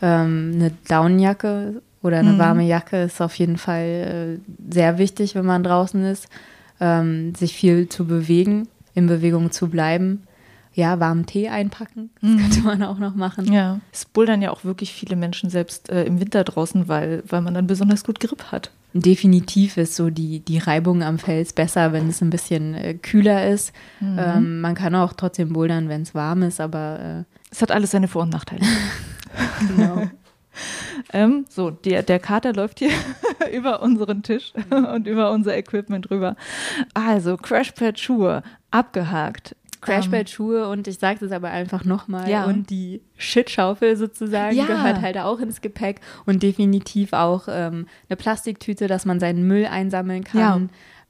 Ähm, 0.00 0.52
eine 0.54 0.70
Daunenjacke 0.86 1.82
oder 2.02 2.18
eine 2.18 2.32
mhm. 2.32 2.38
warme 2.38 2.64
Jacke 2.64 3.02
ist 3.02 3.20
auf 3.20 3.34
jeden 3.34 3.58
Fall 3.58 4.38
äh, 4.38 4.72
sehr 4.72 4.98
wichtig, 4.98 5.34
wenn 5.34 5.46
man 5.46 5.62
draußen 5.62 6.04
ist. 6.04 6.28
Ähm, 6.80 7.34
sich 7.34 7.54
viel 7.54 7.88
zu 7.88 8.06
bewegen, 8.06 8.68
in 8.94 9.08
Bewegung 9.08 9.50
zu 9.50 9.68
bleiben. 9.68 10.22
Ja, 10.74 11.00
warmen 11.00 11.26
Tee 11.26 11.48
einpacken, 11.48 12.10
das 12.20 12.30
mhm. 12.30 12.38
könnte 12.38 12.60
man 12.60 12.82
auch 12.84 12.98
noch 12.98 13.16
machen. 13.16 13.52
Ja, 13.52 13.80
es 13.92 14.04
bouldern 14.04 14.42
ja 14.42 14.52
auch 14.52 14.62
wirklich 14.62 14.92
viele 14.92 15.16
Menschen 15.16 15.50
selbst 15.50 15.90
äh, 15.90 16.04
im 16.04 16.20
Winter 16.20 16.44
draußen, 16.44 16.86
weil, 16.86 17.24
weil 17.26 17.40
man 17.40 17.54
dann 17.54 17.66
besonders 17.66 18.04
gut 18.04 18.20
Grip 18.20 18.52
hat. 18.52 18.70
Definitiv 18.94 19.76
ist 19.76 19.96
so 19.96 20.08
die, 20.08 20.38
die 20.38 20.58
Reibung 20.58 21.02
am 21.02 21.18
Fels 21.18 21.52
besser, 21.52 21.92
wenn 21.92 22.08
es 22.08 22.22
ein 22.22 22.30
bisschen 22.30 22.74
äh, 22.74 22.94
kühler 22.94 23.48
ist. 23.48 23.72
Mhm. 23.98 24.18
Ähm, 24.18 24.60
man 24.60 24.74
kann 24.76 24.94
auch 24.94 25.14
trotzdem 25.14 25.52
bouldern, 25.52 25.88
wenn 25.88 26.02
es 26.02 26.14
warm 26.14 26.42
ist, 26.42 26.60
aber. 26.60 27.24
Äh, 27.28 27.34
es 27.50 27.60
hat 27.60 27.72
alles 27.72 27.90
seine 27.90 28.06
Vor- 28.06 28.22
und 28.22 28.30
Nachteile. 28.30 28.64
genau. 29.76 30.08
Ähm, 31.12 31.44
so, 31.48 31.70
der, 31.70 32.02
der 32.02 32.18
Kater 32.18 32.52
läuft 32.52 32.78
hier 32.78 32.90
über 33.52 33.82
unseren 33.82 34.22
Tisch 34.22 34.52
und 34.70 35.06
über 35.06 35.30
unser 35.32 35.56
Equipment 35.56 36.10
rüber. 36.10 36.36
Also, 36.94 37.36
Crashpad-Schuhe, 37.36 38.42
abgehakt. 38.70 39.54
Crashpad-Schuhe 39.80 40.64
ähm, 40.64 40.70
und 40.70 40.88
ich 40.88 40.98
sage 40.98 41.24
es 41.24 41.32
aber 41.32 41.50
einfach 41.50 41.84
nochmal. 41.84 42.28
Ja. 42.28 42.44
Und 42.44 42.70
die 42.70 43.00
Shitschaufel 43.16 43.96
sozusagen 43.96 44.56
ja. 44.56 44.66
gehört 44.66 45.00
halt 45.00 45.18
auch 45.18 45.38
ins 45.40 45.60
Gepäck 45.60 46.00
und 46.26 46.42
definitiv 46.42 47.12
auch 47.12 47.44
ähm, 47.48 47.86
eine 48.08 48.16
Plastiktüte, 48.16 48.86
dass 48.86 49.04
man 49.04 49.20
seinen 49.20 49.46
Müll 49.46 49.66
einsammeln 49.66 50.24
kann. 50.24 50.40
Ja. 50.40 50.68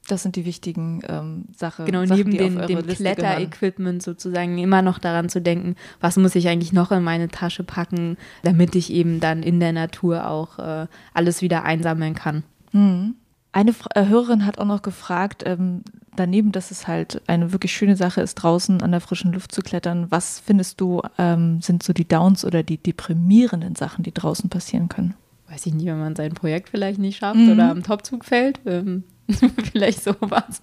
Das 0.09 0.23
sind 0.23 0.35
die 0.35 0.45
wichtigen 0.45 1.01
ähm, 1.07 1.45
Sachen. 1.55 1.85
Genau, 1.85 2.03
Sachen, 2.03 2.17
neben 2.17 2.31
den, 2.31 2.67
dem 2.67 2.87
Kletterequipment 2.87 4.01
sozusagen 4.01 4.57
immer 4.57 4.81
noch 4.81 4.97
daran 4.97 5.29
zu 5.29 5.39
denken, 5.39 5.75
was 6.01 6.17
muss 6.17 6.33
ich 6.33 6.47
eigentlich 6.47 6.73
noch 6.73 6.91
in 6.91 7.03
meine 7.03 7.27
Tasche 7.27 7.63
packen, 7.63 8.17
damit 8.41 8.75
ich 8.75 8.91
eben 8.91 9.19
dann 9.19 9.43
in 9.43 9.59
der 9.59 9.71
Natur 9.71 10.27
auch 10.27 10.57
äh, 10.57 10.87
alles 11.13 11.43
wieder 11.43 11.63
einsammeln 11.63 12.15
kann. 12.15 12.43
Mhm. 12.71 13.15
Eine 13.51 13.73
äh, 13.93 14.05
Hörerin 14.05 14.45
hat 14.45 14.57
auch 14.57 14.65
noch 14.65 14.81
gefragt, 14.81 15.43
ähm, 15.45 15.83
daneben, 16.15 16.51
dass 16.51 16.71
es 16.71 16.87
halt 16.87 17.21
eine 17.27 17.51
wirklich 17.51 17.71
schöne 17.71 17.95
Sache 17.95 18.21
ist, 18.21 18.35
draußen 18.35 18.81
an 18.81 18.91
der 18.91 19.01
frischen 19.01 19.33
Luft 19.33 19.51
zu 19.51 19.61
klettern, 19.61 20.07
was 20.09 20.39
findest 20.39 20.81
du, 20.81 21.01
ähm, 21.17 21.61
sind 21.61 21.83
so 21.83 21.93
die 21.93 22.07
Downs 22.07 22.45
oder 22.45 22.63
die 22.63 22.77
deprimierenden 22.77 23.75
Sachen, 23.75 24.03
die 24.03 24.13
draußen 24.13 24.49
passieren 24.49 24.89
können? 24.89 25.13
Weiß 25.49 25.65
ich 25.65 25.73
nicht, 25.73 25.85
wenn 25.87 25.99
man 25.99 26.15
sein 26.15 26.33
Projekt 26.33 26.69
vielleicht 26.69 26.99
nicht 26.99 27.17
schafft 27.17 27.39
mhm. 27.39 27.51
oder 27.51 27.71
am 27.71 27.83
Topzug 27.83 28.25
fällt. 28.25 28.59
Ähm, 28.65 29.03
vielleicht 29.71 30.03
sowas. 30.03 30.61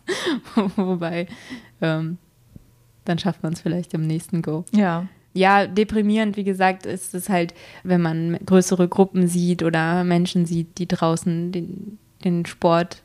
Wobei, 0.76 1.26
ähm, 1.80 2.18
dann 3.04 3.18
schafft 3.18 3.42
man 3.42 3.52
es 3.52 3.60
vielleicht 3.60 3.94
im 3.94 4.06
nächsten 4.06 4.42
Go. 4.42 4.64
Ja. 4.72 5.06
Ja, 5.32 5.66
deprimierend, 5.66 6.38
wie 6.38 6.44
gesagt, 6.44 6.86
ist 6.86 7.14
es 7.14 7.28
halt, 7.28 7.52
wenn 7.82 8.00
man 8.00 8.38
größere 8.46 8.88
Gruppen 8.88 9.28
sieht 9.28 9.62
oder 9.62 10.02
Menschen 10.02 10.46
sieht, 10.46 10.78
die 10.78 10.88
draußen 10.88 11.52
den, 11.52 11.98
den 12.24 12.46
Sport, 12.46 13.02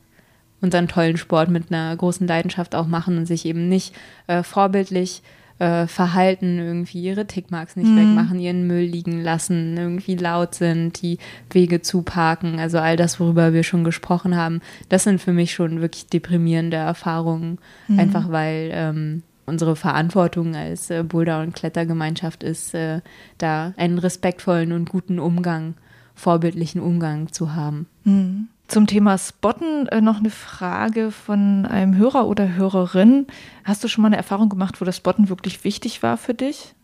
unseren 0.62 0.88
tollen 0.88 1.18
Sport 1.18 1.50
mit 1.50 1.70
einer 1.70 1.94
großen 1.94 2.26
Leidenschaft 2.26 2.74
auch 2.74 2.86
machen 2.86 3.18
und 3.18 3.26
sich 3.26 3.44
eben 3.44 3.68
nicht 3.68 3.94
äh, 4.28 4.42
vorbildlich 4.42 5.20
äh, 5.20 5.41
verhalten, 5.58 6.58
irgendwie 6.58 7.02
ihre 7.02 7.26
Tickmarks 7.26 7.76
nicht 7.76 7.88
mhm. 7.88 7.96
wegmachen, 7.96 8.40
ihren 8.40 8.66
Müll 8.66 8.82
liegen 8.82 9.22
lassen, 9.22 9.76
irgendwie 9.76 10.16
laut 10.16 10.56
sind, 10.56 11.00
die 11.02 11.18
Wege 11.50 11.82
zuparken, 11.82 12.58
also 12.58 12.78
all 12.78 12.96
das, 12.96 13.20
worüber 13.20 13.52
wir 13.52 13.62
schon 13.62 13.84
gesprochen 13.84 14.36
haben, 14.36 14.60
das 14.88 15.04
sind 15.04 15.20
für 15.20 15.32
mich 15.32 15.52
schon 15.52 15.80
wirklich 15.80 16.08
deprimierende 16.08 16.78
Erfahrungen, 16.78 17.58
mhm. 17.86 18.00
einfach 18.00 18.30
weil 18.30 18.70
ähm, 18.72 19.22
unsere 19.46 19.76
Verantwortung 19.76 20.54
als 20.54 20.90
äh, 20.90 21.02
Boulder- 21.02 21.42
und 21.42 21.54
Klettergemeinschaft 21.54 22.42
ist, 22.42 22.74
äh, 22.74 23.00
da 23.38 23.74
einen 23.76 23.98
respektvollen 23.98 24.72
und 24.72 24.88
guten 24.88 25.18
Umgang, 25.18 25.74
vorbildlichen 26.14 26.80
Umgang 26.80 27.32
zu 27.32 27.54
haben. 27.54 27.86
Mhm. 28.04 28.48
Zum 28.68 28.86
Thema 28.86 29.18
Spotten 29.18 29.86
äh, 29.88 30.00
noch 30.00 30.18
eine 30.18 30.30
Frage 30.30 31.10
von 31.10 31.66
einem 31.66 31.96
Hörer 31.96 32.26
oder 32.26 32.54
Hörerin. 32.54 33.26
Hast 33.64 33.84
du 33.84 33.88
schon 33.88 34.02
mal 34.02 34.08
eine 34.08 34.16
Erfahrung 34.16 34.48
gemacht, 34.48 34.80
wo 34.80 34.84
das 34.84 34.96
Spotten 34.96 35.28
wirklich 35.28 35.64
wichtig 35.64 36.02
war 36.02 36.16
für 36.16 36.34
dich? 36.34 36.74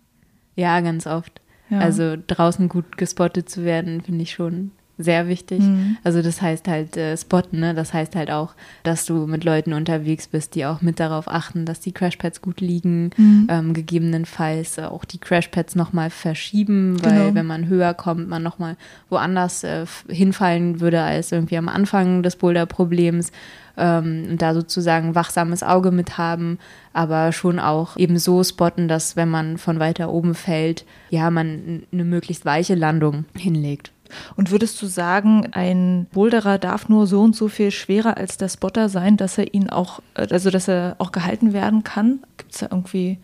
Ja, 0.54 0.80
ganz 0.80 1.06
oft. 1.06 1.40
Ja. 1.70 1.80
Also 1.80 2.16
draußen 2.26 2.68
gut 2.68 2.96
gespottet 2.96 3.48
zu 3.48 3.64
werden, 3.64 4.00
finde 4.02 4.22
ich 4.22 4.32
schon 4.32 4.72
sehr 4.98 5.28
wichtig. 5.28 5.60
Mhm. 5.60 5.96
Also 6.02 6.22
das 6.22 6.42
heißt 6.42 6.66
halt 6.66 6.96
äh, 6.96 7.16
spotten, 7.16 7.60
ne? 7.60 7.72
Das 7.72 7.94
heißt 7.94 8.16
halt 8.16 8.30
auch, 8.30 8.54
dass 8.82 9.06
du 9.06 9.26
mit 9.26 9.44
Leuten 9.44 9.72
unterwegs 9.72 10.26
bist, 10.26 10.56
die 10.56 10.66
auch 10.66 10.82
mit 10.82 10.98
darauf 10.98 11.28
achten, 11.28 11.64
dass 11.64 11.78
die 11.78 11.92
Crashpads 11.92 12.42
gut 12.42 12.60
liegen, 12.60 13.10
mhm. 13.16 13.46
ähm, 13.48 13.74
gegebenenfalls 13.74 14.78
auch 14.80 15.04
die 15.04 15.18
Crashpads 15.18 15.76
nochmal 15.76 16.10
verschieben, 16.10 17.02
weil 17.02 17.18
genau. 17.18 17.34
wenn 17.34 17.46
man 17.46 17.68
höher 17.68 17.94
kommt, 17.94 18.28
man 18.28 18.42
nochmal 18.42 18.76
woanders 19.08 19.62
äh, 19.62 19.86
hinfallen 20.08 20.80
würde 20.80 21.00
als 21.00 21.30
irgendwie 21.30 21.56
am 21.58 21.68
Anfang 21.68 22.24
des 22.24 22.36
Boulder-Problems 22.36 23.30
ähm, 23.78 24.26
und 24.30 24.42
da 24.42 24.52
sozusagen 24.52 25.14
wachsames 25.14 25.62
Auge 25.62 25.92
mit 25.92 26.18
haben, 26.18 26.58
aber 26.92 27.32
schon 27.32 27.60
auch 27.60 27.96
eben 27.96 28.18
so 28.18 28.42
spotten, 28.42 28.88
dass 28.88 29.16
wenn 29.16 29.28
man 29.28 29.56
von 29.56 29.78
weiter 29.78 30.10
oben 30.10 30.34
fällt, 30.34 30.84
ja, 31.10 31.30
man 31.30 31.84
eine 31.92 32.04
möglichst 32.04 32.44
weiche 32.44 32.74
Landung 32.74 33.24
hinlegt. 33.36 33.92
Und 34.36 34.50
würdest 34.50 34.80
du 34.82 34.86
sagen, 34.86 35.48
ein 35.52 36.06
Boulderer 36.12 36.58
darf 36.58 36.88
nur 36.88 37.06
so 37.06 37.20
und 37.22 37.36
so 37.36 37.48
viel 37.48 37.70
schwerer 37.70 38.16
als 38.16 38.36
der 38.36 38.48
Spotter 38.48 38.88
sein, 38.88 39.16
dass 39.16 39.38
er 39.38 39.54
ihn 39.54 39.70
auch, 39.70 40.00
äh, 40.14 40.26
also 40.30 40.50
dass 40.50 40.68
er 40.68 40.96
auch 40.98 41.12
gehalten 41.12 41.52
werden 41.52 41.84
kann? 41.84 42.20
Gibt 42.36 42.52
es 42.52 42.60
da 42.60 42.68
irgendwie 42.70 43.18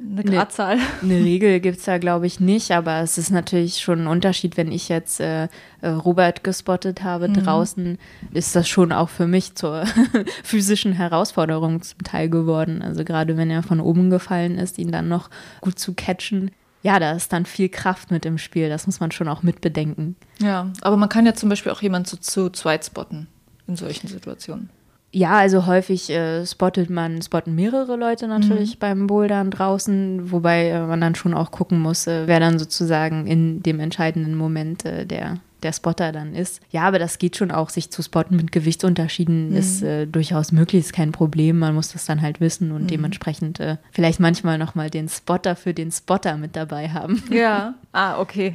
eine 0.00 0.24
Gradzahl? 0.24 0.78
Eine, 1.02 1.14
eine 1.14 1.14
Regel 1.24 1.60
gibt 1.60 1.78
es 1.78 1.84
da, 1.84 1.98
glaube 1.98 2.26
ich, 2.26 2.40
nicht, 2.40 2.70
aber 2.72 3.00
es 3.00 3.18
ist 3.18 3.30
natürlich 3.30 3.80
schon 3.80 4.02
ein 4.02 4.06
Unterschied, 4.06 4.56
wenn 4.56 4.72
ich 4.72 4.88
jetzt 4.88 5.20
äh, 5.20 5.48
äh, 5.82 5.88
Robert 5.88 6.44
gespottet 6.44 7.02
habe 7.02 7.28
mhm. 7.28 7.34
draußen, 7.34 7.98
ist 8.32 8.56
das 8.56 8.68
schon 8.68 8.92
auch 8.92 9.08
für 9.08 9.26
mich 9.26 9.54
zur 9.54 9.84
physischen 10.42 10.92
Herausforderung 10.92 11.82
zum 11.82 12.02
Teil 12.02 12.28
geworden. 12.28 12.82
Also 12.82 13.04
gerade 13.04 13.36
wenn 13.36 13.50
er 13.50 13.62
von 13.62 13.80
oben 13.80 14.10
gefallen 14.10 14.58
ist, 14.58 14.78
ihn 14.78 14.92
dann 14.92 15.08
noch 15.08 15.30
gut 15.60 15.78
zu 15.78 15.94
catchen 15.94 16.50
ja, 16.82 16.98
da 16.98 17.12
ist 17.12 17.32
dann 17.32 17.46
viel 17.46 17.68
Kraft 17.68 18.10
mit 18.10 18.24
im 18.24 18.38
Spiel. 18.38 18.68
Das 18.68 18.86
muss 18.86 19.00
man 19.00 19.10
schon 19.10 19.28
auch 19.28 19.42
mitbedenken. 19.42 20.16
Ja, 20.40 20.70
aber 20.80 20.96
man 20.96 21.08
kann 21.08 21.26
ja 21.26 21.34
zum 21.34 21.48
Beispiel 21.48 21.72
auch 21.72 21.82
jemanden 21.82 22.06
zu, 22.06 22.18
zu 22.18 22.50
zweit 22.50 22.84
spotten 22.84 23.26
in 23.66 23.76
solchen 23.76 24.08
Situationen. 24.08 24.70
Ja, 25.12 25.38
also 25.38 25.66
häufig 25.66 26.08
äh, 26.10 26.46
spottet 26.46 26.88
man, 26.88 27.20
spotten 27.20 27.54
mehrere 27.56 27.96
Leute 27.96 28.28
natürlich 28.28 28.76
mhm. 28.76 28.78
beim 28.78 29.06
Bouldern 29.08 29.50
draußen, 29.50 30.30
wobei 30.30 30.68
äh, 30.68 30.86
man 30.86 31.00
dann 31.00 31.16
schon 31.16 31.34
auch 31.34 31.50
gucken 31.50 31.80
muss, 31.80 32.06
äh, 32.06 32.26
wer 32.26 32.38
dann 32.38 32.60
sozusagen 32.60 33.26
in 33.26 33.60
dem 33.62 33.80
entscheidenden 33.80 34.36
Moment 34.36 34.84
äh, 34.84 35.06
der 35.06 35.38
der 35.62 35.72
Spotter 35.72 36.12
dann 36.12 36.34
ist. 36.34 36.60
Ja, 36.70 36.82
aber 36.82 36.98
das 36.98 37.18
geht 37.18 37.36
schon 37.36 37.50
auch, 37.50 37.70
sich 37.70 37.90
zu 37.90 38.02
spotten 38.02 38.36
mit 38.36 38.52
Gewichtsunterschieden 38.52 39.50
mhm. 39.50 39.56
ist 39.56 39.82
äh, 39.82 40.06
durchaus 40.06 40.52
möglich, 40.52 40.84
ist 40.86 40.92
kein 40.92 41.12
Problem. 41.12 41.58
Man 41.58 41.74
muss 41.74 41.92
das 41.92 42.06
dann 42.06 42.22
halt 42.22 42.40
wissen 42.40 42.72
und 42.72 42.84
mhm. 42.84 42.88
dementsprechend 42.88 43.60
äh, 43.60 43.76
vielleicht 43.92 44.20
manchmal 44.20 44.58
nochmal 44.58 44.90
den 44.90 45.08
Spotter 45.08 45.56
für 45.56 45.74
den 45.74 45.90
Spotter 45.90 46.36
mit 46.36 46.56
dabei 46.56 46.88
haben. 46.88 47.22
Ja, 47.30 47.74
ah, 47.92 48.20
okay. 48.20 48.54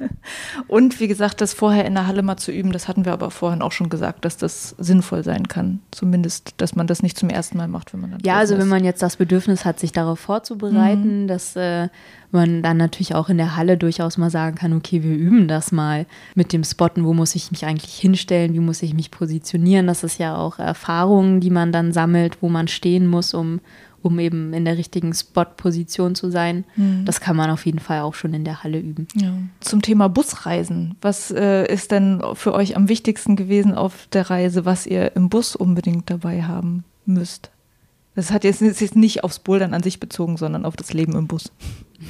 und 0.68 1.00
wie 1.00 1.06
gesagt, 1.06 1.40
das 1.40 1.52
vorher 1.52 1.84
in 1.84 1.94
der 1.94 2.06
Halle 2.06 2.22
mal 2.22 2.36
zu 2.36 2.50
üben, 2.50 2.72
das 2.72 2.88
hatten 2.88 3.04
wir 3.04 3.12
aber 3.12 3.30
vorhin 3.30 3.62
auch 3.62 3.72
schon 3.72 3.88
gesagt, 3.88 4.24
dass 4.24 4.36
das 4.36 4.70
sinnvoll 4.78 5.22
sein 5.22 5.48
kann. 5.48 5.80
Zumindest, 5.90 6.54
dass 6.56 6.74
man 6.74 6.86
das 6.86 7.02
nicht 7.02 7.18
zum 7.18 7.28
ersten 7.28 7.58
Mal 7.58 7.68
macht, 7.68 7.92
wenn 7.92 8.00
man 8.00 8.12
dann. 8.12 8.20
Ja, 8.24 8.36
also 8.36 8.54
ist. 8.54 8.60
wenn 8.60 8.68
man 8.68 8.84
jetzt 8.84 9.02
das 9.02 9.16
Bedürfnis 9.16 9.64
hat, 9.64 9.78
sich 9.78 9.92
darauf 9.92 10.18
vorzubereiten, 10.18 11.24
mhm. 11.24 11.28
dass 11.28 11.56
äh, 11.56 11.88
man 12.36 12.62
dann 12.62 12.76
natürlich 12.76 13.14
auch 13.14 13.28
in 13.28 13.38
der 13.38 13.56
Halle 13.56 13.76
durchaus 13.76 14.16
mal 14.18 14.30
sagen 14.30 14.56
kann, 14.56 14.72
okay, 14.72 15.02
wir 15.02 15.16
üben 15.16 15.48
das 15.48 15.72
mal 15.72 16.06
mit 16.34 16.52
dem 16.52 16.62
Spotten, 16.62 17.04
wo 17.04 17.12
muss 17.12 17.34
ich 17.34 17.50
mich 17.50 17.66
eigentlich 17.66 17.94
hinstellen, 17.94 18.54
wie 18.54 18.60
muss 18.60 18.82
ich 18.82 18.94
mich 18.94 19.10
positionieren. 19.10 19.86
Das 19.86 20.04
ist 20.04 20.18
ja 20.18 20.36
auch 20.36 20.58
Erfahrungen, 20.58 21.40
die 21.40 21.50
man 21.50 21.72
dann 21.72 21.92
sammelt, 21.92 22.38
wo 22.40 22.48
man 22.48 22.68
stehen 22.68 23.06
muss, 23.06 23.34
um, 23.34 23.60
um 24.02 24.18
eben 24.20 24.52
in 24.52 24.64
der 24.64 24.78
richtigen 24.78 25.12
Spot-Position 25.12 26.14
zu 26.14 26.30
sein. 26.30 26.64
Mhm. 26.76 27.04
Das 27.04 27.20
kann 27.20 27.36
man 27.36 27.50
auf 27.50 27.66
jeden 27.66 27.80
Fall 27.80 28.00
auch 28.00 28.14
schon 28.14 28.34
in 28.34 28.44
der 28.44 28.62
Halle 28.62 28.78
üben. 28.78 29.08
Ja. 29.14 29.32
Zum 29.60 29.82
Thema 29.82 30.08
Busreisen. 30.08 30.94
Was 31.00 31.32
äh, 31.32 31.66
ist 31.72 31.90
denn 31.90 32.22
für 32.34 32.54
euch 32.54 32.76
am 32.76 32.88
wichtigsten 32.88 33.34
gewesen 33.34 33.74
auf 33.74 34.06
der 34.12 34.30
Reise, 34.30 34.64
was 34.64 34.86
ihr 34.86 35.16
im 35.16 35.28
Bus 35.28 35.56
unbedingt 35.56 36.08
dabei 36.08 36.44
haben 36.44 36.84
müsst? 37.04 37.50
Das 38.16 38.32
hat 38.32 38.44
jetzt, 38.44 38.62
jetzt 38.62 38.96
nicht 38.96 39.24
aufs 39.24 39.38
Bouldern 39.38 39.74
an 39.74 39.82
sich 39.82 40.00
bezogen, 40.00 40.38
sondern 40.38 40.64
auf 40.64 40.74
das 40.74 40.94
Leben 40.94 41.14
im 41.14 41.26
Bus. 41.26 41.52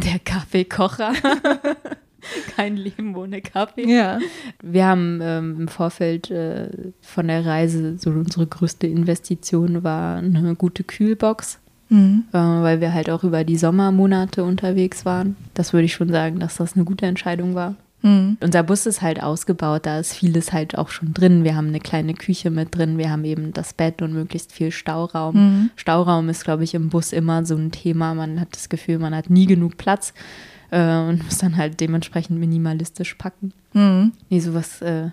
Der 0.05 0.19
Kaffeekocher. 0.19 1.13
Kein 2.57 2.77
Leben 2.77 3.15
ohne 3.15 3.41
Kaffee. 3.41 3.89
Ja. 3.89 4.19
Wir 4.63 4.87
haben 4.87 5.21
ähm, 5.23 5.57
im 5.61 5.69
Vorfeld 5.69 6.31
äh, 6.31 6.69
von 7.01 7.29
der 7.29 7.47
Reise, 7.47 7.99
so 7.99 8.11
unsere 8.11 8.47
größte 8.47 8.87
Investition 8.87 9.85
war 9.85 10.19
eine 10.19 10.55
gute 10.57 10.83
Kühlbox. 10.83 11.61
Mhm. 11.89 12.25
Äh, 12.33 12.39
weil 12.39 12.81
wir 12.81 12.93
halt 12.93 13.11
auch 13.11 13.23
über 13.23 13.45
die 13.45 13.57
Sommermonate 13.57 14.43
unterwegs 14.43 15.05
waren. 15.05 15.37
Das 15.55 15.73
würde 15.73 15.85
ich 15.85 15.95
schon 15.95 16.09
sagen, 16.09 16.41
dass 16.41 16.57
das 16.57 16.75
eine 16.75 16.85
gute 16.85 17.07
Entscheidung 17.07 17.55
war. 17.55 17.77
Mhm. 18.07 18.37
Unser 18.41 18.62
Bus 18.62 18.87
ist 18.87 19.03
halt 19.03 19.20
ausgebaut, 19.20 19.85
da 19.85 19.99
ist 19.99 20.15
vieles 20.15 20.53
halt 20.53 20.78
auch 20.78 20.91
schon 20.91 21.12
drin. 21.12 21.43
Wir 21.43 21.57
haben 21.57 21.69
eine 21.69 21.81
kleine 21.81 22.15
Küche 22.15 22.51
mit 22.51 22.74
drin, 22.74 22.99
wir 22.99 23.11
haben 23.11 23.24
eben 23.24 23.53
das 23.53 23.74
Bett 23.74 24.01
und 24.01 24.12
möglichst 24.12 24.53
viel 24.53 24.70
Stauraum. 24.70 25.35
Mhm. 25.35 25.70
Stauraum 25.74 26.28
ist, 26.28 26.45
glaube 26.45 26.62
ich, 26.62 26.74
im 26.74 26.89
Bus 26.89 27.12
immer 27.12 27.45
so 27.45 27.57
ein 27.57 27.73
Thema. 27.73 28.15
Man 28.15 28.39
hat 28.39 28.55
das 28.55 28.69
Gefühl, 28.69 29.01
man 29.01 29.15
hat 29.15 29.28
nie 29.28 29.47
genug 29.47 29.77
Platz 29.77 30.15
äh, 30.70 30.99
und 30.99 31.24
muss 31.24 31.39
dann 31.39 31.57
halt 31.57 31.81
dementsprechend 31.81 32.39
minimalistisch 32.39 33.15
packen. 33.15 33.53
Mhm. 33.73 34.12
Nee, 34.31 34.39
sowas 34.39 34.81
äh, 34.83 35.11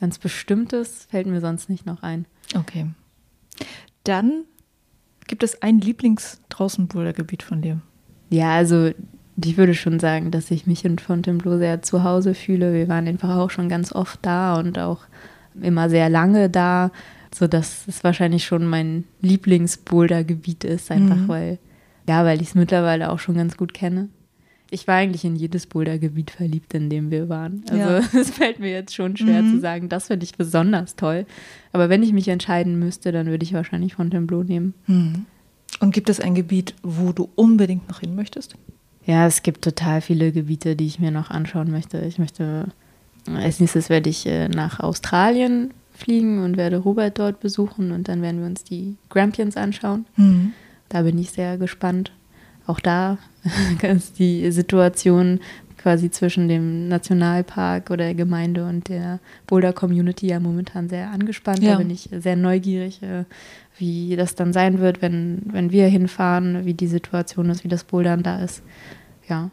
ganz 0.00 0.18
Bestimmtes 0.18 1.06
fällt 1.08 1.28
mir 1.28 1.40
sonst 1.40 1.68
nicht 1.68 1.86
noch 1.86 2.02
ein. 2.02 2.26
Okay. 2.56 2.86
Dann 4.02 4.44
gibt 5.28 5.44
es 5.44 5.62
ein 5.62 5.80
Lieblings-Draußen-Bouldergebiet 5.80 7.44
von 7.44 7.62
dir. 7.62 7.80
Ja, 8.30 8.54
also 8.54 8.90
ich 9.44 9.56
würde 9.56 9.74
schon 9.74 10.00
sagen, 10.00 10.30
dass 10.30 10.50
ich 10.50 10.66
mich 10.66 10.84
in 10.84 10.98
Fontainebleau 10.98 11.58
sehr 11.58 11.82
zu 11.82 12.02
Hause 12.02 12.34
fühle. 12.34 12.72
Wir 12.72 12.88
waren 12.88 13.06
einfach 13.06 13.36
auch 13.36 13.50
schon 13.50 13.68
ganz 13.68 13.92
oft 13.92 14.18
da 14.22 14.58
und 14.58 14.78
auch 14.78 15.00
immer 15.60 15.90
sehr 15.90 16.08
lange 16.08 16.48
da, 16.48 16.90
sodass 17.34 17.86
es 17.86 18.02
wahrscheinlich 18.02 18.44
schon 18.44 18.66
mein 18.66 19.04
Lieblingsbouldergebiet 19.20 20.64
ist, 20.64 20.90
einfach 20.90 21.16
mhm. 21.16 21.28
weil, 21.28 21.58
ja, 22.08 22.24
weil 22.24 22.40
ich 22.40 22.48
es 22.48 22.54
mittlerweile 22.54 23.10
auch 23.10 23.18
schon 23.18 23.34
ganz 23.34 23.56
gut 23.56 23.74
kenne. 23.74 24.08
Ich 24.70 24.88
war 24.88 24.96
eigentlich 24.96 25.24
in 25.24 25.36
jedes 25.36 25.66
Bouldergebiet 25.66 26.30
verliebt, 26.30 26.74
in 26.74 26.90
dem 26.90 27.10
wir 27.10 27.28
waren. 27.28 27.62
Also 27.70 28.18
es 28.18 28.30
fällt 28.30 28.58
mir 28.58 28.70
jetzt 28.70 28.94
schon 28.94 29.16
schwer 29.16 29.42
mhm. 29.42 29.52
zu 29.52 29.60
sagen, 29.60 29.88
das 29.88 30.08
finde 30.08 30.24
ich 30.24 30.34
besonders 30.34 30.96
toll. 30.96 31.26
Aber 31.72 31.88
wenn 31.88 32.02
ich 32.02 32.12
mich 32.12 32.26
entscheiden 32.28 32.78
müsste, 32.78 33.12
dann 33.12 33.26
würde 33.26 33.44
ich 33.44 33.52
wahrscheinlich 33.52 33.94
Fontainebleau 33.94 34.42
nehmen. 34.42 34.74
Mhm. 34.86 35.26
Und 35.78 35.92
gibt 35.92 36.08
es 36.08 36.20
ein 36.20 36.34
Gebiet, 36.34 36.74
wo 36.82 37.12
du 37.12 37.28
unbedingt 37.36 37.88
noch 37.88 38.00
hin 38.00 38.14
möchtest? 38.14 38.56
Ja, 39.06 39.26
es 39.26 39.42
gibt 39.42 39.62
total 39.62 40.00
viele 40.00 40.32
Gebiete, 40.32 40.74
die 40.76 40.86
ich 40.86 40.98
mir 40.98 41.12
noch 41.12 41.30
anschauen 41.30 41.70
möchte. 41.70 41.98
Ich 42.00 42.18
möchte, 42.18 42.66
als 43.32 43.60
nächstes 43.60 43.88
werde 43.88 44.10
ich 44.10 44.26
äh, 44.26 44.48
nach 44.48 44.80
Australien 44.80 45.72
fliegen 45.92 46.42
und 46.42 46.56
werde 46.56 46.76
Robert 46.76 47.18
dort 47.18 47.40
besuchen 47.40 47.92
und 47.92 48.08
dann 48.08 48.20
werden 48.20 48.40
wir 48.40 48.46
uns 48.46 48.64
die 48.64 48.96
Grampians 49.08 49.56
anschauen. 49.56 50.06
Mhm. 50.16 50.52
Da 50.88 51.02
bin 51.02 51.18
ich 51.18 51.30
sehr 51.30 51.56
gespannt. 51.56 52.12
Auch 52.66 52.80
da 52.80 53.18
ist 53.82 54.18
die 54.18 54.50
Situation 54.50 55.40
quasi 55.78 56.10
zwischen 56.10 56.48
dem 56.48 56.88
Nationalpark 56.88 57.90
oder 57.90 58.06
der 58.06 58.14
Gemeinde 58.14 58.66
und 58.66 58.88
der 58.88 59.20
Boulder 59.46 59.72
Community 59.72 60.26
ja 60.26 60.40
momentan 60.40 60.88
sehr 60.88 61.10
angespannt. 61.10 61.62
Ja. 61.62 61.72
Da 61.72 61.78
bin 61.78 61.90
ich 61.90 62.08
sehr 62.10 62.34
neugierig, 62.34 63.02
äh, 63.04 63.24
wie 63.78 64.16
das 64.16 64.34
dann 64.34 64.52
sein 64.52 64.80
wird, 64.80 65.00
wenn, 65.00 65.42
wenn 65.44 65.70
wir 65.70 65.86
hinfahren, 65.86 66.64
wie 66.64 66.74
die 66.74 66.88
Situation 66.88 67.50
ist, 67.50 67.62
wie 67.62 67.68
das 67.68 67.84
Bouldern 67.84 68.24
da 68.24 68.40
ist. 68.42 68.62
Ja. 69.28 69.50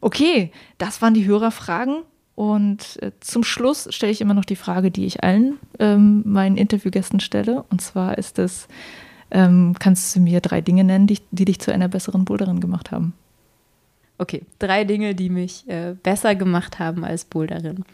Okay, 0.00 0.50
das 0.78 1.00
waren 1.02 1.14
die 1.14 1.26
Hörerfragen. 1.26 2.02
Und 2.34 3.00
äh, 3.02 3.12
zum 3.20 3.44
Schluss 3.44 3.88
stelle 3.90 4.10
ich 4.10 4.20
immer 4.20 4.34
noch 4.34 4.44
die 4.44 4.56
Frage, 4.56 4.90
die 4.90 5.04
ich 5.04 5.22
allen 5.22 5.58
ähm, 5.78 6.22
meinen 6.24 6.56
Interviewgästen 6.56 7.20
stelle. 7.20 7.64
Und 7.70 7.82
zwar 7.82 8.16
ist 8.18 8.38
es, 8.38 8.68
ähm, 9.30 9.76
kannst 9.78 10.16
du 10.16 10.20
mir 10.20 10.40
drei 10.40 10.60
Dinge 10.60 10.82
nennen, 10.82 11.06
die, 11.06 11.18
die 11.30 11.44
dich 11.44 11.60
zu 11.60 11.72
einer 11.72 11.88
besseren 11.88 12.24
Boulderin 12.24 12.60
gemacht 12.60 12.90
haben? 12.90 13.12
Okay, 14.18 14.42
drei 14.58 14.84
Dinge, 14.84 15.14
die 15.14 15.30
mich 15.30 15.68
äh, 15.68 15.94
besser 16.02 16.34
gemacht 16.34 16.78
haben 16.78 17.04
als 17.04 17.24
Boulderin. 17.24 17.84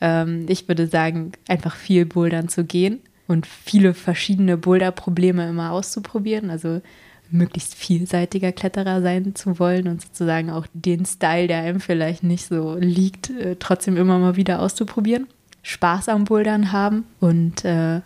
Ähm, 0.00 0.46
ich 0.48 0.66
würde 0.66 0.86
sagen, 0.86 1.32
einfach 1.48 1.76
viel 1.76 2.04
Bouldern 2.04 2.48
zu 2.48 2.64
gehen 2.64 3.00
und 3.28 3.46
viele 3.46 3.94
verschiedene 3.94 4.56
Boulder-Probleme 4.56 5.48
immer 5.48 5.72
auszuprobieren. 5.72 6.50
Also 6.50 6.80
möglichst 7.30 7.74
vielseitiger 7.74 8.52
Kletterer 8.52 9.02
sein 9.02 9.34
zu 9.34 9.58
wollen 9.58 9.88
und 9.88 10.02
sozusagen 10.02 10.50
auch 10.50 10.66
den 10.72 11.04
Style, 11.04 11.48
der 11.48 11.58
einem 11.58 11.80
vielleicht 11.80 12.22
nicht 12.22 12.46
so 12.46 12.76
liegt, 12.78 13.30
äh, 13.30 13.56
trotzdem 13.58 13.96
immer 13.96 14.18
mal 14.18 14.36
wieder 14.36 14.60
auszuprobieren. 14.60 15.26
Spaß 15.62 16.08
am 16.10 16.24
Bouldern 16.24 16.72
haben 16.72 17.04
und 17.20 17.64
äh, 17.64 18.00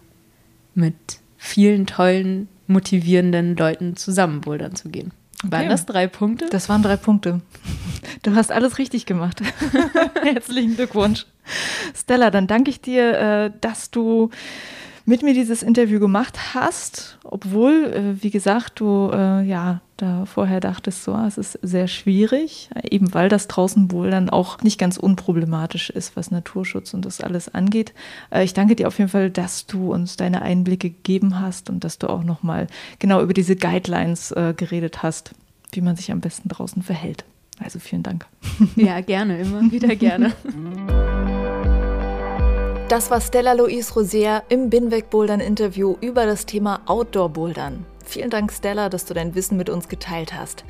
mit 0.75 0.95
vielen 1.37 1.87
tollen 1.87 2.49
motivierenden 2.67 3.57
Leuten 3.57 3.97
zusammen 3.97 4.41
bouldern 4.41 4.75
zu 4.75 4.91
gehen. 4.91 5.13
Okay. 5.45 5.53
Waren 5.53 5.69
das 5.69 5.87
drei 5.87 6.07
Punkte? 6.09 6.47
Das 6.51 6.69
waren 6.69 6.83
drei 6.83 6.97
Punkte. 6.97 7.41
Du 8.23 8.35
hast 8.35 8.51
alles 8.51 8.79
richtig 8.79 9.07
gemacht. 9.07 9.41
Herzlichen 10.23 10.75
Glückwunsch. 10.75 11.27
Stella, 11.95 12.31
dann 12.31 12.47
danke 12.47 12.71
ich 12.71 12.81
dir, 12.81 13.19
äh, 13.19 13.51
dass 13.61 13.91
du 13.91 14.31
mit 15.09 15.23
mir 15.23 15.33
dieses 15.33 15.63
Interview 15.63 16.01
gemacht 16.01 16.55
hast, 16.55 17.19
obwohl, 17.25 17.85
äh, 17.95 18.23
wie 18.23 18.29
gesagt, 18.29 18.79
du 18.79 19.11
äh, 19.11 19.43
ja 19.43 19.81
da 19.97 20.27
vorher 20.27 20.61
dachtest, 20.61 21.03
so, 21.03 21.17
es 21.27 21.39
ist 21.39 21.59
sehr 21.63 21.89
schwierig, 21.89 22.69
eben 22.89 23.15
weil 23.15 23.31
das 23.31 23.49
draußen 23.49 23.91
wohl 23.91 24.11
dann 24.11 24.29
auch 24.29 24.61
nicht 24.61 24.79
ganz 24.79 24.99
unproblematisch 24.99 25.89
ist, 25.89 26.15
was 26.15 26.31
Naturschutz 26.31 26.93
und 26.93 27.07
das 27.07 27.23
alles 27.23 27.53
angeht. 27.55 27.95
Äh, 28.31 28.45
ich 28.45 28.53
danke 28.53 28.77
dir 28.77 28.87
auf 28.87 28.99
jeden 28.99 29.11
Fall, 29.11 29.31
dass 29.31 29.67
du 29.67 29.95
uns 29.95 30.19
deine 30.19 30.43
Einblicke 30.43 30.91
gegeben 30.91 31.41
hast 31.41 31.71
und 31.71 31.85
dass 31.85 31.99
du 31.99 32.09
auch 32.09 32.23
nochmal 32.23 32.67
genau 32.99 33.23
über 33.23 33.33
diese 33.33 33.57
Guidelines 33.57 34.31
äh, 34.33 34.53
geredet 34.55 35.03
hast, 35.03 35.35
wie 35.73 35.81
man 35.81 35.97
sich 35.97 36.13
am 36.13 36.21
besten 36.21 36.51
draußen 36.51 36.83
verhält. 36.83 37.25
Also 37.59 37.79
vielen 37.79 38.03
Dank. 38.03 38.27
Ja, 38.77 39.01
gerne, 39.01 39.41
immer 39.41 39.73
wieder 39.73 39.97
gerne. 39.97 40.35
Das 42.89 43.11
war 43.11 43.21
Stella 43.21 43.53
Louise 43.53 43.93
Rosier 43.93 44.45
im 44.49 44.71
Binweg 44.71 45.11
Bouldern 45.11 45.41
Interview 45.41 45.97
über 46.01 46.25
das 46.25 46.47
Thema 46.47 46.81
Outdoor 46.87 47.29
Bouldern. 47.29 47.85
Vielen 48.03 48.31
Dank, 48.31 48.51
Stella, 48.51 48.89
dass 48.89 49.05
du 49.05 49.13
dein 49.13 49.35
Wissen 49.35 49.59
mit 49.59 49.69
uns 49.69 49.91
geteilt 49.91 50.33
hast. 50.33 50.65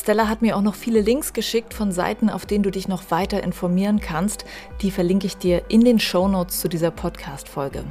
Stella 0.00 0.28
hat 0.28 0.40
mir 0.40 0.56
auch 0.56 0.62
noch 0.62 0.76
viele 0.76 1.02
Links 1.02 1.34
geschickt 1.34 1.74
von 1.74 1.92
Seiten, 1.92 2.30
auf 2.30 2.46
denen 2.46 2.62
du 2.62 2.70
dich 2.70 2.88
noch 2.88 3.10
weiter 3.10 3.42
informieren 3.42 4.00
kannst. 4.00 4.46
Die 4.80 4.90
verlinke 4.90 5.26
ich 5.26 5.36
dir 5.36 5.60
in 5.68 5.84
den 5.84 6.00
Show 6.00 6.26
Notes 6.26 6.60
zu 6.60 6.68
dieser 6.68 6.90
Podcast-Folge. 6.90 7.84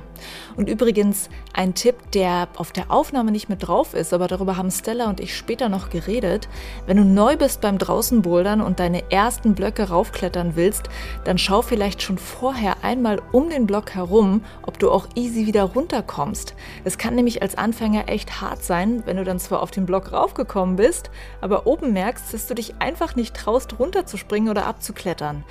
Und 0.58 0.70
übrigens 0.70 1.30
ein 1.54 1.76
Tipp, 1.76 1.96
der 2.14 2.48
auf 2.56 2.72
der 2.72 2.90
Aufnahme 2.90 3.32
nicht 3.32 3.48
mit 3.48 3.68
drauf 3.68 3.94
ist, 3.94 4.12
aber 4.12 4.28
darüber 4.28 4.58
haben 4.58 4.72
Stella 4.72 5.08
und 5.08 5.20
ich 5.20 5.38
später 5.38 5.70
noch 5.70 5.92
geredet. 5.92 6.50
Wenn 6.88 6.98
du 6.98 7.04
neu 7.04 7.38
bist 7.38 7.62
beim 7.62 7.78
Draußenbouldern 7.78 8.60
und 8.62 8.80
deine 8.80 9.12
ersten 9.12 9.54
Blöcke 9.54 9.90
raufklettern 9.90 10.56
willst, 10.56 10.90
dann 11.26 11.38
schau 11.38 11.62
vielleicht 11.62 12.02
schon 12.02 12.18
vorher 12.18 12.84
einmal 12.84 13.22
um 13.32 13.52
den 13.52 13.68
Block 13.68 13.92
herum, 13.92 14.44
ob 14.64 14.80
du 14.80 14.90
auch 14.90 15.08
easy 15.14 15.46
wieder 15.46 15.64
runterkommst. 15.64 16.56
Es 16.84 16.98
kann 16.98 17.14
nämlich 17.14 17.44
als 17.44 17.56
Anfänger 17.56 18.10
echt 18.10 18.42
hart 18.42 18.64
sein, 18.64 19.04
wenn 19.06 19.18
du 19.18 19.24
dann 19.24 19.40
zwar 19.40 19.62
auf 19.62 19.70
den 19.70 19.86
Block 19.86 20.12
raufgekommen 20.12 20.76
bist, 20.76 21.12
aber 21.40 21.68
oben 21.68 21.94
merkst, 22.00 22.34
dass 22.34 22.48
du 22.48 22.56
dich 22.56 22.76
einfach 22.80 23.18
nicht 23.18 23.36
traust, 23.36 23.78
runterzuspringen 23.78 24.50
oder 24.50 24.66
abzuklettern. 24.66 25.44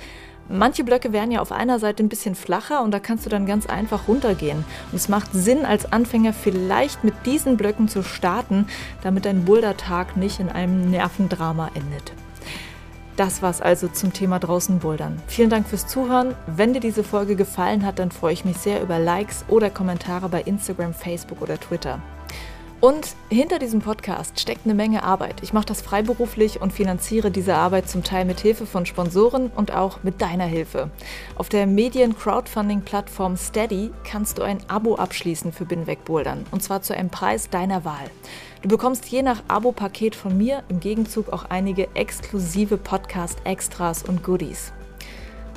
Manche 0.51 0.83
Blöcke 0.83 1.13
werden 1.13 1.29
ja 1.29 1.41
auf 1.41 1.51
einer 1.51 1.77
Seite 1.77 2.01
ein 2.01 2.09
bisschen 2.09 2.33
flacher 2.33 2.81
und 2.81 2.89
da 2.89 2.99
kannst 2.99 3.23
du 3.23 3.29
dann 3.29 3.45
ganz 3.45 3.67
einfach 3.67 4.07
runtergehen. 4.07 4.65
Und 4.91 4.95
es 4.95 5.07
macht 5.07 5.29
Sinn, 5.31 5.63
als 5.63 5.91
Anfänger 5.91 6.33
vielleicht 6.33 7.03
mit 7.03 7.13
diesen 7.27 7.55
Blöcken 7.55 7.87
zu 7.87 8.01
starten, 8.01 8.65
damit 9.03 9.25
dein 9.25 9.45
Bouldertag 9.45 10.17
nicht 10.17 10.39
in 10.39 10.49
einem 10.49 10.89
Nervendrama 10.89 11.69
endet. 11.75 12.13
Das 13.15 13.43
war's 13.43 13.61
also 13.61 13.89
zum 13.89 14.11
Thema 14.11 14.39
draußen 14.39 14.79
bouldern. 14.79 15.21
Vielen 15.27 15.51
Dank 15.51 15.67
fürs 15.67 15.85
Zuhören. 15.85 16.33
Wenn 16.47 16.73
dir 16.73 16.79
diese 16.79 17.03
Folge 17.03 17.35
gefallen 17.35 17.85
hat, 17.85 17.99
dann 17.99 18.09
freue 18.09 18.33
ich 18.33 18.43
mich 18.43 18.57
sehr 18.57 18.81
über 18.81 18.97
Likes 18.97 19.45
oder 19.49 19.69
Kommentare 19.69 20.29
bei 20.29 20.41
Instagram, 20.41 20.95
Facebook 20.95 21.43
oder 21.43 21.59
Twitter. 21.59 22.01
Und 22.81 23.15
hinter 23.29 23.59
diesem 23.59 23.81
Podcast 23.81 24.39
steckt 24.39 24.65
eine 24.65 24.73
Menge 24.73 25.03
Arbeit. 25.03 25.43
Ich 25.43 25.51
mache 25.51 25.65
das 25.65 25.81
freiberuflich 25.81 26.61
und 26.61 26.71
finanziere 26.71 27.29
diese 27.29 27.55
Arbeit 27.55 27.89
zum 27.89 28.05
Teil 28.05 28.23
mit 28.23 28.39
Hilfe 28.39 28.65
von 28.65 28.85
Sponsoren 28.85 29.51
und 29.53 29.73
auch 29.73 30.01
mit 30.03 30.21
deiner 30.21 30.45
Hilfe. 30.45 30.89
Auf 31.35 31.49
der 31.49 31.67
Medien-Crowdfunding-Plattform 31.67 33.35
Steady 33.35 33.91
kannst 34.05 34.37
du 34.37 34.43
ein 34.43 34.59
Abo 34.69 34.95
abschließen 34.95 35.51
für 35.51 35.65
Binweg 35.65 36.05
Bouldern 36.05 36.45
und 36.51 36.63
zwar 36.63 36.81
zu 36.81 36.95
einem 36.95 37.09
Preis 37.09 37.49
deiner 37.49 37.83
Wahl. 37.83 38.09
Du 38.61 38.69
bekommst 38.69 39.07
je 39.07 39.23
nach 39.23 39.43
Abo-Paket 39.49 40.15
von 40.15 40.37
mir 40.37 40.63
im 40.69 40.79
Gegenzug 40.79 41.33
auch 41.33 41.45
einige 41.49 41.93
exklusive 41.95 42.77
Podcast-Extras 42.77 44.03
und 44.03 44.23
Goodies. 44.23 44.71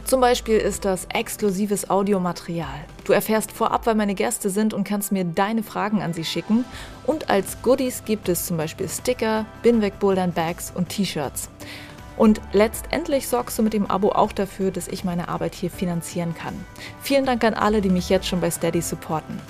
Zum 0.04 0.20
Beispiel 0.20 0.58
ist 0.58 0.84
das 0.84 1.06
exklusives 1.12 1.88
Audiomaterial. 1.88 2.84
Du 3.04 3.12
erfährst 3.12 3.52
vorab, 3.52 3.86
wer 3.86 3.94
meine 3.94 4.14
Gäste 4.14 4.50
sind 4.50 4.74
und 4.74 4.84
kannst 4.84 5.12
mir 5.12 5.24
deine 5.24 5.62
Fragen 5.62 6.02
an 6.02 6.12
sie 6.12 6.24
schicken. 6.24 6.64
Und 7.06 7.30
als 7.30 7.62
Goodies 7.62 8.04
gibt 8.04 8.28
es 8.28 8.46
zum 8.46 8.56
Beispiel 8.56 8.88
Sticker, 8.88 9.46
Binweg-Bouldern, 9.62 10.32
Bags 10.32 10.72
und 10.74 10.88
T-Shirts. 10.88 11.48
Und 12.16 12.40
letztendlich 12.52 13.26
sorgst 13.26 13.58
du 13.58 13.62
mit 13.62 13.72
dem 13.72 13.86
Abo 13.86 14.10
auch 14.10 14.32
dafür, 14.32 14.70
dass 14.70 14.88
ich 14.88 15.02
meine 15.02 15.28
Arbeit 15.28 15.54
hier 15.54 15.70
finanzieren 15.70 16.34
kann. 16.34 16.54
Vielen 17.00 17.24
Dank 17.24 17.42
an 17.44 17.54
alle, 17.54 17.80
die 17.80 17.90
mich 17.90 18.10
jetzt 18.10 18.26
schon 18.26 18.40
bei 18.40 18.50
Steady 18.50 18.82
supporten. 18.82 19.40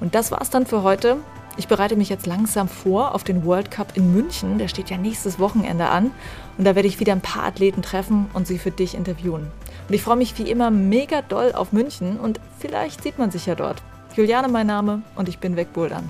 Und 0.00 0.14
das 0.14 0.30
war's 0.30 0.50
dann 0.50 0.66
für 0.66 0.82
heute. 0.82 1.18
Ich 1.56 1.68
bereite 1.68 1.96
mich 1.96 2.08
jetzt 2.08 2.26
langsam 2.26 2.68
vor 2.68 3.14
auf 3.14 3.24
den 3.24 3.44
World 3.44 3.70
Cup 3.70 3.96
in 3.96 4.12
München. 4.12 4.58
Der 4.58 4.68
steht 4.68 4.90
ja 4.90 4.98
nächstes 4.98 5.38
Wochenende 5.38 5.88
an. 5.88 6.10
Und 6.58 6.64
da 6.64 6.74
werde 6.74 6.88
ich 6.88 7.00
wieder 7.00 7.12
ein 7.12 7.20
paar 7.20 7.44
Athleten 7.44 7.82
treffen 7.82 8.26
und 8.34 8.46
sie 8.46 8.58
für 8.58 8.70
dich 8.70 8.94
interviewen. 8.94 9.50
Und 9.92 9.96
ich 9.96 10.04
freue 10.04 10.16
mich 10.16 10.38
wie 10.38 10.50
immer 10.50 10.70
mega 10.70 11.20
doll 11.20 11.52
auf 11.52 11.72
München 11.72 12.18
und 12.18 12.40
vielleicht 12.58 13.02
sieht 13.02 13.18
man 13.18 13.30
sich 13.30 13.44
ja 13.44 13.54
dort. 13.54 13.82
Juliane 14.16 14.48
mein 14.48 14.66
Name 14.66 15.02
und 15.16 15.28
ich 15.28 15.38
bin 15.38 15.54
wegbouldern. 15.54 16.08